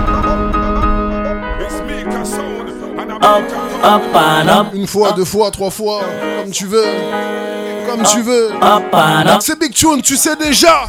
Up, 3.21 3.43
up 3.83 4.15
and 4.15 4.49
up. 4.49 4.73
Une 4.73 4.87
fois, 4.87 5.11
deux 5.13 5.25
fois, 5.25 5.51
trois 5.51 5.71
fois, 5.71 6.01
comme 6.41 6.51
tu 6.51 6.65
veux. 6.65 6.85
Comme 7.87 8.03
tu 8.03 8.21
veux. 8.21 8.51
Up 8.61 8.93
and 8.93 9.27
up. 9.27 9.41
C'est 9.41 9.59
Big 9.59 9.73
Tune, 9.73 10.01
tu 10.01 10.15
sais 10.15 10.35
déjà. 10.35 10.83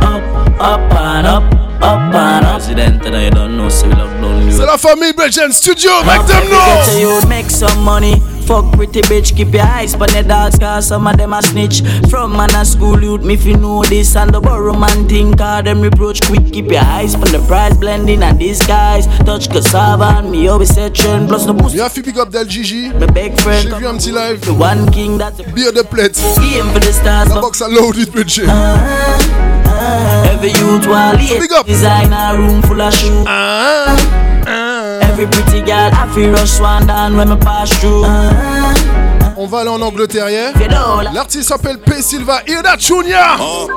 Up 0.00 0.22
up, 0.60 0.60
up 0.60 0.92
and 0.92 1.26
up. 1.26 1.63
President, 1.80 3.02
they 3.02 3.30
don't 3.30 3.56
know, 3.56 3.68
so 3.68 3.86
we 3.86 3.94
love 3.94 4.10
down 4.20 4.42
you. 4.46 4.52
C'est 4.52 4.64
la 4.66 4.76
famille 4.78 5.12
Bridget 5.12 5.52
Studio, 5.52 5.90
make 6.04 6.24
them 6.26 6.48
know. 6.48 6.82
to 6.84 7.00
you, 7.00 7.20
make 7.28 7.50
some 7.50 7.82
money. 7.82 8.20
Fuck 8.46 8.72
pretty 8.72 9.00
bitch, 9.02 9.34
keep 9.34 9.52
your 9.54 9.62
eyes 9.64 9.94
on 9.94 10.00
the 10.08 10.22
dogs, 10.22 10.58
cause 10.58 10.86
some 10.86 11.06
of 11.06 11.16
them 11.16 11.32
a 11.32 11.42
snitch. 11.42 11.82
From 12.10 12.36
man 12.36 12.54
a 12.54 12.64
school 12.64 13.02
youth, 13.02 13.22
me 13.22 13.34
if 13.34 13.44
you 13.44 13.56
know 13.56 13.82
this, 13.84 14.14
and 14.16 14.32
the 14.32 14.40
borrow 14.40 14.74
man 14.78 15.08
think, 15.08 15.38
cause 15.38 15.64
them 15.64 15.80
reproach 15.80 16.20
quick. 16.22 16.52
Keep 16.52 16.70
your 16.70 16.82
eyes 16.84 17.14
on 17.14 17.22
the 17.32 17.44
price 17.48 17.76
blending 17.76 18.22
and 18.22 18.38
disguise. 18.38 19.06
Touch 19.24 19.48
cassava 19.50 20.18
and 20.18 20.30
me 20.30 20.46
always 20.48 20.72
set 20.74 20.94
trend, 20.94 21.28
plus 21.28 21.46
no 21.46 21.54
boost. 21.54 21.74
Bien 21.74 21.88
fait 21.88 22.02
big 22.02 22.18
up 22.18 22.30
Del 22.30 22.48
Gigi. 22.48 22.90
My 22.98 23.06
big 23.06 23.38
friend, 23.40 23.68
J'ai 23.68 23.74
vu 23.78 23.86
un 23.86 23.96
petit 23.96 24.12
live. 24.12 24.40
the 24.42 24.52
one 24.54 24.90
king 24.90 25.18
that's 25.18 25.40
a 25.40 25.44
Beer 25.52 25.72
de 25.72 25.82
plate. 25.82 26.14
game 26.36 26.70
for 26.72 26.80
the 26.80 26.92
stars. 26.92 27.28
La 27.28 27.40
box 27.40 27.60
à 27.62 27.68
loaded 27.68 28.10
Bridget. 28.12 28.44
Uh-huh. 28.46 29.43
Every 30.34 30.50
youth 30.50 30.86
while 30.86 31.16
Big 31.16 31.52
up. 31.52 31.66
designer 31.66 32.36
room 32.36 32.60
full 32.62 32.80
of 32.80 32.92
shoes. 32.92 33.26
Every 35.08 35.26
pretty 35.26 35.62
girl, 35.62 35.90
I 35.94 36.10
feel 36.14 36.30
rush 36.32 36.58
one 36.60 36.86
down 36.86 37.16
when 37.16 37.28
me 37.30 37.36
pass 37.36 37.70
through. 37.80 38.04
On 39.36 39.46
va 39.46 39.58
aller 39.60 39.70
en 39.70 39.82
Angleterre, 39.82 40.52
like- 40.54 41.14
L'artiste 41.14 41.48
s'appelle 41.48 41.78
P. 41.78 42.02
Silva. 42.02 42.40
That 42.62 42.78
tune, 42.80 43.06
yeah? 43.06 43.36
I'm 43.38 43.70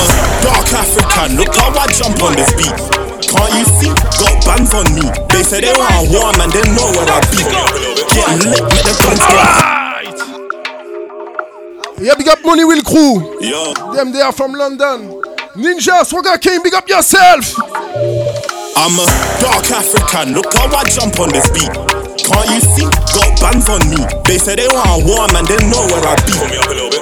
a 0.00 0.06
dark 0.42 0.72
African, 0.72 1.36
look 1.36 1.54
how 1.54 1.70
I 1.78 1.86
jump 1.92 2.22
on 2.22 2.34
this 2.34 2.52
beat. 2.54 2.74
Can't 3.28 3.52
you 3.54 3.64
see? 3.78 3.92
Got 4.18 4.44
bands 4.46 4.72
on 4.74 4.94
me. 4.94 5.02
They 5.30 5.42
say 5.42 5.60
they 5.60 5.72
want 5.72 6.10
war, 6.10 6.32
man, 6.38 6.50
they 6.50 6.62
know 6.72 6.88
where 6.92 7.08
I 7.08 7.20
be. 7.30 7.42
Getting 8.14 8.50
lit, 8.50 8.62
make 8.62 8.84
the 8.84 8.94
guns 9.04 9.20
go. 9.28 10.45
Yeah, 11.98 12.14
big 12.14 12.28
up 12.28 12.44
Money 12.44 12.64
Will 12.64 12.82
Crew. 12.82 13.40
Yo. 13.40 13.72
Them 13.94 14.12
they 14.12 14.20
are 14.20 14.32
from 14.32 14.52
London. 14.52 15.16
Ninja, 15.56 16.04
Swagger 16.04 16.36
King, 16.36 16.60
big 16.62 16.74
up 16.74 16.86
yourself. 16.88 17.56
I'm 18.76 18.92
a 19.00 19.06
dark 19.40 19.64
African, 19.72 20.34
look 20.34 20.52
how 20.52 20.68
I 20.76 20.84
jump 20.84 21.18
on 21.18 21.32
this 21.32 21.48
beat. 21.56 21.72
Can't 22.20 22.48
you 22.52 22.60
see? 22.60 22.84
Got 23.16 23.40
bands 23.40 23.68
on 23.72 23.80
me. 23.88 23.96
They 24.28 24.36
say 24.36 24.56
they 24.56 24.68
want 24.68 25.08
war, 25.08 25.24
man, 25.32 25.48
they 25.48 25.56
know 25.72 25.80
where 25.88 26.04
I 26.04 26.20
be. 26.28 26.36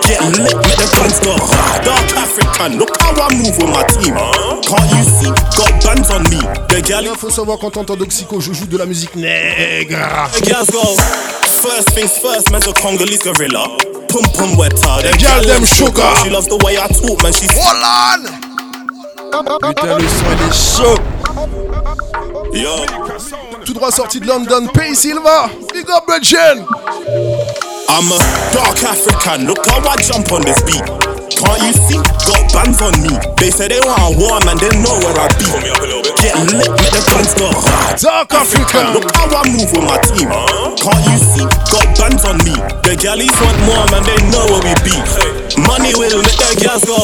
Getting 0.07 0.47
lit, 0.47 0.55
make 0.63 0.79
the 0.79 0.87
guns 0.95 1.19
go. 1.27 1.35
Dark 1.83 2.15
African, 2.15 2.79
look 2.79 2.95
how 3.03 3.19
I 3.19 3.35
move 3.35 3.59
with 3.59 3.75
my 3.75 3.83
team. 3.91 4.15
Can't 4.63 4.91
you 4.95 5.03
see? 5.03 5.33
Got 5.59 5.75
bands 5.83 6.11
on 6.15 6.23
me. 6.31 6.39
The 6.71 6.87
gal 6.87 7.05
Il 7.05 7.17
faut 7.17 7.31
savoir 7.31 7.59
qu'en 7.59 7.71
tant 7.71 7.97
Doxico, 7.97 8.41
je 8.41 8.53
joue 8.53 8.67
de 8.67 8.79
la 8.79 8.87
musique 8.87 9.17
nègre. 9.17 10.31
The 10.39 10.47
girls 10.47 10.71
go. 10.71 10.95
First 11.67 11.91
things 11.91 12.17
first, 12.19 12.53
man's 12.53 12.69
a 12.69 12.73
Congolese 12.73 13.23
gorilla. 13.25 13.67
Pum 14.15 14.23
pum 14.31 14.57
wetter. 14.57 14.79
The 15.03 15.19
girl 15.19 15.19
girl 15.19 15.43
them 15.43 15.49
them 15.49 15.65
sugar. 15.65 15.91
sugar. 15.91 16.15
She 16.23 16.31
loves 16.31 16.47
the 16.47 16.57
way 16.63 16.79
I 16.79 16.87
talk, 16.87 17.21
man. 17.25 17.33
She's 17.33 17.51
Putain, 19.59 19.99
le 19.99 20.09
son 20.09 20.31
il 20.31 20.43
est 20.47 20.55
chaud. 20.55 20.99
Yo. 22.53 22.87
Tout 23.65 23.75
droit 23.75 23.91
sorti 23.91 24.21
de 24.21 24.27
London, 24.29 24.69
P. 24.73 24.95
Silva. 24.95 25.51
Big 25.73 25.91
up 25.91 26.07
Bridget. 26.07 26.63
I'm 27.89 28.13
a 28.13 28.19
dark 28.53 28.85
African, 28.85 29.49
look 29.49 29.67
how 29.67 29.81
I 29.81 29.97
jump 29.97 30.31
on 30.31 30.43
this 30.43 30.63
beat. 30.63 31.14
Can't 31.33 31.61
you 31.65 31.73
see? 31.73 32.01
Got 32.29 32.43
bands 32.53 32.81
on 32.85 32.95
me. 33.01 33.15
They 33.41 33.51
say 33.51 33.69
they 33.69 33.81
want 33.81 34.19
war, 34.21 34.37
man, 34.45 34.59
they 34.61 34.73
know 34.81 34.97
where 35.01 35.17
I 35.17 35.29
be. 35.39 35.49
Getting 36.21 36.57
lit, 36.57 36.71
make 36.73 36.93
the 36.93 37.03
guns 37.09 37.33
go. 37.37 37.49
Dark 38.01 38.33
African. 38.33 38.97
Look 38.97 39.09
how 39.15 39.29
I 39.29 39.45
move 39.49 39.71
with 39.73 39.85
my 39.85 39.99
team. 40.05 40.29
Can't 40.29 41.05
you 41.09 41.19
see? 41.21 41.47
Got 41.73 41.89
bands 41.97 42.25
on 42.25 42.39
me. 42.45 42.57
The 42.85 42.97
galleys 43.01 43.35
want 43.41 43.59
more, 43.65 43.85
man, 43.93 44.05
they 44.05 44.19
know 44.29 44.45
where 44.49 44.65
we 44.65 44.75
be. 44.85 44.97
Money 45.65 45.93
will 45.97 46.21
make 46.21 46.39
the 46.41 46.53
girls 46.61 46.85
go. 46.85 46.99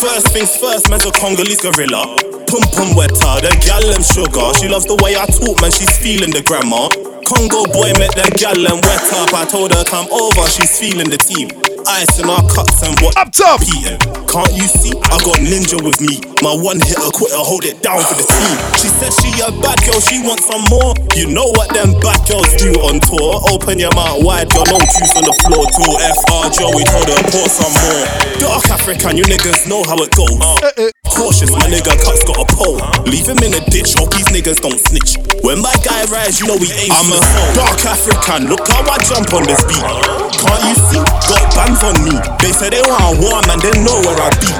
First 0.00 0.28
things 0.32 0.56
first, 0.56 0.88
man's 0.90 1.06
a 1.06 1.12
Congolese 1.12 1.60
gorilla. 1.60 2.37
Pum 2.48 2.64
pum 2.72 2.96
wetter, 2.96 3.44
the 3.44 3.52
gal 3.60 3.84
them 3.84 4.00
sugar. 4.00 4.48
She 4.56 4.68
loves 4.68 4.86
the 4.88 4.96
way 5.04 5.16
I 5.16 5.28
talk, 5.28 5.60
man, 5.60 5.70
she's 5.70 5.92
feeling 6.00 6.32
the 6.32 6.40
grammar. 6.40 6.88
Congo 7.28 7.68
boy 7.68 7.92
met 8.00 8.16
the 8.16 8.24
gal 8.40 8.56
and 8.56 8.80
wet 8.80 9.04
up. 9.20 9.36
I 9.36 9.44
told 9.44 9.76
her 9.76 9.84
come 9.84 10.08
over, 10.08 10.48
she's 10.48 10.72
feeling 10.80 11.12
the 11.12 11.20
team. 11.20 11.52
Ice 11.84 12.20
in 12.20 12.28
our 12.28 12.40
cups 12.48 12.80
and 12.84 12.96
what 13.00 13.16
up 13.16 13.32
top. 13.32 13.60
Beating. 13.60 14.00
Can't 14.28 14.52
you 14.52 14.68
see? 14.68 14.92
I 15.08 15.16
got 15.24 15.40
ninja 15.40 15.80
with 15.80 16.00
me. 16.04 16.20
My 16.44 16.52
one 16.52 16.80
hit 16.84 17.00
hitter 17.00 17.12
quitter, 17.16 17.40
hold 17.40 17.64
it 17.64 17.80
down 17.80 18.00
for 18.04 18.16
the 18.16 18.24
team. 18.28 18.56
She 18.76 18.88
said 18.92 19.12
she 19.20 19.32
a 19.40 19.48
bad 19.60 19.80
girl, 19.88 20.00
she 20.04 20.20
wants 20.20 20.44
some 20.44 20.64
more. 20.68 20.92
You 21.16 21.32
know 21.32 21.48
what 21.56 21.72
them 21.72 21.96
bad 22.00 22.20
girls 22.28 22.48
do 22.60 22.76
on 22.84 23.00
tour. 23.00 23.40
Open 23.52 23.80
your 23.80 23.92
mouth 23.96 24.20
wide, 24.20 24.52
girl, 24.52 24.68
no 24.68 24.76
juice 24.84 25.16
on 25.16 25.24
the 25.24 25.36
floor. 25.48 25.64
Too 25.68 25.92
FR 25.96 26.44
Joe, 26.52 26.72
we 26.76 26.84
told 26.84 27.08
her 27.08 27.22
pour 27.28 27.48
some 27.48 27.72
more. 27.72 28.04
Dark 28.40 28.68
African, 28.68 29.16
you 29.16 29.24
niggas 29.24 29.64
know 29.68 29.80
how 29.84 29.96
it 30.04 30.12
goes. 30.12 30.36
Eh, 30.64 30.88
eh. 30.88 30.90
Cautious, 31.08 31.50
my 31.50 31.64
nigga 31.72 31.96
cuts 32.04 32.22
got 32.28 32.37
a 32.38 32.44
pole. 32.46 32.78
Leave 33.06 33.26
him 33.28 33.38
in 33.42 33.54
a 33.54 33.62
ditch, 33.70 33.94
hope 33.94 34.14
these 34.14 34.28
niggas 34.30 34.60
don't 34.62 34.78
snitch. 34.78 35.18
When 35.42 35.60
my 35.60 35.74
guy 35.84 36.04
rise, 36.10 36.40
you 36.40 36.46
know 36.46 36.56
we 36.56 36.70
aim 36.72 36.92
I'm 36.92 37.10
a 37.12 37.18
dark 37.54 37.78
African, 37.86 38.48
look 38.48 38.66
how 38.68 38.82
I 38.86 38.98
jump 39.06 39.32
on 39.34 39.44
this 39.46 39.62
beat. 39.66 39.82
Can't 39.82 40.62
you 40.66 40.76
see? 40.90 41.02
Got 41.28 41.44
bands 41.54 41.82
on 41.82 41.96
me. 42.04 42.14
They 42.42 42.52
say 42.52 42.70
they 42.70 42.82
want 42.86 43.18
war, 43.18 43.40
man, 43.46 43.58
they 43.60 43.74
know 43.82 43.98
where 44.06 44.18
I 44.18 44.30
be. 44.38 44.50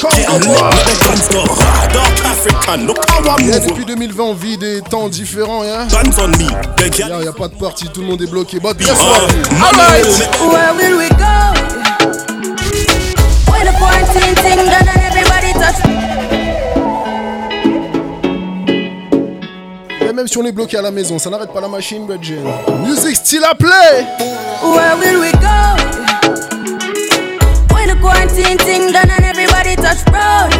Getting 0.00 0.48
lit, 0.48 0.60
let 0.64 0.84
the 0.86 0.96
guns 1.04 1.28
go. 1.28 1.44
Dark 1.92 2.16
African, 2.24 2.86
look 2.86 3.04
how 3.10 3.20
I 3.20 3.42
Yeah, 3.42 3.58
move. 3.60 3.68
depuis 3.68 3.84
2020, 3.84 4.20
on 4.20 4.34
vit 4.34 4.56
des 4.56 4.80
temps 4.82 5.08
différents, 5.08 5.62
hein. 5.62 5.86
Bands 5.92 6.18
on 6.22 6.28
me. 6.38 6.48
They 6.76 6.90
get 6.90 7.08
Là, 7.08 7.22
y 7.22 7.28
a 7.28 7.32
pas 7.32 7.48
de 7.48 7.54
party, 7.54 7.86
tout 7.92 8.00
le 8.00 8.06
monde 8.06 8.22
est 8.22 8.30
bloqué. 8.30 8.58
But 8.60 8.78
guess 8.78 8.90
what? 8.96 9.20
money 9.28 9.62
Alright. 9.62 10.06
will 10.06 10.18
make- 10.18 10.40
Where 10.52 10.74
will 10.74 10.98
we 10.98 11.08
go? 11.10 12.40
When 13.50 13.66
the 13.66 13.72
quarantine 13.78 14.34
thing 14.36 14.56
done 14.56 14.88
and 14.88 15.02
everybody 15.02 15.52
touch 15.52 15.82
même 20.20 20.28
si 20.28 20.36
on 20.36 20.44
est 20.44 20.52
bloqué 20.52 20.76
à 20.76 20.82
la 20.82 20.90
maison, 20.90 21.18
ça 21.18 21.30
n'arrête 21.30 21.50
pas 21.50 21.62
la 21.62 21.68
machine, 21.68 22.04
Bridget. 22.04 22.42
Music 22.84 23.16
still 23.16 23.42
à 23.42 23.54
play. 23.54 24.04
Where 24.62 24.94
will 24.98 25.18
we 25.18 25.32
go? 25.32 25.48
When 27.72 27.88
the 27.88 27.98
quarantine 28.02 28.58
thing 28.58 28.92
done 28.92 29.08
and 29.08 29.24
everybody 29.24 29.76
touch 29.76 30.04
road. 30.12 30.52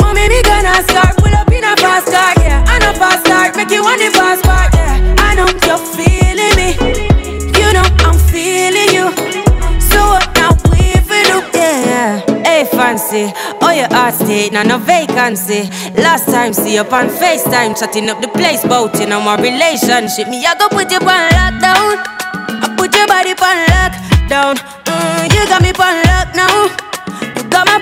Mommy, 0.00 0.26
me 0.26 0.42
gonna 0.42 0.82
start 0.88 1.16
pull 1.18 1.34
up 1.34 1.52
in 1.52 1.64
a 1.64 1.76
fast 1.76 2.06
car, 2.06 2.32
yeah. 2.42 2.64
I 2.66 2.78
know 2.78 2.94
fast 2.94 3.26
start, 3.26 3.54
make 3.56 3.70
you 3.70 3.82
want 3.82 4.00
the 4.00 4.10
fast 4.10 4.42
part, 4.44 4.72
yeah. 4.72 5.14
I 5.18 5.34
know 5.34 5.46
you're 5.66 5.76
feeling 5.76 6.56
me. 6.56 6.78
You 7.60 7.74
know 7.74 7.84
I'm 8.06 8.18
feeling 8.32 8.88
you. 8.94 9.25
Yeah. 12.58 12.64
Fancy, 12.64 13.32
oh 13.60 13.70
your 13.70 13.88
heart 13.92 14.14
state, 14.14 14.52
now 14.52 14.62
no 14.62 14.78
vacancy. 14.78 15.68
Last 16.00 16.26
time 16.26 16.52
see 16.52 16.74
you 16.74 16.80
on 16.80 17.08
FaceTime, 17.08 17.78
chatting 17.78 18.08
up 18.08 18.20
the 18.20 18.28
place, 18.28 18.62
bout 18.64 19.00
on 19.00 19.24
my 19.24 19.36
relationship. 19.36 20.28
Me, 20.28 20.44
I 20.44 20.54
go 20.58 20.68
put 20.68 20.90
you 20.90 20.98
on 20.98 21.30
lockdown. 21.36 22.00
I 22.62 22.74
put 22.76 22.94
your 22.96 23.06
body 23.06 23.32
on 23.32 23.58
lockdown. 23.68 24.56
Mm, 24.84 25.34
you 25.34 25.46
got 25.48 25.62
me 25.62 25.70
on 25.70 26.02
lock 26.06 26.26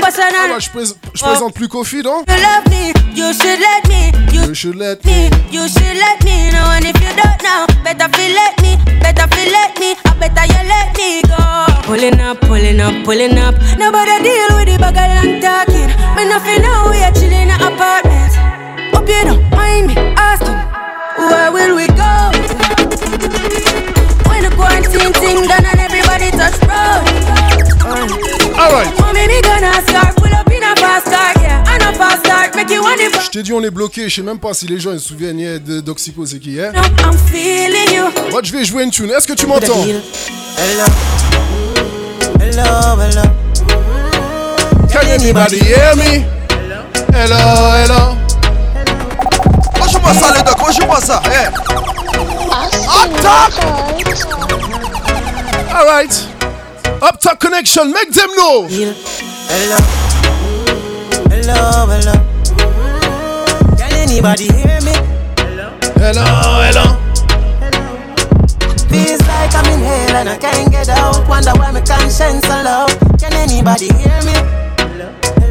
now. 0.05 0.11
Person 0.11 0.35
on. 0.37 0.59
Je, 0.61 0.69
je 1.15 1.23
présente 1.23 1.55
plus 1.55 1.69
Kofi, 1.69 2.03
non 2.03 2.25
You 2.29 2.37
love 2.37 2.67
me, 2.71 2.93
you 3.15 3.33
should 3.33 3.61
let 3.61 3.89
me. 3.89 4.13
You 4.33 4.43
You 4.49 4.55
should 4.55 4.77
let 4.77 5.05
me, 5.05 5.31
you 5.51 5.67
should 5.69 5.97
let 5.97 6.23
me 6.25 6.51
know. 6.51 6.67
And 6.77 6.85
if 6.85 6.97
you 7.01 7.13
don't 7.17 7.41
know, 7.43 7.67
better 7.83 8.09
feel 8.17 8.35
let 8.35 8.61
me, 8.61 8.77
better 9.01 9.27
feel 9.35 9.51
let 9.53 9.79
me. 9.81 9.95
I 10.05 10.13
better 10.21 10.45
you 10.53 10.63
let 10.69 10.97
me 10.97 11.23
go. 11.23 11.37
Pulling 11.87 12.21
up, 12.21 12.41
pulling 12.43 12.81
up, 12.81 13.05
pulling 13.05 13.39
up. 13.39 13.55
Nobody 13.79 14.23
deal 14.23 14.49
with 14.57 14.69
the 14.69 14.77
bag 14.79 14.97
and 14.97 15.41
talking. 15.43 15.89
Me 16.17 16.25
nothing 16.29 16.63
know 16.63 16.91
we 16.91 17.03
are 17.03 17.13
chilling 17.13 17.49
in 17.49 17.51
an 17.51 17.63
apartment. 17.63 18.33
Hope 18.93 19.09
you 19.09 19.25
don't 19.25 19.51
mind 19.51 19.87
me 19.89 19.95
asking, 20.17 20.61
where 21.31 21.51
will 21.53 21.77
we 21.77 21.87
go? 21.89 22.31
When 24.29 24.43
the 24.45 24.53
quarantine 24.57 25.13
thing 25.15 25.47
done 25.49 25.65
and 25.65 25.81
everybody 25.81 26.31
touch 26.31 26.61
road. 26.69 28.34
Alright. 28.65 28.99
Mommy, 28.99 29.27
me 29.29 29.43
gonna 29.43 29.75
start 29.83 30.17
pull 30.17 30.33
up 30.33 30.51
in 30.51 30.63
a 30.63 30.75
fast 30.77 31.05
car, 31.05 31.35
yeah. 31.43 31.63
I 31.67 31.77
know 31.77 31.93
fast 31.99 32.25
start, 32.25 32.57
make 32.57 32.71
you 32.71 32.81
want 32.83 32.99
it. 32.99 33.13
Je 33.23 33.29
t'ai 33.29 33.43
dit 33.43 33.53
on 33.53 33.63
est 33.63 33.71
bloqué, 33.71 34.09
je 34.09 34.15
sais 34.15 34.23
même 34.23 34.39
pas 34.39 34.55
si 34.55 34.67
les 34.67 34.81
gens 34.81 34.93
ils 34.93 35.01
se 35.01 35.09
souviennent 35.09 35.39
yeah, 35.39 35.59
de 35.59 35.81
Docxico 35.81 36.25
c'est 36.25 36.39
qui 36.39 36.59
hein 36.59 36.73
No, 36.75 36.81
I'm 36.81 37.19
feeling 37.31 37.93
you. 37.95 38.05
Moi 38.31 38.41
je 38.43 38.53
vais 38.53 38.65
jouer 38.65 38.85
une 38.85 38.91
tune, 38.91 39.11
est-ce 39.11 39.29
que 39.29 39.35
tu 39.35 39.47
m'entends 39.47 39.85
Hello, 39.85 40.87
hello, 42.41 43.03
hello. 43.03 43.23
Can 44.91 45.09
anybody 45.11 45.59
hear 45.59 45.95
me 45.97 46.25
Hello, 47.13 47.37
hello 47.77 48.17
Rejoue-moi 49.79 50.15
ça, 50.15 50.33
les 50.39 50.43
docs, 50.43 50.59
rejoue-moi 50.59 51.01
ça. 51.03 51.23
Eh. 51.27 51.49
Alright 55.75 56.34
Up 57.05 57.21
top 57.21 57.39
connection, 57.39 57.93
make 57.93 58.11
them 58.13 58.31
know 58.35 58.67
Hello, 58.67 59.77
hello, 61.29 61.85
hello. 61.93 62.15
Can 63.77 63.93
anybody 63.93 64.45
hear 64.45 64.81
me? 64.81 64.95
Hello, 65.37 65.77
hello. 66.01 66.25
hello. 66.65 66.97
Feels 68.89 69.21
like 69.29 69.55
I'm 69.55 69.67
in 69.67 69.81
hell 69.81 70.17
and 70.17 70.29
I 70.31 70.39
can't 70.39 70.73
get 70.73 70.89
out. 70.89 71.29
Wonder 71.29 71.53
why 71.57 71.73
my 71.73 71.83
conscience 71.83 72.47
so 72.47 72.63
low. 72.63 72.87
Can 73.19 73.35
anybody 73.35 73.93
hear 73.93 74.23
me? 74.25 74.74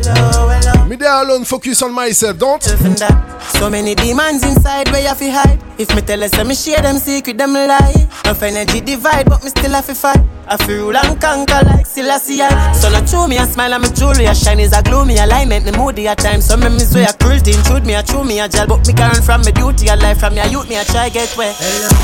Hello, 0.05 0.49
hello. 0.49 0.85
Me 0.87 0.95
there 0.97 1.11
alone, 1.23 1.45
focus 1.45 1.81
on 1.81 1.93
myself, 1.93 2.37
don't 2.37 2.61
So 2.61 3.69
many 3.69 3.95
demons 3.95 4.43
inside 4.43 4.91
where 4.91 5.01
you 5.01 5.15
fi 5.15 5.29
hide. 5.29 5.59
If 5.77 5.95
me 5.95 6.01
tell 6.01 6.21
us, 6.23 6.33
let 6.35 6.45
me 6.45 6.55
share 6.55 6.81
them 6.81 6.97
secret, 6.97 7.37
them 7.37 7.53
lie. 7.53 8.07
Enough 8.25 8.43
energy 8.43 8.81
divide, 8.81 9.29
but 9.29 9.43
me 9.43 9.49
still 9.49 9.71
have 9.71 9.85
to 9.85 9.95
fight. 9.95 10.19
I 10.47 10.57
feel 10.57 10.87
rule 10.87 10.97
and 10.97 11.19
conquer 11.21 11.61
like 11.65 11.85
Selassie. 11.85 12.37
So 12.75 12.89
not 12.91 13.07
true 13.07 13.27
me 13.27 13.37
a 13.37 13.45
smile 13.45 13.73
and 13.73 13.83
me 13.83 13.89
jewelry 13.91 14.25
a 14.25 14.35
shine 14.35 14.59
is 14.59 14.73
a 14.73 14.83
gloomy 14.83 15.17
alignment. 15.17 15.65
Me 15.65 15.71
moody 15.71 16.07
at 16.07 16.17
times. 16.17 16.47
So 16.47 16.57
me 16.57 16.67
way 16.93 17.05
a 17.05 17.13
cruelty 17.13 17.53
intrude 17.53 17.85
me 17.85 17.93
a 17.93 18.03
true 18.03 18.25
me 18.25 18.39
a 18.39 18.49
jail, 18.49 18.67
but 18.67 18.85
me 18.85 18.93
can 18.93 19.11
run 19.11 19.21
from 19.21 19.41
me 19.41 19.51
duty 19.53 19.87
a 19.87 19.95
life 19.95 20.19
from 20.19 20.35
me 20.35 20.41
a 20.41 20.47
youth 20.47 20.67
me 20.67 20.75
a 20.75 20.83
try 20.83 21.07
get 21.09 21.29
where. 21.37 21.53
Hello, 21.53 21.97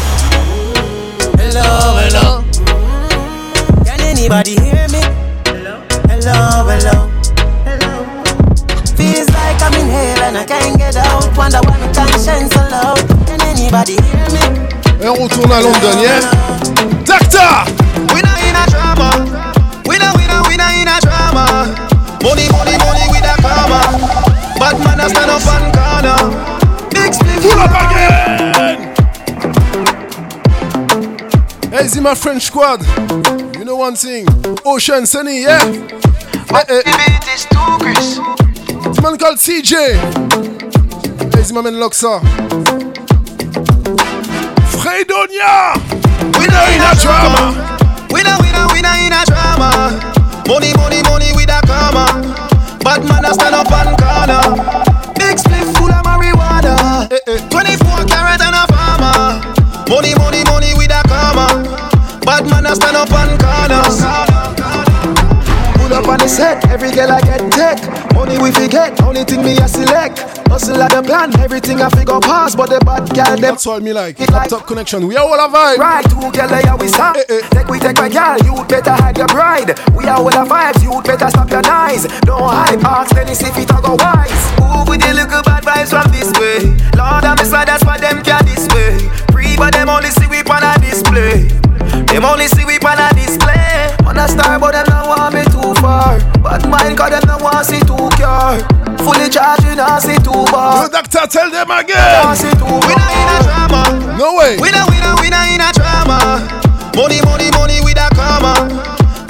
hello. 1.37 2.43
hello. 2.47 3.83
Can 3.83 3.99
anybody 3.99 4.55
hear 4.55 4.87
me? 4.87 5.01
Hello, 6.07 6.65
hello. 6.65 7.05
Like 7.05 7.18
I'm 9.69 9.81
in 9.81 9.87
hell 9.89 10.23
and 10.23 10.37
I 10.37 10.45
can't 10.45 10.77
get 10.77 10.95
out. 10.95 11.29
Wonder 11.37 11.59
why 11.61 11.77
my 11.77 11.91
conscience 11.93 12.53
so 12.53 12.61
low. 12.73 12.95
Can 13.25 13.41
anybody 13.41 13.93
hear 14.01 14.25
me? 14.33 14.41
Et 15.01 15.07
on 15.07 15.13
retourne 15.13 15.51
à 15.51 15.61
London, 15.61 15.99
yeah 16.01 16.19
Doctor! 17.05 17.71
We 18.13 18.21
not 18.21 18.39
in 18.41 18.55
a 18.55 18.65
drama. 18.69 19.09
We 19.85 19.97
not, 19.97 20.17
we 20.17 20.25
not, 20.27 20.47
we 20.47 20.57
not 20.57 20.73
in 20.73 20.87
a 20.87 20.99
drama. 20.99 21.45
Money, 22.23 22.49
money, 22.49 22.77
money 22.77 23.05
with 23.11 23.23
a 23.23 23.35
karma. 23.41 23.81
Bad 24.59 24.77
man 24.83 24.99
a 24.99 25.09
stand 25.09 25.31
up 25.31 25.45
on 25.47 25.71
corner. 25.71 26.17
Big 26.89 27.13
split. 27.13 27.41
Pull 27.41 27.59
up 27.59 27.71
again 27.71 28.95
Hey 31.71 31.87
Zima 31.87 32.15
French 32.15 32.43
Squad 32.43 32.81
You 33.57 33.63
know 33.63 33.77
one 33.77 33.95
thing 33.95 34.25
Ocean 34.65 35.05
Sunny, 35.05 35.43
yeah 35.43 35.63
hey, 35.63 36.81
hey. 36.83 37.09
This 38.89 39.01
man 39.01 39.17
called 39.17 39.37
CJ 39.37 39.71
Zima 41.43 41.61
Man 41.63 41.75
Loxa 41.75 42.19
Fredonia 44.69 45.73
We 46.37 46.45
not 46.47 46.69
in 46.73 46.81
a 46.81 46.93
drama. 47.01 47.77
We 48.11 48.23
not, 48.23 48.41
we 48.41 48.51
not, 48.51 48.73
we 48.73 48.81
not 48.81 48.97
in 48.99 49.13
a 49.13 49.23
drama. 49.25 49.69
Money, 50.47 50.73
money, 50.77 51.01
money 51.03 51.31
with 51.35 51.49
a 51.49 51.61
comma. 51.65 52.05
Bad 52.83 53.05
man 53.05 53.25
a 53.25 53.33
stand 53.33 53.55
up 53.55 53.71
on 53.71 53.95
corner. 53.97 55.13
Big 55.15 55.37
split 55.39 55.65
full 55.77 55.91
of 55.91 56.03
marijuana. 56.03 57.11
Eh, 57.11 57.19
eh. 57.27 57.49
24 57.49 58.05
carat 58.05 58.41
and 58.41 58.55
a 58.55 58.65
farmer. 58.73 59.41
Money, 59.89 60.13
money, 60.15 60.43
money 60.45 60.73
with 60.77 60.91
a 60.91 61.01
comma. 61.07 61.47
Bad 62.25 62.49
man 62.49 62.65
a 62.65 62.75
stand 62.75 62.97
up 62.97 63.11
on 63.11 63.37
corners. 63.37 64.08
Pull 66.09 66.17
on 66.17 66.25
the 66.25 66.27
set, 66.27 66.65
every 66.73 66.89
girl 66.89 67.11
I 67.11 67.21
get 67.21 67.37
tech. 67.53 67.77
Money 68.17 68.41
we 68.41 68.49
forget, 68.49 68.99
only 69.03 69.23
thing 69.23 69.45
me 69.45 69.53
a 69.61 69.67
select. 69.67 70.17
Hustle 70.49 70.75
like 70.81 70.89
the 70.89 71.03
plan, 71.05 71.29
everything 71.37 71.83
I 71.85 71.89
figure 71.93 72.17
pass, 72.19 72.55
but 72.55 72.73
the 72.73 72.81
bad 72.81 73.13
girl 73.13 73.37
them. 73.37 73.53
That's 73.53 73.67
all 73.67 73.79
me 73.79 73.93
like 73.93 74.19
Up 74.19 74.49
top 74.49 74.65
connection, 74.65 75.05
we 75.05 75.15
are 75.17 75.21
all 75.21 75.37
a 75.37 75.45
vibe 75.45 75.77
Right, 75.77 76.01
two 76.09 76.17
girl 76.33 76.49
yeah 76.49 76.73
we 76.81 76.87
stop. 76.87 77.15
Eh, 77.15 77.29
eh. 77.29 77.41
Take 77.53 77.69
we 77.69 77.77
take 77.77 77.97
my 77.97 78.09
girl, 78.09 78.41
you 78.41 78.57
better 78.65 78.89
hide 78.89 79.19
your 79.19 79.27
pride. 79.27 79.77
We 79.93 80.09
are 80.09 80.17
all 80.17 80.33
the 80.33 80.49
vibes, 80.49 80.81
you 80.81 80.97
better 81.05 81.29
stop 81.29 81.51
your 81.51 81.61
nice. 81.61 82.09
Don't 82.25 82.41
hype, 82.41 82.81
ask 82.81 83.13
Dennis 83.13 83.45
if 83.45 83.53
it 83.53 83.69
a 83.69 83.77
go 83.77 83.93
wise. 83.93 84.41
Move 84.57 84.89
with 84.89 85.05
the 85.05 85.13
little 85.13 85.45
bad 85.45 85.61
vibes 85.61 85.93
from 85.93 86.09
this 86.09 86.33
way. 86.41 86.73
Lord, 86.97 87.21
I'm 87.21 87.37
slide, 87.45 87.67
that's 87.67 87.85
why 87.85 88.01
them 88.01 88.23
can 88.25 88.41
display. 88.49 88.97
Free, 89.29 89.53
but 89.61 89.77
them 89.77 89.89
only 89.89 90.09
see 90.09 90.25
we 90.25 90.41
on 90.41 90.65
a 90.65 90.73
display. 90.81 91.68
Them 92.09 92.25
only 92.25 92.47
see 92.47 92.65
we 92.65 92.77
on 92.81 92.97
a 92.99 93.13
display. 93.13 93.93
On 94.05 94.17
a 94.17 94.27
star, 94.27 94.59
but 94.59 94.73
them 94.73 94.85
don't 94.89 95.07
want 95.07 95.33
me 95.33 95.43
too 95.53 95.73
far. 95.79 96.17
But 96.41 96.67
mine, 96.67 96.95
cause 96.97 97.11
them 97.11 97.21
don't 97.29 97.41
want 97.41 97.65
see 97.65 97.79
too 97.85 98.09
car. 98.17 98.57
Fully 99.05 99.29
charged, 99.29 99.63
you 99.63 99.75
not 99.75 100.01
see 100.01 100.17
too 100.25 100.43
bar. 100.51 100.83
Yo, 100.83 100.89
Dr. 100.89 101.27
Tell 101.29 101.49
them 101.49 101.67
Pass 101.69 102.41
again. 102.43 102.51
it 102.51 102.57
through. 102.57 102.81
Winner 102.81 103.09
in 103.13 103.29
a 103.29 103.37
drama. 103.45 103.81
No 104.17 104.35
way. 104.35 104.57
Winner, 104.57 104.83
winner, 104.89 105.13
winner 105.21 105.43
in 105.53 105.61
a 105.61 105.69
drama. 105.71 106.41
Money, 106.97 107.21
money, 107.23 107.49
money 107.53 107.79
with 107.85 107.95
a 108.01 108.09
comma. 108.17 108.57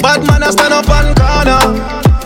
Bad 0.02 0.26
man 0.26 0.42
a 0.44 0.50
stand 0.52 0.74
up 0.74 0.88
on 0.90 1.12
corner. 1.20 1.62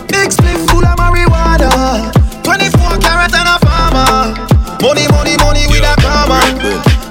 Big 0.08 0.30
split 0.30 0.56
full 0.70 0.86
of 0.86 0.94
marijuana. 0.96 2.08
24 2.46 3.02
carat 3.02 3.34
and 3.34 3.50
a 3.50 3.58
farmer. 3.66 4.32
Money, 4.80 5.04
money, 5.10 5.34
money 5.42 5.66
with 5.66 5.82
a 5.82 5.94
comma. 6.00 6.38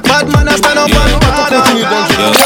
Bad 0.08 0.32
man 0.32 0.48
a 0.48 0.56
stand 0.58 0.80
up 0.80 0.90
on 0.96 1.12
corner. 1.20 2.43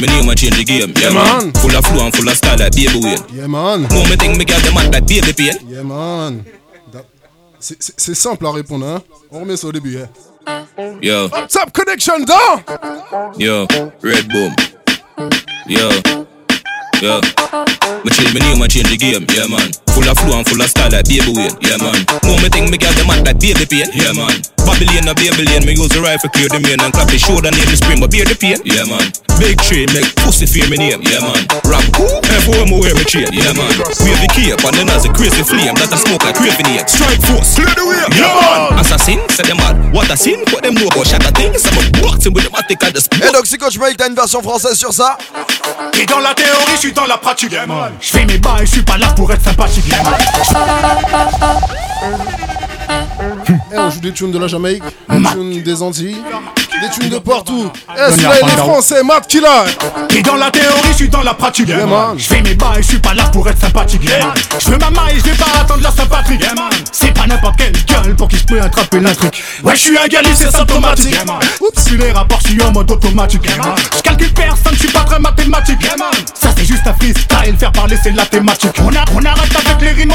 Me 0.00 0.06
change 0.06 0.06
my 0.06 0.06
name 0.20 0.28
and 0.28 0.38
change 0.38 0.56
the 0.56 0.64
game. 0.64 0.92
Yeah, 1.00 1.10
man. 1.10 1.52
Full 1.54 1.76
of 1.76 1.84
flow 1.86 2.04
and 2.06 2.14
full 2.14 2.28
of 2.28 2.36
style 2.36 2.58
like 2.58 2.72
baby 2.74 2.98
Wayne. 3.02 3.18
Yeah, 3.32 3.46
man. 3.46 3.82
No, 3.90 4.02
me 4.10 4.16
think 4.16 4.36
me 4.38 4.44
get 4.44 4.62
them 4.62 4.74
mad 4.74 4.92
like 4.92 5.06
baby 5.06 5.32
pain. 5.32 5.54
Yeah, 5.68 5.82
man. 5.82 6.44
C'est- 7.60 8.14
simple 8.14 8.46
à 8.46 8.52
répondre, 8.52 8.86
hein. 8.86 9.02
On 9.30 9.40
remet 9.40 9.56
ça 9.56 9.68
au 9.68 9.72
début, 9.72 9.96
hein. 9.98 10.08
Yo, 11.00 11.28
Top 11.48 11.72
connection 11.72 12.18
down. 12.24 12.60
yo, 13.38 13.66
Red 14.02 14.28
Boom. 14.28 14.54
Yo, 15.66 15.88
yo. 17.00 17.20
Me 18.04 18.10
change 18.10 18.34
my 18.34 18.40
name 18.40 18.60
and 18.60 18.68
change 18.68 18.90
the 18.90 18.96
game. 18.98 19.24
Yeah, 19.32 19.46
man. 19.48 19.70
Full 19.94 20.04
of 20.10 20.18
flow 20.18 20.36
and 20.36 20.46
full 20.46 20.60
of 20.60 20.68
style 20.68 20.90
like 20.90 21.06
baby 21.08 21.32
Wayne. 21.32 21.56
Yeah, 21.62 21.78
man. 21.78 22.04
No, 22.24 22.36
me 22.42 22.50
think 22.50 22.68
me 22.70 22.76
get 22.76 22.94
them 22.96 23.06
mad 23.06 23.24
like 23.24 23.40
baby 23.40 23.64
pain. 23.64 23.88
Yeah, 23.94 24.12
man. 24.12 24.42
Babylon 24.66 25.08
a 25.08 25.14
Babylon, 25.14 25.64
me 25.64 25.72
use 25.72 25.88
the 25.88 26.00
rifle 26.04 26.28
clear 26.30 26.48
the 26.48 26.60
main 26.60 26.80
and 26.80 26.92
clap 26.92 27.08
the 27.08 27.16
shoulder 27.18 27.50
near 27.50 27.64
the 27.64 27.76
spring, 27.76 28.00
but 28.00 28.10
bear 28.10 28.24
the 28.28 28.34
pain. 28.36 28.60
Yeah, 28.64 28.84
man. 28.84 29.08
Big 29.38 29.60
tree 29.62 29.86
make 29.92 30.14
pussy 30.22 30.46
fear 30.46 30.68
me 30.70 30.76
name. 30.76 31.02
Yeah, 31.02 31.20
man. 31.20 31.46
Rap 31.66 31.84
who? 31.98 32.06
Everywhere 32.30 32.66
me 32.66 32.80
wear 32.80 32.94
me 32.94 33.04
chain. 33.04 33.26
Yeah, 33.32 33.52
man. 33.52 33.66
Wave 34.02 34.20
the 34.22 34.30
cape 34.30 34.62
and 34.62 34.74
then 34.76 34.88
as 34.90 35.04
a 35.04 35.12
crazy 35.12 35.42
flame 35.42 35.74
that 35.74 35.92
a 35.92 35.98
smoke 35.98 36.22
like 36.24 36.36
craving 36.36 36.70
it. 36.74 36.88
Strike 36.88 37.20
force, 37.26 37.58
clear 37.58 37.74
the 37.74 37.84
way. 37.84 37.98
Yeah, 38.14 38.30
man. 38.30 38.78
Assassin, 38.78 39.20
say 39.30 39.42
them 39.44 39.58
mad. 39.58 39.92
What 39.92 40.10
a 40.10 40.16
sin, 40.16 40.40
what 40.52 40.62
them 40.62 40.74
know 40.74 40.86
about 40.86 41.06
shatter 41.06 41.34
things. 41.34 41.66
I'm 41.66 41.82
a 41.82 42.02
boxing 42.02 42.32
with 42.32 42.44
them, 42.44 42.54
I 42.54 42.62
think 42.62 42.82
I 42.84 42.90
just 42.90 43.12
Et 43.14 43.32
donc, 43.32 43.46
si 43.46 43.58
Coach 43.58 43.78
Mike, 43.78 43.96
t'as 43.96 44.08
une 44.08 44.14
version 44.14 44.42
française 44.42 44.74
sur 44.74 44.92
ça 44.92 45.18
Et 46.00 46.06
dans 46.06 46.20
la 46.20 46.34
théorie, 46.34 46.74
je 46.74 46.80
suis 46.80 46.92
dans 46.92 47.06
la 47.06 47.18
pratique. 47.18 47.54
Je 48.00 48.10
fais 48.10 48.24
mes 48.24 48.38
bails, 48.38 48.66
je 48.66 48.72
suis 48.72 48.82
pas 48.82 48.98
là 48.98 49.08
pour 49.16 49.30
être 49.32 49.42
sympathique. 49.42 49.84
Eh, 53.72 53.78
on 53.78 53.90
joue 53.90 54.00
des 54.00 54.12
tunes 54.12 54.30
de 54.30 54.38
la 54.38 54.46
Jamaïque, 54.46 54.82
des 55.08 55.22
tunes 55.32 55.62
des 55.62 55.82
Antilles, 55.82 56.22
des 56.80 56.90
tunes 56.90 57.08
de 57.10 57.18
partout. 57.18 57.70
Eh, 57.94 57.98
Donne 58.00 58.10
celui-là, 58.12 58.28
la 58.28 58.34
il 58.34 58.38
est 58.38 58.50
Pandao. 58.56 58.64
français, 58.64 59.02
Matt 59.02 59.26
Killer. 59.26 59.46
Et 60.16 60.22
dans 60.22 60.36
la 60.36 60.50
théorie, 60.50 60.88
je 60.90 60.96
suis 60.96 61.08
dans 61.08 61.22
la 61.22 61.34
pratique. 61.34 61.68
Je 61.68 62.24
fais 62.24 62.42
mes 62.42 62.54
bails, 62.54 62.82
je 62.82 62.88
suis 62.88 62.98
pas 62.98 63.14
là 63.14 63.24
pour 63.32 63.48
être 63.48 63.60
sympathique. 63.60 64.02
Je 64.58 64.70
veux 64.70 64.78
ma 64.78 64.90
maille, 64.90 65.18
je 65.18 65.30
vais 65.30 65.36
pas 65.36 65.46
attendre 65.60 65.82
la 65.82 65.90
sympathie. 65.90 66.38
C'est 66.92 67.12
pas 67.12 67.26
n'importe 67.26 67.56
quelle 67.56 67.72
gueule 67.72 68.14
pour 68.16 68.28
qui 68.28 68.36
je 68.38 68.44
peux 68.44 68.60
attraper 68.60 69.00
l'intrigue. 69.00 69.32
Ouais, 69.62 69.74
je 69.74 69.80
suis 69.80 69.98
un 69.98 70.06
gars, 70.06 70.20
c'est 70.34 70.50
symptomatique. 70.50 71.16
Oups, 71.60 71.90
les 71.92 72.12
rapports, 72.12 72.40
je 72.44 72.48
suis 72.50 72.62
en 72.62 72.72
mode 72.72 72.90
automatique. 72.90 73.42
Je 73.96 74.02
calcule 74.02 74.32
personne, 74.32 74.72
je 74.74 74.78
suis 74.80 74.88
pas 74.88 75.00
très 75.04 75.18
mathématique. 75.18 75.78
Ça, 76.40 76.50
c'est 76.56 76.64
juste 76.64 76.86
un 76.86 76.94
freestyle, 76.94 77.56
faire 77.58 77.72
parler, 77.72 77.96
c'est 78.02 78.12
la 78.12 78.26
thématique. 78.26 78.70
On, 78.82 78.88
a- 78.94 79.04
on 79.14 79.24
arrête 79.24 79.50
avec 79.54 79.80
les 79.80 79.90
rimes. 79.90 80.12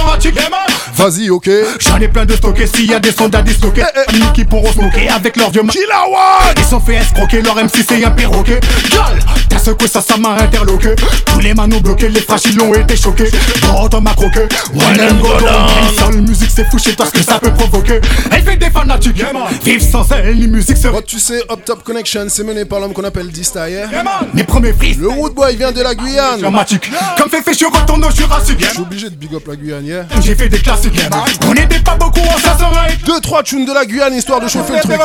Vas-y, 0.96 1.30
ok. 1.30 1.50
J'en 1.80 1.98
ai 2.00 2.08
plein 2.08 2.26
de 2.26 2.36
stockés, 2.36 2.68
s'il 2.68 2.86
y 2.90 2.94
a 2.94 3.00
des 3.00 3.12
sondes 3.12 3.36
à 3.36 3.42
disloquer. 3.42 3.84
Amis 4.08 4.24
qui 4.34 4.46
pourront 4.46 4.72
se 4.72 4.80
moquer 4.80 5.10
avec 5.10 5.36
leur 5.38 5.50
vieux 5.52 5.62
One 5.62 6.49
Ils 6.58 6.66
sont 6.66 6.80
fait 6.80 6.96
escroquer, 6.96 7.42
leur 7.42 7.56
MC 7.56 7.84
c'est 7.88 8.04
un 8.04 8.12
perroquet. 8.12 8.60
Gueule, 8.92 9.20
t'as 9.50 9.60
secoué 9.60 9.88
ça, 9.88 10.02
ça 10.02 10.18
m'a 10.18 10.34
interloqué. 10.34 10.96
Tous 11.26 11.40
les 11.40 11.54
manos 11.54 11.82
bloqués, 11.82 12.10
les 12.10 12.22
fragiles 12.22 12.62
ont 12.62 12.74
été 12.74 12.96
choqués. 12.96 13.30
Bon, 13.64 13.88
dans 13.88 14.02
ma 14.02 14.14
croqué. 14.14 14.42
One 14.74 15.02
and 15.02 15.16
go 15.22 15.30
down. 15.40 15.70
Seule 15.98 16.22
musique, 16.22 16.52
c'est 16.56 16.70
fou, 16.70 16.78
chez 16.78 16.96
toi 16.96 17.06
ce 17.08 17.12
que 17.12 17.24
ça 17.24 17.40
peut 17.40 17.52
provoquer. 17.54 18.00
Elle 18.32 18.44
fait 18.44 18.58
des 18.58 18.70
fanatiques. 18.70 19.24
Vive 19.64 19.82
sans 19.82 20.06
elle, 20.12 20.38
les 20.38 20.48
musiques 20.48 20.78
se. 20.78 20.88
Bon, 20.88 21.02
tu 21.06 21.20
sais, 21.20 21.42
Up 21.52 21.60
Top 21.66 21.84
Connection, 21.84 22.26
c'est 22.30 22.44
mené 22.44 22.66
par 22.66 22.80
l'homme 22.80 22.94
qu'on 22.94 23.04
appelle 23.04 23.30
Dista, 23.30 23.70
yeah? 23.70 23.88
Mes 24.34 24.44
premiers 24.44 24.74
fils. 24.74 24.98
Le 24.98 25.10
Wood 25.10 25.34
Boy 25.34 25.56
vient 25.56 25.72
de 25.72 25.82
la 25.82 25.96
Guyane. 25.96 26.42
Dramatique. 26.42 26.92
Comme 27.18 27.30
fait 27.30 27.42
fait, 27.42 27.58
je 27.58 27.66
retourne 27.66 28.04
au 28.06 28.12
Jurassique. 28.12 28.58
Je 28.60 28.70
suis 28.70 28.82
obligé 28.82 29.10
de 29.10 29.16
big 29.16 29.34
up 29.34 29.48
la 29.48 29.56
Guyane, 29.56 29.86
yeah? 29.86 30.06
J'ai 30.22 30.36
fait 30.36 30.50
des 30.50 30.60
classiques. 30.60 31.00
On 31.48 31.54
n'était 31.54 31.80
pas 31.80 31.96
beaucoup 31.96 32.20
en 32.20 32.38
sa 32.38 32.56
oreille. 32.66 32.98
Deux, 33.06 33.20
trois 33.20 33.44
tunes 33.44 33.66
de 33.66 33.74
la 33.74 33.86
Guyane 33.86 34.14
histoire 34.14 34.40
de 34.40 34.48
chauffer 34.48 34.74
le 34.74 34.80
truc. 34.82 34.98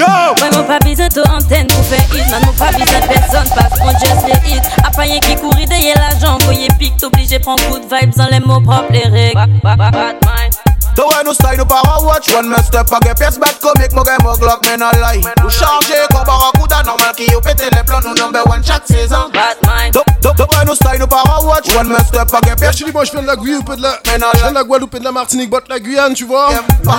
Yeah? 0.00 0.34
Yo! 0.34 0.42
Ouais, 0.42 0.50
mon 0.56 0.64
pas 0.64 0.78
besoin 0.78 1.08
de 1.08 1.20
antenne 1.30 1.66
pour 1.66 1.84
faire 1.84 1.98
hit, 2.14 2.30
man, 2.30 2.42
mon 2.46 2.52
pas 2.52 2.72
besoin 2.72 3.00
de 3.00 3.06
personne 3.06 3.48
parce 3.54 3.78
qu'on 3.78 3.90
just 3.90 4.26
les 4.26 4.50
hit. 4.50 4.62
A 4.84 4.90
pas 4.90 5.02
rien 5.02 5.20
qui 5.20 5.36
courir 5.36 5.68
derrière 5.68 5.96
l'argent, 5.98 6.38
voyez 6.44 6.68
pique, 6.78 6.96
t'obligé 6.96 7.38
prendre 7.38 7.62
good 7.68 7.82
vibes 7.82 8.14
dans 8.16 8.28
les 8.28 8.40
mots 8.40 8.60
propres, 8.60 8.92
les 8.92 9.08
règles. 9.08 9.34
Bad, 9.34 9.60
bad, 9.62 9.92
bad 9.92 10.16
mind. 10.24 10.54
The 10.96 11.02
way 11.06 11.22
no 11.24 11.32
style 11.32 11.56
no 11.56 11.64
power 11.64 12.04
watch 12.04 12.28
One 12.34 12.48
man 12.48 12.62
step 12.64 12.90
a 12.90 12.98
get 13.00 13.14
pièce 13.14 13.38
bête 13.38 13.60
comique 13.60 13.92
Mo 13.92 14.02
game 14.02 14.18
mo 14.24 14.34
glock 14.36 14.66
men 14.66 14.82
a 14.82 14.90
lie 14.98 15.22
Nou 15.38 15.48
charge 15.48 15.94
kon 16.10 16.24
barakuda 16.26 16.82
normal 16.84 17.14
ki 17.14 17.30
yo 17.30 17.40
pète 17.40 17.62
les 17.62 17.84
plans 17.84 18.02
Nou 18.02 18.12
number 18.18 18.42
one 18.50 18.60
chaque 18.64 18.88
saison 18.88 19.30
Bad 19.32 19.56
mind 19.64 19.94
The 19.94 20.34
the 20.34 20.46
way 20.50 20.64
no 20.66 20.74
style 20.74 20.98
no 20.98 21.06
power 21.06 21.46
watch 21.46 21.72
One 21.76 21.88
man 21.88 22.04
step 22.04 22.28
a 22.34 22.40
get 22.40 22.50
Yeah, 22.50 22.56
pièce 22.56 22.76
je 22.76 22.82
te 22.82 22.84
dis, 22.86 22.92
moi 22.92 23.04
je 23.04 23.12
viens 23.12 23.22
de 23.22 23.26
la 23.28 23.36
Guadeloupe 23.36 23.70
et 23.70 23.76
de 23.76 23.82
la, 23.82 23.98
je 24.34 24.38
viens 24.40 24.50
de 24.50 24.54
la 24.54 24.64
Guadeloupe 24.64 24.94
et 24.96 24.98
de 24.98 25.04
la 25.04 25.12
Martinique, 25.12 25.50
but 25.50 25.68
la 25.68 25.78
Guyane, 25.78 26.14
tu 26.14 26.24
vois, 26.24 26.50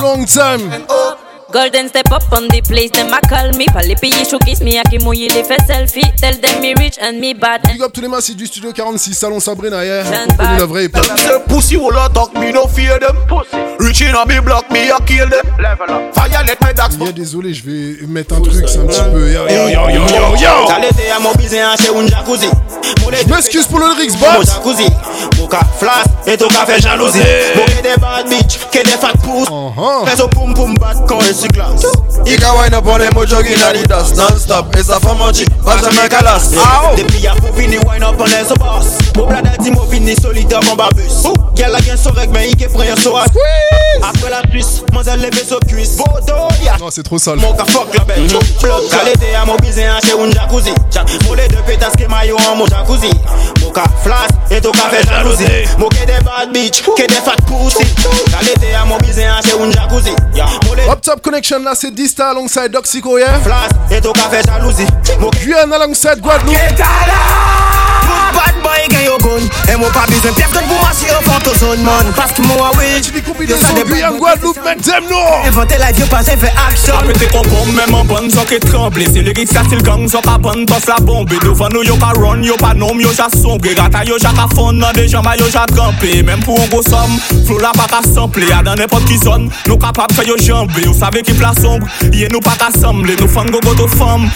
long 0.01 0.25
time. 0.25 0.71
Golden 1.51 1.89
step 1.89 2.09
up 2.13 2.23
on 2.31 2.47
the 2.47 2.61
place, 2.61 2.91
them 2.91 3.13
a 3.13 3.19
call 3.27 3.51
me. 3.57 3.65
Pas 3.65 3.81
les 3.81 3.95
pays 3.95 4.13
showcase 4.29 4.61
me, 4.61 4.77
à 4.79 4.83
qui 4.83 4.97
les 4.97 5.43
fait 5.43 5.57
selfie. 5.67 6.01
Tell 6.21 6.39
them 6.39 6.61
me 6.61 6.73
rich 6.75 6.97
and 7.01 7.19
me 7.19 7.33
bad. 7.33 7.61
Big 7.63 7.81
up 7.81 7.91
tous 7.91 7.99
les 7.99 8.07
massifs 8.07 8.37
du 8.37 8.47
studio 8.47 8.71
46, 8.71 9.13
Salon 9.13 9.41
Sabrina, 9.41 9.83
yeah. 9.83 10.03
On 10.39 10.57
la 10.57 10.65
vraie 10.65 10.85
époque. 10.85 11.05
Them 11.05 11.17
say 11.17 11.39
pussy 11.49 11.75
will 11.75 11.91
not 11.91 12.13
talk 12.13 12.33
me 12.35 12.53
no 12.53 12.67
fear 12.67 12.99
them 12.99 13.17
Rich 13.79 14.01
in 14.01 14.15
a 14.15 14.25
me 14.25 14.39
block 14.39 14.71
me 14.71 14.89
a 14.91 14.99
kill 15.05 15.27
them 15.27 15.43
Violate 16.15 16.61
me 16.61 16.73
that's 16.73 16.95
Yeah, 16.97 17.11
désolé, 17.11 17.53
je 17.53 17.63
vais 17.63 18.07
mettre 18.07 18.35
un 18.35 18.41
truc, 18.41 18.69
c'est 18.69 18.79
un 18.79 18.85
petit 18.85 19.01
peu. 19.11 19.31
Yo, 19.31 19.47
yo, 19.47 19.67
yo, 19.69 19.89
yo, 19.89 19.99
yo, 19.99 20.67
T'as 20.67 20.77
yo. 20.77 20.81
l'été 20.81 21.09
à 21.11 21.19
mon 21.19 21.33
baiser 21.33 21.63
en 21.63 21.75
chez 21.75 21.89
un 21.89 22.07
jacuzzi 22.07 22.49
Je 22.99 23.33
m'excuse 23.33 23.65
pour 23.67 23.79
le 23.79 23.87
lyrics, 23.95 24.13
Mon 24.21 24.37
boss. 24.37 24.47
jacuzzi 24.53 24.87
et 26.27 26.37
ton 26.37 26.47
café 26.47 26.79
jalousie 26.79 27.19
Moke 27.55 27.81
des 27.81 27.99
bad 27.99 28.29
bitch 28.29 28.59
Que 28.71 28.83
des 28.83 28.91
fat 28.91 29.13
pouces 29.23 29.47
Fais 30.07 30.15
son 30.15 30.29
poum 30.29 30.53
poum 30.53 30.73
bat 30.75 30.93
quand 31.07 31.19
elle 31.41 31.47
s'y 31.47 31.47
glace 31.47 31.85
Il 32.25 32.39
can 32.39 32.55
wine 32.57 32.73
up 32.73 32.85
on 32.85 32.97
them 32.97 33.25
jogging 33.27 33.61
Adidas 33.61 34.13
non-stop. 34.15 34.75
Et 34.77 34.83
ça 34.83 34.99
fait 34.99 35.15
manger, 35.15 35.45
pas 35.65 35.77
jamais 35.77 36.09
calas 36.09 36.51
Depuis 36.97 37.19
y'a 37.19 37.33
pour 37.35 37.55
finir 37.55 37.81
wine 37.87 38.03
up 38.03 38.15
on 38.19 38.25
est 38.25 38.45
so 38.47 38.55
boss. 38.55 38.97
Mon 39.15 39.27
blada 39.27 39.51
dit 39.59 39.71
mon 39.71 39.85
fini 39.87 40.15
solitaire 40.15 40.59
mon 40.67 40.75
babus 40.75 41.27
Qu'elle 41.55 41.75
a 41.75 41.81
gain 41.81 41.97
son 41.97 42.11
règle 42.11 42.33
mais 42.33 42.49
il 42.49 42.55
qui 42.55 42.65
prend 42.65 42.81
un 42.81 42.95
so 42.95 43.15
à 43.15 43.25
Après 44.03 44.29
la 44.29 44.41
cuisse, 44.43 44.83
mon 44.93 45.03
zèle 45.03 45.21
levé 45.21 45.43
so 45.47 45.59
cuisse. 45.67 45.97
Bodo 45.97 46.47
y'a 46.63 46.77
Non, 46.79 46.89
c'est 46.89 47.03
trop 47.03 47.17
sale. 47.17 47.37
mon 47.37 47.53
ka 47.53 47.65
fuck 47.65 47.95
la 47.97 48.03
belle. 48.03 48.27
Blood 48.27 48.89
Qualité 48.89 49.35
à 49.35 49.45
mon 49.45 49.55
baiser 49.57 49.87
en 49.89 49.99
chez 49.99 50.13
un 50.13 50.31
jacuzzi. 50.31 50.73
Mon 51.27 51.33
les 51.33 51.47
deux 51.47 51.61
pétasses 51.65 51.95
qui 51.97 52.07
maillot 52.07 52.37
en 52.51 52.55
mon 52.55 52.65
jacuzzi. 52.65 53.11
Mon 53.61 53.71
ka 53.71 53.83
flash 54.03 54.29
et 54.49 54.61
ton 54.61 54.71
café 54.71 55.03
jalousie. 55.07 55.45
Mon 55.77 55.87
que 55.89 56.05
des 56.05 56.23
bad 56.23 56.51
bitch, 56.53 56.81
que 56.83 57.07
des 57.07 57.13
fat 57.15 57.35
pussy. 57.45 57.85
Qualité 58.31 58.73
à 58.73 58.85
mon 58.85 58.97
baiser 58.97 59.25
en 59.29 59.41
chez 59.41 59.59
un 59.61 59.71
jacuzzi. 59.71 60.15
Mon 60.67 60.73
les 60.73 60.89
Up 60.89 61.01
Top 61.01 61.21
Connection 61.31 61.59
là, 61.63 61.71
c'est 61.75 61.91
Dista 61.91 62.31
alongside 62.31 62.71
Doxico, 62.71 63.17
yeah? 63.17 63.39
Flash, 63.39 63.69
et 63.89 64.01
ton 64.01 64.11
café 64.11 64.41
jalousie. 64.45 64.85
Guyane 65.41 65.71
alongside 65.71 66.19
Guadeloupe. 66.19 66.57
Bad 68.35 68.61
boy 68.63 68.87
gen 68.89 69.05
yo 69.05 69.17
gun. 69.23 69.49
E 69.67 69.77
mwen 69.77 69.91
pa 69.95 70.07
bizwen 70.11 70.35
personne 70.37 70.67
pou 70.67 70.79
masi 70.83 71.11
yo 71.11 71.19
son 71.59 71.83
man. 71.85 72.13
Paske 72.17 72.41
mwen 72.45 72.61
a 72.65 72.71
Guyane, 73.91 74.17
Guadeloupe, 74.17 74.63
make 74.63 74.81
them 74.81 75.07
know. 75.07 75.43
Invente 75.45 75.77
la 75.79 75.91
yo 75.91 76.05
pas 76.07 76.23
fait 76.23 76.53
action. 76.69 76.95
Apete 76.95 77.27
konpon 77.31 77.71
men 77.73 77.89
man 77.91 78.07
ban 78.07 78.29
so 78.29 78.43
ke 78.45 78.59
tremble 78.59 79.03
Se 79.05 79.21
lirik 79.21 79.49
sa 79.51 79.63
stil 79.63 79.81
gang 79.81 80.07
so 80.07 80.21
ka 80.21 80.37
ban 80.37 80.65
tos 80.65 80.87
la 80.87 80.97
bombe 80.99 81.37
Devan 81.41 81.73
nou 81.73 81.83
yo 81.83 81.95
ka 81.99 82.11
run, 82.17 82.43
yo 82.43 82.55
pa 82.57 82.73
nom, 82.73 82.99
yo 82.99 83.11
ja 83.13 83.27
sombre 83.29 83.73
Gata 83.75 84.03
yo 84.05 84.17
ja 84.21 84.31
ka 84.33 84.47
fon 84.55 84.79
nan 84.79 84.93
de 84.95 85.07
jamba 85.07 85.35
yo 85.39 85.49
ja 85.49 85.65
kampe 85.69 86.21
Mem 86.23 86.43
pou 86.45 86.55
an 86.61 86.69
go 86.71 86.81
som, 86.85 87.17
flow 87.47 87.59
la 87.59 87.71
pa 87.75 87.87
ka 87.91 88.01
sample 88.05 88.47
Ya 88.49 88.61
dan 88.63 88.79
nepot 88.79 89.05
ki 89.09 89.17
zon, 89.23 89.49
nou 89.67 89.77
fe 90.15 90.27
yo 90.27 90.37
jambe 90.37 90.85
Yo 90.85 90.93
save 90.93 91.23
ki 91.23 91.33
pla 91.39 91.53
sombre, 91.59 91.89
ye 92.13 92.29
nou 92.29 92.41
pa 92.41 92.55
ka 92.59 92.71
samble 92.71 93.15
Nou 93.19 93.27
fan 93.27 93.51
go 93.51 93.59
go 93.59 93.73
to 93.75 93.87
fam, 93.87 94.29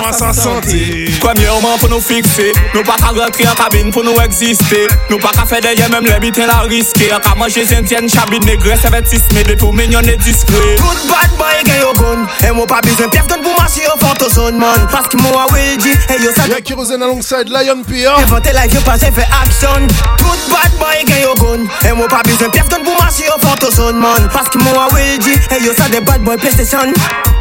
an 0.00 0.12
sa 0.12 0.32
sante 0.32 1.10
pou 1.20 1.88
nou 1.88 2.00
fikse, 2.00 2.50
nou 2.74 2.84
pa 2.84 2.96
ka 3.00 3.09
rentre 3.16 3.48
an 3.50 3.58
kabine 3.58 3.94
pou 3.94 4.06
nou 4.06 4.22
eksiste 4.24 4.86
Nou 5.10 5.18
pa 5.22 5.34
ka 5.36 5.46
fe 5.50 5.62
deye 5.64 5.88
mem 5.92 6.06
le 6.06 6.20
biten 6.22 6.50
la 6.50 6.62
riske 6.70 7.10
An 7.14 7.24
ka 7.24 7.34
manje 7.38 7.66
zentyen 7.70 8.10
chabine 8.10 8.48
negre 8.52 8.78
sevetisme 8.82 9.46
De 9.48 9.58
pou 9.60 9.74
mignon 9.76 10.06
e 10.10 10.18
diskre 10.22 10.76
Good 10.80 11.06
bad 11.10 11.30
boy 11.40 11.62
gen 11.64 11.80
yo 11.80 11.92
gun. 11.98 12.26
E 12.44 12.52
mwen 12.52 12.68
pa 12.68 12.80
bizwen 12.84 13.10
personne 13.10 13.42
pou 13.44 13.54
masi 13.58 13.82
yo 13.84 13.96
foto 14.00 14.28
son 14.32 14.58
man. 14.60 14.86
Paske 14.92 15.18
mwen 15.20 15.36
a 15.36 15.46
will 15.52 15.76
di 15.82 15.94
E 16.12 16.18
yo 16.22 16.32
sa 16.36 16.46
Yeah, 16.50 16.60
Kérosène 16.60 17.02
alongside 17.02 17.48
Lion 17.48 17.82
P.A. 17.86 18.16
Invente 18.24 18.52
la 18.52 18.66
yo 18.66 18.80
pas 18.82 18.98
fait 18.98 19.28
action. 19.42 19.86
Good 20.18 20.42
bad 20.52 20.72
boy 20.78 21.04
gen 21.06 21.22
yo 21.24 21.34
gun. 21.40 21.68
E 21.84 21.92
mwen 21.96 22.08
pa 22.12 22.22
bizwen 22.26 22.52
personne 22.52 22.84
pou 22.84 22.96
masi 23.00 23.24
yo 23.28 23.38
foto 23.40 23.72
son 23.74 24.00
man. 24.00 24.28
Paske 24.34 24.60
mwen 24.60 24.76
a 24.76 24.88
will 24.94 25.18
di 25.24 25.36
E 25.56 25.62
yo 25.64 25.74
sa 25.76 25.88
de 25.88 26.00
bad 26.04 26.24
boy 26.24 26.36
PlayStation 26.36 26.92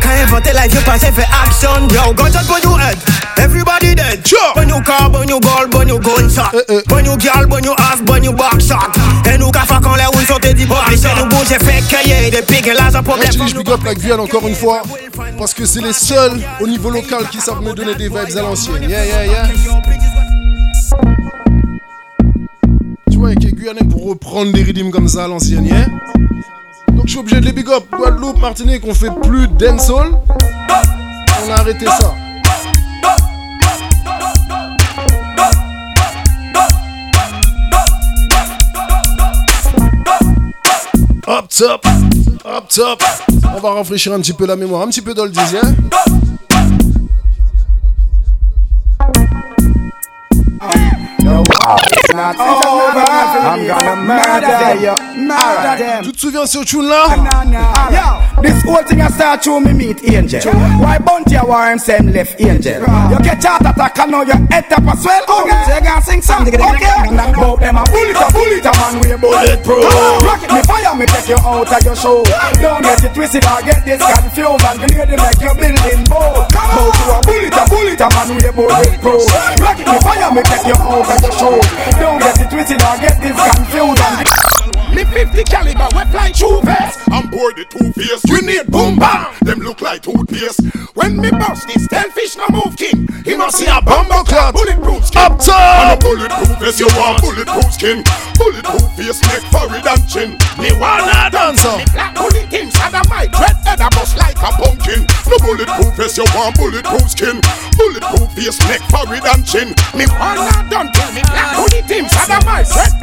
Quand 0.09 0.15
inventé 0.23 0.51
life, 0.53 0.73
you 0.73 0.81
faire 1.11 1.29
action. 1.45 1.87
Yo, 1.89 2.13
gunshot 2.13 2.49
on 2.49 2.61
your 2.63 2.79
head. 2.79 2.97
Everybody 3.37 3.93
dead. 3.93 4.25
Sure. 4.25 4.39
Car, 4.81 5.07
gunshot. 5.99 6.49
Girl, 7.19 7.45
ass, 7.77 8.01
back 8.01 8.59
shot. 8.59 8.91
Et 9.31 9.37
nous, 9.37 9.51
quand 9.51 9.65
les 9.95 10.25
sont 10.25 10.39
nous 11.15 11.25
bouge, 11.29 11.45
fait 11.45 11.83
des 12.31 12.73
là, 12.73 12.89
ça 12.91 13.03
problème. 13.03 13.31
Je 13.31 13.55
big 13.55 13.69
up 13.69 13.81
encore 14.19 14.47
une 14.47 14.55
fois. 14.55 14.81
Parce 15.37 15.53
que 15.53 15.65
c'est 15.67 15.81
les 15.81 15.93
seuls 15.93 16.41
au 16.59 16.67
niveau 16.67 16.89
local 16.89 17.27
qui 17.31 17.39
savent 17.39 17.61
me 17.61 17.73
donner 17.73 17.93
des 17.93 18.09
vibes 18.09 18.37
à 18.37 18.41
l'ancienne. 18.41 18.89
Yeah, 18.89 19.05
yeah, 19.05 19.25
yeah. 19.25 19.47
Tu 23.11 23.17
vois, 23.17 23.29
avec 23.29 23.55
Guyanais 23.55 23.81
pour 23.87 24.09
reprendre 24.09 24.51
des 24.53 24.63
rythmes 24.63 24.89
comme 24.89 25.07
ça 25.07 25.25
à 25.25 25.27
l'ancienne, 25.27 25.65
yeah? 25.65 25.85
Donc 26.91 27.05
je 27.05 27.11
suis 27.11 27.19
obligé 27.19 27.39
de 27.39 27.45
les 27.45 27.51
big 27.51 27.67
up. 27.69 27.83
Guadeloupe, 27.91 28.39
Martinique, 28.39 28.83
on 28.87 28.93
fait 28.93 29.11
plus 29.21 29.47
dancehall. 29.47 30.19
On 31.45 31.51
a 31.51 31.55
arrêté 31.55 31.85
ça. 31.85 32.13
Up 41.27 41.45
top, 41.49 41.85
up 42.45 42.63
top. 42.69 43.03
On 43.55 43.59
va 43.59 43.73
rafraîchir 43.73 44.13
un 44.13 44.19
petit 44.19 44.33
peu 44.33 44.45
la 44.45 44.55
mémoire, 44.55 44.81
un 44.81 44.87
petit 44.87 45.01
peu 45.01 45.13
d'oldies, 45.13 45.39
hein 45.61 45.75
I'm 50.61 50.71
gonna 50.71 50.88
Tu 56.03 56.11
te 56.11 56.19
souviens 56.19 56.45
ce 56.45 56.59
tune 56.63 56.87
là 56.87 57.05
this 58.41 58.63
whole 58.63 58.83
thing 58.85 59.01
I 59.01 59.09
start 59.09 59.41
to 59.43 59.59
me 59.59 59.73
meet 59.73 59.99
angel. 60.07 60.39
Why 60.79 60.97
bounty 60.97 61.35
a 61.35 61.43
war 61.43 61.67
him 61.67 61.77
same 61.77 62.07
left 62.13 62.39
angel? 62.39 62.79
You 63.11 63.19
get 63.19 63.43
heart 63.43 63.67
attack 63.67 63.99
and 63.99 64.11
now 64.11 64.23
your 64.23 64.39
head 64.47 64.63
tap 64.71 64.87
as 64.87 65.03
well. 65.03 65.23
So 65.27 65.43
you 65.43 65.83
gonna 65.83 66.01
sing 66.01 66.21
song. 66.21 66.47
Okay, 66.47 66.55
but 66.55 67.59
them 67.59 67.75
a 67.75 67.83
bullet 67.91 68.15
a 68.15 68.31
bullet 68.31 68.63
a 68.63 68.71
man 68.79 68.95
we 69.03 69.11
bulletproof. 69.19 69.83
Rocket 70.23 70.51
me 70.55 70.61
fire 70.63 70.95
me 70.95 71.05
take 71.05 71.27
you 71.27 71.35
out 71.35 71.67
of 71.67 71.83
your 71.83 71.95
show. 71.99 72.23
Don't 72.63 72.81
get 72.81 73.03
it 73.03 73.13
twisted 73.13 73.43
or 73.43 73.59
get 73.67 73.83
this 73.83 73.99
confused 73.99 74.63
and 74.63 74.79
grenade 74.87 75.19
make 75.19 75.41
your 75.43 75.55
building 75.59 76.03
bold. 76.07 76.47
But 76.47 76.95
you 76.95 77.11
a 77.11 77.19
bullet 77.27 77.59
a 77.59 77.63
bullet 77.67 77.99
a 77.99 78.07
man 78.07 78.29
we 78.39 78.47
bulletproof. 78.55 79.27
Rocket 79.59 79.83
me 79.83 79.99
fire 79.99 80.31
me 80.31 80.41
take 80.47 80.63
you 80.63 80.79
out 80.79 81.11
of 81.11 81.19
your 81.19 81.35
show. 81.35 81.58
Don't 81.99 82.19
get 82.19 82.39
it 82.39 82.49
twisted 82.49 82.81
or 82.81 82.97
get 82.99 83.21
this. 83.21 83.35
Confused 83.55 84.68
Me 84.99 85.05
50 85.05 85.45
caliber, 85.45 85.87
we 85.95 86.03
fly 86.11 86.29
true 86.35 86.59
vest. 86.59 86.99
I'm 87.07 87.31
bored 87.31 87.55
the 87.55 87.63
two 87.63 87.87
face. 87.95 88.19
You 88.27 88.43
need 88.43 88.67
boom 88.67 88.99
bam. 88.99 89.31
Them 89.47 89.63
look 89.63 89.79
like 89.79 90.03
toothpaste. 90.03 90.59
When 90.91 91.15
me 91.15 91.31
bust 91.31 91.71
this 91.71 91.87
fish 92.11 92.35
no 92.35 92.43
move 92.51 92.75
king. 92.75 93.07
He 93.23 93.39
must 93.39 93.55
see 93.55 93.71
a 93.71 93.79
bumbo 93.79 94.27
club. 94.27 94.59
Bulletproof 94.59 95.07
skin. 95.07 95.23
Up 95.23 95.39
top. 95.39 95.55
And 95.55 95.95
a 95.95 95.97
bulletproof 96.03 96.51
vest. 96.59 96.83
You 96.83 96.91
want 96.99 97.23
bulletproof 97.23 97.71
skin. 97.71 98.03
Bulletproof 98.35 98.91
face, 98.99 99.23
neck, 99.23 99.39
forehead 99.47 99.87
and 99.87 100.03
chin. 100.03 100.35
Me 100.59 100.75
wanna 100.75 101.31
dance 101.31 101.63
Me 101.63 101.87
black 101.95 102.11
bullet 102.19 102.51
things. 102.51 102.75
And 102.83 102.99
a 102.99 103.01
my 103.07 103.23
dread 103.31 103.55
head 103.63 103.79
a 103.79 103.87
bust 103.95 104.19
like 104.19 104.35
a 104.35 104.51
pumpkin. 104.51 105.07
No 105.31 105.39
bulletproof 105.39 105.95
vest. 105.95 106.19
You 106.19 106.27
want 106.35 106.59
bulletproof 106.59 107.07
skin. 107.07 107.39
Bulletproof 107.79 108.27
face, 108.35 108.59
neck, 108.67 108.83
forehead 108.91 109.23
and 109.31 109.47
chin. 109.47 109.71
Me 109.95 110.11
wanna 110.19 110.67
dance 110.67 110.91
Tell 110.91 111.11
Me 111.15 111.23
black 111.23 111.55
bullet 111.55 111.87
things. 111.87 112.11
And 112.19 112.35
a 112.35 112.43
my 112.43 112.67
dread. 112.67 112.99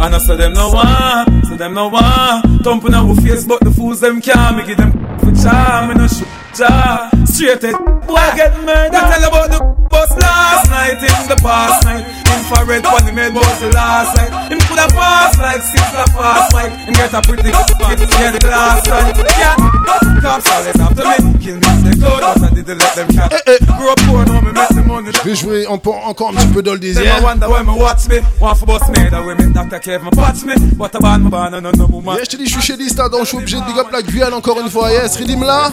And 0.00 0.14
I 0.14 0.18
say 0.18 0.36
them 0.36 0.52
no 0.54 0.70
one, 0.70 1.44
say 1.44 1.56
them 1.56 1.74
no 1.74 1.88
one. 1.88 2.58
Thumping 2.62 2.94
our 2.94 3.14
face, 3.16 3.44
but 3.44 3.60
the 3.60 3.70
fools 3.70 4.00
them 4.00 4.20
can't. 4.20 4.56
Me 4.56 4.66
give 4.66 4.76
them 4.76 4.92
for 5.18 5.32
charm, 5.32 5.88
me 5.88 5.94
no 5.94 6.06
shoot 6.06 6.28
jar. 6.54 7.10
Straight 7.26 7.60
boy 8.06 8.26
get 8.36 8.54
murdered. 8.62 8.92
Me 8.92 8.98
tell 8.98 9.24
about 9.26 9.50
the 9.50 9.60
bus 9.90 10.10
last 10.18 10.70
night 10.70 10.98
in 11.02 11.28
the 11.28 11.36
past 11.42 11.84
night. 11.84 12.06
Infrared 12.30 12.84
when 12.84 13.06
he 13.06 13.12
made 13.12 13.34
was 13.34 13.60
the 13.60 13.70
last 13.70 14.14
night. 14.16 14.52
Him 14.52 14.60
coulda 14.66 14.86
passed 14.94 15.38
like 15.38 15.62
six 15.62 15.82
a 15.94 16.04
fast. 16.14 16.54
And 16.54 16.94
get 16.94 17.14
a 17.14 17.20
pretty 17.22 17.50
the 17.50 18.48
last 18.50 18.86
night. 18.86 19.16
Yeah, 19.38 19.56
cops 20.20 20.46
always 20.50 20.78
after 20.78 21.04
me, 21.04 21.38
kill 21.42 21.56
me 21.56 21.68
they 21.84 21.96
close, 21.98 22.20
but 22.20 22.42
I 22.42 22.54
didn't 22.54 22.78
let 22.78 22.94
them 22.94 23.08
catch. 23.08 23.44
Grew 23.78 23.90
up 23.90 23.98
poor, 24.06 24.24
now 24.24 24.40
me 24.40 24.52
make 24.52 24.68
the 24.68 24.82
money. 24.86 25.12
Je 25.12 25.22
vais 25.22 25.34
jouer 25.34 25.66
encore 25.66 26.06
encore 26.06 26.30
un 26.30 26.34
petit 26.34 26.52
peu 26.52 26.62
Them 26.62 27.06
I 27.06 27.20
wonder 27.22 27.48
why 27.48 27.62
me 27.62 27.74
watch 27.78 28.08
me. 28.08 28.20
Want 28.40 28.58
for 28.58 28.66
that 28.66 28.88
me. 28.88 29.04
What 29.10 29.12
a 29.12 29.22
band, 29.22 29.70
me 29.72 29.78
Yeah, 29.86 29.98
je 32.24 32.30
te 32.30 32.36
dis, 32.36 32.46
je 32.46 32.52
suis 32.52 32.62
chez 32.62 32.76
Dista, 32.76 33.06
donc 33.08 33.20
je 33.24 33.26
suis 33.26 33.36
obligé 33.36 33.60
de 33.60 33.66
big 33.66 33.78
up 33.78 33.88
like 33.92 34.06
Vienne 34.10 34.32
encore 34.32 34.58
une 34.58 34.70
fois, 34.70 34.90
yes, 34.90 35.16
redeem 35.16 35.42
là. 35.42 35.70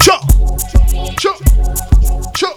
Ciao 0.00 0.18
Ciao 1.18 1.34
Ciao 2.34 2.50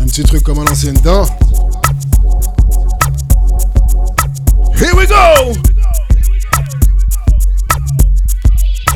Un 0.00 0.06
petit 0.06 0.22
truc 0.22 0.44
comme 0.44 0.60
à 0.60 0.64
l'ancienne 0.64 0.94
dent. 1.02 1.26
Here 4.76 4.94
we 4.94 5.08
go! 5.08 5.54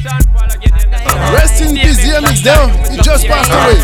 Rest 0.05 1.63
in 1.63 1.77
peace, 1.77 2.05
DMX 2.05 2.43
down. 2.43 2.71
He 2.91 2.97
just 3.03 3.25
passed 3.27 3.53
away. 3.53 3.79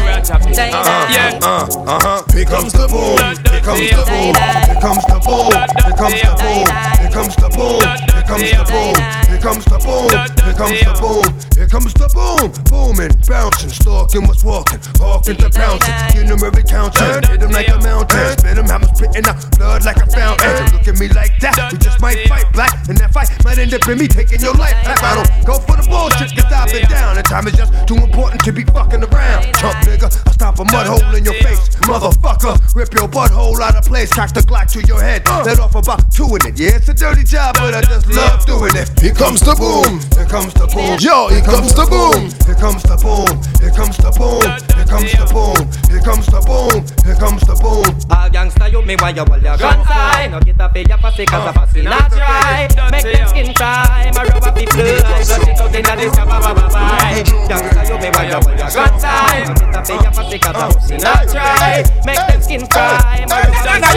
Uh-huh, 0.72 1.38
uh, 1.42 1.66
uh-huh. 1.86 2.22
Here 2.32 2.44
comes 2.44 2.72
the 2.72 2.88
boom. 2.88 3.18
Here 3.52 3.60
comes 3.60 3.90
the 3.90 4.02
boom. 4.02 4.34
Here 4.66 4.80
comes 4.80 5.04
the 5.04 5.20
boom. 5.24 5.52
Here 5.84 5.96
comes 5.96 6.20
the 6.20 6.34
boom. 6.42 6.97
Here 7.09 7.24
comes 7.24 7.36
the 7.36 7.48
boom. 7.56 7.80
Here 8.12 8.28
comes 8.28 8.52
the 8.52 8.64
boom. 8.68 8.97
Here 9.32 9.40
comes 9.40 9.64
the 9.64 9.80
boom. 9.80 10.12
Here 10.44 10.52
comes 10.52 10.76
the 10.85 10.93
boom. 11.01 11.24
Here 11.56 11.66
comes 11.66 11.93
the 11.97 12.09
boom. 12.12 12.52
Booming, 12.68 13.16
bouncing, 13.24 13.72
stalking, 13.72 14.28
what's 14.28 14.44
walking, 14.44 14.76
walking 15.01 15.40
to 15.40 15.48
bouncing. 15.48 15.97
Getting 16.12 16.28
them 16.28 16.44
every 16.44 16.68
counting. 16.68 17.24
Hit 17.24 17.40
them 17.40 17.48
like 17.48 17.72
a 17.72 17.80
mountain. 17.80 18.36
Spit 18.36 18.60
them, 18.60 18.68
have 18.68 18.85
them 18.85 18.93
spitting 18.93 19.24
out 19.24 19.40
blood 19.56 19.89
like 19.89 19.97
a 19.97 20.09
fountain. 20.12 20.52
Look 20.76 20.85
at 20.85 21.01
me 21.01 21.09
like 21.16 21.32
that. 21.40 21.72
We 21.72 21.80
just 21.80 21.97
might 22.05 22.28
fight 22.28 22.44
black. 22.52 22.76
And 22.93 23.01
that 23.01 23.09
fight 23.09 23.32
might 23.40 23.56
end 23.56 23.72
up 23.72 23.89
in 23.89 23.97
me 23.97 24.05
taking 24.05 24.44
your 24.44 24.55
life. 24.60 24.76
I 24.85 25.16
don't 25.16 25.32
go 25.48 25.56
for 25.64 25.80
the 25.80 25.89
bullshit, 25.89 26.36
get 26.36 26.44
stop 26.44 26.68
it 26.76 26.93
down. 26.93 27.16
And 27.16 27.24
time 27.24 27.48
is 27.48 27.56
just 27.56 27.72
too 27.89 27.97
important 27.97 28.44
to 28.44 28.52
be 28.52 28.68
fucking 28.68 29.01
around. 29.01 29.48
Chump 29.56 29.80
nigga, 29.89 30.12
I'll 30.28 30.36
stop 30.36 30.60
a 30.60 30.64
mud 30.68 30.85
hole 30.85 31.16
in 31.16 31.24
your 31.24 31.40
face. 31.40 31.72
Motherfucker, 31.89 32.60
rip 32.76 32.93
your 32.93 33.09
butthole 33.09 33.56
out 33.64 33.80
of 33.80 33.89
place. 33.89 34.12
Cock 34.12 34.36
the 34.36 34.44
Glock 34.44 34.68
to 34.76 34.85
your 34.85 35.01
head. 35.01 35.24
Let 35.48 35.59
off 35.59 35.74
about 35.74 36.12
two 36.12 36.28
in 36.36 36.44
it. 36.44 36.60
Yeah, 36.60 36.76
it's 36.76 36.89
a 36.89 36.97
dirty 36.98 37.22
job, 37.22 37.54
but 37.54 37.74
I 37.74 37.80
just 37.82 38.10
love 38.10 38.44
doing 38.44 38.74
it. 38.74 38.90
Here 38.98 39.14
comes 39.14 39.40
the 39.40 39.54
boom. 39.54 40.02
Here 40.18 40.26
comes 40.26 40.52
the 40.54 40.66
boom. 40.66 40.98
Yo, 40.98 41.30
here 41.30 41.46
comes 41.46 41.70
the 41.72 41.86
boom. 41.86 42.26
Here 42.42 42.58
comes 42.58 42.82
the 42.82 42.98
boom. 42.98 43.30
Here 43.62 43.70
comes 43.70 43.96
the 44.02 44.10
boom. 44.18 44.42
Here 44.74 44.84
comes 44.84 45.06
the 45.14 45.26
boom. 45.30 45.62
Here 45.86 46.02
comes 46.02 46.26
the 46.26 46.40
boom. 46.42 46.82
Here 47.06 47.14
comes 47.14 47.42
the 47.46 47.54
boom. 47.62 47.86
All 48.10 48.28
gangsta 48.28 48.66
you 48.70 48.82
me 48.82 48.96
why 48.98 49.10
you 49.10 49.24
hold 49.24 49.42
your 49.42 49.56
guns 49.56 49.86
high 49.86 50.26
No 50.26 50.40
get 50.40 50.60
up 50.60 50.76
your 50.76 50.98
pussy 50.98 51.24
cause 51.24 51.48
a 51.48 51.52
pussy 51.58 51.86
uh, 51.86 51.90
not 51.90 52.10
try 52.10 52.68
Make 52.90 53.04
them 53.04 53.28
skin 53.28 53.54
cry 53.54 54.10
My 54.14 54.24
rubber 54.24 54.52
people 54.52 54.76
Brush 54.76 55.30
it 55.30 55.60
out 55.60 55.74
inna 55.74 55.94
this 55.96 56.12
cabba 56.16 56.40
ba 56.40 56.52
ba 56.56 56.66
ba 56.68 56.98
Gangsta 57.46 57.88
you 57.88 57.96
me 58.00 58.08
why 58.10 58.24
you 58.26 58.40
hold 58.40 58.58
your 58.58 58.70
guns 58.72 59.04
high 59.04 59.44
No 59.46 59.54
get 59.54 59.76
up 59.76 59.88
your 59.88 60.12
pussy 60.12 60.38
cause 60.38 60.56
a 60.56 60.66
pussy 60.74 60.96
not 60.98 61.28
try 61.28 61.84
Make 62.04 62.22
them 62.26 62.42
skin 62.42 62.66
cry 62.66 63.24
My 63.28 63.42
rubber 63.44 63.92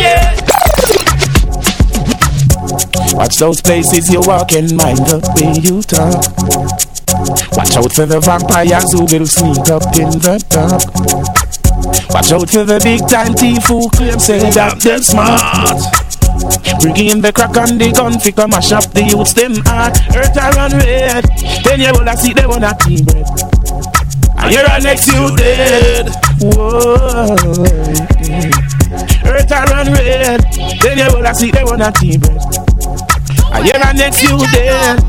people 0.45 1.80
Watch 3.13 3.37
those 3.37 3.61
places 3.61 4.11
you 4.11 4.21
walk 4.21 4.53
in, 4.53 4.75
mind 4.75 4.99
the 5.05 5.19
way 5.35 5.53
you 5.61 5.81
talk. 5.81 6.21
Watch 7.57 7.75
out 7.75 7.93
for 7.93 8.05
the 8.05 8.19
vampires 8.19 8.91
who 8.91 9.05
will 9.05 9.25
sneak 9.25 9.69
up 9.69 9.83
in 9.97 10.09
the 10.19 10.39
dark. 10.49 10.81
Watch 12.13 12.31
out 12.31 12.49
for 12.49 12.63
the 12.63 12.79
big 12.83 13.07
time 13.07 13.33
thief 13.33 13.63
who 13.67 13.89
claim 13.89 14.19
say 14.19 14.39
that 14.51 14.79
they're 14.79 15.01
smart. 15.01 15.79
Bring 16.81 16.97
in 17.07 17.21
the 17.21 17.31
crack 17.31 17.55
and 17.57 17.79
the 17.79 17.91
gun, 17.91 18.19
fi 18.19 18.31
come 18.31 18.51
mash 18.51 18.71
up 18.71 18.85
the 18.91 19.03
youths 19.03 19.33
them 19.33 19.55
heart. 19.65 19.97
Earth 20.15 20.35
a 20.35 20.49
run 20.55 20.71
red, 20.79 21.25
then 21.63 21.79
you 21.81 21.91
will 21.93 22.07
see 22.17 22.33
they 22.33 22.45
wanna 22.47 22.75
tea 22.81 23.03
bread. 23.03 23.27
And 24.37 24.53
you're 24.53 24.79
next 24.81 25.07
you 25.07 25.35
dead. 25.37 26.09
Whoa. 26.41 27.37
Earth 29.25 29.51
are 29.51 29.73
on 29.73 29.93
red. 29.93 30.41
Then 30.81 30.97
you 30.97 31.07
will 31.15 31.33
see 31.33 31.51
they 31.51 31.63
wanna 31.63 31.91
keep 31.93 32.21
bread. 32.21 32.37
I 33.51 33.63
hear 33.63 33.75
I 33.75 33.93
next 33.93 34.23
you 34.23 34.37
then. 34.37 34.99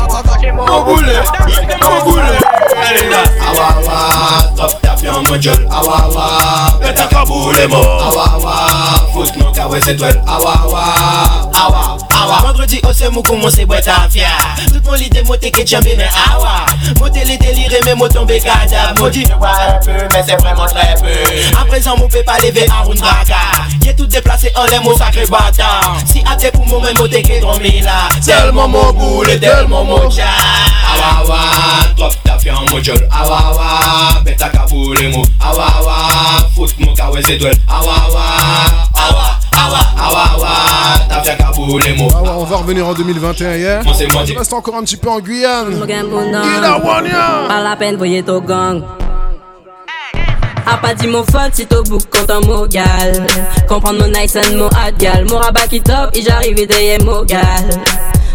pas 0.08 0.24
pas 0.24 0.38
de 1.02 1.27
Guyane, 1.32 2.47
Awawa 3.40 4.50
Top 4.56 4.74
le 7.54 7.68
Awa 12.18 12.42
Vendredi 12.42 12.82
oh, 12.84 12.90
o 12.90 12.94
se 12.94 13.10
mou 13.10 13.24
kou 13.24 13.38
moun 13.38 13.52
se 13.52 13.66
bwe 13.66 13.80
ta 13.82 14.08
fya 14.12 14.30
Tout 14.72 14.84
moun 14.86 14.98
li 15.00 15.10
de 15.10 15.22
mou 15.24 15.38
teke 15.40 15.64
tchambe 15.64 15.94
men 15.98 16.10
awa 16.28 16.66
ah, 16.66 16.76
Mou 17.00 17.10
tele 17.14 17.38
delire 17.38 17.80
men 17.86 17.98
mou 17.98 18.10
tombe 18.10 18.40
kada 18.44 18.94
Mou 19.00 19.10
di 19.10 19.26
mwa 19.30 19.52
un 19.68 19.80
peu 19.86 19.92
mais 20.12 20.24
c'est 20.28 20.36
vraiment 20.42 20.66
très 20.66 20.96
peu. 20.96 21.08
A 21.60 21.66
présent, 21.66 21.98
mou 21.98 22.08
pe 22.08 22.24
pa 22.24 22.38
leve 22.40 22.66
a 22.68 23.94
tout 23.94 24.08
deplase 24.08 24.50
an 24.56 24.66
le 24.72 24.80
mou 24.84 24.98
sakre 24.98 25.28
batan 25.30 25.98
Si 26.06 26.24
ate 26.26 26.52
pou 26.52 26.66
mou 26.66 26.80
men 26.82 26.98
mou 26.98 27.08
teke 27.08 27.40
boule, 27.42 29.40
tel 29.40 29.68
mou 29.68 29.84
mou 29.84 30.10
tcha 30.10 30.28
Awa 30.88 31.10
awa, 31.22 31.40
Awawa, 32.50 34.24
beta 34.24 34.50
ka 34.50 34.66
Awawa, 35.40 35.96
mou 36.56 36.96
ka 36.96 37.04
Awawa, 37.08 38.06
awa, 38.96 39.40
awa, 39.54 39.82
awawa 39.98 40.52
ka 41.38 41.52
on 41.58 42.44
va 42.46 42.58
revenir 42.58 42.88
en 42.88 42.94
2021 42.94 43.56
hier. 43.56 43.82
On 43.86 44.38
reste 44.38 44.54
encore 44.54 44.76
un 44.76 44.84
petit 44.84 44.98
peu 44.98 45.10
en 45.10 45.20
Guyane. 45.20 45.86
Gila 45.86 46.80
Wanya. 46.84 47.48
Pas 47.48 47.62
la 47.62 47.76
peine, 47.76 47.98
voyez 47.98 48.24
ton 48.24 48.40
gang. 48.40 48.82
A 50.70 50.78
pas 50.78 50.94
dit 50.94 51.08
mon 51.08 51.24
fun 51.24 51.50
si 51.54 51.66
ton 51.66 51.82
book 51.84 52.04
compte 52.10 52.30
en 52.30 52.46
mogal. 52.46 53.26
Comprendre 53.68 54.00
mon 54.00 54.08
nice 54.10 54.36
and 54.36 54.58
mon 54.58 54.70
adgal. 54.70 55.26
Mon 55.30 55.38
rabat 55.38 55.68
qui 55.68 55.82
top, 55.82 56.10
et 56.14 56.22
j'arrive 56.22 56.60
et 56.60 56.68
t'es 56.68 56.98
mogal. 57.04 57.70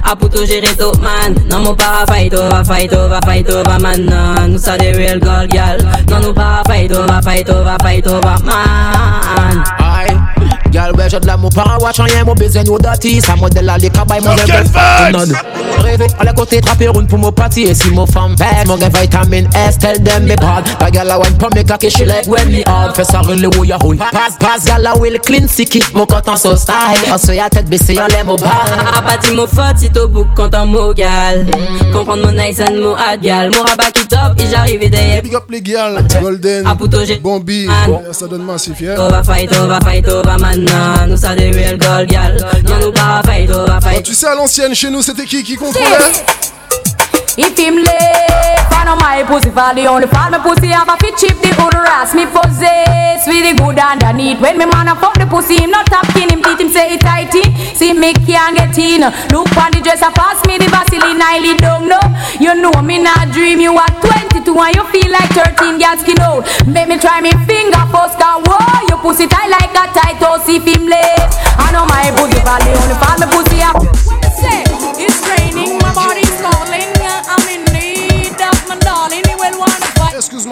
A 0.05 0.17
puto 0.17 0.45
gérer 0.45 0.75
ton 0.77 0.93
man. 1.01 1.35
Non, 1.49 1.61
mon 1.61 1.75
para 1.75 2.05
fight 2.07 2.35
over, 2.35 2.65
fight 2.65 2.93
over, 2.93 3.21
fight 3.25 3.49
over 3.49 3.79
man. 3.81 4.05
Non, 4.05 4.49
nous 4.49 4.59
ça 4.59 4.77
des 4.77 4.93
real 4.93 5.21
girl 5.23 5.47
gal. 5.49 5.79
Non, 6.11 6.21
nous 6.21 6.35
para 6.35 6.63
fight 6.67 6.93
over, 6.93 7.21
fight 7.23 7.49
over, 7.49 7.77
fight 7.83 8.07
over 8.07 8.37
man. 8.45 9.63
Aye. 9.79 10.43
Gal 10.73 10.95
wè 10.97 11.07
jod 11.13 11.27
la 11.29 11.37
mou 11.37 11.53
para 11.53 11.77
wach 11.83 12.01
an 12.01 12.09
yen 12.09 12.25
mou 12.25 12.35
bezen 12.35 12.65
yo 12.67 12.79
dati 12.81 13.21
Sa 13.21 13.37
model 13.37 13.67
la 13.69 13.77
li 13.77 13.91
kabay 13.93 14.23
mou 14.25 14.33
gen 14.49 14.71
bel 14.73 15.13
Nan 15.13 15.35
Rêve, 15.85 16.07
ale 16.21 16.33
kote 16.37 16.61
trape 16.65 16.87
roun 16.89 17.05
pou 17.11 17.21
mou 17.21 17.33
pati 17.37 17.67
E 17.69 17.75
si 17.77 17.91
mou 17.93 18.09
fam 18.09 18.33
bad, 18.41 18.65
mou 18.71 18.81
gen 18.81 18.93
vitamin 18.95 19.51
S 19.59 19.77
Tell 19.83 20.01
them 20.01 20.25
me 20.25 20.37
bad 20.41 20.65
Ta 20.81 20.89
gal 20.95 21.11
la 21.11 21.19
wan 21.21 21.37
pon 21.37 21.53
me 21.55 21.65
kake 21.69 21.91
she 21.93 22.07
like 22.09 22.27
when 22.27 22.49
me 22.49 22.63
hard 22.65 22.97
Fè 22.97 23.05
sa 23.05 23.21
rele 23.27 23.51
ou 23.53 23.67
ya 23.69 23.77
huy 23.85 23.99
Pas, 24.01 24.39
pas 24.41 24.65
gal 24.65 24.81
la 24.87 24.95
will 24.97 25.19
clean 25.21 25.47
si 25.49 25.67
kit 25.69 25.93
mou 25.93 26.09
kontan 26.09 26.41
so 26.41 26.55
style 26.57 27.05
Anso 27.13 27.37
ya 27.37 27.51
tet 27.53 27.69
bese 27.69 27.93
yon 27.99 28.09
le 28.09 28.25
mou 28.25 28.41
bad 28.41 28.73
A 28.97 29.03
pas 29.03 29.21
dit 29.21 29.37
mon 29.37 29.47
compte 30.35 30.55
en 30.55 30.67
mogal. 30.67 31.47
Comprendre 31.93 32.27
mon 32.27 32.33
nice 32.33 32.61
and 32.61 32.77
mon 32.81 32.95
adgal. 32.95 33.51
Mon 33.51 33.63
rabat 33.63 33.91
qui 33.93 34.07
top, 34.07 34.39
et 34.39 34.47
j'arrive 34.51 34.83
et 34.83 34.91
t'es 34.91 35.21
Big 35.23 35.35
up 35.35 35.45
les 35.51 35.61
gals, 35.63 36.05
Golden, 36.21 36.65
Bombi, 37.23 37.67
ça 38.13 38.27
donne 38.27 38.45
massif, 38.45 38.81
yeah. 38.81 38.99
Over 39.01 39.23
fight, 39.25 39.51
over 39.53 39.79
fight, 39.85 40.09
over 40.09 40.37
man. 40.41 40.65
nah. 40.65 41.07
Nous 41.07 41.17
ça 41.17 41.35
des 41.35 41.51
real 41.51 41.79
girl 41.81 42.07
gal. 42.07 42.37
Non, 42.69 42.75
nous 42.87 42.93
pas 42.93 43.23
fight, 43.25 43.51
over 43.51 43.67
Bon, 43.67 43.81
fight. 43.81 44.03
tu 44.03 44.15
sais, 44.15 44.27
à 44.27 44.35
l'ancienne, 44.35 44.75
chez 44.75 44.91
nous, 44.91 45.03
c'était 45.03 45.25
qui 45.25 45.43
qui 45.43 45.57
contrôlait? 45.57 45.87
If 47.35 47.57
him 47.57 47.81
late, 47.81 48.69
I 48.77 48.85
know 48.85 48.97
my 48.97 49.25
pussy 49.25 49.49
fall 49.51 49.73
the 49.73 49.87
only 49.89 50.07
fall. 50.07 50.29
My 50.29 50.39
pussy 50.39 50.69
have 50.69 50.89
a 50.89 50.97
fit 51.01 51.17
chip, 51.17 51.37
the 51.41 51.49
good 51.57 51.73
ass 51.81 52.13
me 52.13 52.29
possess 52.29 53.25
with 53.25 53.41
the 53.41 53.57
good 53.57 53.81
underneath. 53.81 54.37
When 54.41 54.59
me 54.61 54.69
man 54.69 54.89
a 54.89 54.95
fuck 54.95 55.17
the 55.17 55.25
pussy, 55.25 55.57
him 55.57 55.71
not 55.73 55.89
tapping 55.89 56.29
him 56.29 56.45
teeth, 56.45 56.61
him 56.61 56.69
say 56.69 56.93
it 56.93 57.01
tight 57.01 57.33
in. 57.33 57.49
See 57.73 57.97
me 57.97 58.13
can't 58.13 58.53
get 58.53 58.77
in. 58.77 59.01
Look 59.33 59.49
on 59.57 59.73
the 59.73 59.81
dresser, 59.81 60.13
pass 60.13 60.45
me 60.45 60.61
the 60.61 60.69
Vaseline, 60.69 61.25
I 61.25 61.41
lead 61.41 61.65
down 61.65 61.89
no. 61.89 62.01
You 62.37 62.53
know 62.53 62.77
me 62.85 63.01
not 63.01 63.33
dream, 63.33 63.65
you 63.65 63.73
are 63.81 63.95
22 64.05 64.53
and 64.53 64.77
you 64.77 64.85
feel 64.93 65.09
like 65.09 65.33
13 65.33 65.81
girl 65.81 65.97
skin 65.97 66.21
out. 66.21 66.45
Make 66.69 66.93
me 66.93 67.01
try 67.01 67.25
me 67.25 67.33
finger 67.49 67.81
first, 67.89 68.21
cause 68.21 68.45
whoa, 68.45 68.61
your 68.93 69.01
pussy 69.01 69.25
tight 69.25 69.49
like 69.49 69.73
a 69.73 69.89
tight 69.89 70.21
house 70.21 70.45
if 70.53 70.69
him 70.69 70.85
late. 70.85 71.33
I 71.57 71.73
know 71.73 71.89
my 71.89 72.13
pussy 72.13 72.37
fall 72.45 72.61
the 72.61 72.77
only 72.77 72.97
fall, 73.01 73.17
my 73.17 73.27
pussy 73.33 73.65
have. 73.65 73.81
Say, 74.37 74.65
it's 74.69 74.69
raining, 74.69 74.72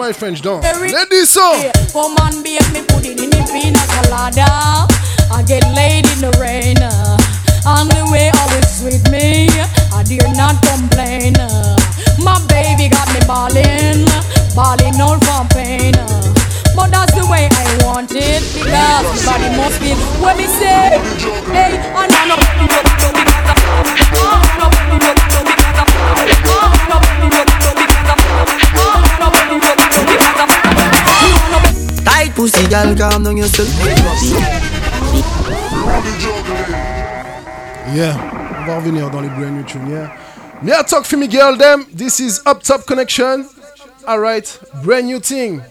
my 0.01 0.11
French, 0.11 0.41
don't. 0.41 0.63
Very- 0.63 0.91
Ladies, 0.91 1.29
so. 1.29 1.45
Come 1.93 2.17
on, 2.25 2.41
babe, 2.41 2.65
me 2.73 2.81
put 2.89 3.05
it 3.05 3.21
in 3.21 3.29
the 3.29 3.41
pina 3.53 3.77
colada. 3.93 4.49
I 5.29 5.43
get 5.45 5.61
laid 5.77 6.09
in 6.13 6.19
the 6.25 6.33
rain. 6.41 6.81
On 7.69 7.85
the 7.87 8.01
way, 8.09 8.33
always 8.41 8.81
with 8.81 9.05
me. 9.13 9.45
I 9.93 10.01
dare 10.01 10.25
not 10.33 10.57
complain. 10.65 11.37
My 12.17 12.41
baby 12.49 12.89
got 12.89 13.05
me 13.13 13.21
balling, 13.29 14.09
balling 14.57 14.97
all 15.05 15.21
from 15.21 15.45
pain. 15.53 15.93
But 16.73 16.89
that's 16.89 17.13
the 17.13 17.25
way 17.29 17.45
I 17.51 17.85
want 17.85 18.09
it 18.15 18.41
because 18.57 19.21
must 19.53 19.77
when 20.17 20.35
me 20.37 20.47
say, 20.47 20.97
hey, 21.53 21.77
I 21.93 22.09
know 22.25 22.41
girl, 32.83 32.95
calm 32.95 33.23
down 33.23 33.37
yourself. 33.37 33.69
Yeah, 37.93 38.15
on 38.61 38.65
va 38.65 38.75
revenir 38.77 39.09
dans 39.09 39.21
les 39.21 39.29
brand 39.29 39.55
new 39.55 39.63
tunes, 39.63 39.89
yeah. 39.89 40.09
Me 40.61 40.71
I 40.71 40.83
talk 40.83 41.05
for 41.05 41.17
me 41.17 41.27
girl 41.27 41.57
them. 41.57 41.85
This 41.91 42.19
is 42.19 42.41
Up 42.45 42.63
Top 42.63 42.85
Connection. 42.85 43.47
Alright, 44.07 44.59
brand 44.83 45.07
new 45.07 45.19
thing. 45.19 45.61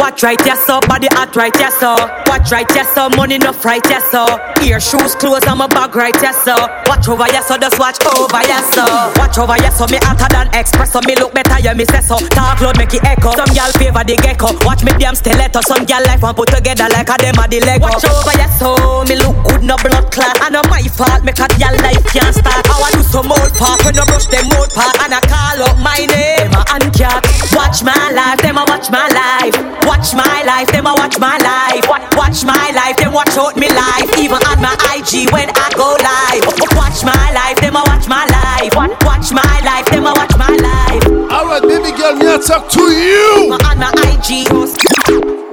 Watch 0.00 0.22
right, 0.24 0.40
yes, 0.46 0.64
so 0.66 0.80
body 0.88 1.08
hot 1.12 1.36
right, 1.36 1.52
yes, 1.60 1.76
so. 1.78 1.92
Watch 2.24 2.50
right, 2.50 2.66
yes, 2.74 2.88
so 2.94 3.08
money 3.10 3.36
enough 3.36 3.62
right, 3.64 3.84
yes, 3.84 4.02
so. 4.10 4.24
Ear, 4.64 4.80
shoes, 4.80 5.14
clothes, 5.14 5.44
I'm 5.46 5.60
a 5.60 5.68
bag 5.68 5.94
right, 5.94 6.16
yes, 6.24 6.40
so. 6.42 6.56
Watch 6.88 7.06
over, 7.08 7.28
yes, 7.28 7.46
so 7.48 7.56
just 7.60 7.78
watch 7.78 8.00
over, 8.08 8.40
yes, 8.48 8.64
so. 8.74 8.84
Watch 9.20 9.36
over, 9.36 9.60
yes, 9.60 9.76
so 9.76 9.84
me 9.92 10.00
hotter 10.00 10.26
than 10.32 10.48
express, 10.56 10.92
so 10.92 11.00
me 11.04 11.14
look 11.16 11.32
better, 11.36 11.60
yeah, 11.60 11.74
me 11.74 11.84
say 11.84 12.00
so. 12.00 12.16
Talk 12.32 12.60
loud, 12.64 12.78
make 12.80 12.92
it 12.96 13.04
echo. 13.04 13.36
Some 13.36 13.52
gal 13.52 13.70
favor 13.76 14.02
the 14.02 14.16
gecko. 14.16 14.56
Watch 14.64 14.82
me 14.82 14.92
damn 14.98 15.14
stiletto. 15.14 15.60
Some 15.68 15.84
gal 15.84 16.02
life 16.08 16.24
and 16.24 16.36
put 16.36 16.48
together 16.48 16.88
like 16.88 17.08
a 17.12 17.16
them 17.20 17.36
a 17.36 17.44
the 17.46 17.60
Lego. 17.60 17.92
Watch 17.92 18.04
over, 18.08 18.34
yes, 18.40 18.56
so 18.56 19.04
me 19.04 19.20
look 19.20 19.36
good, 19.44 19.62
no 19.62 19.76
blood 19.84 20.08
clot. 20.08 20.32
And 20.42 20.56
no 20.56 20.64
my 20.72 20.80
fault, 20.96 21.22
make 21.28 21.38
a 21.38 21.46
gal 21.60 21.76
life 21.84 22.02
can't 22.08 22.32
start. 22.32 22.64
I 22.66 22.76
want 22.80 22.96
do 22.96 23.04
some 23.04 23.28
old 23.28 23.52
part 23.60 23.84
when 23.84 23.94
no 23.94 24.04
brush 24.08 24.26
them 24.32 24.48
old 24.56 24.72
part, 24.72 24.96
and 25.04 25.12
I 25.12 25.20
call 25.28 25.60
up 25.68 25.76
my 25.78 26.00
name 26.08 26.50
and 26.56 26.88
cat. 26.96 27.20
Watch 27.52 27.84
my 27.84 27.94
life, 28.16 28.40
them 28.40 28.56
a 28.56 28.64
watch 28.64 28.88
my 28.88 29.04
life. 29.12 29.56
Watch 29.90 30.14
my 30.14 30.42
life, 30.46 30.68
them 30.68 30.86
a 30.86 30.94
watch 30.94 31.18
my 31.18 31.36
life. 31.42 31.82
Watch 32.14 32.44
my 32.44 32.70
life, 32.70 32.96
them 32.96 33.12
watch 33.12 33.36
out 33.36 33.56
me 33.56 33.66
life. 33.66 34.06
Even 34.22 34.38
on 34.46 34.62
my 34.62 34.70
IG 34.94 35.32
when 35.32 35.50
I 35.50 35.66
go 35.74 35.98
live. 35.98 36.46
Watch 36.78 37.02
my 37.02 37.26
life, 37.34 37.56
them 37.58 37.74
a 37.74 37.82
watch 37.82 38.06
my 38.06 38.24
life. 38.30 38.70
Watch 39.02 39.32
my 39.32 39.60
life, 39.66 39.86
them 39.86 40.06
a 40.06 40.12
watch 40.14 40.36
my 40.38 40.54
life. 40.54 41.04
Alright, 41.32 41.62
baby 41.62 41.90
girl, 41.98 42.14
me 42.14 42.26
I 42.30 42.38
talk 42.38 42.68
to 42.70 42.82
you. 42.82 43.52
On 43.52 43.58
my 43.58 43.90
IG. 44.14 45.49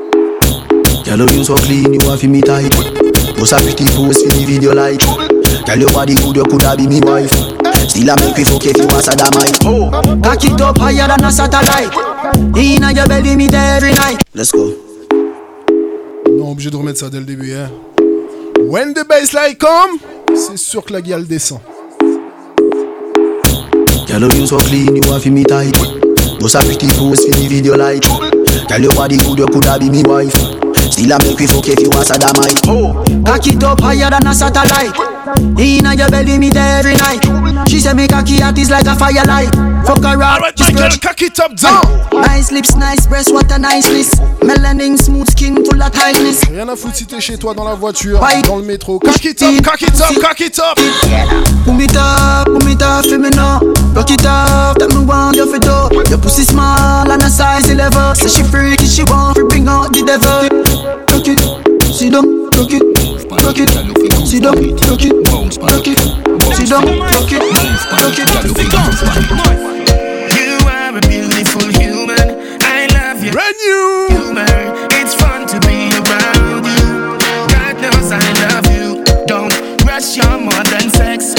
Girl, 1.07 1.23
you 1.31 1.41
so 1.41 1.55
clean, 1.55 1.93
you 1.93 1.99
want 2.03 2.19
fi 2.19 2.27
me 2.27 2.41
tight. 2.41 2.69
Post 3.37 3.53
a 3.53 3.57
pretty 3.63 3.85
for 3.95 4.11
the 4.11 4.43
video 4.45 4.75
like. 4.75 4.99
Girl, 5.65 5.79
your 5.79 5.89
body 5.93 6.15
good, 6.15 6.35
you 6.35 6.43
coulda 6.43 6.75
be 6.75 6.85
me 6.85 6.99
wife. 6.99 7.31
Still 7.87 8.09
a 8.09 8.15
make 8.19 8.35
me 8.35 8.43
fuck 8.43 8.65
if 8.65 8.75
you 8.75 8.83
a 8.91 8.99
sodomite. 8.99 9.55
Oh, 9.63 9.87
cock 10.21 10.43
it 10.43 10.59
up 10.59 10.77
higher 10.77 11.07
than 11.07 11.23
a 11.23 11.31
satellite. 11.31 11.95
Inna 12.57 12.91
your 12.91 13.07
belly, 13.07 13.37
me 13.37 13.47
there 13.47 13.77
every 13.77 13.93
night. 13.93 14.21
Let's 14.35 14.51
go. 14.51 14.73
Non, 16.27 16.51
obligé 16.51 16.69
de 16.69 16.75
remettre 16.75 16.99
ça 16.99 17.09
dès 17.09 17.19
le 17.19 17.25
début, 17.25 17.53
hein. 17.53 17.71
When 18.67 18.93
the 18.93 19.07
bassline 19.07 19.55
come, 19.55 19.99
c'est 20.35 20.57
sûr 20.57 20.83
que 20.83 20.91
la 20.91 21.01
gueule 21.01 21.25
descend. 21.25 21.61
Girl, 24.07 24.27
you 24.35 24.45
so 24.45 24.57
clean, 24.57 24.93
you 24.93 25.09
want 25.09 25.21
fi 25.21 25.29
me 25.29 25.45
tight. 25.45 25.73
Post 26.37 26.55
a 26.55 26.59
pretty 26.59 26.87
post 26.99 27.31
for 27.31 27.37
the 27.37 27.47
video 27.47 27.77
like. 27.77 28.03
Tell 28.67 28.81
your 28.81 28.93
body 28.95 29.17
good, 29.17 29.39
you 29.39 29.45
coulda 29.47 29.77
be 29.79 29.89
me 29.89 30.03
wife. 30.03 30.33
Still 30.91 31.13
I 31.13 31.17
make 31.23 31.37
we 31.39 31.47
fuck 31.47 31.67
if 31.67 31.79
you 31.79 31.91
a 31.91 32.03
sodomite. 32.03 32.61
Oh, 32.67 33.03
cock 33.25 33.45
it 33.47 33.63
up 33.63 33.79
higher 33.81 34.09
than 34.09 34.27
a 34.27 34.33
satellite. 34.33 34.95
Inna 35.59 35.93
your 35.93 36.09
belly, 36.09 36.37
me 36.39 36.49
there 36.49 36.79
every 36.79 36.95
night. 36.95 37.67
She 37.69 37.79
say 37.79 37.93
me 37.93 38.07
cocky 38.07 38.39
hot 38.39 38.57
is 38.57 38.69
like 38.69 38.87
a 38.87 38.95
firelight. 38.95 39.53
Fuck 39.85 40.03
her 40.03 40.21
up, 40.21 40.41
right, 40.41 40.55
just 40.55 40.75
girl, 40.75 40.89
cock 41.01 41.21
it 41.21 41.39
up 41.39 41.55
down. 41.55 41.83
Oh. 41.85 42.21
Nice 42.21 42.51
lips, 42.51 42.75
nice 42.75 43.05
breast, 43.05 43.31
what 43.33 43.51
a 43.51 43.59
niceness. 43.59 44.15
Melanin, 44.39 44.97
smooth 44.97 45.29
skin, 45.29 45.63
full 45.65 45.81
of 45.81 45.91
tightness. 45.91 46.43
Rien 46.49 46.67
à 46.69 46.75
foutre 46.75 46.95
si 46.95 47.05
t'es 47.05 47.19
chez 47.21 47.37
toi, 47.37 47.53
dans 47.53 47.65
la 47.65 47.75
voiture, 47.75 48.19
Why? 48.21 48.41
dans 48.43 48.57
le 48.57 48.63
métro. 48.63 48.99
Cock 48.99 49.23
it 49.25 49.41
up, 49.43 49.63
cock 49.63 49.81
it 49.81 50.01
up, 50.01 50.21
cock 50.21 50.41
it 50.41 50.59
up. 50.59 50.77
Boom 51.65 51.81
it 51.81 51.95
up, 51.95 52.45
boom 52.47 52.67
it 52.69 52.81
up, 52.81 53.05
fais 53.05 53.17
maintenant. 53.17 53.59
Rock 53.93 54.11
it 54.11 54.25
up, 54.25 54.77
take 54.79 54.93
me 54.93 55.03
round 55.05 55.35
your 55.35 55.47
feet 55.47 55.67
up. 55.67 55.91
Your 56.09 56.19
pussy 56.19 56.43
small 56.43 57.09
and 57.11 57.21
a 57.21 57.29
size 57.29 57.69
11. 57.69 58.15
Say 58.15 58.29
she 58.29 58.43
freaky, 58.49 58.85
she 58.85 59.03
want 59.03 59.35
to 59.37 59.45
bring 59.47 59.67
out 59.67 59.91
the 59.91 60.03
devil. 60.03 60.47
Rock 61.11 61.27
it, 61.27 61.39
sit 61.93 62.11
down, 62.11 62.25
rock 62.55 62.71
it, 62.71 62.83
rock 63.31 63.59
it, 63.59 63.69
sit 64.27 64.41
down, 64.41 64.55
rock 64.55 64.87
it, 64.87 64.97
rock 64.97 65.87
it, 65.87 65.99
sit 66.55 66.71
down, 66.71 66.91
rock 66.99 67.27
it, 67.31 69.29
rock 69.31 69.51
it. 69.51 69.67
You 70.37 70.57
are 70.67 70.97
a 70.97 71.01
beautiful 71.01 71.67
human. 71.79 72.59
I 72.61 72.87
love 72.93 73.23
you. 73.23 73.31
Brand 73.31 73.55
new. 73.65 74.07
Humor. 74.09 74.45
It's 74.99 75.13
fun 75.15 75.47
to 75.47 75.59
be 75.67 75.91
around 75.97 76.65
you. 76.65 77.17
God 77.51 77.75
knows 77.81 78.11
I 78.11 78.23
love 78.47 78.67
you. 78.71 79.03
Don't 79.25 79.53
rush 79.85 80.15
your 80.15 80.37
more 80.39 80.63
than 80.71 80.89
sex. 80.89 81.33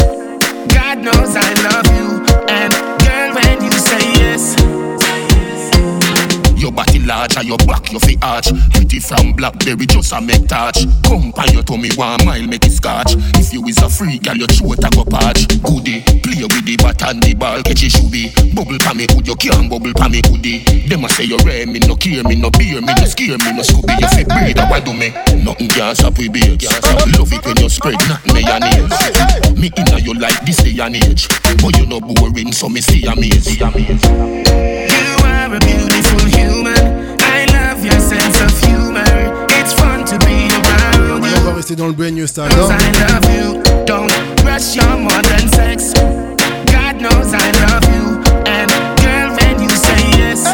God 0.74 0.98
knows 0.98 1.36
I 1.36 1.52
love 1.68 1.86
you. 1.96 2.24
And 2.48 2.77
body 6.78 7.00
large 7.02 7.36
and 7.36 7.48
your 7.48 7.58
back 7.66 7.90
you 7.90 7.98
fi 7.98 8.14
arch. 8.22 8.54
Pretty 8.70 9.00
from 9.00 9.32
Blackberry 9.32 9.86
just 9.86 10.12
a 10.12 10.20
make 10.20 10.46
touch. 10.46 10.86
Come 11.02 11.32
pan 11.32 11.50
your 11.52 11.64
tummy 11.64 11.90
one 11.96 12.24
mile 12.24 12.46
make 12.46 12.64
it 12.64 12.70
scotch. 12.70 13.18
If 13.34 13.52
you 13.52 13.66
is 13.66 13.82
a 13.82 13.90
freak 13.90 14.22
girl 14.22 14.36
your 14.36 14.46
throat 14.46 14.78
a 14.86 14.90
go 14.94 15.02
patch 15.04 15.48
Goodie, 15.66 16.06
play 16.22 16.46
with 16.46 16.62
the 16.62 16.76
bat 16.78 17.02
and 17.02 17.18
the 17.22 17.34
ball 17.34 17.62
catch 17.66 17.82
it 17.82 17.90
should 17.90 18.10
be 18.12 18.30
Bubble 18.54 18.78
pa 18.78 18.94
me 18.94 19.10
hood 19.10 19.26
you 19.26 19.34
can't 19.34 19.66
bubble 19.66 19.92
pa 19.94 20.06
me 20.06 20.22
hoodie 20.22 20.62
Them 20.86 21.04
a 21.04 21.08
say 21.08 21.24
you 21.24 21.38
rare 21.42 21.66
me 21.66 21.80
no 21.80 21.96
care 21.96 22.22
me 22.22 22.36
no 22.36 22.50
beer 22.54 22.78
me 22.80 22.94
no 22.94 23.04
scare 23.04 23.38
me 23.42 23.50
no 23.50 23.66
scooby 23.66 23.98
You 23.98 24.06
fi 24.14 24.22
a 24.22 24.62
why 24.70 24.78
do 24.78 24.94
me. 24.94 25.10
Nothing 25.42 25.68
can 25.68 25.94
stop 25.98 26.16
we 26.18 26.28
babes 26.28 26.70
Love 27.18 27.32
it 27.34 27.42
when 27.42 27.58
you 27.58 27.68
spread 27.68 27.98
not 28.06 28.22
mayonnaise 28.30 29.58
Me 29.58 29.72
inna 29.74 29.98
you 29.98 30.14
like 30.14 30.38
this 30.46 30.62
day 30.62 30.78
and 30.78 30.94
age. 30.94 31.26
But 31.58 31.74
you 31.74 31.86
no 31.86 31.98
boring 31.98 32.52
so 32.52 32.68
me 32.68 32.80
see 32.80 33.02
amaze 33.06 33.58
You 33.58 35.17
are 35.48 35.56
a 35.56 35.60
beautiful 35.60 36.24
human. 36.36 37.16
I 37.20 37.46
love 37.52 37.84
your 37.84 37.98
sense 38.00 38.40
of 38.40 38.52
humor. 38.68 39.04
It's 39.58 39.72
fun 39.72 40.04
to 40.06 40.18
be 40.26 40.48
around 40.60 41.24
you. 41.24 41.36
On 41.36 41.44
va 41.44 41.52
rester 41.56 41.76
dans 41.76 41.86
le 41.86 41.92
brand 41.92 42.14
new 42.14 42.26
style. 42.26 42.50
Cause. 42.50 42.70
I 42.70 42.90
love 43.06 43.24
you. 43.34 43.62
Don't 43.86 44.10
rush 44.44 44.76
your 44.76 44.96
more 44.96 45.22
than 45.22 45.48
sex. 45.48 45.92
God 46.72 47.00
knows 47.00 47.32
I 47.32 47.50
love 47.64 47.84
you. 47.94 48.20
And 48.46 48.70
girl, 49.00 49.30
when 49.38 49.62
you 49.62 49.70
say 49.70 50.00
yes. 50.18 50.44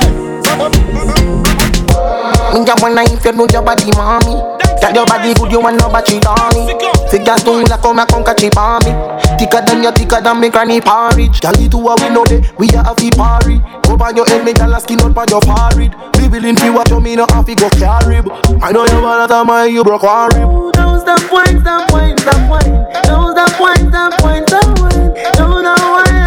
Ninja 2.53 2.75
wanna 2.81 3.03
if 3.03 3.25
you 3.25 3.33
know 3.33 3.47
your 3.53 3.63
body, 3.63 3.91
mommy. 3.97 4.64
Tell 4.81 4.95
your 4.95 5.07
body 5.07 5.35
good, 5.35 5.53
you 5.53 5.61
want 5.61 5.77
nobody 5.79 6.19
on 6.25 6.55
me. 6.55 6.75
Figure 7.11 7.37
two 7.39 7.63
like 7.63 7.81
come 7.81 7.99
and 7.99 8.09
come 8.09 8.25
catch 8.25 8.43
it 8.43 8.57
on 8.57 8.83
me. 8.85 8.93
Thicker 9.39 9.63
than 9.67 9.83
you, 9.83 9.93
thicker 9.93 10.21
than 10.21 10.41
me 10.41 10.51
granny 10.51 10.81
porridge. 10.81 11.41
Girl, 11.41 11.55
it 11.59 11.71
two 11.71 11.79
a 11.79 11.95
we 12.01 12.09
know 12.11 12.25
that 12.27 12.53
we 12.59 12.69
are 12.75 12.85
a 12.87 12.95
fi 12.95 13.11
party. 13.11 13.61
Up 13.89 14.01
on 14.01 14.17
your 14.17 14.27
head, 14.27 14.45
me 14.45 14.53
girl, 14.53 14.75
a 14.75 14.81
skin 14.81 15.01
out 15.01 15.17
on 15.17 15.29
your 15.29 15.41
forehead. 15.43 15.95
Be 16.19 16.29
willing 16.29 16.57
to 16.57 16.71
watch 16.73 16.91
you, 16.91 17.01
me 17.01 17.17
no 17.17 17.27
have 17.31 17.47
to 17.47 17.55
go 17.55 17.69
carry. 17.71 18.19
I 18.63 18.73
know 18.73 18.85
you 18.87 19.01
wanna 19.03 19.29
tell 19.29 19.69
you 19.69 19.85
broke 19.85 20.03
one 20.03 20.31
rib. 20.35 20.75
Don't 20.75 21.01
stop 21.01 21.23
wine, 21.31 21.61
stop 21.61 21.93
wine, 21.93 22.19
stop 22.19 22.51
wine. 22.51 22.87
Don't 23.05 23.33
stop 23.33 23.61
wine, 23.61 23.89
stop 23.89 24.23
wine, 24.23 24.47
stop 24.47 24.79
wine. 24.81 25.15
Don't 25.35 25.63
stop 25.63 25.83
wine, 25.95 26.25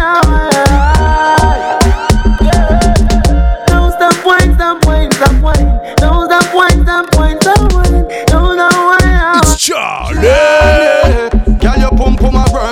Don't 3.68 3.92
stop 3.92 4.24
wine, 4.24 4.54
stop 4.54 4.84
wine, 4.86 5.12
stop 5.12 5.36
wine. 5.42 5.96
Don't 5.96 6.26
stop 6.26 6.54
wine, 6.54 6.82
stop 6.82 7.14
wine, 7.16 7.40
stop. 7.40 7.57
Don't 8.26 8.54
stop 8.54 9.02
wine. 9.02 9.38
It's 9.42 9.62
Charlie. 9.62 11.07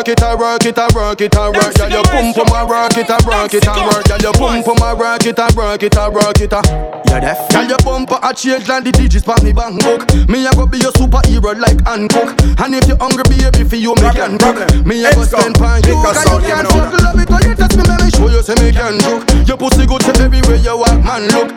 Work 0.06 0.18
it, 0.18 0.22
a 0.22 0.36
work 0.36 0.64
it, 0.64 0.78
a 0.78 0.88
work 0.94 1.20
it, 1.20 1.34
a 1.34 1.50
work. 1.50 1.74
Girl, 1.74 1.90
your 1.90 2.04
pum 2.04 2.32
pum 2.32 2.46
a 2.54 2.66
work 2.66 2.96
it, 2.96 3.10
a 3.10 3.18
work 3.26 3.54
it, 3.54 3.66
a 3.66 3.72
work. 3.82 4.04
Girl, 4.06 4.18
your 4.18 4.32
pum 4.34 4.62
pum 4.62 4.78
a 4.78 4.94
work 4.94 5.26
it, 5.26 5.38
a 5.38 5.48
work 5.56 5.82
it, 5.82 5.96
a 5.96 6.10
work 6.10 6.40
it, 6.40 6.52
a. 6.52 6.62
You're 7.10 7.20
deaf. 7.20 7.48
Girl, 7.50 7.66
your 7.66 7.78
bumper 7.78 8.18
a 8.22 8.32
change 8.34 8.68
like 8.68 8.84
the 8.84 8.92
digits 8.92 9.24
pa 9.24 9.34
me 9.42 9.52
bank 9.52 9.82
book. 9.82 10.06
Me 10.28 10.46
a 10.46 10.50
go 10.52 10.66
be 10.66 10.78
your 10.78 10.92
superhero 10.92 11.58
like 11.58 11.82
Hancock. 11.86 12.38
And 12.62 12.74
if 12.74 12.86
you 12.86 12.96
hungry, 13.02 13.24
baby, 13.26 13.66
for 13.66 13.76
you 13.76 13.94
me 13.98 14.10
can 14.14 14.38
cook. 14.38 14.58
Me 14.86 15.04
a 15.04 15.10
go 15.14 15.24
spend 15.24 15.58
pan 15.58 15.82
you. 15.86 15.98
Cause 15.98 16.22
you 16.22 16.38
can't 16.46 16.68
fuck 16.70 16.92
love 17.02 17.18
it, 17.18 17.26
'cause 17.26 17.46
you 17.46 17.54
touch 17.54 17.74
me, 17.74 17.82
let 17.82 18.02
me 18.02 18.10
show 18.10 18.28
you 18.30 18.42
say 18.42 18.54
me 18.62 18.70
can 18.70 18.98
cook. 19.02 19.22
Your 19.46 19.56
pussy 19.56 19.86
good 19.86 20.02
to 20.06 20.12
everywhere 20.22 20.56
you 20.62 20.76
walk, 20.76 21.02
man. 21.02 21.26
Look. 21.34 21.50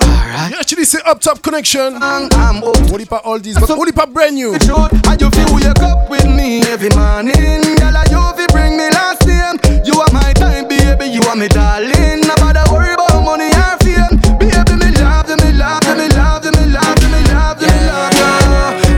Yeah, 0.50 0.58
actually, 0.60 0.86
c'est 0.86 1.06
Up 1.06 1.20
Top 1.22 1.42
Connection. 1.42 2.02
I'm 2.02 2.64
Only 2.92 3.06
pas 3.06 3.22
all 3.26 3.40
these, 3.40 3.60
but 3.60 3.70
only 3.70 3.92
pas 3.92 4.08
brand 4.08 4.34
new. 4.34 4.54
And 4.54 5.22
you 5.22 5.30
feel 5.30 5.54
wake 5.54 5.82
up 5.82 6.10
with 6.10 6.26
me 6.26 6.62
every 6.66 6.90
morning. 6.90 7.78
Girl, 7.78 7.96
and 7.98 8.10
you 8.12 8.22
feel 8.38 8.49
bring 8.52 8.78
me 8.78 8.90
last 8.90 9.26
name. 9.26 9.58
You 9.86 10.00
are 10.02 10.12
my 10.14 10.34
time, 10.34 10.68
baby. 10.68 11.08
You 11.08 11.22
are 11.24 11.36
me 11.36 11.48
darling. 11.48 12.22
No 12.28 12.36
bother 12.38 12.64
worry 12.72 12.94
about 12.94 13.24
money 13.24 13.50
or 13.54 13.76
fame. 13.84 14.20
Baby, 14.40 14.74
me 14.82 14.90
love 15.02 15.30
you, 15.30 15.38
me 15.38 15.52
love 15.54 15.84
you, 15.88 15.96
me 15.96 16.08
love 16.16 16.46
you, 16.46 16.52
me 16.52 16.66
love 16.74 16.98
you, 17.02 17.10
me 17.10 17.22
love 17.32 17.62
you, 17.62 17.68
me 17.68 17.80
love 17.90 18.14
you. 18.20 18.32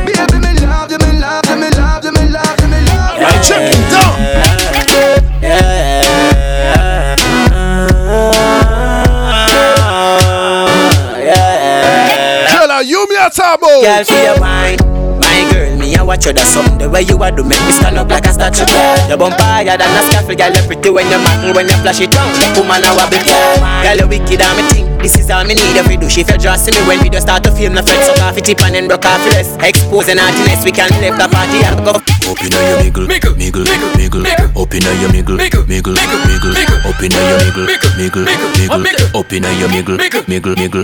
Baby, 0.07 0.37
me 0.43 0.51
love 0.65 0.91
you, 0.91 0.97
me 0.99 1.11
love 1.19 1.45
you, 1.49 1.55
me 1.57 1.69
love 1.77 2.03
you, 2.05 2.11
me 2.11 2.23
love 2.29 2.59
you, 2.61 2.67
me 2.67 2.79
love 2.91 3.15
you. 3.19 3.25
Right, 3.25 3.41
check 3.43 3.63
it 3.71 3.81
down. 3.91 5.21
Girl, 12.51 12.81
you 12.83 13.07
me 13.07 13.15
a 13.15 13.29
tabo. 13.29 13.81
Girl, 13.81 14.03
she 14.03 14.25
a 14.25 14.39
wine. 14.39 14.77
My 16.01 16.17
girl, 16.17 16.17
watch 16.17 16.25
you 16.25 16.33
that's 16.33 16.49
something 16.49 16.81
The 16.81 16.89
way 16.89 17.05
you 17.05 17.13
a 17.21 17.29
do 17.29 17.45
make 17.45 17.61
me 17.61 17.71
stand 17.77 17.93
up 18.01 18.09
like 18.09 18.25
a 18.25 18.33
statue. 18.33 18.65
Your 19.05 19.21
bumper 19.21 19.45
higher 19.45 19.77
than 19.77 19.85
a 19.85 20.01
scaffold 20.09 20.33
Girl, 20.33 20.49
You're 20.49 20.65
pretty 20.65 20.89
when 20.89 21.05
you're 21.13 21.21
matting 21.21 21.53
When 21.53 21.69
you 21.69 21.77
flash 21.85 22.01
it 22.01 22.09
down 22.09 22.33
Woman, 22.57 22.81
I 22.81 22.89
wobble 22.97 23.21
Girl, 23.21 23.97
you 24.01 24.07
wicked 24.09 24.41
and 24.41 24.55
me 24.57 24.63
think 24.73 24.85
This 24.97 25.21
is 25.21 25.29
all 25.29 25.45
me 25.45 25.53
need 25.53 25.77
if 25.77 25.85
you 25.85 26.01
do 26.01 26.09
She 26.09 26.25
feel 26.25 26.41
just 26.41 26.65
see 26.65 26.73
me 26.73 26.81
when 26.89 27.05
video 27.05 27.21
start 27.21 27.45
to 27.45 27.53
film 27.53 27.77
No 27.77 27.85
friends 27.85 28.09
so 28.09 28.17
coffee 28.17 28.41
tip 28.41 28.57
and 28.65 28.73
then 28.73 28.89
broke 28.89 29.05
off 29.05 29.21
your 29.29 29.37
less 29.37 29.53
Exposing 29.61 30.17
naughtiness 30.17 30.65
We 30.65 30.73
can 30.73 30.89
live 31.05 31.21
the 31.21 31.29
party 31.29 31.61
and 31.61 31.77
go. 31.85 31.93
Up 31.93 32.41
inna 32.41 32.57
your 32.65 32.81
miggle, 32.81 33.05
miggle, 33.05 33.37
miggle, 33.37 33.61
miggle. 33.93 34.25
Up 34.57 34.73
your 34.73 34.81
miggle, 35.13 35.37
miggle, 35.37 35.65
miggle. 35.69 35.93
Up 36.81 36.97
inna 36.97 37.21
your 37.29 37.45
miggle, 37.45 37.69
miggle, 37.69 37.93
miggle. 37.93 38.25
Up 39.13 39.29
inna 39.29 39.49
your 39.61 39.69
miggle, 39.69 39.97
miggle, 40.01 40.25
miggle. 40.25 40.81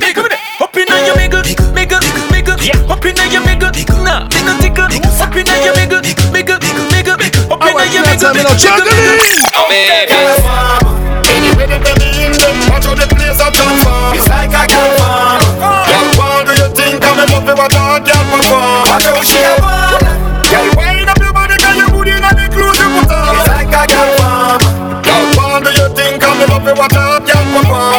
Up 0.62 0.78
inna 0.78 0.96
your 1.10 1.16
miggle, 1.18 1.42
miggle, 1.42 1.74
miggle. 1.74 2.17
Up 2.68 3.06
inna 3.06 3.24
your 3.32 3.42
miggle, 3.48 3.72
nah, 4.04 4.28
miggle, 4.28 4.88
tickle. 4.92 5.12
Up 5.24 5.36
inna 5.36 5.56
your 5.64 5.74
miggle, 5.76 6.02
miggle, 6.36 6.60
miggle. 6.92 7.16
Up 7.52 7.64
inna 7.64 7.84
your 7.88 8.04
miggle, 8.04 8.32
miggle, 8.36 8.58
miggle. 8.60 10.08
Anyway, 11.28 11.66
they 11.68 11.80
tell 11.80 11.96
me 11.96 12.26
in 12.26 12.32
them, 12.34 12.58
watch 12.68 12.86
how 12.86 12.96
the 12.96 13.08
place 13.08 13.40
a 13.40 13.48
transform. 13.52 14.16
It's 14.16 14.28
like 14.28 14.52
a 14.52 14.64
girl 14.68 14.90
farm. 15.00 15.40
Girl, 15.88 16.08
what 16.20 16.44
do 16.48 16.54
you 16.60 16.68
think 16.76 17.04
I'm 17.04 17.20
in 17.24 17.30
love 17.32 17.48
what 17.48 17.72
a 17.72 18.04
girl 18.04 18.24
perform? 18.36 18.84
Watch 18.90 19.06
how 19.08 19.22
she 19.24 19.40
a 19.48 19.56
ball. 19.64 20.00
Girl, 20.52 20.68
wind 20.76 21.08
up 21.08 21.20
your 21.24 21.32
body, 21.32 21.56
girl, 21.62 21.76
your 21.78 21.90
booty 21.94 22.12
inna 22.12 22.32
the 22.36 22.52
clothes 22.52 22.80
you 22.80 22.90
put 23.00 23.12
on. 23.16 23.36
It's 23.38 23.48
like 23.48 23.72
a 23.72 23.84
girl 23.88 24.12
farm. 24.20 24.60
Girl, 25.06 25.24
what 25.40 25.64
do 25.64 25.72
you 25.72 25.88
think 25.96 26.24
I'm 26.24 26.42
in 26.42 26.50
love 26.50 26.68
what 26.68 26.92
a 26.92 27.24
girl 27.24 27.46
perform? 27.54 27.97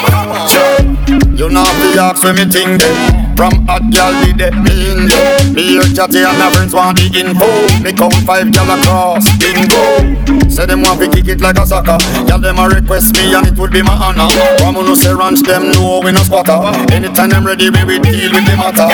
Sure. 1.58 1.74
You 1.78 1.94
know 1.94 1.94
fi 1.94 1.98
ask 1.98 2.22
for 2.22 2.32
me 2.32 2.44
thing 2.44 2.78
them 2.78 3.36
From 3.36 3.66
hot 3.66 3.82
girl 3.90 4.12
did 4.22 4.40
it 4.40 4.54
me 4.54 4.90
in 4.90 5.10
yo 5.10 5.18
Me 5.54 5.62
hear 5.74 5.82
chatty 5.82 6.18
and 6.22 6.38
my 6.38 6.50
friends 6.52 6.74
want 6.74 6.98
the 6.98 7.10
info 7.10 7.48
Me 7.82 7.92
count 7.92 8.14
five 8.26 8.52
girl 8.52 8.70
across 8.70 9.26
bingo 9.38 10.48
Say 10.48 10.66
them 10.66 10.82
want 10.82 11.00
to 11.00 11.08
kick 11.10 11.28
it 11.28 11.40
like 11.40 11.58
a 11.58 11.66
soccer 11.66 11.98
Girl 12.26 12.38
them 12.38 12.58
a 12.58 12.68
request 12.68 13.14
me 13.14 13.34
and 13.34 13.46
it 13.46 13.56
would 13.58 13.72
be 13.72 13.82
my 13.82 13.94
honor 13.94 14.28
From 14.58 14.74
no 14.74 14.94
say 14.94 15.12
ranch 15.12 15.42
them 15.42 15.70
know 15.72 16.00
we 16.04 16.12
no 16.12 16.22
squatter 16.22 16.58
Anytime 16.94 17.30
them 17.30 17.44
ready 17.46 17.70
we 17.70 17.84
will 17.84 18.00
deal 18.00 18.32
with 18.32 18.46
the 18.46 18.56
matter 18.56 18.88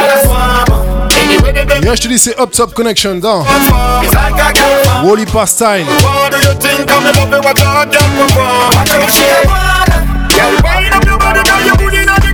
Yeah, 1.83 1.95
je 1.95 2.03
te 2.03 2.09
dis, 2.09 2.19
c'est 2.19 2.39
Up 2.39 2.51
Top 2.53 2.75
Connection 2.75 3.17
dans 3.17 3.45
Wally 5.05 5.27
Pass 5.27 5.51
Style. 5.51 5.85
What 5.85 6.31
do 6.33 6.39
you 6.39 6.55
think 6.61 6.91
I'm 6.91 7.07
in 7.07 7.15
love 7.17 7.31
with 7.31 7.45
what 7.45 7.59
a 7.59 7.85
girl 7.87 8.09
perform? 8.17 8.71
Watch 8.73 8.91
how 8.91 9.07
she. 9.09 9.29
Girl 10.35 10.53
wind 10.63 10.95
up 10.95 11.05
your 11.05 11.19
body, 11.19 11.41
girl 11.43 11.63
your 11.65 11.77
booty 11.77 11.97
inna 11.97 12.15
the 12.15 12.21
clothes 12.23 12.33
you 12.33 12.33
put 12.33 12.33
on. 12.33 12.34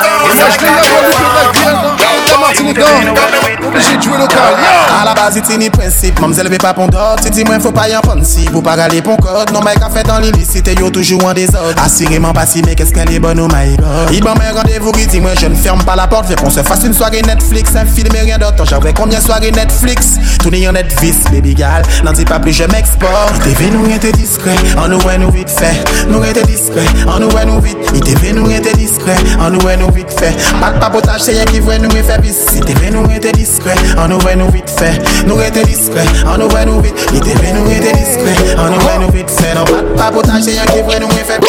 l'ai 0.00 0.38
là, 0.38 0.90
Guadeloupe, 0.90 1.34
la 1.34 1.44
Guyane, 1.52 2.21
la 2.52 2.62
Martinique, 2.62 2.78
non. 2.78 3.68
Obligé 3.68 3.96
de 3.96 4.02
jouer 4.02 4.18
local, 4.18 4.38
yo. 4.58 5.00
À 5.00 5.04
la 5.04 5.14
base, 5.14 5.40
c'est 5.44 5.56
ni 5.56 5.70
principe, 5.70 6.18
mamzelle 6.20 6.50
veut 6.50 6.58
pas 6.58 6.74
pon 6.74 6.88
dog 6.88 7.20
Tu 7.22 7.30
dis 7.30 7.44
moi 7.44 7.58
faut 7.60 7.72
pas 7.72 7.88
y 7.88 7.96
en 7.96 8.00
prendre 8.00 8.24
si. 8.24 8.46
Vous 8.52 8.60
pas 8.60 8.74
râler 8.74 9.00
pon 9.00 9.16
code. 9.16 9.52
Non 9.52 9.62
mec 9.62 9.78
a 9.80 9.88
fait 9.88 10.02
dans 10.02 10.18
l'illicite 10.18 10.68
Yo 10.78 10.90
toujours 10.90 11.24
en 11.24 11.32
désordre. 11.32 11.80
Assurément 11.82 12.32
pas 12.32 12.46
si 12.46 12.62
mais 12.62 12.74
qu'est-ce 12.74 12.92
qu'elle 12.92 13.10
est 13.12 13.18
bonne 13.20 13.40
oh 13.40 13.48
my 13.48 13.76
god. 13.76 14.10
Il 14.12 14.22
bon 14.22 14.34
mais 14.38 14.50
rendez-vous 14.50 14.92
qui 14.92 15.06
dit 15.06 15.20
moi 15.20 15.30
je 15.38 15.46
ne 15.46 15.54
ferme 15.54 15.82
pas 15.84 15.96
la 15.96 16.06
porte. 16.06 16.26
Fait 16.26 16.34
qu'on 16.34 16.50
se 16.50 16.62
fasse 16.62 16.84
une 16.84 16.92
soirée 16.92 17.22
Netflix 17.22 17.74
Un 17.76 17.86
film 17.86 18.14
et 18.14 18.20
rien 18.20 18.38
d'autre. 18.38 18.64
J'avais 18.66 18.92
combien 18.92 19.18
de 19.18 19.24
soirées 19.24 19.52
Netflix. 19.52 20.18
Tourner 20.40 20.68
en 20.68 20.72
Netflix 20.72 21.18
baby 21.30 21.54
gal 21.54 21.82
N'en 22.04 22.12
dis 22.12 22.24
pas 22.24 22.40
plus 22.40 22.52
je 22.52 22.64
m'exporte. 22.64 23.32
Il 23.46 23.54
TV 23.54 23.70
nous 23.70 23.86
était 23.86 24.12
discret. 24.12 24.56
En 24.76 24.88
nous 24.88 25.00
ouais 25.02 25.18
nous 25.18 25.30
vite 25.30 25.50
fait. 25.50 25.84
Nous 26.08 26.22
était 26.24 26.44
discret. 26.44 26.86
En 27.06 27.20
nous 27.20 27.30
ouais 27.30 27.46
nous 27.46 27.60
vite. 27.60 27.78
Il 27.94 28.00
TV 28.00 28.32
nous 28.32 28.50
était 28.50 28.74
discret. 28.74 29.16
En 29.40 29.50
nous 29.50 29.60
ouais 29.60 29.76
nous 29.76 29.90
vite 29.92 30.10
fait. 30.10 30.34
Pas 30.60 30.72
de 30.72 30.78
papotage 30.78 31.20
c'est 31.20 31.32
rien 31.32 31.44
qui 31.44 31.60
voit 31.60 31.78
nous 31.78 31.90
et 31.96 32.02
fait 32.02 32.20
bis 32.20 32.41
Si 32.48 32.60
te 32.60 32.74
ve 32.80 32.90
nou 32.94 33.06
rete 33.10 33.32
diskre, 33.36 33.76
an 33.96 34.12
nou 34.12 34.20
ve 34.26 34.34
nou 34.38 34.50
vit 34.54 34.70
fe. 34.78 34.92
Nou 35.28 35.38
rete 35.40 35.64
diskre, 35.68 36.04
an 36.26 36.42
nou 36.42 36.50
ve 36.52 36.64
nou 36.68 36.82
vit. 36.84 37.06
Si 37.08 37.22
te 37.22 37.36
ve 37.40 37.54
nou 37.56 37.68
rete 37.70 37.94
diskre, 37.98 38.36
an 38.56 38.72
nou 38.74 38.82
ve 38.86 38.98
nou 39.04 39.14
vit 39.14 39.36
fe. 39.40 39.54
Nou 39.58 39.68
pat 39.70 39.92
pa 39.98 40.12
potaje 40.14 40.58
yon 40.58 40.72
ki 40.74 40.84
vre 40.88 41.02
nou 41.04 41.12
me 41.14 41.26
fe. 41.28 41.40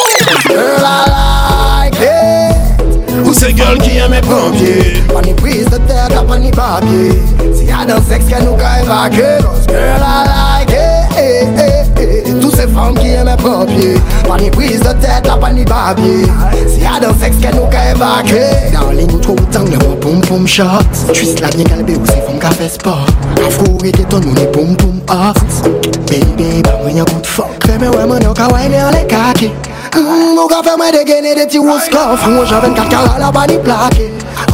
Girl 0.47 0.85
I 0.85 1.89
like 1.89 2.01
it 2.01 3.23
Ou 3.25 3.33
se 3.33 3.51
girl 3.53 3.77
ki 3.81 3.97
yon 3.97 4.11
me 4.11 4.19
pompye 4.21 5.01
Pan 5.13 5.23
ni 5.25 5.33
prise 5.33 5.69
de 5.69 5.79
tete, 5.87 6.25
pan 6.27 6.41
ni 6.41 6.51
papye 6.51 7.13
Si 7.55 7.69
yon 7.69 7.87
dan 7.87 8.03
seks 8.09 8.27
ke 8.29 8.43
nou 8.43 8.57
ka 8.59 8.75
evake 8.83 9.39
Girl 9.69 10.03
I 10.03 10.19
like 10.27 10.75
it 10.77 12.22
Eh, 12.53 12.59
eh, 12.59 12.61
eh. 12.61 12.61
Tous 12.61 12.61
ces 12.61 12.67
femmes 12.67 12.97
qui 12.97 13.07
aiment 13.09 13.35
pompiers. 13.37 13.95
On 14.29 14.37
y 14.37 14.49
prise 14.49 14.79
de 14.79 14.93
terre, 15.01 15.21
tape 15.21 15.43
on 15.43 15.55
y 15.55 15.65
papier. 15.65 16.25
S'il 16.67 16.83
y 16.83 16.85
a 16.85 16.99
dans 16.99 17.17
sexe 17.17 17.37
qu'elle 17.41 17.55
nous 17.55 17.63
a 17.63 17.91
évacué. 17.91 18.71
Dans 18.73 18.91
les 18.91 19.05
nous 19.05 19.19
trop 19.19 19.33
autant, 19.33 19.63
le 19.63 19.77
mot 19.77 19.95
boom 19.99 20.21
boom 20.21 20.47
shot. 20.47 20.65
Twist 21.13 21.39
la 21.39 21.49
bien 21.49 21.65
calbé 21.65 21.95
ou 21.95 22.05
c'est 22.05 22.21
femme 22.25 22.39
qui 22.39 22.57
fait 22.57 22.69
sport. 22.69 23.05
Afro 23.45 23.77
et 23.83 23.91
détonne, 23.91 24.25
on 24.31 24.41
est 24.41 24.51
boom 24.53 24.75
boom 24.75 25.01
off. 25.09 25.63
Baby, 26.07 26.61
pas 26.63 26.77
moi 26.81 26.91
y'a 26.91 27.03
good 27.03 27.25
fuck. 27.25 27.47
Fais-moi 27.65 27.89
ouais, 27.89 28.05
mon 28.05 28.19
yo, 28.19 28.33
kawaii, 28.33 28.69
les 28.69 28.81
en 28.81 28.91
les 28.91 29.07
kaki. 29.07 29.51
Mou 29.93 30.47
ka 30.49 30.63
fè 30.65 30.73
mwen 30.77 30.93
degene 30.95 31.35
de 31.37 31.43
ti 31.45 31.59
woskof 31.61 32.23
Mwen 32.25 32.47
javen 32.49 32.73
kat 32.73 32.89
kara 32.89 33.19
la 33.19 33.29
ba 33.31 33.45
ni 33.45 33.59
plake 33.61 34.07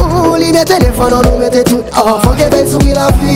Ou 0.04 0.36
li 0.36 0.50
mè 0.52 0.64
telefon 0.68 1.14
an 1.16 1.24
nou 1.24 1.40
mette 1.40 1.62
tout 1.64 1.96
off 1.96 2.26
An 2.28 2.36
ke 2.36 2.48
vel 2.52 2.66
sou 2.68 2.92
la 2.92 3.08
fi 3.20 3.32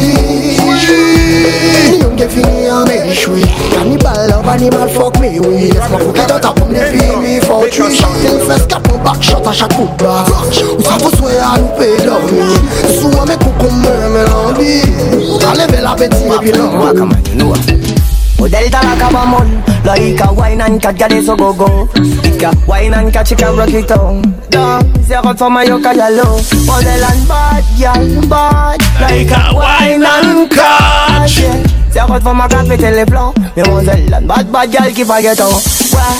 Yon 2.03 2.12
ke 2.19 2.28
fini 2.28 2.69
an 2.69 2.85
me 2.91 2.99
chwi 3.16 3.47
Kanibal 3.73 4.28
love 4.28 4.53
animal 4.55 4.89
fuck 4.89 5.20
me 5.20 5.39
oui 5.40 5.70
Laisse 5.70 5.90
mwen 5.90 6.01
fouke 6.01 6.26
dans 6.28 6.40
ta 6.40 6.52
pomme 6.52 6.72
de 6.72 6.85
fi 6.90 7.16
mi 7.22 7.40
fuck 7.40 7.70
chui 7.70 7.94
Chantel 7.94 8.40
fes 8.48 8.66
kap 8.66 8.86
mwen 8.89 9.02
back 9.05 9.22
shot 9.22 9.47
a 9.47 9.52
chak 9.52 9.72
foot 9.74 9.90
back. 9.98 10.28
Ou 10.78 10.82
sa 10.82 10.98
fos 10.98 11.20
we 11.22 11.36
a 11.39 11.56
nou 11.59 11.70
pe 11.78 11.93
dormi 12.02 12.43
Sou 12.98 13.12
an 13.20 13.28
me. 13.28 13.36
Koukou 13.44 13.70
mwen 13.70 14.10
me 14.14 14.22
lambi 14.31 14.81
Ka 15.40 15.55
leve 15.55 15.81
la 15.82 15.94
beti 15.94 16.24
e 16.24 16.39
pi 16.40 16.52
lan 16.52 16.70
Model 18.39 18.70
talaka 18.70 19.10
ba 19.12 19.24
mon 19.26 19.62
Like 19.85 20.20
a 20.20 20.32
wine 20.32 20.60
and 20.60 20.81
cat 20.81 20.97
Gade 20.97 21.24
so 21.24 21.36
go 21.36 21.52
go 21.52 21.89
Ika 22.24 22.52
wine 22.66 22.94
and 22.94 23.12
cat 23.12 23.28
She 23.28 23.35
can 23.35 23.56
rock 23.56 23.70
it 23.70 23.90
on 23.93 24.22
Down 24.51 25.02
Zero 25.02 25.35
for 25.35 25.51
my 25.51 25.64
yoka 25.64 25.94
yellow 25.94 26.40
Model 26.66 27.05
and 27.05 27.28
bad 27.28 27.64
Girl 27.78 28.28
bad. 28.28 28.81
Like 29.01 29.31
a 29.31 29.55
wine 29.55 30.05
and 30.05 30.51
cat 30.51 31.73
yeah. 31.95 32.07
Zero 32.07 32.21
for 32.21 32.35
my 32.35 32.49
cat 32.49 32.65
Péter 32.69 32.91
les 32.91 33.05
plans 33.05 33.33
Mais 33.57 33.62
model 33.62 34.15
and 34.15 34.27
bad 34.27 34.53
bad 34.53 34.71
girl 34.73 35.23
get 35.23 35.41
on 35.41 35.49
Ouais 35.95 36.15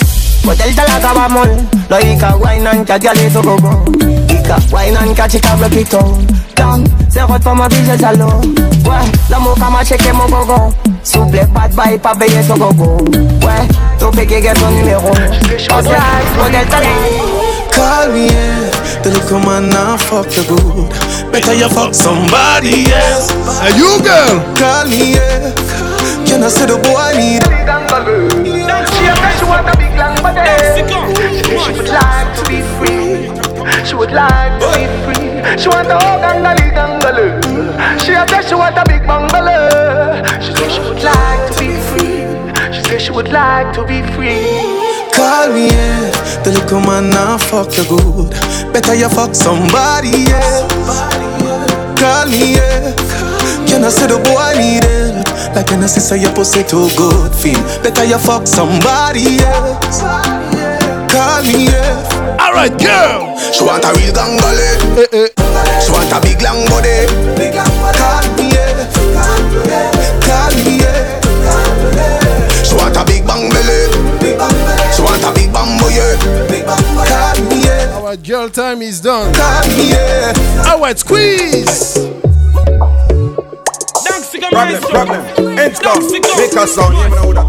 Model 0.45 0.75
talaka 0.75 1.15
ba 1.15 1.29
mon 1.29 1.49
Like 1.91 2.23
a 2.23 2.37
wine 2.39 2.67
and 2.67 2.87
cat 2.87 3.01
Gade 3.01 3.31
so 3.33 3.43
go 3.43 3.57
go 3.59 3.85
Ika 4.31 4.57
wine 4.73 4.97
and 4.97 5.17
cat 5.17 5.31
She 5.33 5.41
can 5.41 5.59
rock 5.61 5.73
it 5.73 5.95
on 5.95 6.27
Down 6.55 6.85
Zero 7.11 7.39
for 7.41 7.55
my 7.55 7.69
visage 7.69 8.03
alone. 8.03 8.55
Ouais 8.85 9.05
L'amour 9.31 9.55
ka 9.59 9.71
ma 9.71 9.85
checker 9.85 10.13
mon 10.13 10.29
gogo 10.29 10.73
Souple 11.03 11.47
bad 11.53 11.75
boy 11.75 11.99
pa 11.99 12.15
veye 12.15 12.43
son 12.47 12.57
gogo 12.57 12.97
Ouais, 13.45 13.69
ton 13.99 14.11
péké 14.11 14.41
get 14.41 14.55
ton 14.55 14.71
numéro 14.71 15.11
Osage, 15.11 15.95
modèle 16.39 16.67
talent 16.67 16.89
Call 17.73 18.13
me, 18.13 18.27
yeah. 18.27 18.74
The 19.02 19.11
little 19.11 19.40
man 19.40 19.69
now 19.69 19.97
fuck 19.97 20.28
the 20.28 20.43
good. 20.48 21.32
Better 21.32 21.55
you 21.55 21.69
fuck 21.69 21.94
somebody 21.94 22.93
else. 22.93 23.31
Hey, 23.61 23.77
you 23.77 24.01
girl. 24.02 24.40
Call 24.56 24.86
me, 24.89 25.15
yeah. 25.15 25.52
Can 26.27 26.43
I 26.43 26.48
say 26.48 26.66
the 26.66 26.78
boy 26.81 27.12
need? 27.15 27.44
She 28.90 29.06
a 29.06 29.15
she 29.39 29.44
want 29.44 29.69
a 29.69 29.77
big 29.77 29.94
long 29.97 30.16
body 30.23 30.43
She 31.44 31.73
would 31.73 31.89
like 31.89 32.31
to 32.36 32.43
be 32.48 32.61
free 32.77 33.31
She 33.85 33.94
would 33.94 34.11
like 34.11 34.59
to 34.61 34.66
be 34.74 34.85
free 35.05 35.59
She 35.59 35.69
want 35.69 35.89
a 35.89 35.97
hug 35.98 36.24
and 36.24 36.47
a 36.47 36.55
leg 36.55 36.74
and 36.74 37.05
a 37.05 37.12
leg 37.12 38.01
She 38.01 38.12
a 38.12 38.43
she 38.43 38.55
want 38.55 38.77
a 38.78 38.85
big 38.86 39.06
bungalow 39.06 40.23
She 40.40 40.52
say 40.55 40.69
she 40.69 40.81
would 40.81 41.02
like 41.02 41.52
to 41.52 41.59
be 41.61 41.70
free 41.90 42.73
She 42.74 42.82
say 42.89 42.98
she 42.98 43.12
would 43.12 43.28
like 43.28 43.73
to 43.74 43.85
be 43.85 44.02
free 44.15 44.84
Call 45.15 45.53
me, 45.53 45.66
yeah. 45.69 46.11
The 46.43 46.51
little 46.53 46.81
man 46.81 47.11
now 47.11 47.39
fuck 47.39 47.70
the 47.70 47.85
good. 47.89 48.31
Better 48.73 48.95
you 48.95 49.09
fuck 49.09 49.35
somebody 49.35 50.27
else. 50.31 50.99
Call 51.99 52.27
me, 52.28 52.55
yeah. 52.59 52.95
Can 53.66 53.85
I 53.85 53.89
say 53.89 54.07
the 54.07 54.19
boy 54.19 54.53
need 54.59 54.85
it? 54.85 55.24
Like 55.55 55.70
when 55.70 55.82
I 55.82 55.86
say 55.86 56.20
your 56.20 56.35
pussy 56.35 56.62
too 56.65 56.89
good 56.97 57.32
feel. 57.35 57.62
Better 57.82 58.05
you 58.05 58.19
fuck 58.19 58.47
somebody 58.47 59.39
else. 59.41 60.03
Call 61.11 61.43
me, 61.47 61.70
yeah. 61.70 62.43
Alright, 62.43 62.74
girl. 62.78 63.39
She 63.53 63.62
want 63.65 63.85
a 63.85 63.93
real 63.95 64.12
gangale. 64.12 64.69
Eh, 64.99 65.07
eh. 65.12 65.28
She 65.81 65.91
want 65.93 66.11
a 66.12 66.20
big 66.20 66.43
long 66.43 66.66
body. 66.66 67.07
Call 67.07 67.39
me, 67.39 67.55
yeah. 67.55 68.24
Me, 78.16 78.23
girl 78.23 78.49
time 78.49 78.82
is 78.82 79.01
done. 79.01 79.35
Call 79.35 79.69
me, 79.69 79.91
yeah. 79.91 80.32
Alright, 80.69 80.99
squeeze. 80.99 81.99
Problem, 84.51 84.82
problem. 84.82 85.59
Ends 85.59 85.78
down. 85.81 86.01
Make 86.12 86.53
a 86.53 86.66
sound. 86.66 86.95
You 86.95 87.09
know 87.11 87.32
that. 87.32 87.47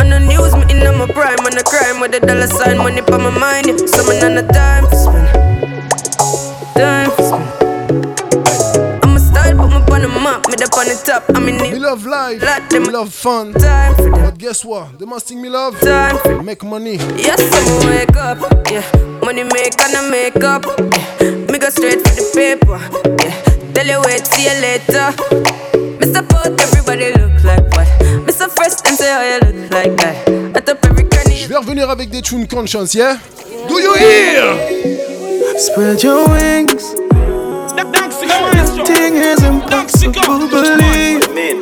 On 0.00 0.10
the 0.10 0.18
news, 0.20 0.54
me 0.54 0.62
in 0.74 0.86
on 0.86 0.98
my 0.98 1.06
prime, 1.06 1.38
on 1.40 1.52
the 1.52 1.62
crime 1.64 2.00
with 2.00 2.12
the 2.12 2.20
dollar 2.20 2.46
sign, 2.46 2.78
money 2.78 3.00
for 3.02 3.18
my 3.18 3.30
mind. 3.30 3.66
Yeah. 3.66 3.76
Summon 3.86 4.22
on 4.24 4.34
the 4.34 4.42
time 4.52 4.84
for 4.84 4.96
spend. 4.96 5.28
Time 6.74 7.10
for 7.10 7.22
spend. 7.22 7.45
Me 10.48 10.64
up 10.64 10.72
on 10.78 10.86
the 10.86 11.00
top. 11.04 11.24
I'm 11.34 11.48
in 11.48 11.56
Me 11.56 11.78
love 11.78 12.06
life, 12.06 12.42
Let 12.42 12.70
me 12.72 12.78
them 12.78 12.92
love 12.92 13.12
fun. 13.12 13.52
time 13.54 13.94
for 13.94 14.02
them. 14.02 14.12
But 14.12 14.38
guess 14.38 14.64
what? 14.64 14.98
The 14.98 15.06
must 15.06 15.26
thing 15.28 15.40
me 15.42 15.48
love. 15.48 15.78
Time 15.80 16.18
for 16.18 16.42
Make 16.42 16.62
money. 16.64 16.96
Yes, 17.16 17.40
I'ma 17.40 17.86
wake 17.90 18.16
up, 18.16 18.38
yeah. 18.70 18.84
Money 19.24 19.44
make 19.44 19.74
and 19.80 19.96
I 19.96 20.10
make 20.10 20.42
up, 20.44 20.64
yeah. 20.64 21.30
Me 21.50 21.58
go 21.58 21.68
straight 21.70 22.00
for 22.06 22.14
the 22.14 22.30
paper, 22.34 22.78
yeah. 23.24 23.72
Tell 23.72 23.86
you 23.86 24.00
wait, 24.06 24.26
see 24.26 24.44
you 24.44 24.60
later. 24.60 25.12
Mr. 26.00 26.26
Pot, 26.28 26.60
everybody 26.60 27.12
look 27.18 27.42
like 27.44 27.64
what? 27.74 27.88
Mr. 28.26 28.48
Fresh, 28.50 28.80
and 28.86 28.96
say 28.96 29.10
how 29.10 29.22
you 29.22 29.40
look 29.40 29.70
like 29.72 29.96
that. 29.98 30.28
At 30.56 30.68
up 30.68 30.84
every 30.86 31.04
cranny. 31.08 31.36
Je 31.42 31.48
vais 31.48 31.56
revenir 31.56 31.90
avec 31.90 32.10
des 32.10 32.22
tunes 32.22 32.46
conscience, 32.46 32.94
yeah? 32.94 33.18
Do 33.68 33.80
you 33.80 33.94
hear? 33.94 35.58
Spread 35.58 36.02
your 36.02 36.28
wings. 36.28 36.94
Nothing 37.76 39.16
is 39.16 39.42
impossible, 39.42 40.48
believe 40.48 41.28
me. 41.34 41.60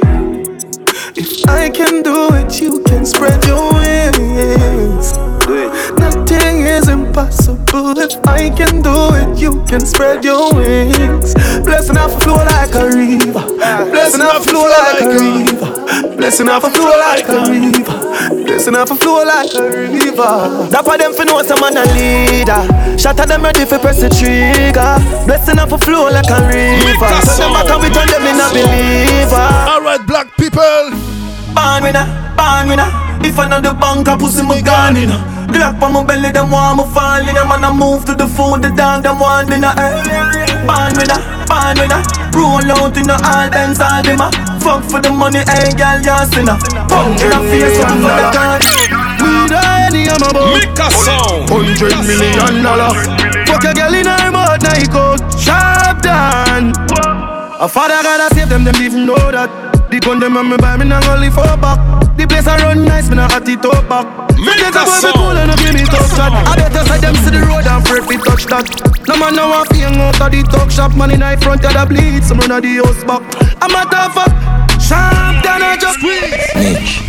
If 1.16 1.48
I 1.48 1.68
can 1.68 2.02
do 2.02 2.28
it, 2.34 2.60
you 2.60 2.82
can 2.84 3.04
spread 3.04 3.44
your 3.44 3.72
wings. 3.74 5.33
Nothing 6.74 6.90
is 6.90 7.06
impossible. 7.06 7.98
If 7.98 8.26
I 8.26 8.50
can 8.50 8.82
do 8.82 9.14
it, 9.14 9.38
you 9.38 9.62
can 9.64 9.78
spread 9.86 10.24
your 10.24 10.52
wings. 10.52 11.32
Blessing 11.62 11.96
off 11.96 12.20
flow 12.20 12.34
like 12.34 12.74
a 12.74 12.90
river. 12.90 13.46
Blessing 13.94 14.22
off 14.22 14.42
flow 14.42 14.66
like 14.66 15.00
a 15.00 15.08
river. 15.14 16.16
Blessing 16.16 16.48
off 16.48 16.66
flow 16.74 16.90
like 16.98 17.28
a 17.28 17.46
river. 17.46 18.42
Blessing 18.42 18.74
off 18.74 18.88
flow 18.98 19.22
like 19.22 19.54
a 19.54 19.62
river. 19.70 20.66
That 20.74 20.82
for 20.84 20.98
them 20.98 21.14
for 21.14 21.24
know 21.24 21.42
some 21.42 21.60
man 21.60 21.78
a 21.78 21.86
leader. 21.94 22.98
Shot 22.98 23.20
at 23.20 23.28
them 23.28 23.42
ready 23.42 23.64
for 23.64 23.78
press 23.78 24.00
the 24.00 24.10
trigger. 24.10 24.98
Blessing 25.30 25.60
off 25.60 25.70
flow 25.78 26.10
like 26.10 26.26
a 26.26 26.42
river. 26.42 27.06
Turn 27.22 27.38
them 27.38 27.54
back 27.54 27.70
and 27.70 27.82
we 27.86 27.88
turn 27.94 28.10
them 28.10 28.26
in 28.26 28.42
a 28.42 28.50
believer. 28.50 29.46
Alright, 29.70 30.02
black 30.08 30.34
people. 30.36 30.90
Born 31.54 31.86
winner, 31.86 32.06
born 32.34 32.66
winner. 32.66 32.90
If 33.22 33.38
I 33.38 33.46
know 33.46 33.60
the 33.60 33.74
bank, 33.78 34.08
I 34.08 34.18
pussy 34.18 34.42
my 34.42 34.60
gun 34.60 34.96
in 34.96 35.33
Black 35.54 35.80
on 35.80 35.92
my 35.94 36.02
belly, 36.02 36.30
them 36.34 36.50
want 36.50 36.78
me 36.78 36.84
fall 36.90 37.22
in 37.22 37.38
Man, 37.46 37.62
I 37.62 37.70
move 37.70 38.04
to 38.06 38.14
the 38.14 38.26
food, 38.26 38.62
the 38.62 38.74
dog, 38.74 39.04
them 39.04 39.22
want 39.22 39.48
dinner 39.48 39.70
eh. 39.78 40.02
Born 40.66 40.90
winner, 40.98 41.20
born 41.46 41.78
winner. 41.78 42.02
Roll 42.34 42.70
out 42.74 42.96
in 42.98 43.06
the 43.06 43.14
all 43.14 43.46
Benz, 43.46 43.78
all 43.78 44.02
them 44.02 44.18
a. 44.18 44.28
Fuck 44.58 44.82
for 44.90 44.98
the 44.98 45.10
money, 45.14 45.44
hey 45.46 45.70
girl, 45.76 46.00
you're 46.02 46.24
sinner 46.32 46.56
Punk 46.88 47.20
in 47.20 47.28
the 47.30 47.38
face, 47.52 47.78
one 47.84 48.00
for 48.00 48.16
the 48.16 48.26
gun 48.32 48.58
We 49.20 49.46
the 49.52 49.60
any 49.86 50.08
I'm 50.08 50.24
about 50.24 50.56
Make 50.56 50.74
a 50.74 50.88
sound. 50.90 51.46
Hundred 51.52 52.00
million 52.02 52.64
dollar. 52.64 52.96
Fuck 53.46 53.64
a 53.64 53.74
girl 53.76 53.94
in 53.94 54.06
her 54.08 54.30
mouth, 54.32 54.62
now 54.62 54.74
he 54.74 54.88
go 54.88 55.14
sharp 55.38 56.00
down. 56.02 56.72
A 57.60 57.68
father 57.68 58.02
gotta 58.02 58.34
save 58.34 58.48
them, 58.48 58.64
them 58.64 58.74
didn't 58.74 59.06
know 59.06 59.30
that 59.30 59.73
The 59.90 60.00
gun 60.00 60.18
them 60.18 60.36
on 60.36 60.48
me 60.50 60.56
buy 60.56 60.76
me 60.76 60.84
not 60.86 61.06
only 61.08 61.30
for 61.30 61.44
back 61.60 61.78
The 62.16 62.26
place 62.26 62.46
I 62.46 62.56
run 62.62 62.84
nice, 62.84 63.08
me 63.08 63.16
not 63.16 63.30
hot 63.32 63.46
it 63.48 63.64
up 63.64 63.88
back 63.88 64.06
Make 64.38 64.58
Forget 64.58 64.74
a 64.74 64.82
about 64.82 64.90
me 64.90 65.00
sound. 65.00 65.14
cool 65.14 65.36
and 65.38 65.48
no 65.50 65.54
give 65.60 65.74
me 65.74 65.84
tough 65.86 66.10
shot 66.16 66.32
I 66.34 66.56
better 66.56 66.82
say 66.88 66.98
them 66.98 67.14
see 67.22 67.30
the 67.30 67.40
road 67.46 67.66
and 67.66 67.78
afraid 67.84 68.04
we 68.10 68.16
touch 68.18 68.44
that 68.50 68.66
No 69.06 69.14
man 69.16 69.36
now 69.38 69.50
want 69.54 69.68
feel 69.70 69.94
out 69.94 70.18
of 70.20 70.28
the 70.32 70.42
talk 70.50 70.70
shop 70.70 70.92
Man 70.98 71.10
in 71.14 71.20
the 71.20 71.38
front 71.40 71.62
of 71.64 71.72
the 71.72 71.84
bleed, 71.86 72.24
some 72.24 72.40
run 72.42 72.50
of 72.50 72.62
the 72.64 72.72
house 72.82 73.02
back 73.06 73.22
I'm 73.62 73.70
a 73.70 73.82
tough 73.86 74.14
fuck, 74.18 74.32
sharp 74.82 75.40
down 75.44 75.62
I 75.62 75.76
just 75.80 75.98
squeeze. 76.00 77.00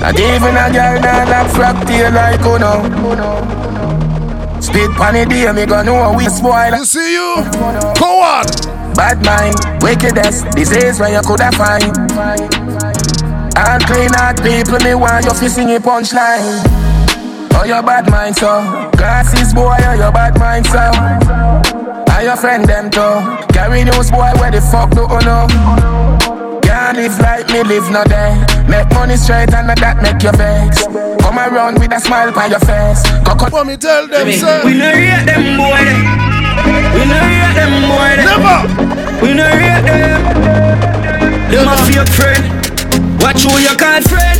Not 0.00 0.16
even 0.18 0.54
a 0.56 0.66
girl 0.72 0.96
that 1.02 1.28
have 1.28 1.50
frack 1.52 1.76
tail 1.86 2.12
like 2.12 2.40
Uno. 2.44 2.86
Speed 4.60 4.90
pon 4.96 5.14
the 5.14 5.26
day, 5.26 5.50
me 5.52 5.66
gonna 5.66 5.84
know 5.84 6.14
we 6.16 6.24
spoil. 6.28 6.72
You 6.76 6.84
see 6.84 7.12
you? 7.14 7.42
Coward. 7.96 8.48
Bad 8.94 9.24
mind, 9.24 9.56
wickedness, 9.82 10.42
disease 10.54 11.00
where 11.00 11.12
you 11.12 11.20
coulda 11.22 11.50
find. 11.52 11.96
And 13.56 13.82
clean 13.84 14.10
out 14.16 14.36
people, 14.42 14.78
me 14.80 14.94
want 14.94 15.24
you 15.24 15.34
fi 15.34 15.48
sing 15.48 15.70
a 15.74 15.78
punchline. 15.80 16.64
Oh, 17.54 17.64
your 17.64 17.82
bad 17.82 18.08
mind, 18.10 18.36
so. 18.36 18.90
Glasses, 18.96 19.52
boy, 19.52 19.76
oh, 19.80 19.92
your 19.94 20.12
bad 20.12 20.38
mind, 20.38 20.66
so. 20.66 20.78
Are 22.14 22.22
your 22.22 22.36
friend, 22.36 22.64
them, 22.64 22.90
too. 22.90 23.00
Carry 23.52 23.84
news, 23.84 24.10
boy, 24.10 24.30
where 24.38 24.50
the 24.50 24.60
fuck 24.60 24.90
do 24.90 25.02
you 25.02 25.20
know? 25.26 25.46
Can't 26.62 26.96
live 26.96 27.18
like 27.20 27.48
me, 27.48 27.62
live 27.64 27.90
no 27.90 28.04
day. 28.04 28.32
Make 28.68 28.88
money 28.94 29.16
straight 29.16 29.52
and 29.52 29.68
that 29.68 29.96
make 30.02 30.22
you 30.22 30.32
vex. 30.32 30.86
Come 31.22 31.38
around 31.38 31.78
with 31.78 31.92
a 31.92 32.00
smile 32.00 32.32
on 32.38 32.50
your 32.50 32.60
face. 32.60 33.02
Coco, 33.26 33.50
Let 33.56 33.66
me 33.66 33.76
tell 33.76 34.06
them, 34.06 34.30
sir. 34.32 34.62
We 34.64 34.74
no 34.74 34.92
rate 34.92 35.26
them 35.26 35.56
boy. 35.58 35.84
them. 35.84 36.39
We 36.94 37.06
no 37.06 37.18
rate 37.18 37.54
them 37.54 37.72
boy. 37.86 38.12
them. 38.18 38.26
Never. 38.26 38.58
We 39.22 39.34
no 39.34 39.46
rate 39.46 39.84
them. 39.86 40.20
Them 41.50 41.68
a 41.68 41.76
fake 41.86 42.12
friend. 42.14 42.42
Watch 43.20 43.42
who 43.44 43.52
you 43.58 43.74
call 43.76 44.02
friend. 44.10 44.38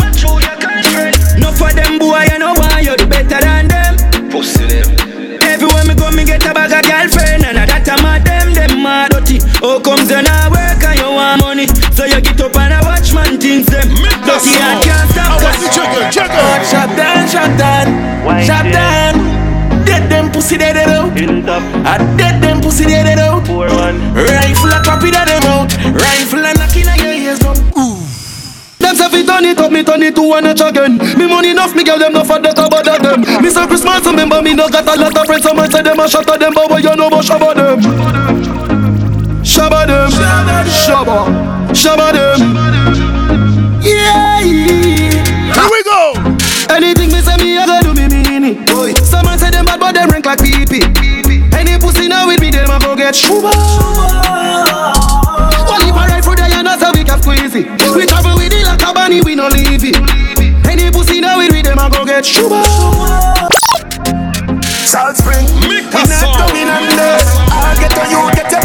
Watch 0.00 0.22
who 0.22 0.38
you 0.38 0.54
call 0.62 0.82
friend. 0.92 1.16
No 1.40 1.52
for 1.52 1.72
them 1.72 1.98
boy, 1.98 2.24
you 2.30 2.38
know 2.38 2.54
why 2.54 2.80
you 2.80 2.96
do 2.96 3.06
better 3.06 3.40
than 3.40 3.68
them. 3.68 3.96
Pussy 4.30 4.66
them. 4.66 5.08
Everywhere 5.42 5.84
me 5.86 5.94
go, 5.94 6.10
me 6.12 6.24
get 6.24 6.44
a 6.46 6.54
bag 6.54 6.70
of 6.70 6.86
girlfriend 6.86 7.42
And 7.42 7.58
that 7.58 7.82
time 7.82 8.06
of 8.06 8.22
them, 8.22 8.54
them 8.54 8.78
mad 8.78 9.10
dirty 9.10 9.42
How 9.58 9.82
comes 9.82 10.06
you 10.06 10.22
not 10.22 10.54
work 10.54 10.78
and 10.86 10.94
you 10.94 11.10
want 11.10 11.42
money 11.42 11.66
So 11.90 12.06
you 12.06 12.20
get 12.22 12.38
up 12.38 12.54
and 12.54 12.78
a 12.78 12.78
watch 12.86 13.10
man 13.10 13.42
things 13.42 13.66
them 13.66 13.90
Dirty 14.22 14.54
and 14.54 14.78
can't 14.86 15.10
stop 15.10 15.34
Juggle, 15.74 16.06
Shot 16.62 16.94
down, 16.94 17.26
shot 17.26 17.50
down, 17.58 17.86
shot 18.46 18.66
down. 18.70 19.18
Dead 19.82 20.06
them 20.06 20.30
pussy 20.30 20.56
dead 20.58 20.76
it 21.24 21.48
out. 21.48 21.62
I 21.86 21.98
dead 22.16 22.42
them 22.42 22.60
pussy 22.60 22.84
dead 22.84 23.06
it 23.06 23.18
out. 23.18 23.48
Rifle 23.48 24.70
a 24.70 24.82
copy 24.84 25.10
that 25.10 25.26
them 25.26 25.42
out. 25.50 25.72
Rifle 25.94 26.44
a 26.44 26.52
knocking 26.54 26.88
on 26.88 26.98
your 26.98 27.14
ears 27.14 27.38
down. 27.38 27.56
Them 28.78 28.94
say 28.94 29.08
fi 29.10 29.26
turn 29.26 29.44
it 29.44 29.58
up, 29.58 29.72
me 29.72 29.82
turn 29.82 30.02
it 30.02 30.14
to 30.14 30.22
one 30.22 30.44
notch 30.44 30.60
again. 30.60 30.98
Me 31.18 31.26
money 31.26 31.50
enough, 31.50 31.74
me 31.74 31.82
girl 31.84 31.98
them 31.98 32.12
no 32.12 32.22
for 32.24 32.38
that 32.38 32.56
about 32.58 32.84
that 32.84 33.02
them. 33.02 33.20
Me 33.42 33.50
say 33.50 33.66
Christmas, 33.66 34.06
remember 34.06 34.40
me 34.40 34.54
no 34.54 34.68
got 34.68 34.86
a 34.86 34.94
lot 34.98 35.16
of 35.16 35.26
friends. 35.26 35.42
Some 35.42 35.56
might 35.56 35.72
say 35.72 35.82
them 35.82 35.98
a 35.98 36.08
shot 36.08 36.30
at 36.30 36.38
them, 36.40 36.54
but 36.54 36.70
what 36.70 36.82
you 36.82 36.94
know 36.94 37.08
about 37.08 37.24
shabba 37.24 37.54
them? 37.54 37.80
Shabba 39.42 39.86
them, 39.86 40.10
shabba, 40.70 41.26
shabba 41.74 42.12
them. 42.14 42.38
Yeah, 43.82 44.40
here 44.42 45.68
we 45.68 45.82
go. 45.82 46.14
Anything 46.70 47.10
me 47.10 47.20
say 47.20 47.36
me, 47.42 47.58
I 47.58 47.66
go 47.66 47.80
do 47.82 47.94
me 47.94 48.06
mean 48.08 48.44
it. 48.44 48.66
Boy, 48.68 48.92
some 49.08 49.24
man 49.24 49.38
say 49.38 49.50
them 49.50 49.64
bad, 49.64 49.80
but 49.80 49.94
them 49.94 50.10
rank 50.10 50.26
like 50.26 50.38
pee 50.38 50.64
pee. 50.68 50.84
Any 51.56 51.78
pussy 51.80 52.08
now 52.08 52.26
with 52.28 52.40
me, 52.40 52.50
them 52.50 52.70
a 52.70 52.78
go 52.78 52.94
get 52.94 53.16
shuba. 53.16 53.48
One 55.66 55.82
if 55.82 55.96
I 55.96 56.06
ride 56.12 56.24
for 56.24 56.36
the 56.36 56.44
yana, 56.44 56.78
so 56.78 56.92
we 56.92 57.02
can 57.04 57.20
squeeze 57.22 57.54
it. 57.56 57.66
We 57.96 58.04
travel 58.06 58.36
with 58.36 58.52
it 58.52 58.64
like 58.64 58.82
a 58.82 58.92
bunny, 58.92 59.20
we 59.22 59.34
no 59.34 59.48
leave 59.48 59.82
it. 59.82 59.96
Any 60.68 60.90
pussy 60.90 61.20
now 61.20 61.38
with 61.38 61.52
me, 61.52 61.62
them 61.62 61.78
a 61.78 61.88
go 61.88 62.04
get 62.04 62.24
shuba. 62.24 62.62
Salt 64.84 65.16
Spring, 65.16 65.44
we 65.68 65.82
not 65.88 66.48
going 66.52 66.68
under. 66.68 67.16
I'll 67.52 67.76
get 67.76 67.90
to 67.96 68.04
you, 68.08 68.20
get 68.36 68.52
your 68.52 68.57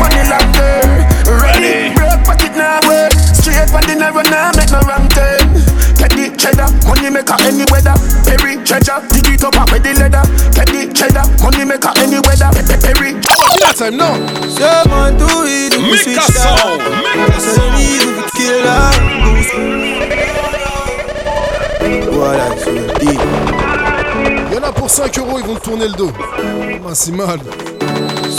money 7.04 7.16
maker 7.20 7.36
any 7.44 7.66
weather. 7.72 7.96
Perry 8.24 8.56
treasure, 8.64 9.00
dig 9.12 9.28
it 9.36 9.44
up 9.44 9.56
with 9.72 9.84
the 9.84 9.94
leather. 10.00 10.24
Get 10.56 10.68
the 10.72 10.88
cheddar, 10.96 11.26
money 11.44 11.66
maker 11.66 11.92
any 12.00 12.20
weather. 12.24 12.48
Pe- 12.56 12.64
pe- 12.64 12.80
Perry. 12.80 13.14
That 13.60 13.76
time, 13.76 13.98
no. 13.98 14.16
Someone 14.48 15.18
do 15.20 15.28
it, 15.44 15.76
we 15.84 15.98
switch 16.00 16.28
down. 16.32 16.80
So 17.40 17.60
they 17.60 17.72
need 17.76 18.08
to 18.08 18.24
kill 18.40 18.64
Voilà, 22.12 22.56
sur 22.58 22.72
le 22.72 22.88
beat. 23.00 23.20
Il 24.52 24.56
y 24.56 24.60
en 24.60 24.64
a 24.64 24.72
pour 24.72 24.90
5 24.90 25.18
euros, 25.18 25.40
ils 25.40 25.46
vont 25.46 25.56
tourner 25.56 25.88
le 25.88 25.94
dos. 25.94 26.12
Ah, 26.18 26.92
c'est 26.94 27.12
mal. 27.12 27.40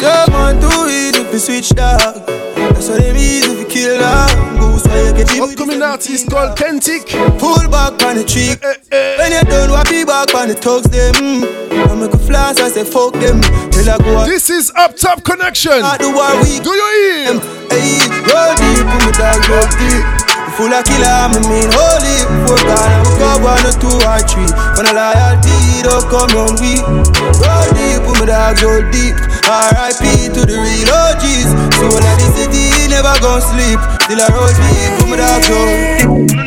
Someone 0.01 0.59
do 0.61 0.87
it 0.89 1.17
if 1.17 1.33
we 1.33 1.39
switch 1.41 1.71
dog. 1.71 2.44
That's 2.57 2.89
what 2.89 3.03
it 3.03 3.15
means 3.15 3.47
if 3.47 3.59
we 3.59 3.65
kill 3.65 3.99
dog. 3.99 4.31
Goose 4.59 4.85
why 4.87 5.03
you 5.03 5.13
get 5.13 5.31
it. 5.31 5.41
Upcoming 5.41 5.83
artist 5.83 6.31
called 6.31 6.57
Kentic. 6.57 7.07
Pull 7.39 7.69
back 7.71 8.01
on 8.03 8.17
the 8.17 8.25
trick. 8.25 8.63
Eh, 8.63 8.75
eh, 8.93 8.97
eh. 8.97 9.19
When 9.19 9.33
you 9.33 9.43
done, 9.51 9.71
what 9.71 9.89
be 9.89 10.05
back 10.05 10.35
on 10.35 10.49
the 10.49 10.55
thugs 10.55 10.89
them. 10.91 11.45
I 11.73 11.95
make 11.95 12.15
a 12.15 12.19
flash, 12.19 12.59
I 12.59 12.69
say 12.69 12.85
fuck 12.85 13.13
them. 13.15 13.41
Till 13.71 13.91
I 13.91 13.99
go. 13.99 14.25
This 14.25 14.51
is 14.51 14.73
Up 14.77 14.97
Top 14.97 15.25
Connection. 15.25 15.83
I 15.83 15.97
do 15.99 16.15
what 16.15 16.43
we 16.43 16.61
do 16.61 16.71
you 16.71 16.89
hear? 17.03 17.41
Hey, 17.71 17.99
roll 18.31 18.55
deep, 18.57 18.87
put 18.87 19.01
me 19.07 19.13
dog 19.13 19.49
roll 19.49 19.67
deep. 19.79 20.24
Full 20.57 20.71
of 20.71 20.85
killer, 20.87 21.11
I'm 21.11 21.35
a 21.35 21.41
mean 21.51 21.67
holy. 21.67 22.19
Four 22.47 22.63
God, 22.63 22.91
I'm 22.95 23.11
go 23.19 23.31
one 23.43 23.67
or 23.67 23.75
two 23.75 23.91
or 23.91 24.23
three. 24.23 24.47
When 24.79 24.87
I 24.87 24.95
loyalty, 24.95 25.83
don't 25.83 26.07
come 26.07 26.31
on 26.39 26.55
we. 26.63 26.79
Roll 27.43 27.69
deep, 27.75 28.07
put 28.07 28.23
me 28.23 28.27
dog 28.31 28.63
roll 28.63 28.87
deep. 28.95 29.19
R.I.P. 29.51 30.31
to 30.31 30.47
the 30.47 30.55
real 30.55 30.91
OGs. 30.95 31.51
So 31.75 31.91
when 31.91 32.07
I 32.07 32.15
the 32.23 32.29
city, 32.39 32.71
never 32.87 33.15
gon' 33.19 33.43
sleep. 33.43 33.83
Till 34.07 34.23
I 34.23 34.31
roll 34.31 34.55
deep, 34.55 34.91
put 35.03 35.11
me 35.11 35.17
dog 35.19 35.43
roll 35.51 36.44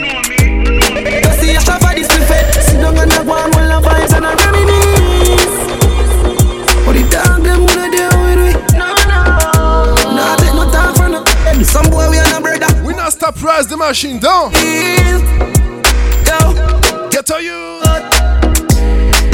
Stop 13.28 13.68
the 13.68 13.76
machine 13.76 14.20
down. 14.24 14.56
Get 17.12 17.26
to 17.28 17.44
you. 17.44 17.84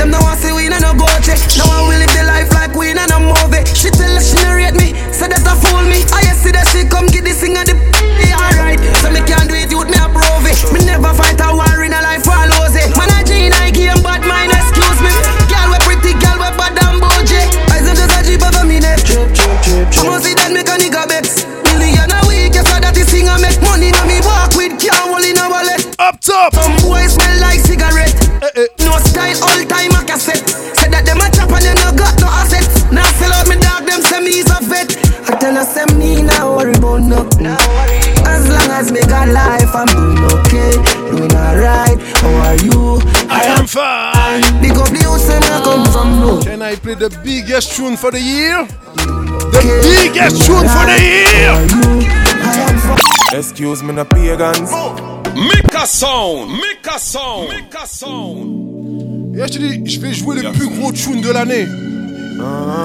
Them 0.02 0.10
no 0.10 0.18
want 0.18 0.42
see 0.42 0.50
we 0.50 0.66
no 0.66 0.82
go 0.98 1.06
check. 1.22 1.38
No 1.54 1.70
one 1.70 1.94
will 1.94 2.02
live 2.02 2.10
the 2.10 2.26
life 2.26 2.50
like 2.58 2.74
we 2.74 2.90
no 2.98 3.06
movie. 3.22 3.62
She 3.78 3.94
tell 3.94 4.18
she 4.18 4.34
no 4.42 4.58
rate 4.58 4.74
me, 4.74 4.98
say 5.14 5.30
that 5.30 5.46
a 5.46 5.54
fool 5.62 5.86
me. 5.86 6.02
I 6.10 6.26
see 6.34 6.50
that 6.58 6.66
she 6.74 6.90
come 6.90 7.06
get 7.06 7.22
this 7.22 7.38
thing 7.38 7.54
at 7.54 7.70
the 7.70 7.78
alright. 8.34 8.82
So 9.06 9.14
me 9.14 9.22
can't 9.30 9.46
do 9.46 9.54
it, 9.54 9.70
youth 9.70 9.86
me 9.86 10.02
approve 10.02 10.42
it. 10.50 10.58
Me 10.74 10.82
never 10.82 11.14
fight 11.14 11.38
a 11.38 11.54
war 11.54 11.86
in 11.86 11.94
a 11.94 12.02
life 12.02 12.26
for 12.26 12.34
lose 12.34 12.74
it. 12.74 12.90
Man 12.98 13.14
a 13.14 13.22
G 13.22 13.54
I 13.54 13.70
game 13.70 14.02
bad 14.02 14.26
mind, 14.26 14.58
excuse 14.58 15.06
me. 15.06 15.14
Girl 15.54 15.70
we 15.70 15.78
pretty, 15.86 16.18
girl 16.18 16.42
we 16.42 16.50
bad 16.58 16.74
and 16.82 16.98
bougie. 16.98 17.46
I 17.70 17.78
just 17.86 18.10
a 18.10 18.20
jeep 18.26 18.42
over 18.42 18.66
me 18.66 18.82
neck. 18.82 19.06
Trip. 19.06 19.30
I'ma 20.02 20.18
see 20.18 20.34
that 20.34 20.50
make 20.50 20.66
wallet. 26.28 26.46
Up 26.46 26.52
top. 26.52 26.64
Some 26.64 26.76
boys 26.90 27.14
smell 27.14 27.40
like 27.42 27.60
cigarette. 27.60 28.16
Eh, 28.44 28.50
eh. 28.56 28.68
No 28.86 28.98
style, 29.00 29.36
all 29.44 29.66
time 29.66 29.92
a 29.92 30.04
cassette. 30.06 30.50
Say 30.76 30.90
that 30.90 31.06
them 31.06 31.20
a 31.20 31.30
chop 31.32 31.52
and 31.52 31.64
them 31.64 31.76
no 31.76 31.92
got 31.98 32.20
no 32.20 32.28
assets. 32.28 32.84
Now 32.92 33.06
sell 33.20 33.34
out 33.34 33.48
me 33.48 33.56
dog, 33.56 33.86
them 33.86 34.02
say 34.02 34.20
me 34.22 34.40
is 34.40 34.50
a 34.52 34.60
vet. 34.64 34.96
I 35.30 35.38
tell 35.40 35.58
us 35.58 35.74
them 35.74 35.98
me 35.98 36.22
now 36.22 36.56
worry 36.58 36.74
about 36.74 37.04
no. 37.04 37.28
As 38.26 38.48
long 38.50 38.72
as 38.72 38.92
me 38.92 39.02
got 39.02 39.28
life, 39.30 39.74
I'm 39.74 39.88
doing 39.88 40.24
okay, 40.40 40.72
doing 41.12 41.34
alright. 41.36 42.00
How 42.20 42.34
are 42.48 42.58
you? 42.58 43.02
I 43.30 43.44
am 43.58 43.68
fine. 43.68 44.42
Big 44.62 44.78
up 44.78 44.90
the 44.90 45.04
house 45.04 45.30
and 45.30 45.44
I 45.46 45.62
come 45.64 45.86
from 45.92 46.20
no. 46.20 46.42
Can 46.42 46.62
I 46.62 46.76
play 46.76 46.96
the 46.96 47.10
biggest 47.24 47.76
tune 47.76 47.98
for 47.98 48.12
the 48.12 48.20
year? 48.20 48.66
The 49.54 49.62
biggest 49.84 50.46
tune 50.46 50.68
for 50.68 50.86
the 50.88 50.98
year. 51.00 51.54
Excuse 53.38 53.82
me, 53.82 53.94
no 53.94 54.06
pagans. 54.06 54.72
Make 55.36 55.74
a 55.76 55.86
sound, 55.88 56.52
make 56.52 56.88
a 56.88 57.00
sound, 57.00 57.50
make 57.50 57.76
a 57.76 57.86
sound. 57.88 59.36
Et 59.36 59.42
je 59.42 59.54
te 59.54 59.58
dis, 59.58 59.90
je 59.90 60.00
vais 60.00 60.14
jouer 60.14 60.36
le 60.36 60.52
plus 60.52 60.70
gros 60.70 60.92
tune 60.92 61.22
de 61.22 61.32
l'année. 61.32 61.68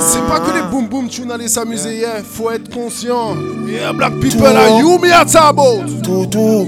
C'est 0.01 0.27
pas 0.27 0.41
que 0.41 0.55
les 0.55 0.63
boom 0.71 0.89
boom 0.89 1.09
tunes 1.09 1.31
allaient 1.31 1.49
s'amuser, 1.49 1.97
yeah. 1.99 2.23
Faut 2.23 2.51
être 2.51 2.71
conscient. 2.73 3.37
Yeah, 3.67 3.93
black 3.93 4.19
people 4.21 4.47
are 4.47 4.79
you 4.81 4.99
me 4.99 5.11
at 5.11 5.35
about. 5.35 5.85
Loader. 6.07 6.67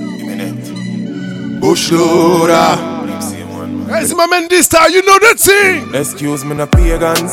Hey, 3.89 4.07
c'est 4.07 4.15
my 4.15 4.27
man 4.27 4.49
this 4.49 4.69
time, 4.69 4.91
you 4.93 5.03
know 5.03 5.19
that 5.19 5.39
thing. 5.39 5.95
Excuse 5.95 6.45
me, 6.45 6.55
no 6.55 6.67
pagans. 6.67 7.33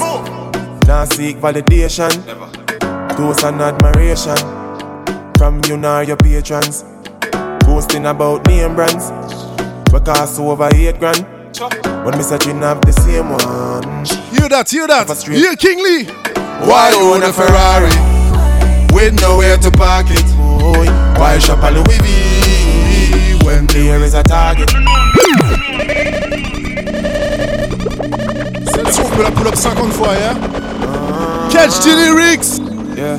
Now 0.88 1.06
seek 1.06 1.38
validation. 1.40 2.10
Toast 3.16 3.44
and 3.44 3.62
admiration. 3.62 4.38
From 5.38 5.62
you 5.68 5.78
nor 5.78 6.04
your 6.04 6.18
patrons. 6.18 6.84
Boasting 7.68 8.06
about 8.06 8.48
name 8.48 8.74
brands. 8.76 9.12
We 9.92 10.00
cost 10.00 10.40
over 10.40 10.70
eight 10.74 10.98
grand. 11.00 11.28
When 12.06 12.18
me 12.18 12.24
searching 12.24 12.62
have 12.62 12.80
the 12.82 12.94
same 12.94 13.30
one. 13.30 14.06
Hear 14.32 14.48
that, 14.48 14.70
hear 14.70 14.88
that. 14.88 15.10
Hear 15.28 15.56
King 15.58 15.84
Lee. 15.84 16.06
Why 16.66 16.92
own 16.96 17.24
a 17.24 17.34
Ferrari? 17.34 17.92
With 18.96 19.20
nowhere 19.22 19.58
to 19.58 19.70
park 19.72 20.08
it. 20.10 20.26
Why 21.20 21.38
shop 21.40 21.62
a 21.62 21.72
Louis 21.72 22.00
V? 22.00 23.46
When 23.46 23.68
there 23.68 24.02
is 24.02 24.14
a 24.14 24.24
target. 24.24 24.70
Celle-ci, 28.72 29.02
on 29.02 29.10
peut 29.12 29.24
la 29.24 29.32
pull 29.32 29.48
up 29.48 29.56
50 29.58 29.92
fois, 29.92 30.14
yeah? 30.16 30.36
Catch 31.52 31.80
the 31.84 31.94
lyrics. 31.96 32.60
Yeah. 32.96 33.18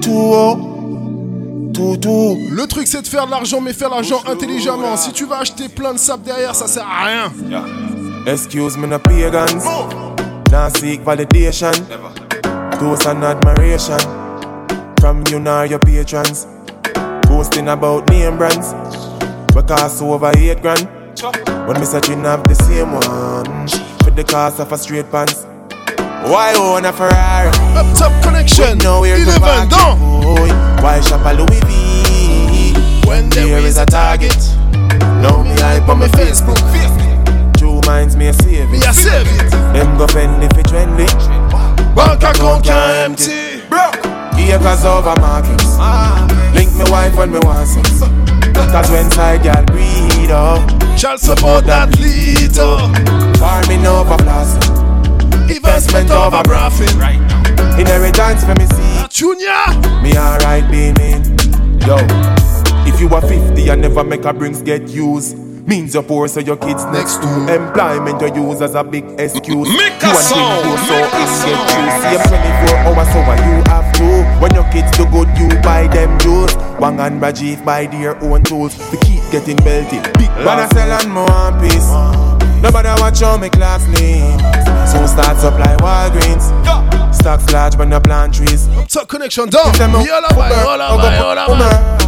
2 0.00 0.65
0 1.76 1.96
Tout, 1.96 2.00
tout. 2.00 2.38
Le 2.50 2.66
truc 2.66 2.86
c'est 2.86 3.02
de 3.02 3.06
faire 3.06 3.26
de 3.26 3.30
l'argent, 3.30 3.60
mais 3.60 3.72
faire 3.72 3.90
l'argent 3.90 4.22
intelligemment. 4.26 4.96
Si 4.96 5.12
tu 5.12 5.26
vas 5.26 5.38
acheter 5.40 5.68
plein 5.68 5.92
de 5.92 5.98
sable 5.98 6.22
derrière, 6.24 6.54
ça 6.54 6.66
sert 6.66 6.86
à 6.86 7.04
rien. 7.06 7.32
Excuse 8.26 8.76
me, 8.76 8.86
no 8.86 8.98
pagans. 8.98 9.64
Now 10.50 10.68
seek 10.76 11.02
validation. 11.04 11.72
Toast 12.78 13.06
and 13.06 13.22
admiration. 13.22 13.98
From 15.00 15.22
you 15.30 15.38
nor 15.38 15.66
your 15.66 15.78
patrons. 15.78 16.46
Boasting 17.28 17.68
about 17.68 18.08
name 18.10 18.36
brands. 18.36 18.74
We 19.54 19.62
cost 19.62 20.02
over 20.02 20.32
eight 20.36 20.60
grand. 20.62 20.88
When 21.66 21.78
me 21.80 21.86
searching 21.86 22.24
up 22.26 22.46
the 22.48 22.54
same 22.54 22.92
one. 22.92 23.68
For 24.04 24.10
the 24.10 24.24
cost 24.24 24.60
of 24.60 24.72
a 24.72 24.78
straight 24.78 25.10
pants. 25.10 25.46
Why 26.26 26.54
own 26.58 26.84
a 26.84 26.92
Ferrari? 26.92 27.48
Up 27.78 27.86
top 27.98 28.12
connection. 28.22 28.78
Nowhere 28.78 29.16
to 29.16 29.40
park 29.40 29.70
it, 29.70 29.98
boy. 30.00 30.50
Why 30.82 31.00
shop 31.00 31.24
a 31.24 31.32
Louis 31.34 31.60
V? 31.66 33.06
When 33.06 33.30
there 33.30 33.58
is 33.58 33.78
a 33.78 33.86
target. 33.86 34.36
Now 35.22 35.42
me 35.42 35.54
hype 35.60 35.88
on 35.88 36.00
my 36.00 36.08
Facebook. 36.08 36.58
Two 37.56 37.80
minds 37.86 38.16
me 38.16 38.26
a 38.28 38.32
save 38.32 38.68
Me 38.70 38.78
a 38.78 38.92
save 38.92 39.26
it. 39.26 39.50
Them 39.72 39.96
go 39.96 40.06
fend 40.08 40.42
if 40.42 40.50
it 40.58 40.66
trendy. 40.66 41.06
Bank 41.94 42.22
account 42.22 42.64
can't 42.64 43.20
empty. 43.20 43.62
Acres 44.52 44.84
over 44.84 45.14
markets. 45.20 45.76
Link 46.54 46.72
me 46.74 46.90
wife 46.90 47.16
when 47.16 47.32
me 47.32 47.38
want 47.40 47.68
sex. 47.68 48.00
Cause 48.54 48.90
when 48.90 49.10
side 49.10 49.42
girl 49.42 49.64
breed 49.66 50.30
up. 50.30 50.70
Oh. 50.70 50.96
Shall 50.96 51.18
support 51.18 51.66
that 51.66 51.98
leader. 52.00 52.78
Farming 53.38 53.86
over 53.86 54.16
blasting. 54.24 54.75
Investment 55.48 56.10
over 56.10 56.42
braffing. 56.42 56.88
Inheritance 57.78 58.44
for 58.44 58.54
me 58.54 58.66
see. 58.66 58.96
Ah, 58.98 59.06
Junior. 59.10 60.02
Me 60.02 60.16
alright 60.16 60.68
beaming. 60.70 61.22
Yo. 61.86 61.96
If 62.88 63.00
you 63.00 63.08
are 63.14 63.20
50 63.20 63.68
and 63.68 63.82
never 63.82 64.04
make 64.04 64.24
a 64.24 64.32
brings 64.32 64.62
get 64.62 64.88
used. 64.88 65.36
Means 65.66 65.94
you're 65.94 66.04
poor, 66.04 66.28
so 66.28 66.38
your 66.38 66.56
kids 66.56 66.84
next 66.86 67.16
to 67.16 67.26
employment 67.52 68.20
you 68.22 68.48
use 68.48 68.62
as 68.62 68.76
a 68.76 68.84
big 68.84 69.02
excuse. 69.18 69.66
Make 69.76 70.00
you 70.00 70.10
a 70.10 70.14
want 70.14 70.24
song, 70.24 70.62
things 70.62 70.86
so 70.86 70.94
make 70.94 71.12
a 71.12 71.18
it 71.18 71.26
song. 71.26 71.66
get 71.66 71.74
you. 71.74 71.90
See, 71.90 72.14
I'm 72.14 72.28
24 72.28 72.78
hours, 72.86 73.08
so 73.12 73.18
what 73.26 73.38
you 73.40 73.56
have 73.66 73.92
to. 73.98 74.40
When 74.40 74.54
your 74.54 74.62
kids 74.70 74.96
do 74.96 75.04
good, 75.10 75.26
you 75.36 75.48
buy 75.62 75.88
them 75.88 76.16
jewels. 76.20 76.54
Wang 76.78 77.00
and 77.00 77.20
Rajiv 77.20 77.64
buy 77.64 77.86
their 77.86 78.16
own 78.22 78.44
tools. 78.44 78.76
To 78.92 78.96
keep 78.98 79.28
getting 79.32 79.56
belted. 79.56 80.04
Big 80.14 80.30
man, 80.38 80.60
I 80.60 80.68
sell 80.68 80.92
and 81.00 81.12
more 81.12 81.26
one 81.26 81.58
piece. 81.60 82.35
Nobody 82.66 82.88
watch 83.00 83.20
how 83.20 83.36
me 83.38 83.48
class 83.48 83.86
name. 83.94 84.40
So 84.90 84.98
start 85.06 85.38
supply 85.38 85.76
Walgreens. 85.78 86.50
Stocks 87.14 87.52
large 87.52 87.76
when 87.76 87.92
you 87.92 88.00
plant 88.00 88.34
trees. 88.34 88.66
Top 88.88 89.06
connection 89.08 89.48
down. 89.48 89.72
Yola 89.78 90.26
bye, 90.34 90.50
yola 90.50 90.98
bye, 90.98 91.16
yola 91.16 91.46
bye. 91.46 92.06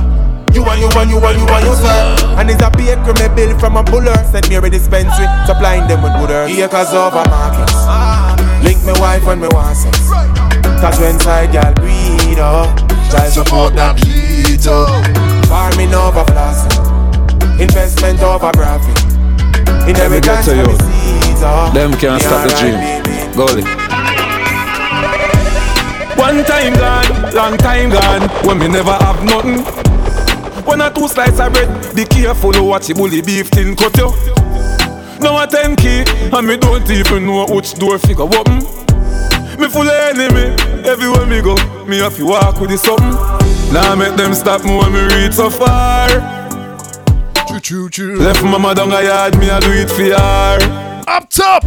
You 0.53 0.65
and 0.65 0.81
you 0.81 0.91
and 0.99 1.11
you 1.11 1.19
and 1.23 1.39
you 1.39 1.47
and 1.47 1.65
you 1.65 1.75
sir 1.77 2.35
And 2.39 2.51
it's 2.51 2.63
a 2.63 2.71
baker 2.71 3.13
me 3.15 3.29
bill 3.37 3.57
from 3.61 3.77
a 3.77 3.85
buller. 3.85 4.17
Send 4.33 4.49
me 4.49 4.57
a 4.57 4.61
dispensary 4.63 5.27
Supplying 5.47 5.87
them 5.87 6.03
with 6.03 6.15
good 6.19 6.31
earth 6.31 6.51
Acres 6.51 6.91
over 6.95 7.23
markets 7.29 7.75
ah. 7.77 8.35
Link 8.65 8.83
me 8.83 8.93
wife 8.99 9.27
when 9.27 9.41
me 9.41 9.49
want 9.53 9.77
sex. 9.77 10.09
Cause 10.81 10.99
when 10.99 11.21
side 11.21 11.53
girl 11.53 11.75
breed 11.75 12.39
up 12.39 12.75
Child 13.13 13.33
support 13.33 13.75
that 13.75 14.01
leader 14.09 14.89
Farming 15.47 15.93
over 15.93 16.25
flossing 16.33 17.61
Investment 17.61 18.21
over 18.23 18.51
graphic 18.53 19.08
Let 19.89 20.11
me 20.11 20.21
get 20.21 20.45
Inheritance 20.45 20.45
to 20.45 20.51
for 20.51 20.57
you. 20.57 20.65
the 20.67 20.85
seeds. 20.85 21.41
Them 21.73 21.93
can't 21.97 22.21
stop 22.21 22.45
the 22.45 22.53
alright, 22.53 23.05
dream. 23.05 23.33
Goalie. 23.33 23.65
One 26.19 26.45
time 26.45 26.75
gone, 26.75 27.33
long 27.35 27.57
time 27.57 27.89
gone, 27.89 28.29
when 28.45 28.59
me 28.59 28.69
never 28.69 28.93
have 28.93 29.25
nothing. 29.25 29.65
One 30.67 30.83
or 30.83 30.91
two 30.91 31.09
slices 31.09 31.41
of 31.41 31.55
bread, 31.55 31.97
be 31.97 32.05
careful 32.05 32.55
of 32.55 32.65
what 32.65 32.87
you 32.89 32.95
bully 32.97 33.23
beef 33.23 33.51
tin 33.51 33.75
cut 33.75 33.97
you. 33.97 34.13
Now 35.21 35.43
a 35.43 35.47
ten 35.47 35.75
key, 35.75 36.05
and 36.07 36.47
me 36.47 36.59
don't 36.59 36.89
even 36.91 37.25
know 37.25 37.47
which 37.47 37.73
door 37.75 37.99
figure 37.99 38.25
open. 38.25 38.59
Me 39.59 39.69
full 39.69 39.89
of 39.89 40.01
enemy, 40.13 40.55
everywhere 40.85 41.25
me 41.25 41.41
go, 41.41 41.57
me 41.87 41.97
have 41.99 42.15
to 42.17 42.27
walk 42.27 42.61
with 42.61 42.71
the 42.71 42.77
something. 42.77 43.17
Now 43.73 43.95
make 43.95 44.17
them 44.17 44.35
stop 44.35 44.65
me 44.65 44.77
when 44.77 44.93
me 44.93 45.01
reach 45.17 45.33
so 45.33 45.49
far. 45.49 46.09
Choo 47.61 47.89
choo 47.89 48.15
choo. 48.15 48.17
Left 48.17 48.43
mama 48.45 48.73
down 48.73 48.93
a 48.93 49.03
yard, 49.03 49.37
me 49.39 49.49
a 49.49 49.59
do 49.59 49.73
it 49.73 49.91
for 49.91 50.05
her. 50.05 51.05
Up 51.09 51.29
top. 51.29 51.63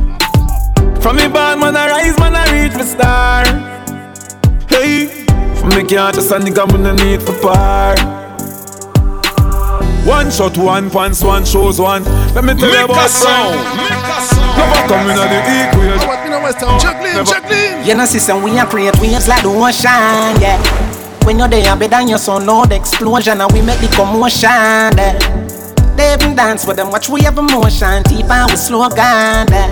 From 1.02 1.18
me 1.18 1.28
bad 1.28 1.60
man 1.60 1.76
I 1.76 1.90
rise, 1.90 2.18
man 2.18 2.36
I 2.36 2.46
reach 2.54 2.72
for 2.72 2.84
star. 2.84 3.44
Hey, 4.70 5.26
from 5.56 5.70
me 5.70 5.84
can't 5.84 6.16
just 6.16 6.32
a 6.32 6.36
nigga, 6.36 6.66
me 6.72 6.82
no 6.82 6.96
need 6.96 7.22
for 7.22 7.38
par. 7.42 7.96
One 10.08 10.32
shot, 10.32 10.58
one 10.58 10.90
pants, 10.90 11.24
one 11.24 11.44
shows 11.44 11.80
one. 11.82 12.04
Let 12.34 12.46
me 12.46 12.54
tell 12.54 12.70
you 12.70 12.88
Make 12.88 12.90
a 12.90 12.92
about 12.92 13.10
sound, 13.10 13.56
Never 14.58 14.88
come 14.88 15.10
in 15.10 15.18
the 15.18 15.40
equal. 15.60 16.08
What 16.08 16.24
me 16.24 16.30
know 16.30 16.42
West 16.42 16.60
Ham? 16.62 16.80
Juggling, 16.80 17.26
juggling. 17.26 17.88
You 17.88 17.96
know, 17.96 18.06
sister, 18.06 18.38
we 18.38 18.58
are 18.58 18.66
create 18.66 18.98
waves 19.02 19.28
like 19.28 19.44
the 19.44 19.50
ocean, 19.50 20.40
yeah. 20.42 20.58
When 21.26 21.38
you're 21.38 21.50
there, 21.50 21.76
better 21.76 22.02
your 22.08 22.18
son, 22.18 22.46
loud 22.46 22.72
explosion, 22.72 23.42
and 23.42 23.52
we 23.52 23.62
make 23.62 23.80
the 23.82 23.88
commotion, 23.90 24.50
yeah. 24.50 25.41
They 26.02 26.16
even 26.16 26.36
dance 26.36 26.66
with 26.66 26.78
them, 26.78 26.90
watch 26.90 27.10
we 27.10 27.22
have 27.22 27.38
emotion, 27.38 28.02
deep 28.10 28.26
and 28.26 28.50
we 28.50 28.58
slow 28.58 28.90
down, 28.90 29.46
yeah. 29.54 29.70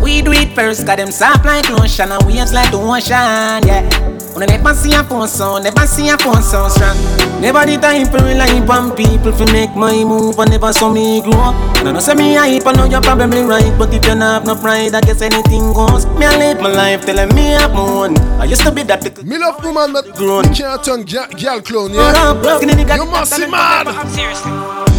We 0.00 0.22
do 0.22 0.32
it 0.32 0.54
first, 0.54 0.86
got 0.86 0.96
them 0.96 1.10
soft 1.10 1.44
like 1.44 1.68
lotion, 1.68 2.10
and 2.10 2.24
waves 2.24 2.54
like 2.54 2.70
the 2.70 2.80
ocean, 2.80 3.68
yeah. 3.68 3.84
When 4.32 4.48
I 4.48 4.56
never 4.56 4.72
see 4.72 4.94
a 4.94 5.04
phone 5.04 5.28
sound, 5.28 5.64
never 5.64 5.86
see 5.86 6.08
a 6.08 6.16
phone 6.16 6.40
sound 6.40 6.72
strong. 6.72 6.96
Never 7.42 7.66
the 7.66 7.76
time 7.76 8.06
for 8.06 8.24
rely 8.24 8.56
on 8.56 8.96
people 8.96 9.36
to 9.36 9.52
make 9.52 9.76
my 9.76 10.02
move, 10.02 10.38
and 10.38 10.50
never 10.50 10.72
saw 10.72 10.90
me 10.90 11.20
grow 11.20 11.36
up. 11.36 11.84
No, 11.84 11.92
no, 11.92 12.00
say 12.00 12.14
me 12.14 12.36
hype, 12.36 12.66
I 12.66 12.72
know 12.72 12.86
you're 12.86 13.02
probably 13.02 13.42
right, 13.42 13.76
but 13.76 13.92
if 13.92 13.96
you 13.96 14.16
don't 14.16 14.22
have 14.22 14.46
no 14.46 14.56
pride, 14.56 14.94
I 14.94 15.02
guess 15.02 15.20
anything 15.20 15.74
goes. 15.74 16.06
Me, 16.16 16.24
I 16.24 16.38
live 16.38 16.62
my 16.62 16.72
life 16.72 17.04
telling 17.04 17.36
me 17.36 17.54
I'm 17.54 17.76
on. 17.76 18.16
I 18.40 18.46
used 18.46 18.62
to 18.62 18.72
be 18.72 18.82
that 18.84 19.04
little 19.04 19.26
Me 19.26 19.36
love 19.36 19.62
woman, 19.62 19.92
but 19.92 20.16
grown. 20.16 20.54
can't 20.54 20.82
turn 20.82 21.04
girl 21.04 21.60
clone, 21.60 21.92
yeah? 21.92 22.32
up, 22.32 22.40
broken 22.40 22.70
in 22.70 22.78
the 22.78 24.89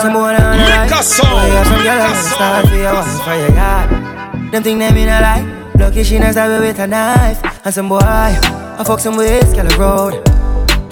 Some 0.00 0.12
boy 0.12 0.34
on 0.34 0.34
the 0.36 0.64
Make 0.64 0.90
right. 0.90 0.90
a 0.92 1.02
song, 1.02 1.28
Oh, 1.30 1.46
yeah, 1.46 1.62
some 1.64 1.72
make 1.76 1.84
girl 1.84 1.98
a 1.98 2.02
on 2.02 2.10
the 2.10 2.22
song. 2.22 2.36
start 2.36 2.68
for 2.68 2.74
your 2.76 2.94
one 2.94 3.18
for 3.24 3.34
your 3.36 3.52
yard. 3.54 4.52
Them 4.52 4.62
think 4.62 4.78
them 4.80 4.96
in 4.96 5.08
a 5.08 5.20
lie. 5.20 5.44
Lucky 5.78 6.02
she 6.04 6.18
not 6.18 6.32
stab 6.32 6.60
with 6.60 6.78
a 6.78 6.86
knife. 6.86 7.40
And 7.64 7.74
some 7.74 7.88
boy, 7.88 7.98
I 8.02 8.82
fuck 8.86 9.00
some 9.00 9.16
ways, 9.16 9.52
girl 9.54 9.68
road. 9.78 10.28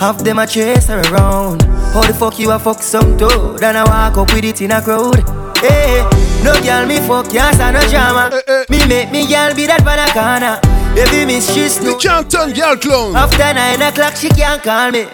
Half 0.01 0.19
them 0.24 0.39
a 0.39 0.47
chase 0.47 0.86
her 0.89 1.01
around. 1.10 1.62
How 1.93 2.02
the 2.06 2.15
fuck 2.15 2.39
you 2.39 2.51
a 2.52 2.59
fuck 2.59 2.82
some 2.82 3.16
toad? 3.19 3.62
And 3.62 3.77
I 3.77 3.85
walk 3.85 4.16
up 4.19 4.32
with 4.32 4.44
it 4.44 4.60
in 4.62 4.70
a 4.70 4.81
crowd. 4.81 5.16
Hey, 5.59 6.06
no 6.44 6.52
girl 6.62 6.86
me 6.86 6.98
fuck, 7.01 7.32
yes, 7.32 7.59
I 7.60 7.73
no 7.73 7.81
drama. 7.90 8.31
Eh, 8.32 8.40
eh. 8.48 8.65
Me 8.70 8.86
make 8.86 9.10
me 9.10 9.27
girl 9.27 9.55
be 9.55 9.66
that 9.66 9.85
by 9.85 9.97
the 9.97 10.06
corner. 10.15 10.60
Baby 10.94 11.27
miss 11.27 11.52
she 11.52 11.69
snow. 11.69 11.90
You 11.90 11.97
can't 11.98 12.31
turn 12.31 12.52
girl 12.52 12.77
clone. 12.77 13.16
After 13.16 13.52
nine 13.52 13.82
o'clock 13.82 14.15
she 14.16 14.28
can't 14.28 14.62
call 14.62 14.90
me. 14.93 15.06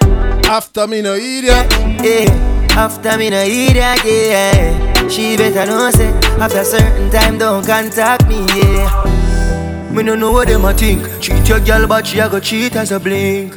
After 0.47 0.87
me 0.87 1.01
no 1.01 1.15
idiot. 1.15 1.67
Yeah, 2.05 2.29
after 2.77 3.17
me 3.19 3.31
no 3.31 3.43
idiot, 3.43 4.01
yeah. 4.05 5.09
She 5.09 5.37
better 5.37 5.67
know 5.67 5.91
say 5.91 6.09
after 6.41 6.65
certain 6.65 7.11
time 7.11 7.39
don't 7.39 7.65
contact 7.67 8.27
me, 8.29 8.45
yeah. 8.55 9.91
Me 9.91 10.03
no 10.03 10.15
know 10.15 10.33
what 10.33 10.49
them 10.49 10.65
a 10.65 10.75
think. 10.75 11.07
Cheat 11.21 11.49
your 11.49 11.61
girl, 11.61 11.87
but 11.87 12.07
she 12.07 12.19
a 12.19 12.29
go 12.29 12.41
cheat 12.41 12.75
as 12.77 12.91
a 12.91 12.99
blink. 12.99 13.55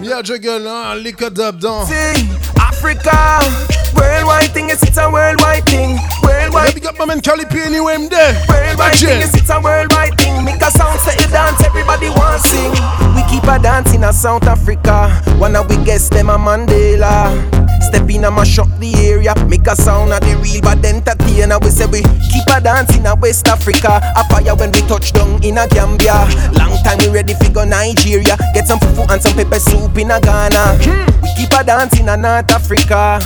Me 0.00 0.12
a 0.12 0.22
juggle, 0.22 0.64
hein, 0.64 1.02
lick 1.02 1.20
a 1.22 1.30
dub 1.30 1.60
down. 1.60 1.86
Africa, 2.58 3.40
worldwide 3.94 4.50
thing 4.52 4.70
is 4.70 4.82
it's 4.82 4.98
a 4.98 5.10
worldwide 5.10 5.64
thing. 5.64 5.98
Worldwide. 6.22 6.68
Yeah, 6.68 6.74
big 6.74 6.86
up 6.86 6.98
my 6.98 7.06
man 7.06 7.20
Calipi 7.20 7.64
anywhere 7.64 7.94
him 7.96 8.08
there. 8.08 8.34
Worldwide 8.48 8.96
thing 8.96 9.22
is 9.22 9.34
it's 9.34 9.50
a 9.50 9.60
worldwide 9.60 10.16
thing. 10.18 10.44
Make 10.44 10.60
a 10.62 10.70
sound 10.70 11.00
say 11.00 11.12
you 11.18 11.30
dance, 11.30 11.62
everybody 11.64 12.08
want 12.10 12.42
sing. 12.42 12.72
We 13.14 13.22
keep 13.30 13.44
a 13.44 13.58
dance 13.58 13.94
in 13.94 14.04
a 14.04 14.12
South 14.12 14.44
Africa. 14.44 15.10
One 15.38 15.56
of 15.56 15.68
we 15.68 15.82
guess 15.84 16.08
them 16.08 16.28
a 16.28 16.36
Mandela. 16.36 17.69
Step 17.90 18.08
in 18.08 18.24
and 18.24 18.36
mash 18.36 18.56
up 18.60 18.68
the 18.78 18.94
area. 19.02 19.34
Make 19.48 19.66
a 19.66 19.74
sound 19.74 20.12
of 20.12 20.20
the 20.20 20.38
real 20.38 20.62
bad 20.62 20.84
entertainer. 20.86 21.58
We 21.58 21.70
say 21.70 21.86
we 21.86 22.02
keep 22.30 22.46
a 22.46 22.60
dance 22.60 22.96
in 22.96 23.04
a 23.04 23.16
West 23.16 23.48
Africa. 23.48 23.98
A 24.14 24.22
fire 24.30 24.54
when 24.54 24.70
we 24.70 24.80
touch 24.86 25.12
down 25.12 25.42
in 25.42 25.58
a 25.58 25.66
Gambia. 25.66 26.14
Long 26.54 26.78
time 26.86 26.98
we 27.02 27.08
ready 27.08 27.34
for 27.34 27.50
go 27.50 27.64
Nigeria. 27.64 28.38
Get 28.54 28.68
some 28.68 28.78
fufu 28.78 29.10
and 29.10 29.20
some 29.20 29.34
pepper 29.34 29.58
soup 29.58 29.98
in 29.98 30.12
a 30.12 30.20
Ghana. 30.20 30.78
We 31.20 31.28
keep 31.34 31.50
a 31.58 31.64
dance 31.64 31.98
in 31.98 32.08
a 32.08 32.16
North 32.16 32.50
Africa. 32.52 33.18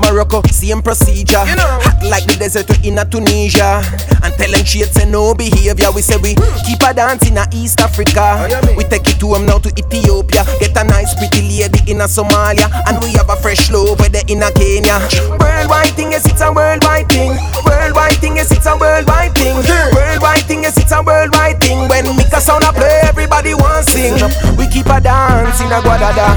Morocco, 0.00 0.42
same 0.48 0.80
procedure. 0.82 1.40
Hot 1.44 2.02
like 2.04 2.24
the 2.24 2.36
desert 2.36 2.68
in 2.84 2.96
a 2.98 3.04
Tunisia. 3.04 3.80
And 4.24 4.32
tell 4.36 4.50
them 4.50 4.64
shit 4.64 4.88
say 4.88 5.08
no 5.08 5.34
behavior. 5.34 5.92
We 5.94 6.00
say 6.00 6.16
we 6.16 6.34
keep 6.64 6.80
a 6.84 6.92
dance 6.92 7.28
in 7.28 7.36
a 7.36 7.44
East 7.52 7.80
Africa. 7.80 8.48
We 8.76 8.84
take 8.84 9.08
it 9.08 9.20
to 9.20 9.28
them 9.36 9.44
now 9.44 9.58
to 9.58 9.68
Ethiopia. 9.76 10.44
Get 10.60 10.76
a 10.76 10.84
nice 10.84 11.12
pretty 11.16 11.42
lady 11.48 11.80
in 11.90 12.00
a 12.00 12.08
Somalia. 12.08 12.68
And 12.88 13.00
we 13.02 13.12
have 13.12 13.28
a 13.30 13.36
fresh 13.36 13.70
love 13.70 14.00
where 14.10 14.22
in 14.28 14.42
a 14.42 14.50
Kenya. 14.52 14.98
Worldwide 15.38 15.94
thing 15.94 16.12
is 16.12 16.24
it's 16.26 16.40
a 16.40 16.52
worldwide 16.52 17.08
thing. 17.08 17.36
Worldwide 17.64 18.18
thing 18.18 18.36
is 18.36 18.50
it's 18.50 18.66
a 18.66 18.76
worldwide 18.76 19.34
thing. 19.34 19.56
Worldwide 19.94 20.44
thing 20.46 20.64
is 20.64 20.76
it's 20.76 20.92
a 20.92 21.02
worldwide 21.02 21.60
thing. 21.60 21.88
When 21.88 22.04
make 22.16 22.32
a 22.32 22.40
sound 22.40 22.64
a 22.64 22.72
play, 22.72 23.00
everybody 23.04 23.54
wants 23.54 23.92
sing. 23.92 24.14
We 24.56 24.66
keep 24.68 24.86
a 24.86 25.00
dance 25.00 25.60
in 25.60 25.66
in 25.66 25.72
a 25.72 25.80
Guadada. 25.82 26.28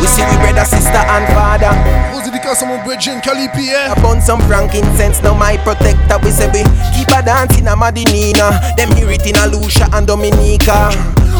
We 0.00 0.06
see 0.06 0.24
we 0.24 0.36
brother, 0.36 0.64
sister, 0.64 1.00
and 1.00 1.26
father. 1.32 1.72
Gros 2.12 2.22
dédicace 2.22 2.62
à 2.62 2.66
mon 2.66 2.78
brethren 2.84 3.20
Calipi, 3.20 3.70
eh? 3.70 3.90
I 3.90 3.94
burn 4.00 4.20
some 4.20 4.40
frankincense, 4.42 5.22
now 5.22 5.34
my 5.34 5.56
protector. 5.58 6.18
We 6.22 6.30
say 6.30 6.48
we 6.52 6.62
keep 6.94 7.08
a 7.08 7.22
dance 7.22 7.56
in 7.58 7.68
a 7.68 7.76
Madinina. 7.76 8.76
Them 8.76 8.90
hear 8.96 9.10
it 9.10 9.26
in 9.26 9.36
a 9.36 9.46
Lucia 9.46 9.88
and 9.92 10.06
Dominica. 10.06 10.90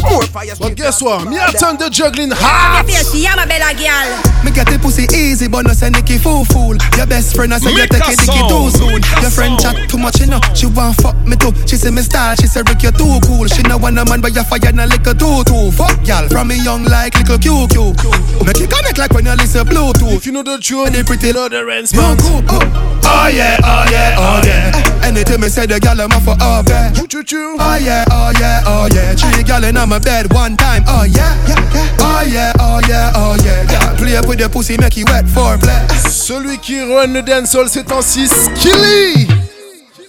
More 0.09 0.23
fire 0.23 0.53
But 0.59 0.75
guess 0.75 1.01
what? 1.01 1.27
Me 1.27 1.37
I 1.39 1.51
turn 1.51 1.77
the 1.77 1.89
juggling 1.89 2.31
hard. 2.31 2.85
She 2.89 3.25
am 3.25 3.39
a 3.39 3.45
better 3.47 3.73
girl. 3.77 4.09
Me 4.43 4.51
get 4.51 4.67
the 4.67 4.77
pussy 4.79 5.05
easy, 5.15 5.47
but 5.47 5.65
no 5.65 5.73
say 5.75 5.89
Nicky 5.89 6.17
fool 6.17 6.45
fool. 6.45 6.75
Your 6.95 7.05
best 7.05 7.35
friend 7.35 7.53
I 7.53 7.59
say 7.59 7.71
you 7.75 7.85
take 7.87 8.07
it 8.07 8.17
dicky 8.17 8.41
too 8.47 8.71
soon. 8.71 9.03
Your 9.21 9.31
friend 9.31 9.59
chat 9.59 9.75
too 9.89 9.97
much, 9.99 10.19
you 10.23 10.27
know. 10.27 10.39
She 10.55 10.65
want 10.71 10.95
fuck 11.03 11.15
me 11.27 11.35
too. 11.35 11.51
She 11.67 11.75
say 11.75 11.91
me 11.91 12.01
style, 12.01 12.35
she 12.39 12.47
say 12.47 12.63
Rick 12.63 12.83
you 12.83 12.91
too 12.95 13.19
cool. 13.27 13.45
She 13.47 13.61
no 13.63 13.77
want 13.77 13.99
a 13.99 14.05
man, 14.05 14.21
but 14.21 14.33
you 14.33 14.43
fire 14.43 14.71
na 14.71 14.85
liquor 14.85 15.13
too 15.13 15.43
too. 15.43 15.71
Fuck 15.75 15.99
y'all 16.07 16.27
from 16.29 16.47
me 16.47 16.55
young 16.63 16.83
like 16.85 17.13
little 17.19 17.37
QQ. 17.37 18.47
Make 18.47 18.61
it 18.61 18.71
connect 18.71 18.97
like 18.97 19.11
when 19.11 19.25
you 19.25 19.35
listen 19.35 19.67
Bluetooth. 19.67 20.15
If 20.15 20.25
you 20.25 20.31
know 20.31 20.43
the 20.43 20.57
tune, 20.57 20.93
they 20.93 21.03
pretty 21.03 21.33
know 21.33 21.49
the 21.49 21.65
rents, 21.65 21.93
man. 21.93 22.15
man. 22.17 22.45
Oh. 22.49 23.01
oh 23.03 23.27
yeah, 23.27 23.57
oh 23.61 23.85
yeah, 23.91 24.15
oh 24.17 24.41
yeah. 24.45 24.84
Anything 25.05 25.39
me 25.39 25.49
say 25.49 25.67
the 25.67 25.79
gal 25.79 26.01
I'm 26.01 26.09
for 26.25 26.35
all 26.41 26.63
bed. 26.63 26.95
Choo 27.07 27.23
choo. 27.23 27.55
Oh 27.59 27.77
yeah, 27.77 28.05
oh 28.09 28.33
yeah, 28.39 28.63
oh 28.65 28.89
yeah. 28.91 29.13
Three 29.13 29.43
gal 29.43 29.63
in 29.63 29.75
my 29.75 29.99
bed 29.99 30.33
one 30.33 30.57
time. 30.57 30.83
Oh 30.87 31.03
yeah, 31.03 31.37
yeah, 31.47 31.61
yeah. 31.73 31.97
Oh 32.01 32.23
yeah, 32.25 32.53
oh 32.59 32.81
yeah, 32.89 33.11
oh 33.15 33.37
yeah. 33.45 33.69
yeah. 33.69 33.95
Play 33.97 34.19
with 34.27 34.39
the 34.39 34.49
pussy, 34.49 34.77
make 34.77 34.97
you 34.97 35.05
wet 35.05 35.27
for 35.29 35.57
play. 35.59 35.77
Celui 36.09 36.57
qui 36.57 36.81
run 36.81 37.13
le 37.13 37.21
dancehall 37.21 37.69
c'est 37.69 37.91
en 37.91 38.01
6 38.01 38.27
Skilly. 38.57 39.27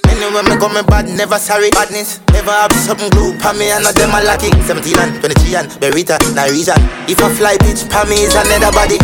Anyway, 0.09 0.43
me 0.49 0.57
coming 0.57 0.83
bad, 0.87 1.07
never 1.11 1.39
sorry. 1.39 1.71
Badness, 1.73 2.21
never 2.33 2.51
have 2.51 2.73
something 2.73 3.11
glue 3.11 3.37
pa 3.39 3.53
me, 3.53 3.71
and 3.71 3.85
of 3.85 3.95
them 3.95 4.15
a 4.15 4.25
lucky. 4.25 4.49
17 4.65 4.99
and 4.99 5.21
23 5.21 5.57
and 5.57 5.69
Berita, 5.79 6.17
Narija. 6.33 6.75
If 7.07 7.23
I 7.23 7.29
fly 7.35 7.57
bitch 7.59 7.85
pa 7.91 8.05
me 8.09 8.25
is 8.25 8.35
another 8.35 8.73
body. 8.73 8.97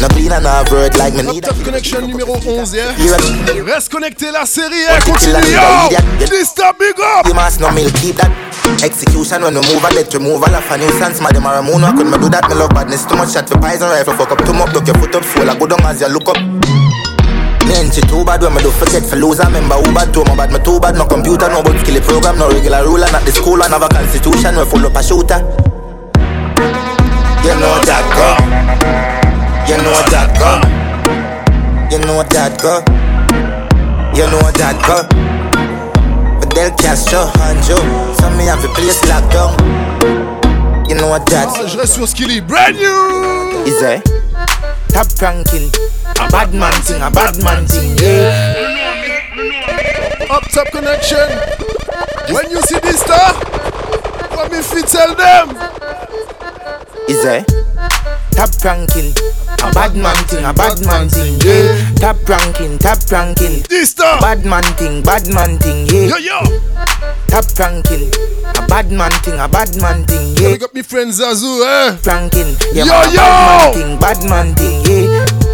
No 0.00 0.08
clean 0.08 0.32
and 0.32 0.44
no 0.44 0.64
word 0.70 0.96
like 0.96 1.14
me 1.14 1.22
need. 1.22 1.44
Top 1.44 1.56
Connection 1.64 2.02
numéro 2.06 2.36
11, 2.36 2.74
yeah? 2.76 2.92
Reste 3.64 3.88
connecté 3.88 4.30
la 4.30 4.44
série, 4.44 4.82
eh? 4.84 4.98
What 5.06 5.06
you 5.06 5.32
Continue, 5.32 5.52
yo! 5.52 5.88
you 6.20 6.26
the 6.26 6.74
big 6.78 7.00
up! 7.00 7.26
You 7.26 7.34
must 7.34 7.60
know 7.60 7.70
me 7.70 7.88
keep 8.02 8.16
that 8.16 8.30
execution 8.84 9.42
when 9.42 9.54
we 9.54 9.60
move 9.60 9.84
a 9.84 9.94
let 9.94 10.12
remove 10.12 10.42
all 10.42 10.54
of 10.54 10.70
a 10.70 10.76
nuisance. 10.76 11.20
Madam 11.22 11.46
a 11.46 11.56
Ramona, 11.56 11.92
couldn't 11.96 12.20
do 12.20 12.28
that? 12.28 12.48
Me 12.48 12.54
love 12.54 12.70
badness 12.70 13.06
too 13.06 13.16
much 13.16 13.32
shot 13.32 13.48
for 13.48 13.58
pies 13.58 13.80
and 13.80 13.90
rifle. 13.90 14.14
Fuck 14.14 14.32
up 14.32 14.44
too 14.44 14.52
much, 14.52 14.74
look 14.74 14.86
your 14.86 14.96
foot 15.00 15.14
up, 15.14 15.24
swell. 15.24 15.48
I 15.48 15.56
go 15.56 15.66
down 15.66 15.80
as 15.86 16.00
you 16.00 16.08
look 16.08 16.28
up. 16.28 16.36
Me 17.64 17.72
ain't 17.78 17.94
shit 17.94 18.04
too 18.10 18.24
bad 18.24 18.42
when 18.42 18.52
me 18.52 18.60
do 18.60 18.70
forget 18.76 19.06
for 19.06 19.16
lose. 19.16 19.40
I 19.40 19.46
remember 19.46 19.76
who 19.80 19.94
bad 19.94 20.12
too, 20.12 20.24
my 20.28 20.36
bad 20.36 20.52
me 20.52 20.60
too 20.60 20.80
bad. 20.80 21.00
No 21.00 21.06
computer, 21.06 21.48
no 21.48 21.62
but 21.62 21.80
skill 21.80 21.96
program, 22.02 22.36
no 22.36 22.52
regular 22.52 22.84
ruler. 22.84 23.08
Not 23.08 23.24
the 23.24 23.32
school, 23.32 23.56
one 23.56 23.70
have 23.72 23.80
a 23.80 23.88
constitution. 23.88 24.52
We 24.58 24.68
full 24.68 24.84
up 24.84 24.96
a 24.98 25.02
shooter. 25.02 25.40
You 27.40 27.54
know 27.56 27.74
that 27.88 28.04
go. 28.12 28.51
You 29.68 29.76
know 29.78 29.98
that 30.10 30.30
go. 30.38 30.50
You 31.90 31.98
know 32.06 32.22
that 32.22 32.60
go. 32.60 32.82
You 34.16 34.26
know 34.30 34.50
that 34.58 34.76
go. 34.84 35.06
Fidel 36.40 36.70
Castro, 36.76 37.26
Hanjo. 37.38 37.78
Some 38.20 38.36
me 38.36 38.44
have 38.46 38.60
the 38.62 38.68
place 38.68 39.02
locked 39.08 39.32
down. 39.32 39.54
You 40.88 40.96
know 40.96 41.08
that 41.16 41.48
ah, 41.48 41.66
Je 41.66 41.78
reste 41.78 41.94
sur 41.94 42.06
Skilly, 42.06 42.40
brand 42.40 42.76
new! 42.76 43.64
is 43.64 43.80
it? 43.82 44.02
Top 44.88 45.06
ranking, 45.22 45.70
a 46.20 46.28
bad 46.28 46.52
man 46.52 46.72
thing, 46.82 47.00
a 47.00 47.10
bad 47.10 47.42
man 47.42 47.66
thing, 47.66 47.96
yeah. 47.96 48.52
Up 50.30 50.44
top 50.50 50.68
connection. 50.68 51.28
When 52.34 52.50
you 52.50 52.60
see 52.62 52.78
this 52.80 53.00
star, 53.00 53.32
what 54.42 54.50
me 54.50 54.62
fit 54.62 54.86
tell 54.88 55.14
them? 55.14 55.50
Is 57.08 57.22
it? 57.24 57.46
Top 58.32 58.50
ranking, 58.64 59.12
a 59.62 59.70
bad 59.70 59.94
man 59.94 60.16
thing, 60.26 60.44
a 60.44 60.52
bad 60.52 60.84
man 60.84 61.08
thing, 61.08 61.38
yeah. 61.44 61.92
Top 61.96 62.16
ranking, 62.28 62.78
top 62.78 62.98
ranking, 63.10 63.62
this 63.68 63.94
bad 63.94 64.44
man 64.44 64.64
thing, 64.74 65.02
bad 65.02 65.28
man 65.28 65.58
thing, 65.58 65.86
yeah. 65.86 66.16
Yo 66.16 66.16
yo. 66.16 66.40
Top 67.28 67.44
ranking, 67.58 68.10
a 68.56 68.66
bad 68.66 68.90
man 68.90 69.12
thing, 69.22 69.38
a 69.38 69.46
bad 69.46 69.70
man 69.80 70.04
thing, 70.06 70.34
yeah. 70.36 70.52
Big 70.52 70.62
up 70.64 70.74
me 70.74 70.82
friend 70.82 71.12
Zazu, 71.12 71.62
eh? 71.62 71.96
Ranking, 72.04 72.56
yeah, 72.72 72.84
Yo, 72.84 73.00
yo! 73.10 73.16
bad 73.16 73.46
man 73.46 73.74
thing, 73.74 74.00
bad 74.00 74.28
man 74.28 74.54
thing, 74.56 74.82
yeah. 74.90 75.52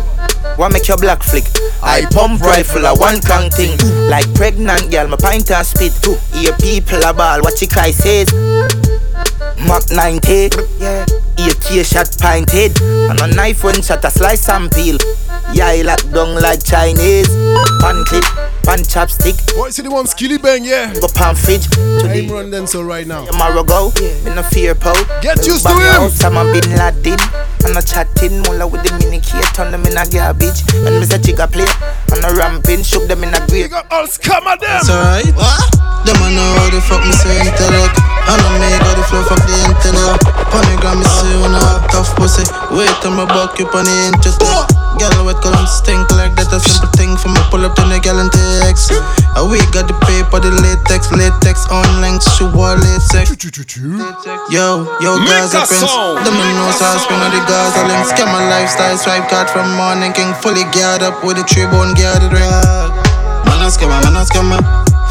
What 0.59 0.73
make 0.73 0.89
your 0.89 0.99
black 0.99 1.23
flick? 1.23 1.45
I 1.85 2.05
pump 2.11 2.41
rifle 2.41 2.85
a 2.85 2.93
one 2.93 3.21
crank 3.23 3.53
thing. 3.55 3.79
Like 4.11 4.27
pregnant 4.35 4.91
girl, 4.91 5.07
my 5.07 5.17
pint 5.17 5.53
and 5.53 5.65
spit. 5.65 5.93
Hear 6.35 6.53
people 6.57 6.99
a 7.05 7.15
ball, 7.15 7.43
what 7.43 7.63
you 7.63 7.69
cry 7.69 7.93
says. 7.93 8.27
Mach 9.67 9.91
90, 9.91 10.51
yeah. 10.79 11.05
AK 11.39 11.85
shot 11.85 12.09
pint 12.21 12.51
head. 12.51 12.73
And 12.81 13.21
a 13.21 13.27
knife 13.35 13.65
one 13.65 13.83
shot 13.83 14.05
a 14.05 14.11
slice 14.11 14.49
and 14.49 14.71
peel. 14.71 14.99
Yeah, 15.53 15.69
I 15.75 15.83
lock 15.83 16.01
down 16.13 16.35
like 16.41 16.63
Chinese. 16.65 17.29
Pan 17.81 18.05
clip, 18.05 18.25
pan 18.63 18.85
chopstick. 18.87 19.39
Boy, 19.57 19.71
see 19.71 19.83
the 19.83 19.91
one 19.91 20.05
Skillibeng, 20.07 20.65
yeah? 20.65 20.93
Go 21.01 21.09
pan 21.09 21.35
fridge. 21.35 21.67
I'm 21.79 22.31
run 22.31 22.67
so 22.67 22.83
right 22.83 23.07
now. 23.07 23.25
Tomorrow 23.27 23.65
go, 23.65 23.91
me 24.25 24.35
no 24.35 24.43
fear 24.43 24.75
po. 24.75 24.93
Get 25.23 25.45
used 25.47 25.67
to 25.67 25.73
Bang 25.75 25.81
him. 25.81 26.03
out, 26.07 26.11
Some 26.13 26.37
a 26.37 26.45
bin 26.53 26.69
Laden. 26.77 27.19
And 27.67 27.75
a 27.75 27.83
chatting, 27.83 28.39
mulla 28.47 28.67
with 28.71 28.87
the 28.87 28.95
mini 29.03 29.19
key, 29.19 29.41
turn 29.53 29.73
them 29.75 29.83
in 29.83 29.99
a 29.99 30.07
garbage. 30.07 30.63
When 30.87 31.03
Mr. 31.03 31.19
Chica 31.19 31.51
play, 31.51 31.67
and 32.15 32.23
a 32.23 32.31
ramping, 32.39 32.87
shook 32.87 33.09
them 33.11 33.25
in 33.27 33.35
a 33.35 33.41
grave. 33.51 33.75
All 33.91 34.07
scam 34.07 34.47
of 34.47 34.61
them. 34.63 34.79
It's 34.79 34.89
alright. 34.91 35.27
Them 36.07 36.15
I 36.23 36.31
know 36.31 36.47
how 36.63 36.71
the 36.71 36.79
fuck 36.79 37.03
me 37.03 37.11
say 37.19 37.35
intellect. 37.43 37.99
I 37.99 38.39
know 38.39 38.51
me 38.63 38.71
got 38.79 38.95
the 38.95 39.03
flow 39.11 39.23
fuck 39.27 39.43
the 39.43 39.59
internet. 39.67 40.23
Polygram 40.55 41.03
me 41.03 41.07
say 41.11 41.35
when 41.43 41.51
I 41.59 41.83
have 41.83 41.91
tough 41.91 42.15
pussy. 42.15 42.47
Wait 42.71 42.95
till 43.03 43.11
my 43.11 43.27
buck 43.27 43.59
up 43.59 43.75
on 43.75 43.85
the 43.85 43.97
internet. 44.15 44.78
Girl 44.99 45.25
wet 45.25 45.39
cause 45.39 45.55
I'm 45.55 45.67
stink 45.71 46.11
like 46.19 46.35
that. 46.35 46.51
A 46.51 46.59
simple 46.59 46.91
thing 46.99 47.15
for 47.17 47.31
me 47.31 47.39
pull 47.55 47.63
up 47.63 47.75
to 47.79 47.83
the 47.87 47.99
gal 48.03 48.19
and 48.19 48.31
text. 48.35 48.91
Uh, 49.39 49.47
we 49.47 49.63
got 49.71 49.87
the 49.87 49.95
paper, 50.05 50.43
the 50.43 50.51
latex, 50.51 51.07
latex 51.15 51.65
on 51.71 51.87
links, 52.03 52.27
shoe 52.35 52.51
wall 52.51 52.75
latex. 52.75 53.31
Yo, 54.51 54.87
yo, 54.99 55.19
Make 55.23 55.31
Gaza 55.47 55.63
a 55.63 55.67
Prince. 55.71 55.87
sound. 55.87 56.27
Them 56.27 56.35
in 56.35 56.51
no 56.59 56.67
sauce, 56.75 57.07
spin 57.07 57.21
on 57.23 57.31
the 57.31 57.41
Gaza 57.47 57.87
links. 57.87 58.11
Get 58.19 58.27
my 58.27 58.43
lifestyle, 58.51 58.99
swipe 58.99 59.31
card 59.31 59.47
from 59.49 59.71
morning 59.79 60.11
king. 60.13 60.35
Fully 60.43 60.67
geared 60.75 61.03
up 61.07 61.23
with 61.23 61.39
the 61.39 61.45
tree 61.47 61.67
bone 61.71 61.95
geared 61.95 62.27
ring. 62.35 62.51
Man 63.47 63.63
a 63.63 63.71
scammer, 63.71 64.03
man 64.03 64.19
a 64.19 64.27
scammer. 64.27 64.59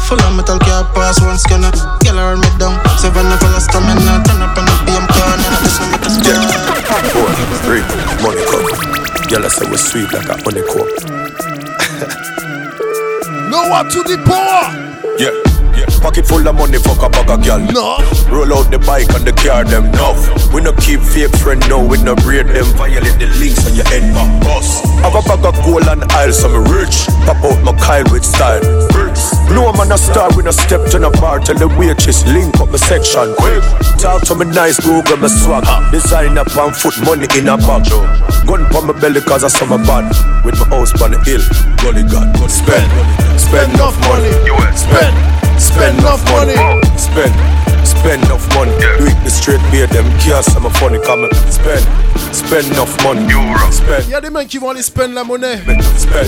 Full 0.04 0.20
of 0.20 0.36
metal 0.36 0.58
car 0.60 0.84
pass 0.92 1.20
one 1.20 1.36
scanner. 1.40 1.72
Girl 2.04 2.18
around 2.20 2.40
me 2.44 2.50
down. 2.60 2.76
Seven 3.00 3.24
of 3.32 3.40
full 3.40 3.52
of 3.56 3.62
stamina. 3.64 4.20
Turn 4.28 4.40
up 4.44 4.56
on 4.56 4.64
the 4.68 4.74
BM 4.84 5.04
corner. 5.08 5.50
This 5.64 5.76
one 5.80 5.90
make 5.92 6.04
a 6.04 6.10
spin. 6.12 6.40
Four, 7.12 7.28
three, 7.64 7.84
money 8.20 8.44
cup. 8.48 9.07
Girl, 9.28 9.44
I 9.44 9.48
say 9.48 9.70
we 9.70 9.76
sweet 9.76 10.10
like 10.12 10.28
a 10.28 10.36
honeycomb. 10.42 10.88
No 13.50 13.68
what 13.68 13.90
to 13.90 14.02
the 14.02 14.16
poor. 14.24 15.18
Yeah. 15.18 15.47
Pocket 16.00 16.26
full 16.26 16.46
of 16.46 16.54
money, 16.54 16.78
fuck 16.78 17.02
a 17.02 17.08
bag 17.10 17.30
of 17.30 17.42
gal. 17.42 17.58
No. 17.58 17.98
Roll 18.30 18.52
out 18.54 18.70
the 18.70 18.78
bike 18.78 19.10
and 19.14 19.26
the 19.26 19.32
car, 19.32 19.64
them 19.64 19.90
no. 19.92 20.14
We 20.54 20.62
no 20.62 20.72
keep 20.72 21.00
fake 21.00 21.34
friend, 21.36 21.62
no. 21.68 21.84
We 21.84 22.00
no 22.02 22.14
braid 22.14 22.46
them. 22.46 22.64
Violate 22.78 23.18
the 23.18 23.26
links 23.38 23.66
on 23.66 23.74
your 23.74 23.86
head, 23.86 24.06
my 24.14 24.24
boss. 24.40 24.80
Have 25.02 25.14
a 25.14 25.22
bag 25.26 25.44
of 25.44 25.56
gold 25.64 25.86
and 25.88 26.04
aisle, 26.12 26.32
so 26.32 26.48
me 26.48 26.60
rich. 26.70 27.06
Pop 27.26 27.42
out 27.42 27.60
my 27.64 27.74
Kyle 27.78 28.06
with 28.10 28.24
style. 28.24 28.62
No 29.50 29.72
man 29.72 29.90
a 29.90 29.98
star, 29.98 30.28
we 30.36 30.42
no 30.42 30.50
step 30.50 30.84
to 30.92 30.98
the 30.98 31.10
bar. 31.20 31.40
Tell 31.40 31.56
the 31.56 31.68
waitress, 31.68 32.24
link 32.26 32.54
up 32.60 32.70
my 32.70 32.76
section. 32.76 33.34
Quick. 33.36 33.64
Talk 33.98 34.22
to 34.28 34.34
me 34.34 34.46
nice, 34.46 34.78
Google 34.78 35.16
my 35.16 35.28
swag. 35.28 35.64
Design 35.90 36.38
up 36.38 36.54
on 36.56 36.72
foot, 36.74 36.94
money 37.04 37.26
in 37.34 37.48
a 37.48 37.56
bag. 37.56 37.88
Gun 38.46 38.64
pon 38.70 38.86
my 38.86 38.94
belly 39.00 39.20
cause 39.20 39.44
I 39.44 39.48
saw 39.48 39.66
my 39.66 39.78
bad. 39.82 40.08
With 40.44 40.58
my 40.60 40.68
house 40.68 40.94
on 41.02 41.10
the 41.10 41.18
hill. 41.24 41.42
Gully 41.82 42.04
God, 42.06 42.28
spend. 42.50 42.86
Spend 43.40 43.72
enough 43.74 43.98
money. 44.06 44.30
Spend. 44.76 44.78
Spend 44.78 45.47
enough 45.98 46.24
money. 46.30 46.54
Spend. 46.96 47.34
Spend 47.86 48.22
enough 48.24 48.46
money. 48.54 48.72
Do 48.98 49.06
it 49.06 49.24
the 49.24 49.30
straight 49.30 49.60
beer, 49.70 49.86
them 49.88 50.06
kiosks, 50.18 50.52
some 50.52 50.70
funny 50.70 50.98
comment. 51.00 51.34
Spend. 51.50 51.84
Spend 52.32 52.66
enough 52.72 52.94
money. 53.02 53.26
Spend. 53.72 54.04
Il 54.04 54.10
y 54.10 54.14
a 54.14 54.20
des 54.20 54.30
mecs 54.30 54.48
qui 54.48 54.58
vont 54.58 54.70
aller 54.70 54.82
spend 54.82 55.14
la 55.14 55.24
monnaie. 55.24 55.60
Mais 55.66 55.76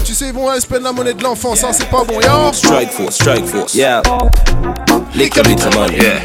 tu 0.04 0.14
sais, 0.14 0.26
ils 0.26 0.32
vont 0.32 0.48
aller 0.48 0.60
spend 0.60 0.82
la 0.82 0.92
monnaie 0.92 1.14
de 1.14 1.22
l'enfant, 1.22 1.54
ça 1.54 1.72
c'est 1.72 1.88
pas 1.88 2.04
bon, 2.04 2.20
yo. 2.20 2.52
Strike 2.52 2.90
force, 2.90 3.14
strike 3.14 3.46
force, 3.46 3.74
yeah. 3.74 4.02
Lick 5.14 5.38
a 5.38 5.42
bit 5.42 5.64
of 5.64 5.74
money, 5.74 5.96
yeah. 5.96 6.20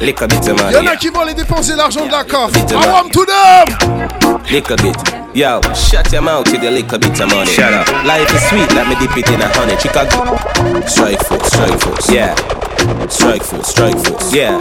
Lick 0.00 0.22
a 0.22 0.26
bit 0.26 0.48
of 0.48 0.60
money, 0.60 0.72
Y'en 0.72 0.86
a 0.86 0.96
qui 0.96 1.08
vont 1.08 1.20
aller 1.20 1.34
dépenser 1.34 1.74
l'argent 1.76 2.06
de 2.06 2.10
la 2.10 2.24
CAF. 2.24 2.52
I 2.56 2.74
want 2.88 3.10
to 3.12 3.24
them. 3.24 4.38
Lick 4.50 4.70
a 4.70 4.76
bit. 4.76 5.21
Yo, 5.34 5.60
shut 5.74 6.12
your 6.12 6.20
mouth 6.20 6.46
with 6.52 6.60
the 6.60 6.70
lick 6.70 6.92
a 6.92 6.98
bit 6.98 7.18
of 7.20 7.28
money. 7.30 7.50
Shut 7.50 7.72
up. 7.72 7.88
Life 8.04 8.32
is 8.34 8.42
sweet, 8.50 8.70
let 8.74 8.86
me 8.86 8.94
dip 8.96 9.16
it 9.16 9.28
in 9.30 9.40
a 9.40 9.48
honey. 9.48 9.76
Chicago. 9.78 10.36
Strike 10.86 11.24
force, 11.24 11.46
strike 11.48 11.80
force, 11.80 12.10
yeah. 12.10 12.34
Strike 13.08 13.42
force, 13.42 13.68
strike 13.68 13.98
force, 14.04 14.34
yeah. 14.34 14.58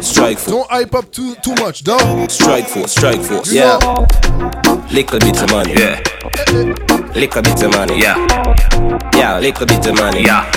Strike 0.00 0.38
force. 0.38 0.46
Don't 0.46 0.70
hype 0.70 0.94
up 0.94 1.10
too 1.10 1.34
too 1.36 1.54
much, 1.54 1.84
dog. 1.84 2.30
Strike 2.30 2.68
force, 2.68 2.92
strike 2.92 3.22
force, 3.22 3.50
You 3.50 3.60
yeah. 3.60 3.78
know. 3.78 4.86
Lick 4.92 5.12
a 5.14 5.18
bit 5.18 5.40
of 5.42 5.50
money, 5.50 5.72
yeah. 5.72 6.93
Lick 7.14 7.36
a 7.36 7.42
bit 7.42 7.62
of 7.62 7.70
money, 7.70 8.00
yeah. 8.00 8.16
Yeah, 9.14 9.38
lick 9.38 9.60
a 9.60 9.66
bit 9.66 9.86
of 9.86 9.94
money, 9.94 10.22
yeah. 10.24 10.50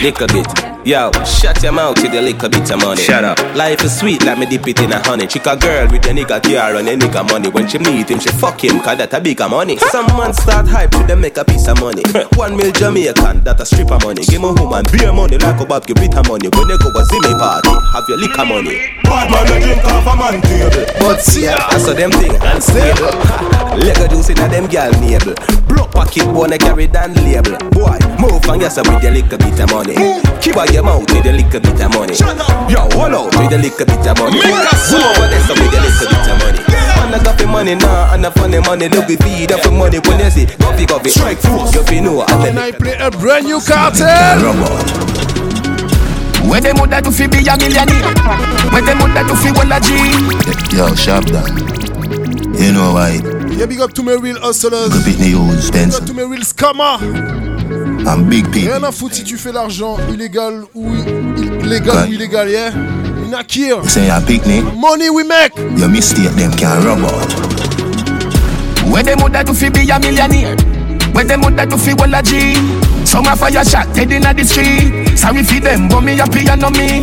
Lick 0.00 0.20
a 0.20 0.26
bit. 0.28 0.46
Yo, 0.86 1.10
shut 1.24 1.62
your 1.62 1.72
mouth 1.72 2.00
with 2.00 2.14
a 2.14 2.22
little 2.22 2.48
bit 2.48 2.70
of 2.70 2.80
money. 2.80 3.02
Shut 3.02 3.22
up. 3.24 3.38
Life 3.54 3.84
is 3.84 3.98
sweet, 3.98 4.24
let 4.24 4.38
me 4.38 4.46
dip 4.46 4.66
it 4.66 4.80
in 4.80 4.92
a 4.92 5.02
honey. 5.04 5.26
Chick 5.26 5.44
a 5.46 5.56
girl 5.56 5.86
with 5.90 6.06
a 6.06 6.10
nigga 6.10 6.40
car 6.40 6.76
and 6.76 6.88
a 6.88 6.96
nigga 6.96 7.28
money. 7.28 7.50
When 7.50 7.68
she 7.68 7.78
meet 7.78 8.08
him, 8.08 8.18
she 8.18 8.30
fuck 8.30 8.64
him, 8.64 8.80
cause 8.80 8.96
that 8.96 9.12
a 9.12 9.20
bigger 9.20 9.48
money. 9.48 9.76
Some 9.76 10.06
man 10.16 10.32
start 10.32 10.68
hype 10.68 10.90
to 10.92 11.02
them 11.04 11.20
make 11.20 11.36
a 11.36 11.44
piece 11.44 11.68
of 11.68 11.78
money. 11.80 12.02
One 12.36 12.56
mil 12.56 12.72
Jamaican, 12.72 13.44
that 13.44 13.60
a 13.60 13.66
stripper 13.66 13.98
money. 14.00 14.24
Give 14.24 14.40
me 14.40 14.54
woman 14.56 14.84
beer 14.90 15.12
money 15.12 15.36
like 15.36 15.60
a 15.60 15.66
Bob 15.66 15.84
give 15.84 15.96
bitter 15.96 16.22
money. 16.24 16.48
When 16.48 16.64
they 16.70 16.78
go 16.80 16.88
a 16.96 17.02
Zimmy 17.04 17.36
party, 17.36 17.74
have 17.92 18.08
your 18.08 18.16
liquor 18.16 18.46
money. 18.46 18.78
Bad 19.04 19.28
man, 19.28 19.44
drink 19.60 19.84
off 19.84 20.06
a 20.08 20.14
man 20.16 20.40
table. 20.40 20.86
But 21.04 21.20
see, 21.20 21.44
I 21.46 21.76
saw 21.76 21.92
them 21.92 22.10
thing 22.12 22.32
and 22.40 22.56
unstable. 22.56 23.12
Lego 23.84 24.08
juice 24.08 24.30
in 24.30 24.40
a 24.40 24.48
them 24.48 24.64
gal 24.66 24.90
navel. 24.96 25.36
Broke 25.68 25.90
pocket 25.92 26.26
wanna 26.26 26.58
carry 26.58 26.86
down 26.86 27.14
label. 27.14 27.56
Boy, 27.70 27.98
move 28.18 28.44
on 28.48 28.60
yourself 28.60 28.88
with 28.88 29.02
your 29.02 29.12
little 29.12 29.38
bit 29.38 29.60
of 29.60 29.70
money. 29.70 29.94
Keep 30.40 30.56
out 30.56 30.72
your 30.72 30.82
mouth 30.82 31.08
with 31.10 31.26
a 31.26 31.32
little 31.32 31.60
bit 31.60 31.80
of 31.80 31.90
money. 31.94 32.14
Shut 32.14 32.38
up. 32.38 32.70
Yo, 32.70 32.80
hold 32.96 33.14
out 33.14 33.30
with 33.36 33.52
a 33.52 33.58
little 33.58 33.86
bit 33.86 34.06
of 34.06 34.18
money. 34.18 34.38
Make 34.38 34.52
a 34.52 34.72
Move 34.90 35.06
over 35.06 35.28
there 35.28 35.44
with 35.48 35.76
a 35.76 35.80
little 35.80 36.08
bit 36.08 36.28
of 36.28 36.36
money. 36.40 36.60
And 37.00 37.14
I 37.14 37.24
got 37.24 37.38
the 37.38 37.46
money 37.46 37.74
now, 37.74 38.14
and 38.14 38.26
I 38.26 38.30
funny 38.30 38.60
money. 38.60 38.88
Look, 38.88 39.08
we 39.08 39.16
feed 39.16 39.52
up 39.52 39.62
the 39.62 39.70
money 39.70 39.98
when 40.06 40.20
you 40.20 40.30
see. 40.30 40.46
Coffee, 40.46 40.86
coffee, 40.86 41.10
strike 41.10 41.38
force. 41.38 41.74
You 41.74 41.82
feel 41.84 42.02
know, 42.02 42.22
and 42.22 42.44
then 42.44 42.58
I 42.58 42.70
play 42.70 42.96
a 42.98 43.10
brand 43.10 43.46
new 43.46 43.60
cartel. 43.60 44.38
Where 46.48 46.60
them 46.60 46.78
woulda 46.78 47.02
do 47.02 47.10
fi 47.10 47.26
be 47.26 47.38
a 47.46 47.56
millionaire? 47.56 48.14
Where 48.72 48.82
them 48.82 48.98
woulda 48.98 49.26
do 49.26 49.34
fi 49.36 49.50
walla 49.52 49.78
G? 49.80 49.90
Yo, 50.76 50.94
sharp 50.94 51.26
down. 51.26 52.29
You 52.60 52.72
know 52.72 52.92
why? 52.92 53.20
Yeah, 53.56 53.64
big 53.64 53.80
up 53.80 53.94
to 53.94 54.02
my 54.02 54.12
real 54.12 54.38
hustlers. 54.38 54.92
Big 55.02 55.16
up 55.34 56.04
to 56.04 56.12
my 56.12 56.22
real 56.22 56.42
scammer. 56.42 57.00
I'm 58.06 58.28
big 58.28 58.52
people. 58.52 58.74
Rien 58.74 58.84
à 58.84 58.92
foutre 58.92 59.14
si 59.14 59.24
tu 59.24 59.38
fais 59.38 59.50
l'argent 59.50 59.96
illégal 60.12 60.64
ou 60.74 60.94
illégal 61.64 62.06
ou 62.06 62.12
illégal, 62.12 62.50
yeah? 62.50 62.70
In 63.24 63.32
a 63.32 63.42
kill. 63.44 63.82
Say 63.88 64.10
a 64.10 64.20
picnic. 64.20 64.62
Money 64.76 65.08
we 65.08 65.24
make. 65.24 65.56
Your 65.78 65.88
mistake 65.88 66.36
them 66.36 66.52
can 66.52 66.84
rub 66.84 67.02
out. 67.02 67.32
Where 68.92 69.04
them 69.04 69.20
woulda 69.20 69.42
do 69.42 69.54
fi 69.54 69.70
be 69.70 69.88
a 69.90 69.98
millionaire? 69.98 70.54
Where 71.14 71.24
them 71.24 71.40
woulda 71.40 71.64
do 71.64 71.78
fi 71.78 71.94
walla 71.94 72.22
G? 72.22 72.54
Some 73.06 73.26
a 73.26 73.36
fire 73.36 73.64
shot 73.64 73.94
dead 73.94 74.12
inna 74.12 74.34
the 74.34 74.44
street. 74.44 75.16
Sorry 75.16 75.42
fi 75.44 75.60
them, 75.60 75.88
but 75.88 76.02
me 76.02 76.16
happy 76.16 76.46
and 76.46 76.60
no 76.60 76.68
me. 76.70 77.00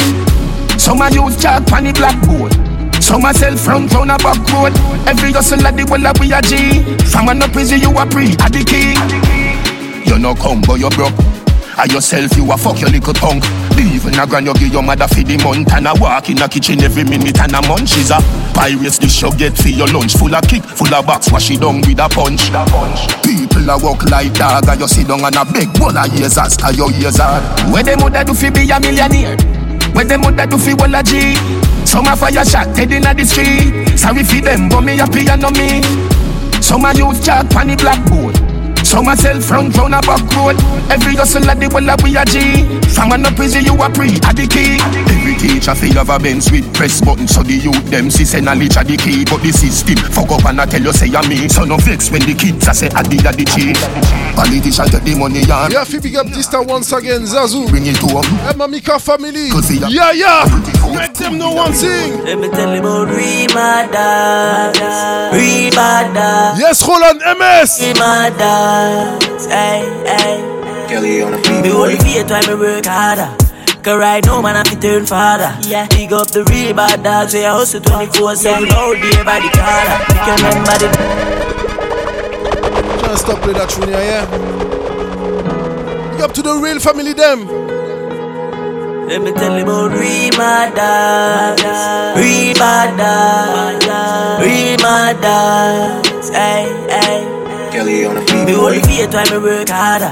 Some 0.78 1.02
a 1.02 1.10
use 1.10 1.42
chalk 1.42 1.66
pon 1.66 1.86
the 1.86 1.94
blackboard. 1.94 2.67
Some 3.02 3.26
a 3.26 3.34
sell 3.34 3.56
front 3.56 3.94
round 3.94 4.12
a 4.12 4.18
back 4.18 4.40
road. 4.52 4.74
Every 5.08 5.32
hustle 5.32 5.66
a 5.66 5.72
the 5.72 5.86
walla 5.90 6.12
we 6.20 6.34
a 6.34 6.42
G. 6.42 6.84
From 7.10 7.30
a 7.30 7.34
no 7.34 7.48
prison 7.48 7.80
you 7.80 7.92
a 7.98 8.06
pre 8.06 8.34
a 8.44 8.48
the 8.52 8.64
king. 8.68 8.98
You 10.06 10.20
no 10.20 10.36
come 10.36 10.62
but 10.62 10.80
you 10.80 10.90
broke. 10.90 11.14
I 11.78 11.86
yourself 11.94 12.36
you 12.36 12.52
a 12.52 12.58
fuck 12.58 12.82
your 12.82 12.90
little 12.90 13.14
punk. 13.14 13.46
Even 13.78 14.18
a 14.18 14.26
grand 14.26 14.48
you 14.48 14.54
give 14.56 14.74
your 14.74 14.82
mother 14.82 15.08
for 15.08 15.22
the 15.22 15.38
month 15.44 15.72
and 15.74 15.88
a 15.88 15.94
walk 16.02 16.30
in 16.30 16.38
the 16.38 16.48
kitchen 16.48 16.82
every 16.82 17.04
minute 17.04 17.40
and 17.40 17.54
a 17.54 17.62
munch 17.70 17.96
is 17.98 18.10
a 18.10 18.18
pirates 18.54 18.98
dish 18.98 19.22
you 19.22 19.30
get 19.38 19.54
for 19.56 19.70
your 19.70 19.88
lunch 19.94 20.18
full 20.18 20.34
of 20.34 20.42
kick, 20.50 20.64
full 20.64 20.94
of 20.94 21.06
box, 21.06 21.32
wash 21.32 21.52
it 21.52 21.62
down 21.62 21.82
with 21.86 22.02
a 22.02 22.10
punch. 22.10 22.50
People 23.22 23.70
a 23.70 23.78
walk 23.78 24.10
like 24.10 24.34
dog 24.34 24.68
and 24.68 24.82
you 24.82 24.88
sit 24.88 25.08
down 25.08 25.22
and 25.24 25.36
a 25.38 25.46
beg 25.46 25.70
bowl 25.78 25.96
of 25.96 26.10
years 26.18 26.38
as 26.38 26.58
your 26.76 26.92
ears 26.98 27.18
hard. 27.22 27.46
Where 27.72 27.84
them 27.84 28.02
woulda 28.02 28.26
do 28.26 28.34
fi 28.34 28.50
be 28.50 28.70
a 28.70 28.80
millionaire? 28.82 29.38
Where 29.94 30.06
them 30.06 30.22
woulda 30.26 30.48
do 30.48 30.58
fi 30.58 30.74
walla 30.74 31.04
G? 31.06 31.38
Some 31.88 32.06
a 32.06 32.16
fire 32.18 32.44
shot 32.44 32.76
dead 32.76 32.92
inna 32.92 33.14
the 33.14 33.24
street. 33.24 33.98
Sorry 33.98 34.24
fi 34.24 34.42
them, 34.42 34.68
but 34.68 34.82
me 34.82 34.98
happy 34.98 35.28
and 35.30 35.42
no 35.42 35.50
me. 35.52 35.82
Some 36.62 36.84
a 36.84 36.92
use 36.94 37.24
chalk 37.26 37.50
pon 37.50 37.68
the 37.68 37.76
blackboard. 37.78 38.36
Some 38.86 39.08
a 39.08 39.16
sell 39.16 39.40
front 39.40 39.76
round 39.78 39.96
a 39.96 40.02
back 40.02 40.28
road. 40.36 40.60
Every 40.92 41.16
hustle 41.16 41.50
a 41.50 41.56
the 41.56 41.70
well 41.72 41.90
a 41.90 41.96
we 42.04 42.18
a 42.18 42.26
G. 42.26 42.68
From 42.94 43.14
a 43.14 43.18
no 43.18 43.32
prison 43.32 43.64
you 43.64 43.82
a 43.82 43.90
pre 43.90 44.20
a 44.20 44.32
the 44.36 44.46
key. 44.52 45.17
Every 45.28 45.44
teacher 45.44 45.76
feel 45.76 46.00
have 46.00 46.08
a 46.08 46.18
Benz 46.18 46.50
with 46.50 46.74
press 46.74 47.02
button 47.02 47.28
so 47.28 47.44
the 47.44 47.52
youth 47.52 47.84
them 47.92 48.10
see 48.10 48.24
say 48.24 48.40
knowledge 48.40 48.80
a 48.80 48.84
the 48.88 48.96
key. 48.96 49.28
But 49.28 49.44
the 49.44 49.52
system 49.52 50.00
fuck 50.16 50.32
up 50.32 50.48
and 50.48 50.62
I 50.62 50.66
tell 50.66 50.80
you 50.80 50.94
say 50.96 51.12
a 51.12 51.20
me. 51.28 51.52
So 51.52 51.66
no 51.68 51.76
vex 51.76 52.10
when 52.10 52.24
the 52.24 52.32
kids 52.32 52.64
a 52.64 52.72
say 52.72 52.88
a 52.88 53.04
the 53.04 53.20
a 53.28 53.36
the 53.36 53.44
chief. 53.44 53.76
Politician 54.40 54.88
get 54.88 55.04
the 55.04 55.20
money 55.20 55.44
yard. 55.44 55.76
Yeah, 55.76 55.84
fi 55.84 56.00
big 56.00 56.16
up 56.16 56.28
this 56.32 56.48
time 56.48 56.72
once 56.72 56.96
again, 56.96 57.28
Zazu. 57.28 57.68
Bring 57.68 57.92
it 57.92 58.00
to 58.00 58.08
'em. 58.08 58.24
And 58.48 58.56
Mamika 58.56 59.04
family. 59.04 59.52
Good 59.52 59.68
for 59.68 59.76
ya. 59.76 59.92
Yeah, 59.92 60.16
yeah. 60.16 60.48
Make 60.96 61.20
them 61.20 61.36
know 61.38 61.52
one 61.52 61.76
thing. 61.76 62.24
Let 62.24 62.40
me 62.40 62.48
tell 62.48 62.72
you 62.72 62.80
about 62.80 63.12
Remada, 63.12 64.08
Remada. 65.36 66.56
Yes, 66.56 66.88
Roland 66.88 67.20
MS. 67.20 67.84
Remada, 67.84 69.20
hey, 69.52 69.84
hey. 70.08 70.40
Kelly 70.88 71.20
on 71.22 71.36
the 71.36 71.38
beat. 71.44 71.68
Me 71.68 71.72
only 71.76 72.00
faith 72.00 72.32
why 72.32 72.40
me 72.48 72.56
work 72.56 72.86
harder. 72.88 73.47
Cause 73.88 74.00
right 74.00 74.20
now 74.26 74.42
man 74.42 74.58
I 74.58 74.64
fi 74.68 74.76
turn 74.76 75.06
father. 75.06 75.56
Yeah. 75.66 75.88
Big 75.88 76.12
up 76.12 76.28
the 76.28 76.44
real 76.44 76.76
bad 76.76 77.04
dogs 77.04 77.34
where 77.34 77.50
I 77.50 77.54
hustle 77.54 77.80
24-7 77.80 78.70
all 78.76 78.92
day 78.92 79.24
by 79.24 79.40
the 79.40 79.48
collar. 79.56 79.98
You 80.12 80.28
can 80.28 80.44
remember 80.44 80.76
the 80.84 80.90
Can't 83.00 83.18
stop 83.18 83.40
play 83.40 83.54
that 83.54 83.70
tune, 83.70 83.88
yeah, 83.88 84.04
yeah. 84.12 84.26
Big 86.12 86.20
up 86.20 86.34
to 86.34 86.42
the 86.42 86.56
real 86.56 86.82
family, 86.82 87.14
them. 87.14 87.48
Let 89.08 89.22
me 89.22 89.32
tell 89.32 89.56
you 89.56 89.64
about 89.64 89.92
Remada, 89.96 91.56
Remada, 92.20 93.16
Remada. 94.44 95.40
Hey, 96.36 96.68
hey. 96.92 97.24
Kelly 97.72 98.04
on 98.04 98.16
the 98.16 98.22
beat. 98.28 98.48
Me 98.48 98.54
only 98.54 98.82
faith 98.82 99.14
why 99.14 99.24
me 99.32 99.38
work 99.38 99.70
harder. 99.70 100.12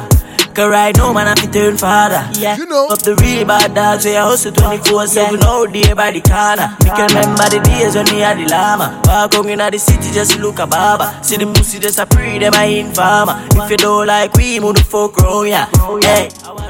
Cause 0.56 0.70
right 0.70 0.96
now 0.96 1.12
man 1.12 1.28
I 1.28 1.36
fi 1.36 1.48
turn 1.48 1.76
father. 1.76 2.30
Yeah. 2.40 2.56
You 2.56 2.66
know. 2.66 2.88
Up 2.88 3.00
the 3.00 3.14
real 3.16 3.46
bad 3.46 3.76
dogs 3.76 4.06
where 4.06 4.22
I 4.22 4.24
hustle 4.24 4.54
24-7 4.54 5.44
all 5.44 5.68
day 5.68 5.92
by 5.94 6.12
the 6.12 6.22
corner. 6.22 6.72
Me 6.80 6.96
can 6.96 7.12
remember 7.12 7.44
the 7.52 7.60
days 7.60 7.96
when 7.96 8.06
me 8.06 8.24
had 8.24 8.40
the 8.40 8.48
llama. 8.48 9.02
Walk 9.04 9.36
out 9.36 9.46
in 9.52 9.60
the 9.60 9.78
city 9.78 10.14
just 10.14 10.40
look 10.40 10.60
a 10.60 10.66
baba. 10.66 11.22
See 11.22 11.36
the 11.36 11.46
pussy 11.46 11.78
just 11.80 12.00
a 12.00 12.06
pre 12.06 12.40
them 12.40 12.54
I 12.56 12.88
informer. 12.88 13.36
If 13.52 13.70
you 13.70 13.76
don't 13.76 14.08
like 14.08 14.32
we, 14.36 14.62
move 14.62 14.76
the 14.76 14.84
fuck 14.88 15.18
round 15.18 15.50
ya. 15.50 15.68
Hey. 16.00 16.30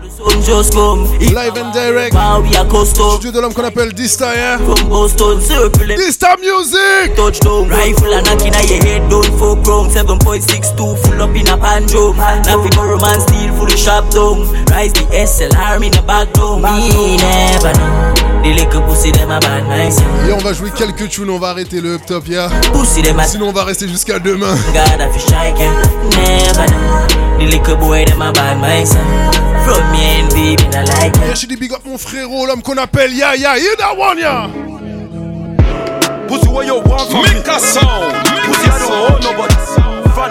Sun 0.10 0.42
just 0.42 0.74
come. 0.74 1.06
Live 1.38 1.54
and 1.56 1.72
direct. 1.72 2.16
Wow, 2.16 2.42
we 2.42 2.56
are 2.58 2.66
custom. 2.66 3.22
Studio 3.22 3.32
de 3.32 3.42
l'homme 3.42 3.54
qu'on 3.54 3.66
appelle 3.66 3.94
Dysta, 3.94 4.34
yeah. 4.34 4.58
From 4.58 4.90
Boston, 4.90 5.40
circle 5.42 5.86
them. 5.86 6.00
Dysta 6.00 6.38
Music. 6.40 7.14
Touchdown. 7.16 7.70
Rifle 7.70 8.18
and 8.18 8.26
knocking 8.26 8.56
at 8.56 8.66
your 8.66 8.82
head, 8.82 9.10
don't 9.12 9.30
fuck 9.38 9.62
wrong. 9.68 9.90
7.62 9.94 10.98
full 11.06 11.22
up 11.22 11.36
in 11.36 11.46
a 11.46 11.58
panjo. 11.58 12.16
Now 12.18 12.64
fi 12.64 12.70
borrow 12.74 12.98
man 12.98 13.22
steal 13.22 13.54
full 13.54 13.75
down. 13.84 14.48
Rise 14.72 14.94
the 14.94 15.06
SLR 15.12 15.84
in 15.84 15.92
the 15.92 16.02
back 16.08 16.32
down. 16.34 16.62
Me 16.62 17.18
never 17.18 17.74
know. 17.78 18.14
The 18.44 18.54
little 18.54 18.82
pussy 18.84 19.12
them 19.12 19.32
a 19.32 19.40
bad 19.40 19.68
nice. 19.68 20.00
Et 20.28 20.32
on 20.32 20.38
va 20.38 20.54
jouer 20.54 20.70
quelques 20.72 21.10
tunes, 21.10 21.30
on 21.30 21.40
va 21.40 21.50
arrêter 21.50 21.82
le 21.82 21.96
up 21.96 22.06
top, 22.06 22.28
yeah. 22.28 22.50
Sinon 23.26 23.50
on 23.50 23.52
va 23.52 23.64
rester 23.64 23.88
jusqu'à 23.88 24.20
demain. 24.20 24.56
God 24.74 25.02
I 25.02 25.12
fi 25.12 25.20
strike 25.20 25.60
ya. 25.60 25.72
Never 26.16 26.68
know. 26.72 27.40
The 27.40 27.46
little 27.46 27.76
boy 27.78 28.06
them 28.06 28.22
a 28.22 28.32
bad 28.32 28.60
nice. 28.62 28.94
From 29.66 29.92
me 29.92 30.22
and 30.22 30.30
baby 30.30 30.64
I 30.76 30.84
like 31.02 31.16
ya. 31.18 31.26
Yeah, 31.28 31.34
j'ai 31.36 31.48
des 31.48 31.56
big 31.58 31.74
up 31.74 31.82
mon 31.86 31.98
frérot, 31.98 32.46
l'homme 32.46 32.62
qu'on 32.62 32.78
appelle 32.78 33.14
Ya 33.14 33.36
Ya. 33.36 33.58
You 33.58 33.76
that 33.78 33.98
one, 33.98 34.20
yeah. 34.20 34.48
Pussy, 36.28 36.48
what 36.48 36.66
you 36.66 36.76
want 36.86 37.10
from 37.10 37.22
Make 37.24 37.46
me? 37.46 37.54
a 37.54 37.60
sound. 37.60 38.14
Pussy, 38.46 38.70
I 38.70 38.80
don't 38.80 38.92
owe 38.92 39.20
nobody. 39.32 39.85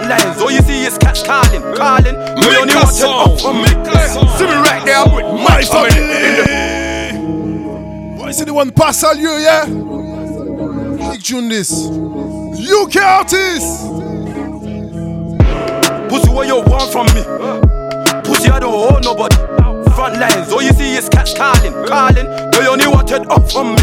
Front 0.05 0.23
lines, 0.23 0.41
all 0.41 0.51
you 0.51 0.61
see 0.61 0.85
is 0.85 0.97
cats 0.99 1.23
calling, 1.23 1.61
calling. 1.75 2.13
No, 2.13 2.35
you 2.35 2.49
Make 2.49 2.61
only 2.61 2.73
a 2.73 2.77
want 2.77 2.89
it 2.89 2.93
sound. 2.93 3.31
up 3.31 3.41
from 3.41 3.55
me. 3.57 3.61
Make 3.63 3.87
a 3.87 4.07
sound. 4.07 4.29
See 4.37 4.45
me 4.45 4.53
right 4.53 4.85
there 4.85 5.03
with 5.05 5.25
my 5.41 5.63
family. 5.63 6.01
Boy, 8.17 8.31
c'est 8.31 8.45
the 8.45 8.53
one 8.53 8.71
pass 8.71 9.03
à 9.03 9.13
lieu, 9.15 9.39
yeah. 9.41 9.65
Big 11.11 11.23
tune 11.23 11.49
this. 11.49 11.71
UK 11.71 12.95
artist. 12.97 13.87
Pussy, 16.09 16.29
what 16.29 16.45
you 16.47 16.61
want 16.61 16.91
from 16.91 17.07
me? 17.15 17.23
Pussy, 18.23 18.49
I 18.51 18.59
don't 18.59 18.73
owe 18.75 18.99
nobody. 18.99 19.35
Front 19.95 20.19
lines, 20.19 20.51
all 20.51 20.61
you 20.61 20.71
see 20.73 20.95
is 20.95 21.09
cats 21.09 21.33
calling, 21.33 21.73
calling. 21.87 22.25
No, 22.51 22.61
you 22.61 22.69
only 22.69 22.87
want 22.87 23.09
it 23.11 23.27
up 23.31 23.49
from 23.51 23.73
me. 23.75 23.81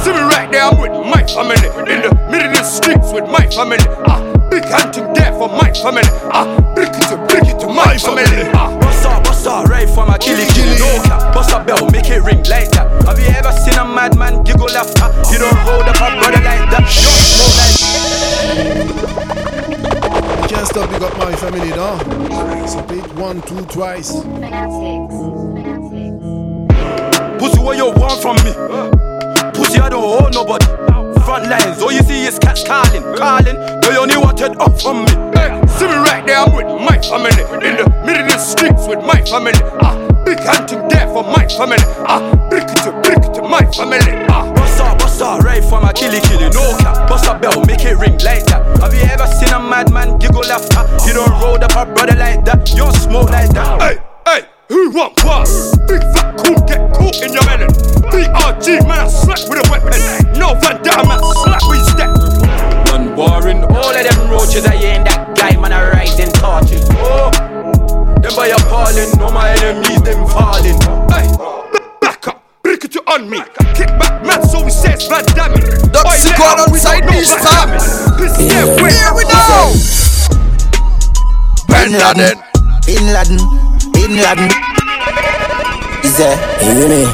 See 0.00 0.12
me 0.12 0.20
right 0.20 0.48
there 0.50 0.72
with 0.80 0.92
my 1.12 1.20
family. 1.28 1.68
In 1.92 2.00
the 2.00 2.08
middle 2.32 2.48
of 2.48 2.56
the 2.56 2.64
streets 2.64 3.12
with 3.12 3.28
my 3.28 3.44
family. 3.52 3.84
Ah, 4.08 4.16
big 4.48 4.64
hunting 4.64 5.12
there 5.12 5.32
for 5.36 5.48
my 5.48 5.68
family. 5.76 6.08
Ah, 6.32 6.48
brick 6.74 6.88
it 6.88 7.04
to 7.12 7.20
brick 7.28 7.44
it 7.44 7.60
to 7.60 7.68
my 7.68 7.98
family. 8.00 8.48
Ah, 8.56 8.72
bust 8.80 9.04
up, 9.04 9.22
bust 9.24 9.46
up, 9.46 9.68
right 9.68 9.84
from 9.90 10.08
a 10.08 10.16
killy 10.16 10.48
killy. 10.56 10.80
No 10.80 11.02
cap, 11.04 11.34
bust 11.34 11.52
a 11.52 11.60
bell, 11.62 11.84
make 11.92 12.08
it 12.08 12.24
ring 12.24 12.40
like 12.48 12.72
that. 12.72 12.88
Have 13.04 13.20
you 13.20 13.28
ever 13.28 13.52
seen 13.52 13.76
a 13.76 13.84
madman 13.84 14.42
giggle 14.42 14.72
after? 14.72 15.12
You 15.28 15.44
don't 15.44 15.58
hold 15.68 15.84
up 15.84 16.00
a 16.00 16.16
brother 16.16 16.40
like 16.48 16.64
that. 16.72 16.88
You 16.96 17.04
don't 17.04 17.20
smoke 17.20 17.60
like 17.60 17.76
Can't 20.48 20.64
stop 20.66 20.88
big 20.88 21.02
up 21.04 21.12
my 21.18 21.36
family, 21.36 21.76
no. 21.76 22.00
So 22.64 22.80
beat 22.88 23.04
one, 23.20 23.42
two, 23.42 23.60
twice. 23.68 24.24
Pussy, 27.36 27.60
what 27.60 27.76
you 27.76 27.92
want 27.92 28.16
from 28.24 28.40
me? 28.48 29.19
Pussy, 29.60 29.78
I 29.78 29.90
don't 29.90 30.00
owe 30.00 30.28
nobody. 30.32 30.64
Front 31.20 31.52
lines, 31.52 31.82
all 31.82 31.92
you 31.92 32.00
see 32.00 32.24
is 32.24 32.38
cats 32.38 32.64
calling, 32.64 33.04
calling. 33.20 33.60
You 33.84 34.00
only 34.00 34.16
want 34.16 34.40
it 34.40 34.56
up 34.58 34.80
from 34.80 35.04
me. 35.04 35.12
See 35.76 35.84
me 35.84 35.96
right 36.00 36.24
there 36.24 36.40
I'm 36.40 36.56
with 36.56 36.72
my 36.80 36.96
family. 37.04 37.44
In 37.60 37.76
the 37.76 37.84
middle 38.00 38.24
of 38.24 38.32
the 38.32 38.38
streets 38.38 38.88
with 38.88 39.04
my 39.04 39.20
family. 39.28 39.60
Ah, 39.84 40.00
big 40.24 40.40
hunting 40.40 40.88
there 40.88 41.06
for 41.12 41.24
my 41.24 41.44
family. 41.60 41.84
Ah, 42.08 42.24
brick 42.48 42.66
to 42.88 42.90
brick 43.04 43.20
to 43.36 43.42
my 43.44 43.60
family. 43.76 44.24
Ah. 44.32 44.48
Bossa, 44.56 44.96
bossa, 44.96 45.38
right 45.44 45.62
from 45.62 45.82
my 45.82 45.92
killy 45.92 46.20
killy, 46.20 46.48
no 46.56 46.64
cap. 46.80 47.04
Bossa 47.08 47.36
bell, 47.40 47.60
make 47.66 47.84
it 47.84 48.00
ring 48.00 48.16
like 48.24 48.48
that. 48.48 48.64
Have 48.80 48.94
you 48.94 49.04
ever 49.12 49.26
seen 49.26 49.52
a 49.52 49.60
madman 49.60 50.18
giggle 50.18 50.44
after? 50.48 50.88
You 51.06 51.12
don't 51.20 51.36
roll 51.36 51.62
up 51.62 51.76
a 51.76 51.84
brother 51.84 52.16
like 52.16 52.44
that, 52.46 52.70
you 52.70 52.88
don't 52.88 52.96
smoke 52.96 53.28
like 53.28 53.52
that. 53.52 53.76
Hey, 53.80 53.96
hey, 54.24 54.48
who 54.70 54.90
want 54.90 55.18
what? 55.24 55.50
Big 55.90 56.00
fat 56.14 56.38
cool, 56.38 56.54
get 56.62 56.78
caught 56.94 57.18
in 57.20 57.34
your 57.34 57.44
melon. 57.44 57.74
BRG, 58.06 58.86
man, 58.86 59.02
I 59.02 59.08
slap 59.10 59.42
with 59.50 59.58
a 59.58 59.66
weapon. 59.66 59.98
No 60.38 60.54
Van 60.54 60.80
Damme, 60.82 61.10
man, 61.10 61.18
slap 61.42 61.62
with 61.66 61.82
step. 61.90 62.10
None 62.86 63.14
boring, 63.18 63.66
all 63.66 63.90
of 63.90 63.98
them 63.98 64.30
roaches, 64.30 64.64
I 64.64 64.74
ain't 64.74 65.04
that 65.10 65.34
guy, 65.36 65.58
man, 65.58 65.72
I 65.72 65.90
rising 65.90 66.30
torches. 66.38 66.86
Oh, 67.02 67.34
them 68.22 68.32
by 68.38 68.54
appalling, 68.54 69.10
no 69.18 69.30
my 69.34 69.50
enemies, 69.58 70.02
them 70.06 70.22
falling. 70.30 70.78
Hey, 71.10 71.26
back 72.00 72.28
up, 72.28 72.46
break 72.62 72.84
it 72.84 72.96
on 73.10 73.28
me. 73.28 73.42
Kick 73.74 73.90
back, 73.98 74.24
man, 74.24 74.46
so 74.46 74.62
he 74.62 74.70
says 74.70 75.06
Van 75.08 75.26
Damme. 75.34 75.58
That's 75.90 76.22
the 76.22 76.32
call 76.38 76.62
outside 76.62 77.02
this 77.10 77.34
time. 77.42 77.74
Here 78.38 78.70
we 79.18 79.26
go. 79.26 79.74
Bin 81.66 81.98
Laden. 81.98 82.38
Bin 82.86 83.12
Laden. 83.12 83.69
Bin 84.00 84.16
Laden. 84.16 84.48
Is 86.02 86.16
there? 86.16 86.36
Hear 86.60 86.88
me? 86.88 87.04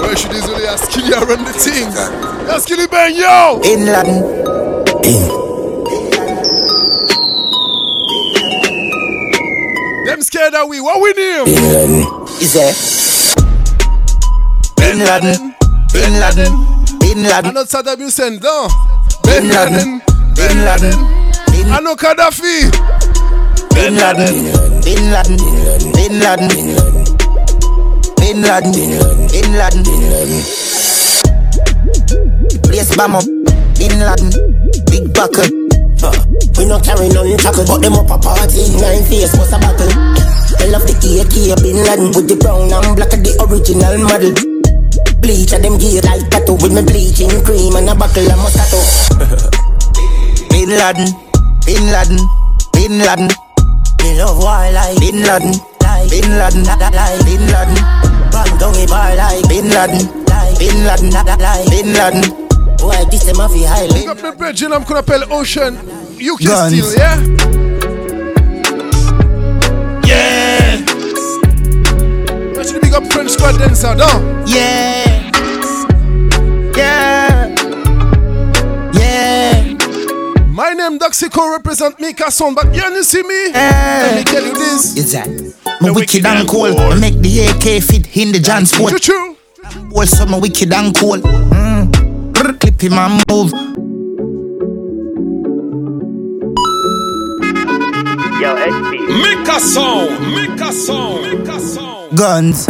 Ouais, 0.00 0.12
je 0.12 0.16
suis 0.16 0.28
désolé, 0.30 0.66
à 0.66 0.78
Skilly 0.78 1.12
a 1.12 1.20
run 1.20 1.44
the 1.44 1.52
things. 1.52 1.94
Y'a 2.48 2.58
Skillibeng, 2.58 3.14
yo! 3.14 3.58
Bin 3.60 3.84
Laden. 3.84 4.22
Them 10.06 10.22
scared 10.22 10.54
that 10.54 10.66
we, 10.66 10.80
what 10.80 11.02
we 11.02 11.12
name? 11.12 11.44
Bin 11.44 11.64
Laden. 11.70 12.06
Is 12.40 12.54
there? 12.54 12.72
Bin 14.76 15.04
Laden. 15.04 15.54
Bin 15.92 16.18
Laden. 16.18 16.52
Bin 16.98 17.22
Laden. 17.24 17.46
I 17.46 17.52
know 17.52 17.64
Saddam 17.64 17.98
Hussein, 18.00 18.40
no? 18.42 18.68
Bin 19.22 19.48
Laden. 19.48 20.00
Bin 20.34 20.64
Laden. 20.64 20.96
I 21.70 21.80
know 21.82 21.94
Gaddafi. 21.94 23.01
Bin 23.74 23.96
Laden. 23.96 24.34
Bin 24.84 25.10
Laden. 25.10 25.36
Bin 25.92 26.14
Laden. 26.20 26.48
Bin 28.20 28.42
Laden. 28.42 28.72
Bin 29.32 29.52
Laden. 29.52 29.82
Place 32.62 32.96
bomb 32.96 33.16
up. 33.16 33.24
Bin 33.78 33.98
Laden. 33.98 34.30
Big 34.90 35.12
buckle. 35.14 35.48
We 36.58 36.66
no 36.66 36.78
carry 36.80 37.08
none 37.08 37.36
tackle, 37.38 37.64
but 37.66 37.80
them 37.80 37.94
up 37.94 38.10
a 38.10 38.18
party. 38.18 38.68
Nine 38.80 39.04
face 39.06 39.32
was 39.38 39.52
a 39.52 39.58
battle. 39.58 39.88
I 40.58 40.66
love 40.66 40.86
the 40.86 40.94
AK 41.22 41.62
Bin 41.62 41.78
Laden 41.82 42.12
with 42.14 42.28
the 42.28 42.36
brown 42.36 42.72
and 42.72 42.96
black 42.96 43.12
of 43.12 43.22
the 43.22 43.32
original 43.46 43.98
model. 43.98 44.34
Bleach 45.22 45.52
and 45.52 45.64
them 45.64 45.78
gear 45.78 46.02
like 46.02 46.28
tattoo 46.30 46.54
with 46.54 46.74
me 46.74 46.82
bleaching 46.82 47.30
cream 47.44 47.76
and 47.76 47.88
a 47.88 47.94
buckle 47.94 48.26
of 48.26 48.38
Moscato. 48.42 48.80
Bin 50.50 50.70
Laden. 50.70 51.08
Bin 51.64 51.86
Laden. 51.90 52.18
Bin 52.74 52.98
Laden. 52.98 53.51
Me 54.02 54.18
love 54.18 54.42
wildlife. 54.42 54.98
Bin 55.00 55.22
Laden. 55.22 55.54
Bin 56.10 56.28
Laden. 56.38 56.62
Like 56.66 57.24
Bin 57.24 57.42
Laden. 57.46 57.78
Run 58.32 58.50
down 58.58 58.74
a 58.74 58.86
bar 58.86 59.14
like 59.16 59.48
Bin 59.48 59.68
Laden. 59.70 60.02
Bin 60.58 60.84
Laden. 60.84 61.10
Bin 61.70 61.92
Laden. 61.94 62.42
Why 62.82 63.04
this 63.10 63.24
them 63.24 63.36
have 63.36 63.54
a 63.54 63.62
high 63.62 63.86
Big 63.86 64.08
up 64.08 64.18
the 64.18 64.32
bridge, 64.32 64.62
I'm 64.62 64.82
gonna 64.82 65.02
appelle 65.02 65.30
Ocean. 65.30 65.78
You 66.18 66.36
can 66.36 66.46
Guns. 66.48 66.72
steal, 66.72 66.98
yeah? 66.98 67.16
Yeah. 70.04 70.82
Actually, 72.58 72.80
big 72.80 72.94
up 72.94 73.12
French 73.12 73.30
squad 73.30 73.58
dancer, 73.58 73.94
don't? 73.94 74.46
Yeah. 74.48 75.04
Yeah. 75.06 75.21
My 80.52 80.74
name 80.74 80.98
Docxico 80.98 81.50
represent 81.50 81.98
Mika 81.98 82.30
Sound, 82.30 82.56
but 82.56 82.74
you 82.74 82.82
only 82.84 83.02
see 83.02 83.22
me? 83.22 83.52
Hey. 83.52 84.12
Let 84.12 84.16
me 84.16 84.24
tell 84.30 84.44
you 84.44 84.52
this. 84.52 84.96
Is 84.98 85.12
that? 85.12 85.26
Me 85.80 85.90
wicked 85.90 86.26
and 86.26 86.46
cool. 86.46 86.68
Me 86.68 87.00
make 87.00 87.18
the 87.20 87.46
AK 87.48 87.82
fit 87.82 88.14
in 88.18 88.32
the 88.32 88.38
John 88.38 88.66
Sport. 88.66 89.00
True. 89.00 89.36
Also, 89.94 90.26
me 90.26 90.38
wicked 90.38 90.70
and 90.72 90.94
cool. 90.94 91.16
Mm. 91.16 92.32
Brr, 92.34 92.52
Clip 92.58 92.80
him 92.82 92.92
and 92.92 93.22
move. 93.30 93.52
Yo, 98.40 98.54
SB. 98.54 99.22
Make 99.22 99.48
a 99.48 99.58
song, 99.58 100.34
make 100.34 100.60
a 100.60 100.72
song, 100.72 101.22
make 101.22 101.48
a 101.48 101.60
song. 101.60 102.14
Guns. 102.14 102.66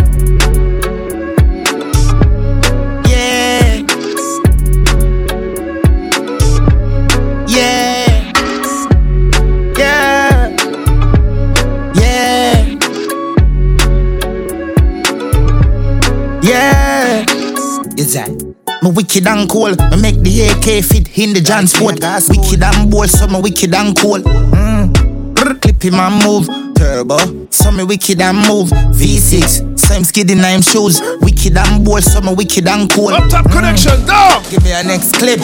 Me 18.83 18.91
wicked 18.91 19.29
and 19.29 19.49
cool. 19.49 19.71
Me 19.71 19.97
make 20.03 20.19
the 20.27 20.51
AK 20.51 20.83
fit 20.83 21.17
in 21.17 21.33
the 21.33 21.41
John 21.41 21.69
Sport. 21.69 22.03
Wicked 22.03 22.63
and 22.63 22.91
bold, 22.91 23.09
so 23.09 23.29
me 23.29 23.41
wicked 23.41 23.73
and 23.73 23.97
cool. 23.97 24.19
Mm. 24.19 25.35
Brr, 25.35 25.55
Clip 25.55 25.83
him 25.85 25.95
and 25.95 26.25
move. 26.25 26.49
Turbo. 26.75 27.47
So 27.51 27.71
me 27.71 27.85
wicked 27.85 28.21
and 28.21 28.39
move. 28.39 28.71
V6. 28.71 29.79
Same 29.79 30.03
skid 30.03 30.31
in 30.33 30.39
nine 30.39 30.63
shoes. 30.63 31.01
Wicked 31.21 31.57
and 31.57 31.85
bold, 31.85 32.03
so 32.03 32.21
me 32.23 32.35
wicked 32.35 32.67
and 32.67 32.91
cool. 32.91 33.15
Up 33.15 33.31
top 33.31 33.49
connection, 33.53 34.05
dog. 34.05 34.43
Give 34.51 34.65
me 34.65 34.73
a 34.73 34.83
next 34.83 35.15
clip. 35.15 35.39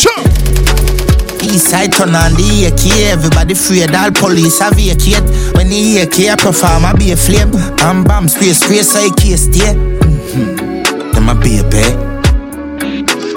East 1.40 1.70
side 1.70 1.92
turn 1.92 2.16
on 2.16 2.34
the 2.34 2.66
AK 2.66 3.14
Everybody 3.14 3.52
afraid 3.52 3.94
all 3.94 4.10
police 4.10 4.58
have 4.58 4.74
vacate 4.74 5.22
When 5.54 5.68
the 5.70 6.02
AK 6.02 6.36
perform 6.36 6.84
I 6.84 6.92
be 6.98 7.12
a 7.12 7.16
flame 7.16 7.52
Bam 7.76 8.02
bam 8.02 8.26
spray 8.26 8.52
spray 8.52 8.82
so 8.82 8.98
I 8.98 9.08
can't 9.16 9.38
stay 9.38 9.72
mm-hmm. 9.72 11.12
Them 11.12 11.28
a 11.28 11.34
baby 11.36 12.07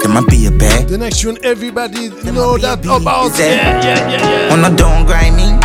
Them 0.02 0.16
a 0.16 0.22
baby 0.22 0.66
The 0.86 0.98
next 0.98 1.20
tune, 1.20 1.38
everybody 1.42 2.08
know 2.32 2.58
that 2.58 2.84
about. 2.84 3.26
Is 3.26 3.40
it? 3.40 4.52
On 4.52 4.64
a 4.64 4.74
down 4.76 5.06
grinding 5.06 5.60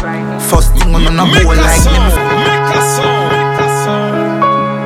First 0.49 0.73
thing 0.73 0.93
on 0.93 1.03
a 1.05 1.26
bowl 1.26 1.55
like 1.55 1.84
me 1.85 3.18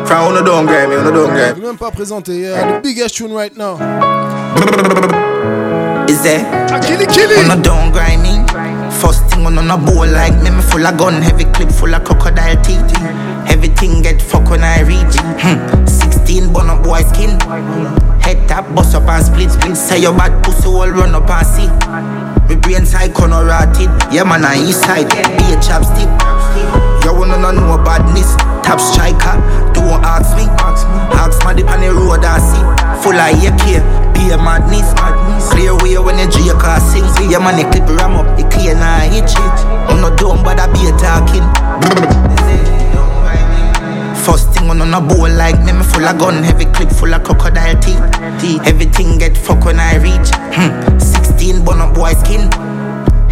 Crown 0.06 0.36
on 0.36 0.44
a 0.44 0.45
down 0.45 0.65
grind 0.65 0.90
me, 0.90 0.98
on 0.98 1.07
a 1.07 1.11
down 1.11 1.30
grind 1.30 1.56
Je 1.56 1.61
même 1.61 1.78
pas 1.78 1.91
présenter, 1.91 2.41
yeah, 2.41 2.76
the 2.76 2.82
biggest 2.82 3.15
tune 3.15 3.32
right 3.34 3.56
now. 3.56 3.78
Is 6.10 6.22
there? 6.23 6.44
Killy 6.82 7.06
killy. 7.06 7.36
On 7.45 7.57
a 7.57 7.61
down 7.61 7.91
grind 7.91 8.22
me. 8.22 8.44
First 8.99 9.26
thing 9.30 9.45
on 9.45 9.57
a 9.57 9.78
bowl 9.78 10.06
like 10.06 10.36
me, 10.44 10.49
me 10.49 10.61
full 10.61 10.86
of 10.86 10.98
gun, 10.98 11.22
heavy 11.22 11.45
clip 11.45 11.72
full 11.72 11.95
of 11.95 12.03
crocodile 12.03 12.61
teeth. 12.61 12.91
Everything 13.49 14.02
get 14.02 14.22
fuck 14.22 14.49
when 14.49 14.64
I 14.64 14.82
reach. 14.82 15.15
Hmm. 15.40 16.01
16 16.32 16.53
bun 16.53 16.70
up 16.70 16.82
boy 16.84 17.03
skin. 17.12 17.36
Head 18.24 18.48
tap, 18.48 18.64
bust 18.74 18.95
up 18.95 19.03
and 19.10 19.20
split 19.20 19.52
split. 19.52 19.76
Say 19.76 19.99
your 19.99 20.16
bad 20.16 20.32
pussy 20.44 20.68
all 20.68 20.88
run 20.88 21.14
up 21.14 21.28
and 21.28 21.44
see. 21.44 21.68
Me 22.48 22.56
brain 22.56 22.86
side 22.86 23.14
corner 23.14 23.44
rotted. 23.44 23.91
Yeah 24.16 24.24
man, 24.24 24.45
I 24.45 24.56
east 24.56 24.80
side. 24.80 25.12
Be 25.12 25.52
a 25.52 25.60
chapstick. 25.60 26.08
You 27.03 27.12
wanna 27.12 27.36
know 27.36 27.76
badness? 27.84 28.32
Top 28.64 28.80
striker, 28.80 29.36
don't 29.76 29.99
ask 30.08 30.32
me. 30.40 30.48
Ask 31.20 31.44
my 31.44 31.53
dip 31.53 31.68
on 31.68 31.82
the 31.82 31.91
road 31.91 32.24
I 32.24 32.40
see. 32.40 32.64
Full 33.03 33.20
of 33.20 33.36
AK, 33.36 33.84
be 34.16 34.32
a 34.32 34.38
madness. 34.40 34.88
Clear 35.52 35.76
way 35.84 35.99
when 35.99 36.16
the 36.16 36.32
G 36.32 36.48
car 36.56 36.80
sing. 36.80 37.03
Yeah 37.30 37.40
man, 37.40 37.60
the 37.60 37.68
clip 37.68 37.90
ram 37.99 38.16
up, 38.16 38.38
the 38.40 38.48
clear 38.48 38.76
now 38.76 39.03
hit 39.03 39.28
it. 39.28 39.58
I'm 39.91 39.99
not 39.99 40.18
dumb, 40.18 40.44
but 40.45 40.60
I 40.60 40.72
be 40.72 40.88
a 40.88 40.95
talking. 40.95 41.44
First 44.26 44.53
thing 44.53 44.69
on 44.69 44.81
on 44.81 44.93
a 44.93 45.02
bowl 45.02 45.30
like 45.30 45.57
me, 45.65 45.73
me 45.73 45.84
full 45.84 46.06
of 46.06 46.18
gun, 46.19 46.43
heavy 46.43 46.65
clip 46.65 46.89
full 46.91 47.14
of 47.14 47.23
crocodile 47.23 47.73
teeth. 47.81 48.02
teeth. 48.39 48.61
Everything 48.68 49.18
get 49.18 49.35
fuck 49.35 49.65
when 49.65 49.80
I 49.80 49.95
reach. 49.98 50.30
Hmm. 50.53 50.99
16 50.99 51.65
bun 51.65 51.81
up 51.81 51.95
boy 51.95 52.14
skin. 52.14 52.45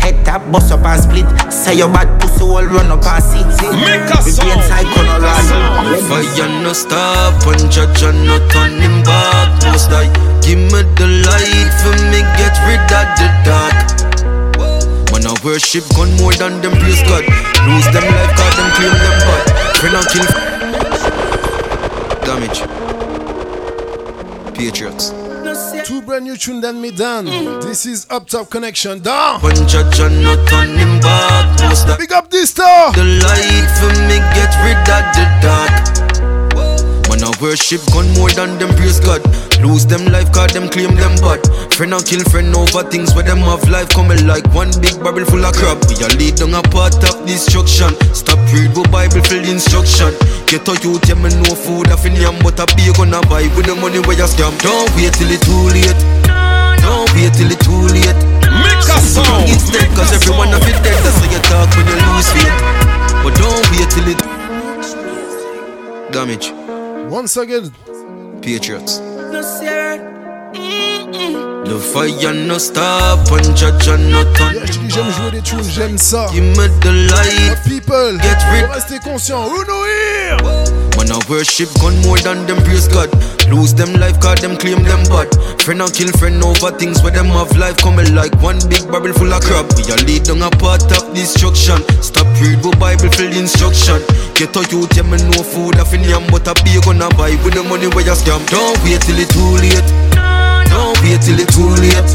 Head 0.02 0.26
tap, 0.26 0.42
bust 0.52 0.72
up 0.72 0.84
and 0.86 1.00
split. 1.02 1.28
Say 1.54 1.76
your 1.78 1.90
bad 1.94 2.10
pussy 2.20 2.42
all 2.44 2.66
run 2.66 2.90
up 2.90 3.06
and 3.06 3.24
see. 3.24 3.44
Make 3.86 4.10
a 4.10 4.18
We 4.26 4.32
song. 4.32 4.48
be 4.48 4.52
inside 4.58 4.88
corner 4.96 5.20
run. 5.22 6.02
Fire 6.10 6.50
no 6.64 6.74
stop 6.74 7.46
and 7.46 7.70
judge 7.72 8.02
and 8.02 8.26
no 8.26 8.40
turning 8.50 9.04
back. 9.06 9.62
Most 9.70 9.92
like, 9.92 10.10
give 10.42 10.58
me 10.58 10.82
the 10.98 11.06
light 11.30 11.70
for 11.86 11.94
me 12.10 12.26
get 12.34 12.56
rid 12.66 12.82
of 12.90 13.08
the 13.20 13.28
dark. 13.46 13.78
Man, 15.14 15.26
I 15.30 15.34
worship 15.46 15.86
gun 15.94 16.10
more 16.18 16.34
than 16.34 16.62
them 16.62 16.74
praise 16.82 17.02
God. 17.06 17.26
Lose 17.70 17.86
them 17.94 18.06
life, 18.10 18.34
cause 18.34 18.56
them 18.58 18.70
claim 18.74 18.94
them 18.98 19.18
bad. 19.22 19.78
Friend 19.78 19.96
and 19.96 20.08
kill. 20.10 20.59
Damage. 22.30 22.60
Patriots. 24.54 25.10
Two 25.84 26.00
brand 26.04 26.26
new 26.26 26.38
tune 26.38 26.62
than 26.62 26.80
me 26.80 26.92
done. 26.92 27.26
This 27.26 27.88
is 27.88 28.06
Up 28.12 28.28
Top 28.28 28.52
Connection, 28.52 29.00
down. 29.00 29.42
One 29.42 29.68
judge 29.68 30.00
and 30.00 30.22
no 30.22 30.36
turning 30.46 31.02
back. 31.02 31.60
Most 31.60 31.88
Big 31.98 32.12
up 32.12 32.26
up 32.26 32.30
this 32.30 32.52
star. 32.52 32.94
The 32.94 33.04
light 33.04 33.70
for 33.80 33.90
me 34.06 34.20
get 34.38 34.54
rid 34.62 34.78
of 34.78 35.06
the 35.18 35.26
dark. 35.42 36.09
Man, 37.20 37.36
I 37.36 37.42
worship 37.44 37.84
gun 37.92 38.08
more 38.16 38.32
than 38.32 38.58
them 38.60 38.72
praise 38.80 39.00
God. 39.00 39.20
Lose 39.60 39.86
them 39.86 40.08
life, 40.08 40.32
cause 40.32 40.54
them 40.56 40.70
claim 40.70 40.96
them 40.96 41.16
bad. 41.20 41.44
Friend 41.76 41.94
and 41.94 42.06
kill 42.06 42.24
friend 42.32 42.56
over 42.56 42.84
things 42.88 43.14
where 43.14 43.24
them 43.28 43.40
have 43.44 43.68
life 43.68 43.90
coming 43.92 44.26
like 44.26 44.48
one 44.56 44.72
big 44.80 44.96
barrel 45.04 45.26
full 45.26 45.44
of 45.44 45.52
crap. 45.56 45.84
We 45.92 46.00
are 46.00 46.14
lead 46.16 46.40
down 46.40 46.56
a 46.56 46.64
part 46.72 46.96
of 47.04 47.20
destruction. 47.28 47.92
Stop 48.16 48.40
read 48.56 48.72
with 48.72 48.92
Bible 48.92 49.20
full 49.28 49.44
instruction. 49.44 50.16
Get 50.48 50.68
a 50.72 50.80
youth, 50.80 51.04
yeah, 51.12 51.20
me 51.20 51.28
no 51.44 51.56
food 51.56 51.92
off 51.92 52.06
in 52.08 52.16
yam, 52.16 52.40
but 52.40 52.60
a 52.60 52.66
beer 52.76 52.96
gonna 52.96 53.20
buy 53.28 53.44
with 53.52 53.68
the 53.68 53.76
money 53.76 54.00
where 54.00 54.16
you 54.16 54.30
scam. 54.30 54.56
Don't 54.64 54.88
wait 54.96 55.12
till 55.20 55.28
it 55.28 55.44
too 55.44 55.66
late. 55.76 56.00
Don't 56.80 57.10
wait 57.20 57.36
till 57.36 57.52
it 57.52 57.60
too 57.60 57.84
late. 57.92 58.20
Make 58.48 58.88
a 58.88 59.00
song. 59.04 59.44
It's 59.44 59.68
Instead, 59.68 59.92
cause 59.92 60.16
everyone 60.16 60.56
of 60.56 60.64
it 60.64 60.80
dead. 60.88 60.96
That's 61.04 61.20
how 61.20 61.28
you 61.28 61.42
talk 61.52 61.68
when 61.76 61.84
you 61.84 62.00
lose 62.00 62.32
faith. 62.32 62.56
But 63.28 63.36
don't 63.36 63.64
wait 63.76 63.92
till 63.92 64.08
it. 64.08 64.20
Damage. 66.16 66.59
Once 67.10 67.38
again. 67.38 67.72
Patriots. 68.42 69.00
No, 69.00 69.42
The 70.54 71.78
fire 71.94 72.34
no 72.34 72.58
stop 72.58 73.30
and 73.32 73.56
judge 73.56 73.88
no 73.88 74.24
turn. 74.34 74.56
Yeah, 74.56 74.66
je 74.66 74.80
dis 74.80 74.90
j'aime 74.90 75.12
jouer 75.14 75.32
des 75.32 75.42
tunes, 75.42 75.64
j'aime 75.76 75.98
ça. 75.98 76.28
Give 76.34 76.44
me 76.44 76.68
the 76.82 76.92
light. 77.12 77.50
But 77.50 77.64
people, 77.70 78.18
Get 78.18 78.38
rid- 78.52 78.66
faut 78.66 78.74
rester 78.74 79.00
conscient. 79.00 79.44
Who 79.44 79.64
know 79.66 79.84
here? 79.86 80.38
Man, 80.98 81.12
I 81.12 81.20
worship 81.30 81.70
gun 81.80 81.96
more 82.02 82.18
than 82.20 82.46
them 82.48 82.58
praise 82.64 82.88
God. 82.88 83.10
Lose 83.50 83.74
them 83.76 83.94
life, 84.00 84.20
cause 84.20 84.42
them 84.42 84.58
claim 84.58 84.84
them 84.84 85.04
bad. 85.10 85.30
Friend 85.62 85.82
and 85.82 85.94
kill 85.94 86.12
friend 86.18 86.44
over 86.44 86.72
things 86.72 87.02
where 87.04 87.12
them 87.12 87.28
have 87.28 87.56
life 87.58 87.78
coming 87.78 88.14
like 88.16 88.34
one 88.42 88.58
big 88.68 88.90
barrel 88.92 89.14
full 89.14 89.32
of 89.32 89.42
crap. 89.46 89.66
We 89.78 89.86
are 89.94 90.02
lead 90.06 90.24
down 90.24 90.42
a 90.42 90.50
part 90.50 90.82
of 90.92 91.14
destruction. 91.14 91.82
Stop 92.02 92.26
read 92.42 92.66
with 92.66 92.80
Bible 92.80 93.10
full 93.14 93.30
instruction. 93.38 94.02
Get 94.34 94.56
a 94.58 94.62
youth, 94.74 94.96
yeah, 94.98 95.04
me 95.04 95.18
no 95.30 95.44
food 95.44 95.78
off 95.80 95.94
in 95.94 96.02
yam, 96.04 96.26
but 96.32 96.48
a 96.50 96.54
beer 96.64 96.82
gonna 96.82 97.10
buy 97.14 97.38
with 97.46 97.54
the 97.54 97.62
money 97.64 97.88
where 97.94 98.06
you 98.06 98.16
scam. 98.18 98.42
Don't 98.50 98.78
wait 98.84 99.02
till 99.02 99.20
it 99.20 99.30
too 99.30 99.58
late. 99.62 99.86
Till 101.30 101.42
it 101.42 101.54
too 101.54 101.70
late. 101.78 102.10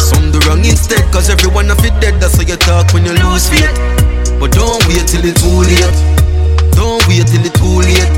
Some 0.00 0.32
do 0.32 0.40
wrong 0.48 0.64
instead, 0.64 1.06
cause 1.12 1.30
everyone 1.30 1.70
of 1.70 1.78
it 1.84 1.94
dead. 2.00 2.20
That's 2.20 2.34
how 2.34 2.42
you 2.42 2.56
talk 2.56 2.92
when 2.92 3.06
you 3.06 3.12
lose 3.12 3.48
faith. 3.48 3.70
But 4.40 4.50
don't 4.50 4.82
wait 4.90 5.06
till 5.06 5.22
it's 5.22 5.38
too 5.38 5.62
late. 5.62 5.94
Don't 6.74 6.98
wait 7.06 7.22
till 7.30 7.46
it 7.46 7.54
too 7.54 7.78
late. 7.86 8.10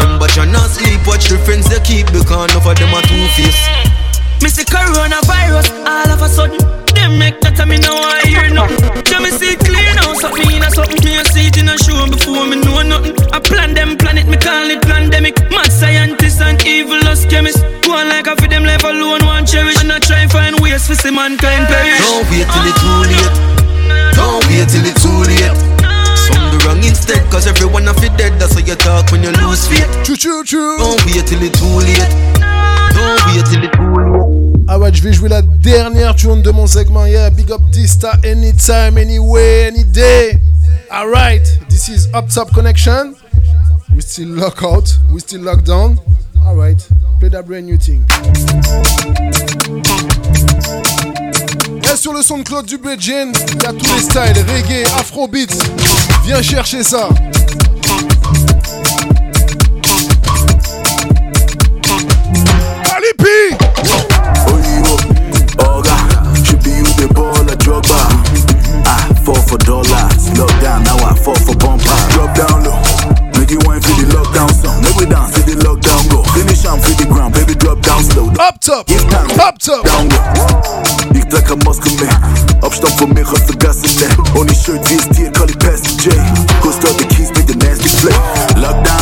Remember, 0.00 0.24
you're 0.32 0.48
not 0.48 0.70
sleep, 0.70 1.06
watch 1.06 1.28
your 1.28 1.38
friends 1.40 1.68
they 1.68 1.84
keep 1.84 2.06
because 2.06 2.50
enough 2.50 2.64
of 2.64 2.78
them 2.78 2.94
are 2.94 3.02
two 3.02 3.28
face. 3.36 3.60
Missy 4.40 4.64
coronavirus, 4.64 5.68
all 5.84 6.12
of 6.16 6.22
a 6.22 6.28
sudden. 6.30 6.77
Them 6.98 7.14
make 7.14 7.38
that 7.46 7.54
me 7.70 7.78
know 7.78 7.94
I 7.94 8.26
hear 8.26 8.50
nothing. 8.50 8.82
Just 9.06 9.22
me 9.22 9.30
see 9.30 9.54
it 9.54 9.62
clear 9.62 9.94
now, 9.94 10.18
something 10.18 10.50
in 10.50 10.66
a 10.66 10.70
something. 10.74 10.98
Me 11.06 11.14
a 11.14 11.22
see 11.30 11.46
it 11.46 11.56
in 11.56 11.70
a 11.70 11.78
show 11.78 12.10
before 12.10 12.42
me 12.50 12.58
know 12.58 12.82
nothing. 12.82 13.14
I 13.30 13.38
plan 13.38 13.70
them 13.72 13.94
planet, 13.94 14.26
me 14.26 14.36
call 14.36 14.66
it 14.66 14.82
pandemic. 14.82 15.38
Mad 15.54 15.70
scientists 15.70 16.42
and 16.42 16.58
evil 16.66 16.98
us 17.06 17.22
chemists. 17.24 17.62
Go 17.86 17.94
on 17.94 18.10
like 18.10 18.26
I 18.26 18.34
feed 18.34 18.50
them 18.50 18.66
life 18.66 18.82
alone, 18.82 19.22
one 19.22 19.46
cherish. 19.46 19.78
And 19.78 19.94
I 19.94 20.02
try 20.02 20.26
and 20.26 20.30
find 20.30 20.58
ways 20.58 20.90
for 20.90 20.98
see 20.98 21.14
mankind 21.14 21.70
perish. 21.70 22.02
Don't 22.02 22.26
wait 22.34 22.50
till 22.50 22.66
it 22.66 22.76
too 22.82 23.00
late. 23.06 23.34
Don't 24.18 24.42
wait 24.50 24.66
till 24.66 24.82
it 24.82 24.98
too 24.98 25.22
late. 25.30 25.54
Some 26.26 26.50
do 26.50 26.58
wrong 26.66 26.82
instead, 26.82 27.22
cause 27.30 27.46
everyone 27.46 27.86
of 27.86 28.02
it 28.02 28.10
dead. 28.18 28.34
That's 28.42 28.58
how 28.58 28.66
you 28.66 28.74
talk 28.74 29.14
when 29.14 29.22
you 29.22 29.30
lose 29.38 29.70
faith. 29.70 29.86
Chou 30.02 30.18
chou 30.18 30.42
chou. 30.42 30.82
Don't 30.82 30.98
wait 31.06 31.22
till 31.30 31.42
it 31.46 31.54
too 31.54 31.78
late. 31.78 32.10
Don't 32.90 33.22
wait 33.30 33.46
till 33.46 33.62
it 33.62 33.70
too 33.70 33.94
late. 34.02 34.27
Ah 34.70 34.78
ouais, 34.78 34.92
je 34.92 35.02
vais 35.02 35.14
jouer 35.14 35.30
la 35.30 35.40
dernière 35.40 36.14
tune 36.14 36.42
de 36.42 36.50
mon 36.50 36.66
segment. 36.66 37.06
Yeah, 37.06 37.30
big 37.30 37.50
up 37.50 37.62
Dista 37.70 38.12
anytime, 38.22 38.98
anyway, 38.98 39.68
any 39.68 39.82
day. 39.82 40.38
Alright, 40.90 41.42
this 41.70 41.88
is 41.88 42.06
Up 42.14 42.28
Top 42.28 42.52
Connection. 42.52 43.14
We 43.94 44.02
still 44.02 44.28
lock 44.28 44.62
out, 44.62 44.94
we 45.10 45.20
still 45.20 45.40
lock 45.40 45.64
down. 45.64 45.98
Alright, 46.44 46.86
play 47.18 47.30
that 47.30 47.46
brand 47.46 47.64
new 47.64 47.78
thing. 47.78 48.04
Et 51.82 51.96
sur 51.96 52.12
le 52.12 52.20
son 52.20 52.36
de 52.36 52.42
Claude 52.42 52.66
Dubledjen, 52.66 53.32
il 53.54 53.62
y 53.62 53.66
a 53.66 53.72
tous 53.72 53.94
les 53.94 54.02
styles, 54.02 54.44
reggae, 54.52 54.86
afrobeat. 54.98 55.50
Viens 56.26 56.42
chercher 56.42 56.82
ça. 56.82 57.08
Oga, 63.18 63.67
for 69.48 69.58
dollars. 69.64 70.28
Lockdown, 70.36 70.84
now 70.84 71.00
I 71.00 71.14
fall 71.16 71.34
for 71.40 71.56
bumper. 71.56 71.96
Drop 72.12 72.30
down 72.36 72.64
low. 72.64 72.76
Make 73.40 73.50
you 73.50 73.60
wine 73.64 73.80
for 73.80 73.96
the 73.96 74.06
lockdown 74.12 74.52
song. 74.52 74.82
Make 74.84 74.96
we 75.00 75.06
dance 75.08 75.32
to 75.36 75.42
the 75.48 75.56
lockdown 75.64 76.04
go. 76.12 76.22
Finish 76.36 76.64
am 76.68 76.78
for 76.84 76.92
the 77.00 77.06
ground, 77.08 77.32
baby 77.34 77.54
drop 77.54 77.80
down 77.80 78.02
slow. 78.04 78.28
Up 78.38 78.60
top, 78.60 78.86
Give 78.86 79.00
time, 79.08 79.30
up 79.40 79.56
top. 79.58 79.84
down 79.88 80.08
low. 80.12 81.16
Ik 81.16 81.24
trek 81.30 81.48
een 81.48 81.58
masker 81.64 81.92
mee. 82.00 82.12
Opstand 82.60 82.94
voor 82.98 83.08
mij, 83.08 83.24
gaat 83.24 83.44
vergassen 83.46 83.90
nee. 84.00 84.12
Only 84.40 84.54
shirt 84.54 84.88
VST, 84.88 85.30
call 85.32 85.48
it 85.48 85.58
Pastor 85.58 85.96
J. 86.02 86.06
Go 86.62 86.70
start 86.70 86.96
the 86.98 87.06
keys, 87.06 87.30
make 87.32 87.46
the 87.46 87.56
nasty 87.56 87.90
play. 88.00 88.16
Lockdown, 88.62 88.97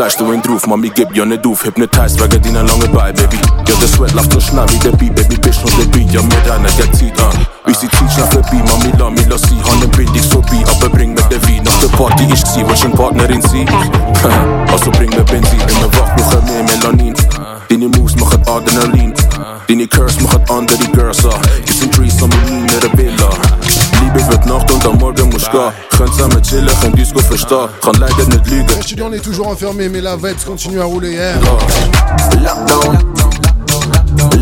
The 0.00 0.24
wind 0.24 0.48
roof, 0.48 0.66
mommy 0.66 0.88
you 0.96 1.20
on 1.20 1.28
the 1.28 1.36
doof. 1.36 1.60
Hypnotized, 1.60 2.24
in 2.24 2.56
a 2.56 2.64
long 2.64 2.80
by, 2.88 3.12
baby. 3.12 3.36
You're 3.68 3.76
the 3.76 3.84
sweat, 3.84 4.16
to 4.16 4.40
snap 4.40 4.72
me, 4.72 4.80
the 4.80 4.96
beat, 4.96 5.12
baby 5.12 5.36
bitch, 5.36 5.60
no 5.60 5.68
the 5.76 5.84
beat. 5.92 6.08
You're 6.08 6.24
mid 6.24 6.40
and 6.48 6.64
I 6.64 6.72
get 6.72 6.88
teeth, 6.96 7.20
uh. 7.20 7.36
Vi 7.68 7.74
ser 7.76 7.92
teach, 7.92 8.16
na 8.16 8.24
förbi, 8.32 8.64
mommy 8.64 8.96
la 8.96 9.10
mig 9.10 9.28
loss 9.28 9.44
i 9.52 9.60
Handen 9.60 9.92
bindig 9.92 10.24
så 10.24 10.40
bi, 10.40 10.64
abbe 10.64 10.88
bring 10.88 11.12
med 11.12 11.24
det 11.28 11.44
vin 11.44 11.68
Efter 11.68 11.88
party, 11.96 12.24
ich 12.32 12.40
see 12.48 12.64
vad 12.64 12.78
sin 12.78 12.92
partner 12.96 13.28
in 13.30 13.42
see 13.42 13.68
Och 14.72 14.80
så 14.80 14.90
bring 14.90 15.10
med 15.10 15.26
bensin, 15.28 15.60
in 15.60 15.78
mijn 15.80 15.92
wacht, 15.92 16.16
nog 16.16 16.48
meer 16.48 16.64
melanin. 16.64 17.14
Dini 17.68 17.86
moves 17.86 18.16
mag 18.16 18.32
het 18.32 18.48
adrenalin 18.48 19.12
Dini 19.68 19.86
curse 19.86 20.22
mag 20.22 20.32
het 20.32 20.50
andere 20.50 20.84
girls, 20.96 21.24
uh 21.24 21.36
Kiss 21.64 21.82
and 21.82 21.92
trees, 21.92 22.18
som 22.18 22.30
in 22.48 22.64
in 22.98 23.19
Morgen 24.50 26.42
chillen, 26.42 26.92
disco 26.94 27.20
Gaan 28.66 28.82
studio 28.82 29.06
on 29.06 29.12
est 29.12 29.20
toujours 29.20 29.46
enfermé, 29.46 29.88
mais 29.88 30.00
la 30.00 30.16
vibes 30.16 30.44
continue 30.44 30.80
à 30.80 30.84
rouler. 30.84 31.12
Yeah. 31.12 31.34
Lockdown, 32.42 32.98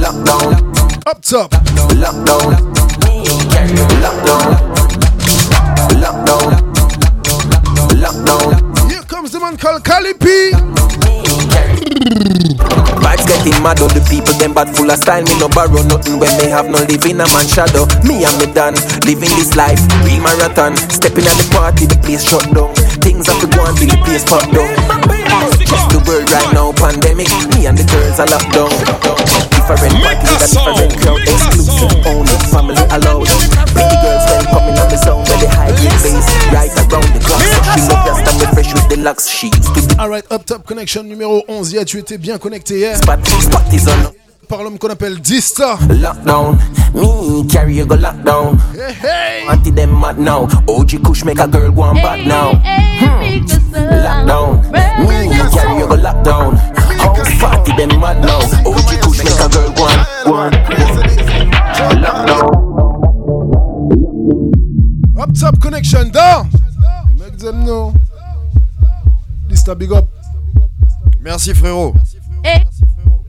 lockdown, 0.00 0.56
Up 1.06 1.20
top. 1.20 1.54
lockdown, 2.00 2.56
lockdown, 4.00 4.56
lockdown, 6.00 6.56
lockdown. 8.00 8.88
Here 8.88 9.04
comes 9.06 9.30
the 9.30 9.38
man 9.40 9.56
called 9.58 9.82
Calipi. 9.82 11.07
Vibes 13.00 13.24
getting 13.26 13.56
mad 13.62 13.80
on 13.80 13.90
the 13.94 14.02
people, 14.10 14.34
them 14.38 14.52
bad 14.54 14.74
full 14.74 14.90
of 14.90 14.98
style. 14.98 15.22
Me 15.22 15.32
no 15.38 15.48
borrow 15.48 15.82
nothing 15.86 16.18
when 16.18 16.30
me 16.38 16.50
have 16.50 16.68
no 16.68 16.78
live 16.84 17.04
in 17.06 17.20
a 17.20 17.26
man 17.30 17.46
shadow. 17.46 17.86
Me 18.04 18.24
and 18.24 18.36
me 18.38 18.46
done, 18.52 18.74
living 19.06 19.32
this 19.38 19.54
life, 19.56 19.80
real 20.04 20.20
marathon. 20.20 20.76
Stepping 20.90 21.26
at 21.26 21.36
the 21.38 21.46
party, 21.54 21.86
the 21.86 21.96
place 22.02 22.26
shut 22.26 22.44
down. 22.52 22.74
Things 23.00 23.26
have 23.30 23.40
to 23.40 23.48
go 23.48 23.62
on 23.64 23.74
till 23.78 23.88
the 23.88 23.98
place 24.04 24.24
pop 24.26 24.44
down. 24.52 24.68
Check 25.64 25.84
the 25.92 26.00
world 26.04 26.28
right 26.32 26.50
now, 26.52 26.72
pandemic. 26.74 27.30
Me 27.54 27.66
and 27.66 27.78
the 27.78 27.86
girls 27.88 28.18
are 28.20 28.28
locked 28.28 28.52
down. 28.52 28.70
Different 29.54 29.94
party 30.00 30.24
with 30.28 30.44
a 30.44 30.48
different 30.48 30.94
crowd, 31.00 31.22
exclusive 31.24 31.94
only, 32.08 32.36
family 32.52 32.84
allowed. 32.92 33.28
Baby 33.76 33.96
girls 34.00 34.24
the 35.40 35.48
high 35.48 35.72
grade 35.72 36.02
bass 36.02 36.26
right 36.52 36.72
around 36.78 37.08
the 37.14 37.20
clock. 37.24 37.42
She 37.74 37.80
love 37.88 38.04
just 38.06 38.26
and 38.28 38.38
me 38.40 38.46
fresh 38.54 38.72
with 38.74 38.88
the 38.88 38.96
locks. 38.96 39.28
She 39.28 39.46
used 39.48 39.74
to 39.74 39.86
be 39.88 40.00
Alright, 40.00 40.30
Up 40.30 40.44
Top 40.44 40.66
Connection 40.66 41.04
numéro 41.04 41.42
11. 41.48 41.72
Yeah, 41.72 41.84
tu 41.84 41.98
étais 41.98 42.18
bien 42.18 42.38
connecté 42.38 42.78
hier. 42.78 42.96
spot, 42.96 43.20
spot 43.26 43.72
is 43.72 43.88
on. 43.88 44.12
Par 44.48 44.62
l'homme 44.62 44.78
qu'on 44.78 44.88
appelle 44.88 45.20
Dista. 45.20 45.78
Lockdown, 45.90 46.56
me 46.94 47.46
carry 47.48 47.74
you 47.76 47.84
go 47.84 47.96
lockdown. 47.96 48.56
Hey, 48.72 48.94
hey. 49.02 49.46
Auntie 49.46 49.70
them 49.70 50.00
mad 50.00 50.18
now. 50.18 50.48
OG 50.66 51.02
Kush 51.04 51.24
make 51.24 51.38
a 51.38 51.46
girl 51.46 51.70
go 51.70 51.82
on 51.82 51.96
bad 51.96 52.26
now. 52.26 52.52
Hmm. 52.54 53.44
Lockdown, 53.74 54.62
me 55.06 55.28
carry 55.52 55.78
you 55.78 55.86
go 55.86 55.96
lockdown. 55.96 56.56
House 56.98 57.38
party 57.38 57.72
them 57.76 58.00
mad 58.00 58.22
now. 58.22 58.40
OG 58.64 59.02
Kush 59.02 59.18
make 59.22 59.38
a 59.38 59.48
girl 59.50 59.70
go 59.74 59.82
on, 59.82 60.06
go 60.24 60.34
on. 60.34 60.52
Lockdown. 62.00 62.67
Up 65.18 65.32
Top 65.34 65.60
Connection 65.60 66.10
down. 66.10 66.48
Make 67.18 67.38
them 67.38 67.64
know. 67.64 67.92
Dista 69.48 69.74
big 69.76 69.92
up. 69.92 70.06
Merci 71.20 71.54
frérot. 71.54 71.94
Hey, 72.44 72.64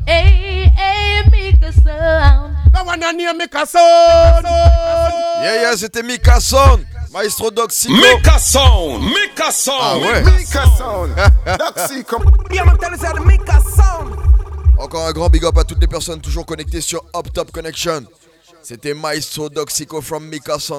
hey, 0.06 1.24
Mika 1.32 1.72
Sound. 1.72 2.56
That 2.72 2.86
one 2.86 3.02
a 3.02 3.66
Sound. 3.66 4.46
Yeah, 5.42 5.62
yeah, 5.62 5.76
c'était 5.76 6.04
Mika 6.04 6.40
Sound. 6.40 6.86
Maestro 7.12 7.50
Doxico. 7.50 7.94
Mika 7.94 8.38
Sound. 8.38 9.04
Mika 9.04 9.52
Sound. 9.52 9.82
Ah 9.82 9.98
ouais. 9.98 10.24
Mika 10.24 10.66
Sound. 10.78 11.16
Doxico. 11.58 12.20
Mika 13.26 13.60
Sound. 13.62 14.16
Encore 14.78 15.08
un 15.08 15.12
grand 15.12 15.30
big 15.30 15.44
up 15.44 15.58
à 15.58 15.64
toutes 15.64 15.82
les 15.82 15.88
personnes 15.88 16.22
toujours 16.22 16.46
connectées 16.46 16.82
sur 16.82 17.04
Up 17.16 17.34
Top 17.34 17.52
Connection. 17.52 18.06
C'était 18.62 18.94
Maestro 18.94 19.50
Doxico 19.50 20.02
from 20.02 20.28
Mika 20.28 20.60
Sound. 20.60 20.60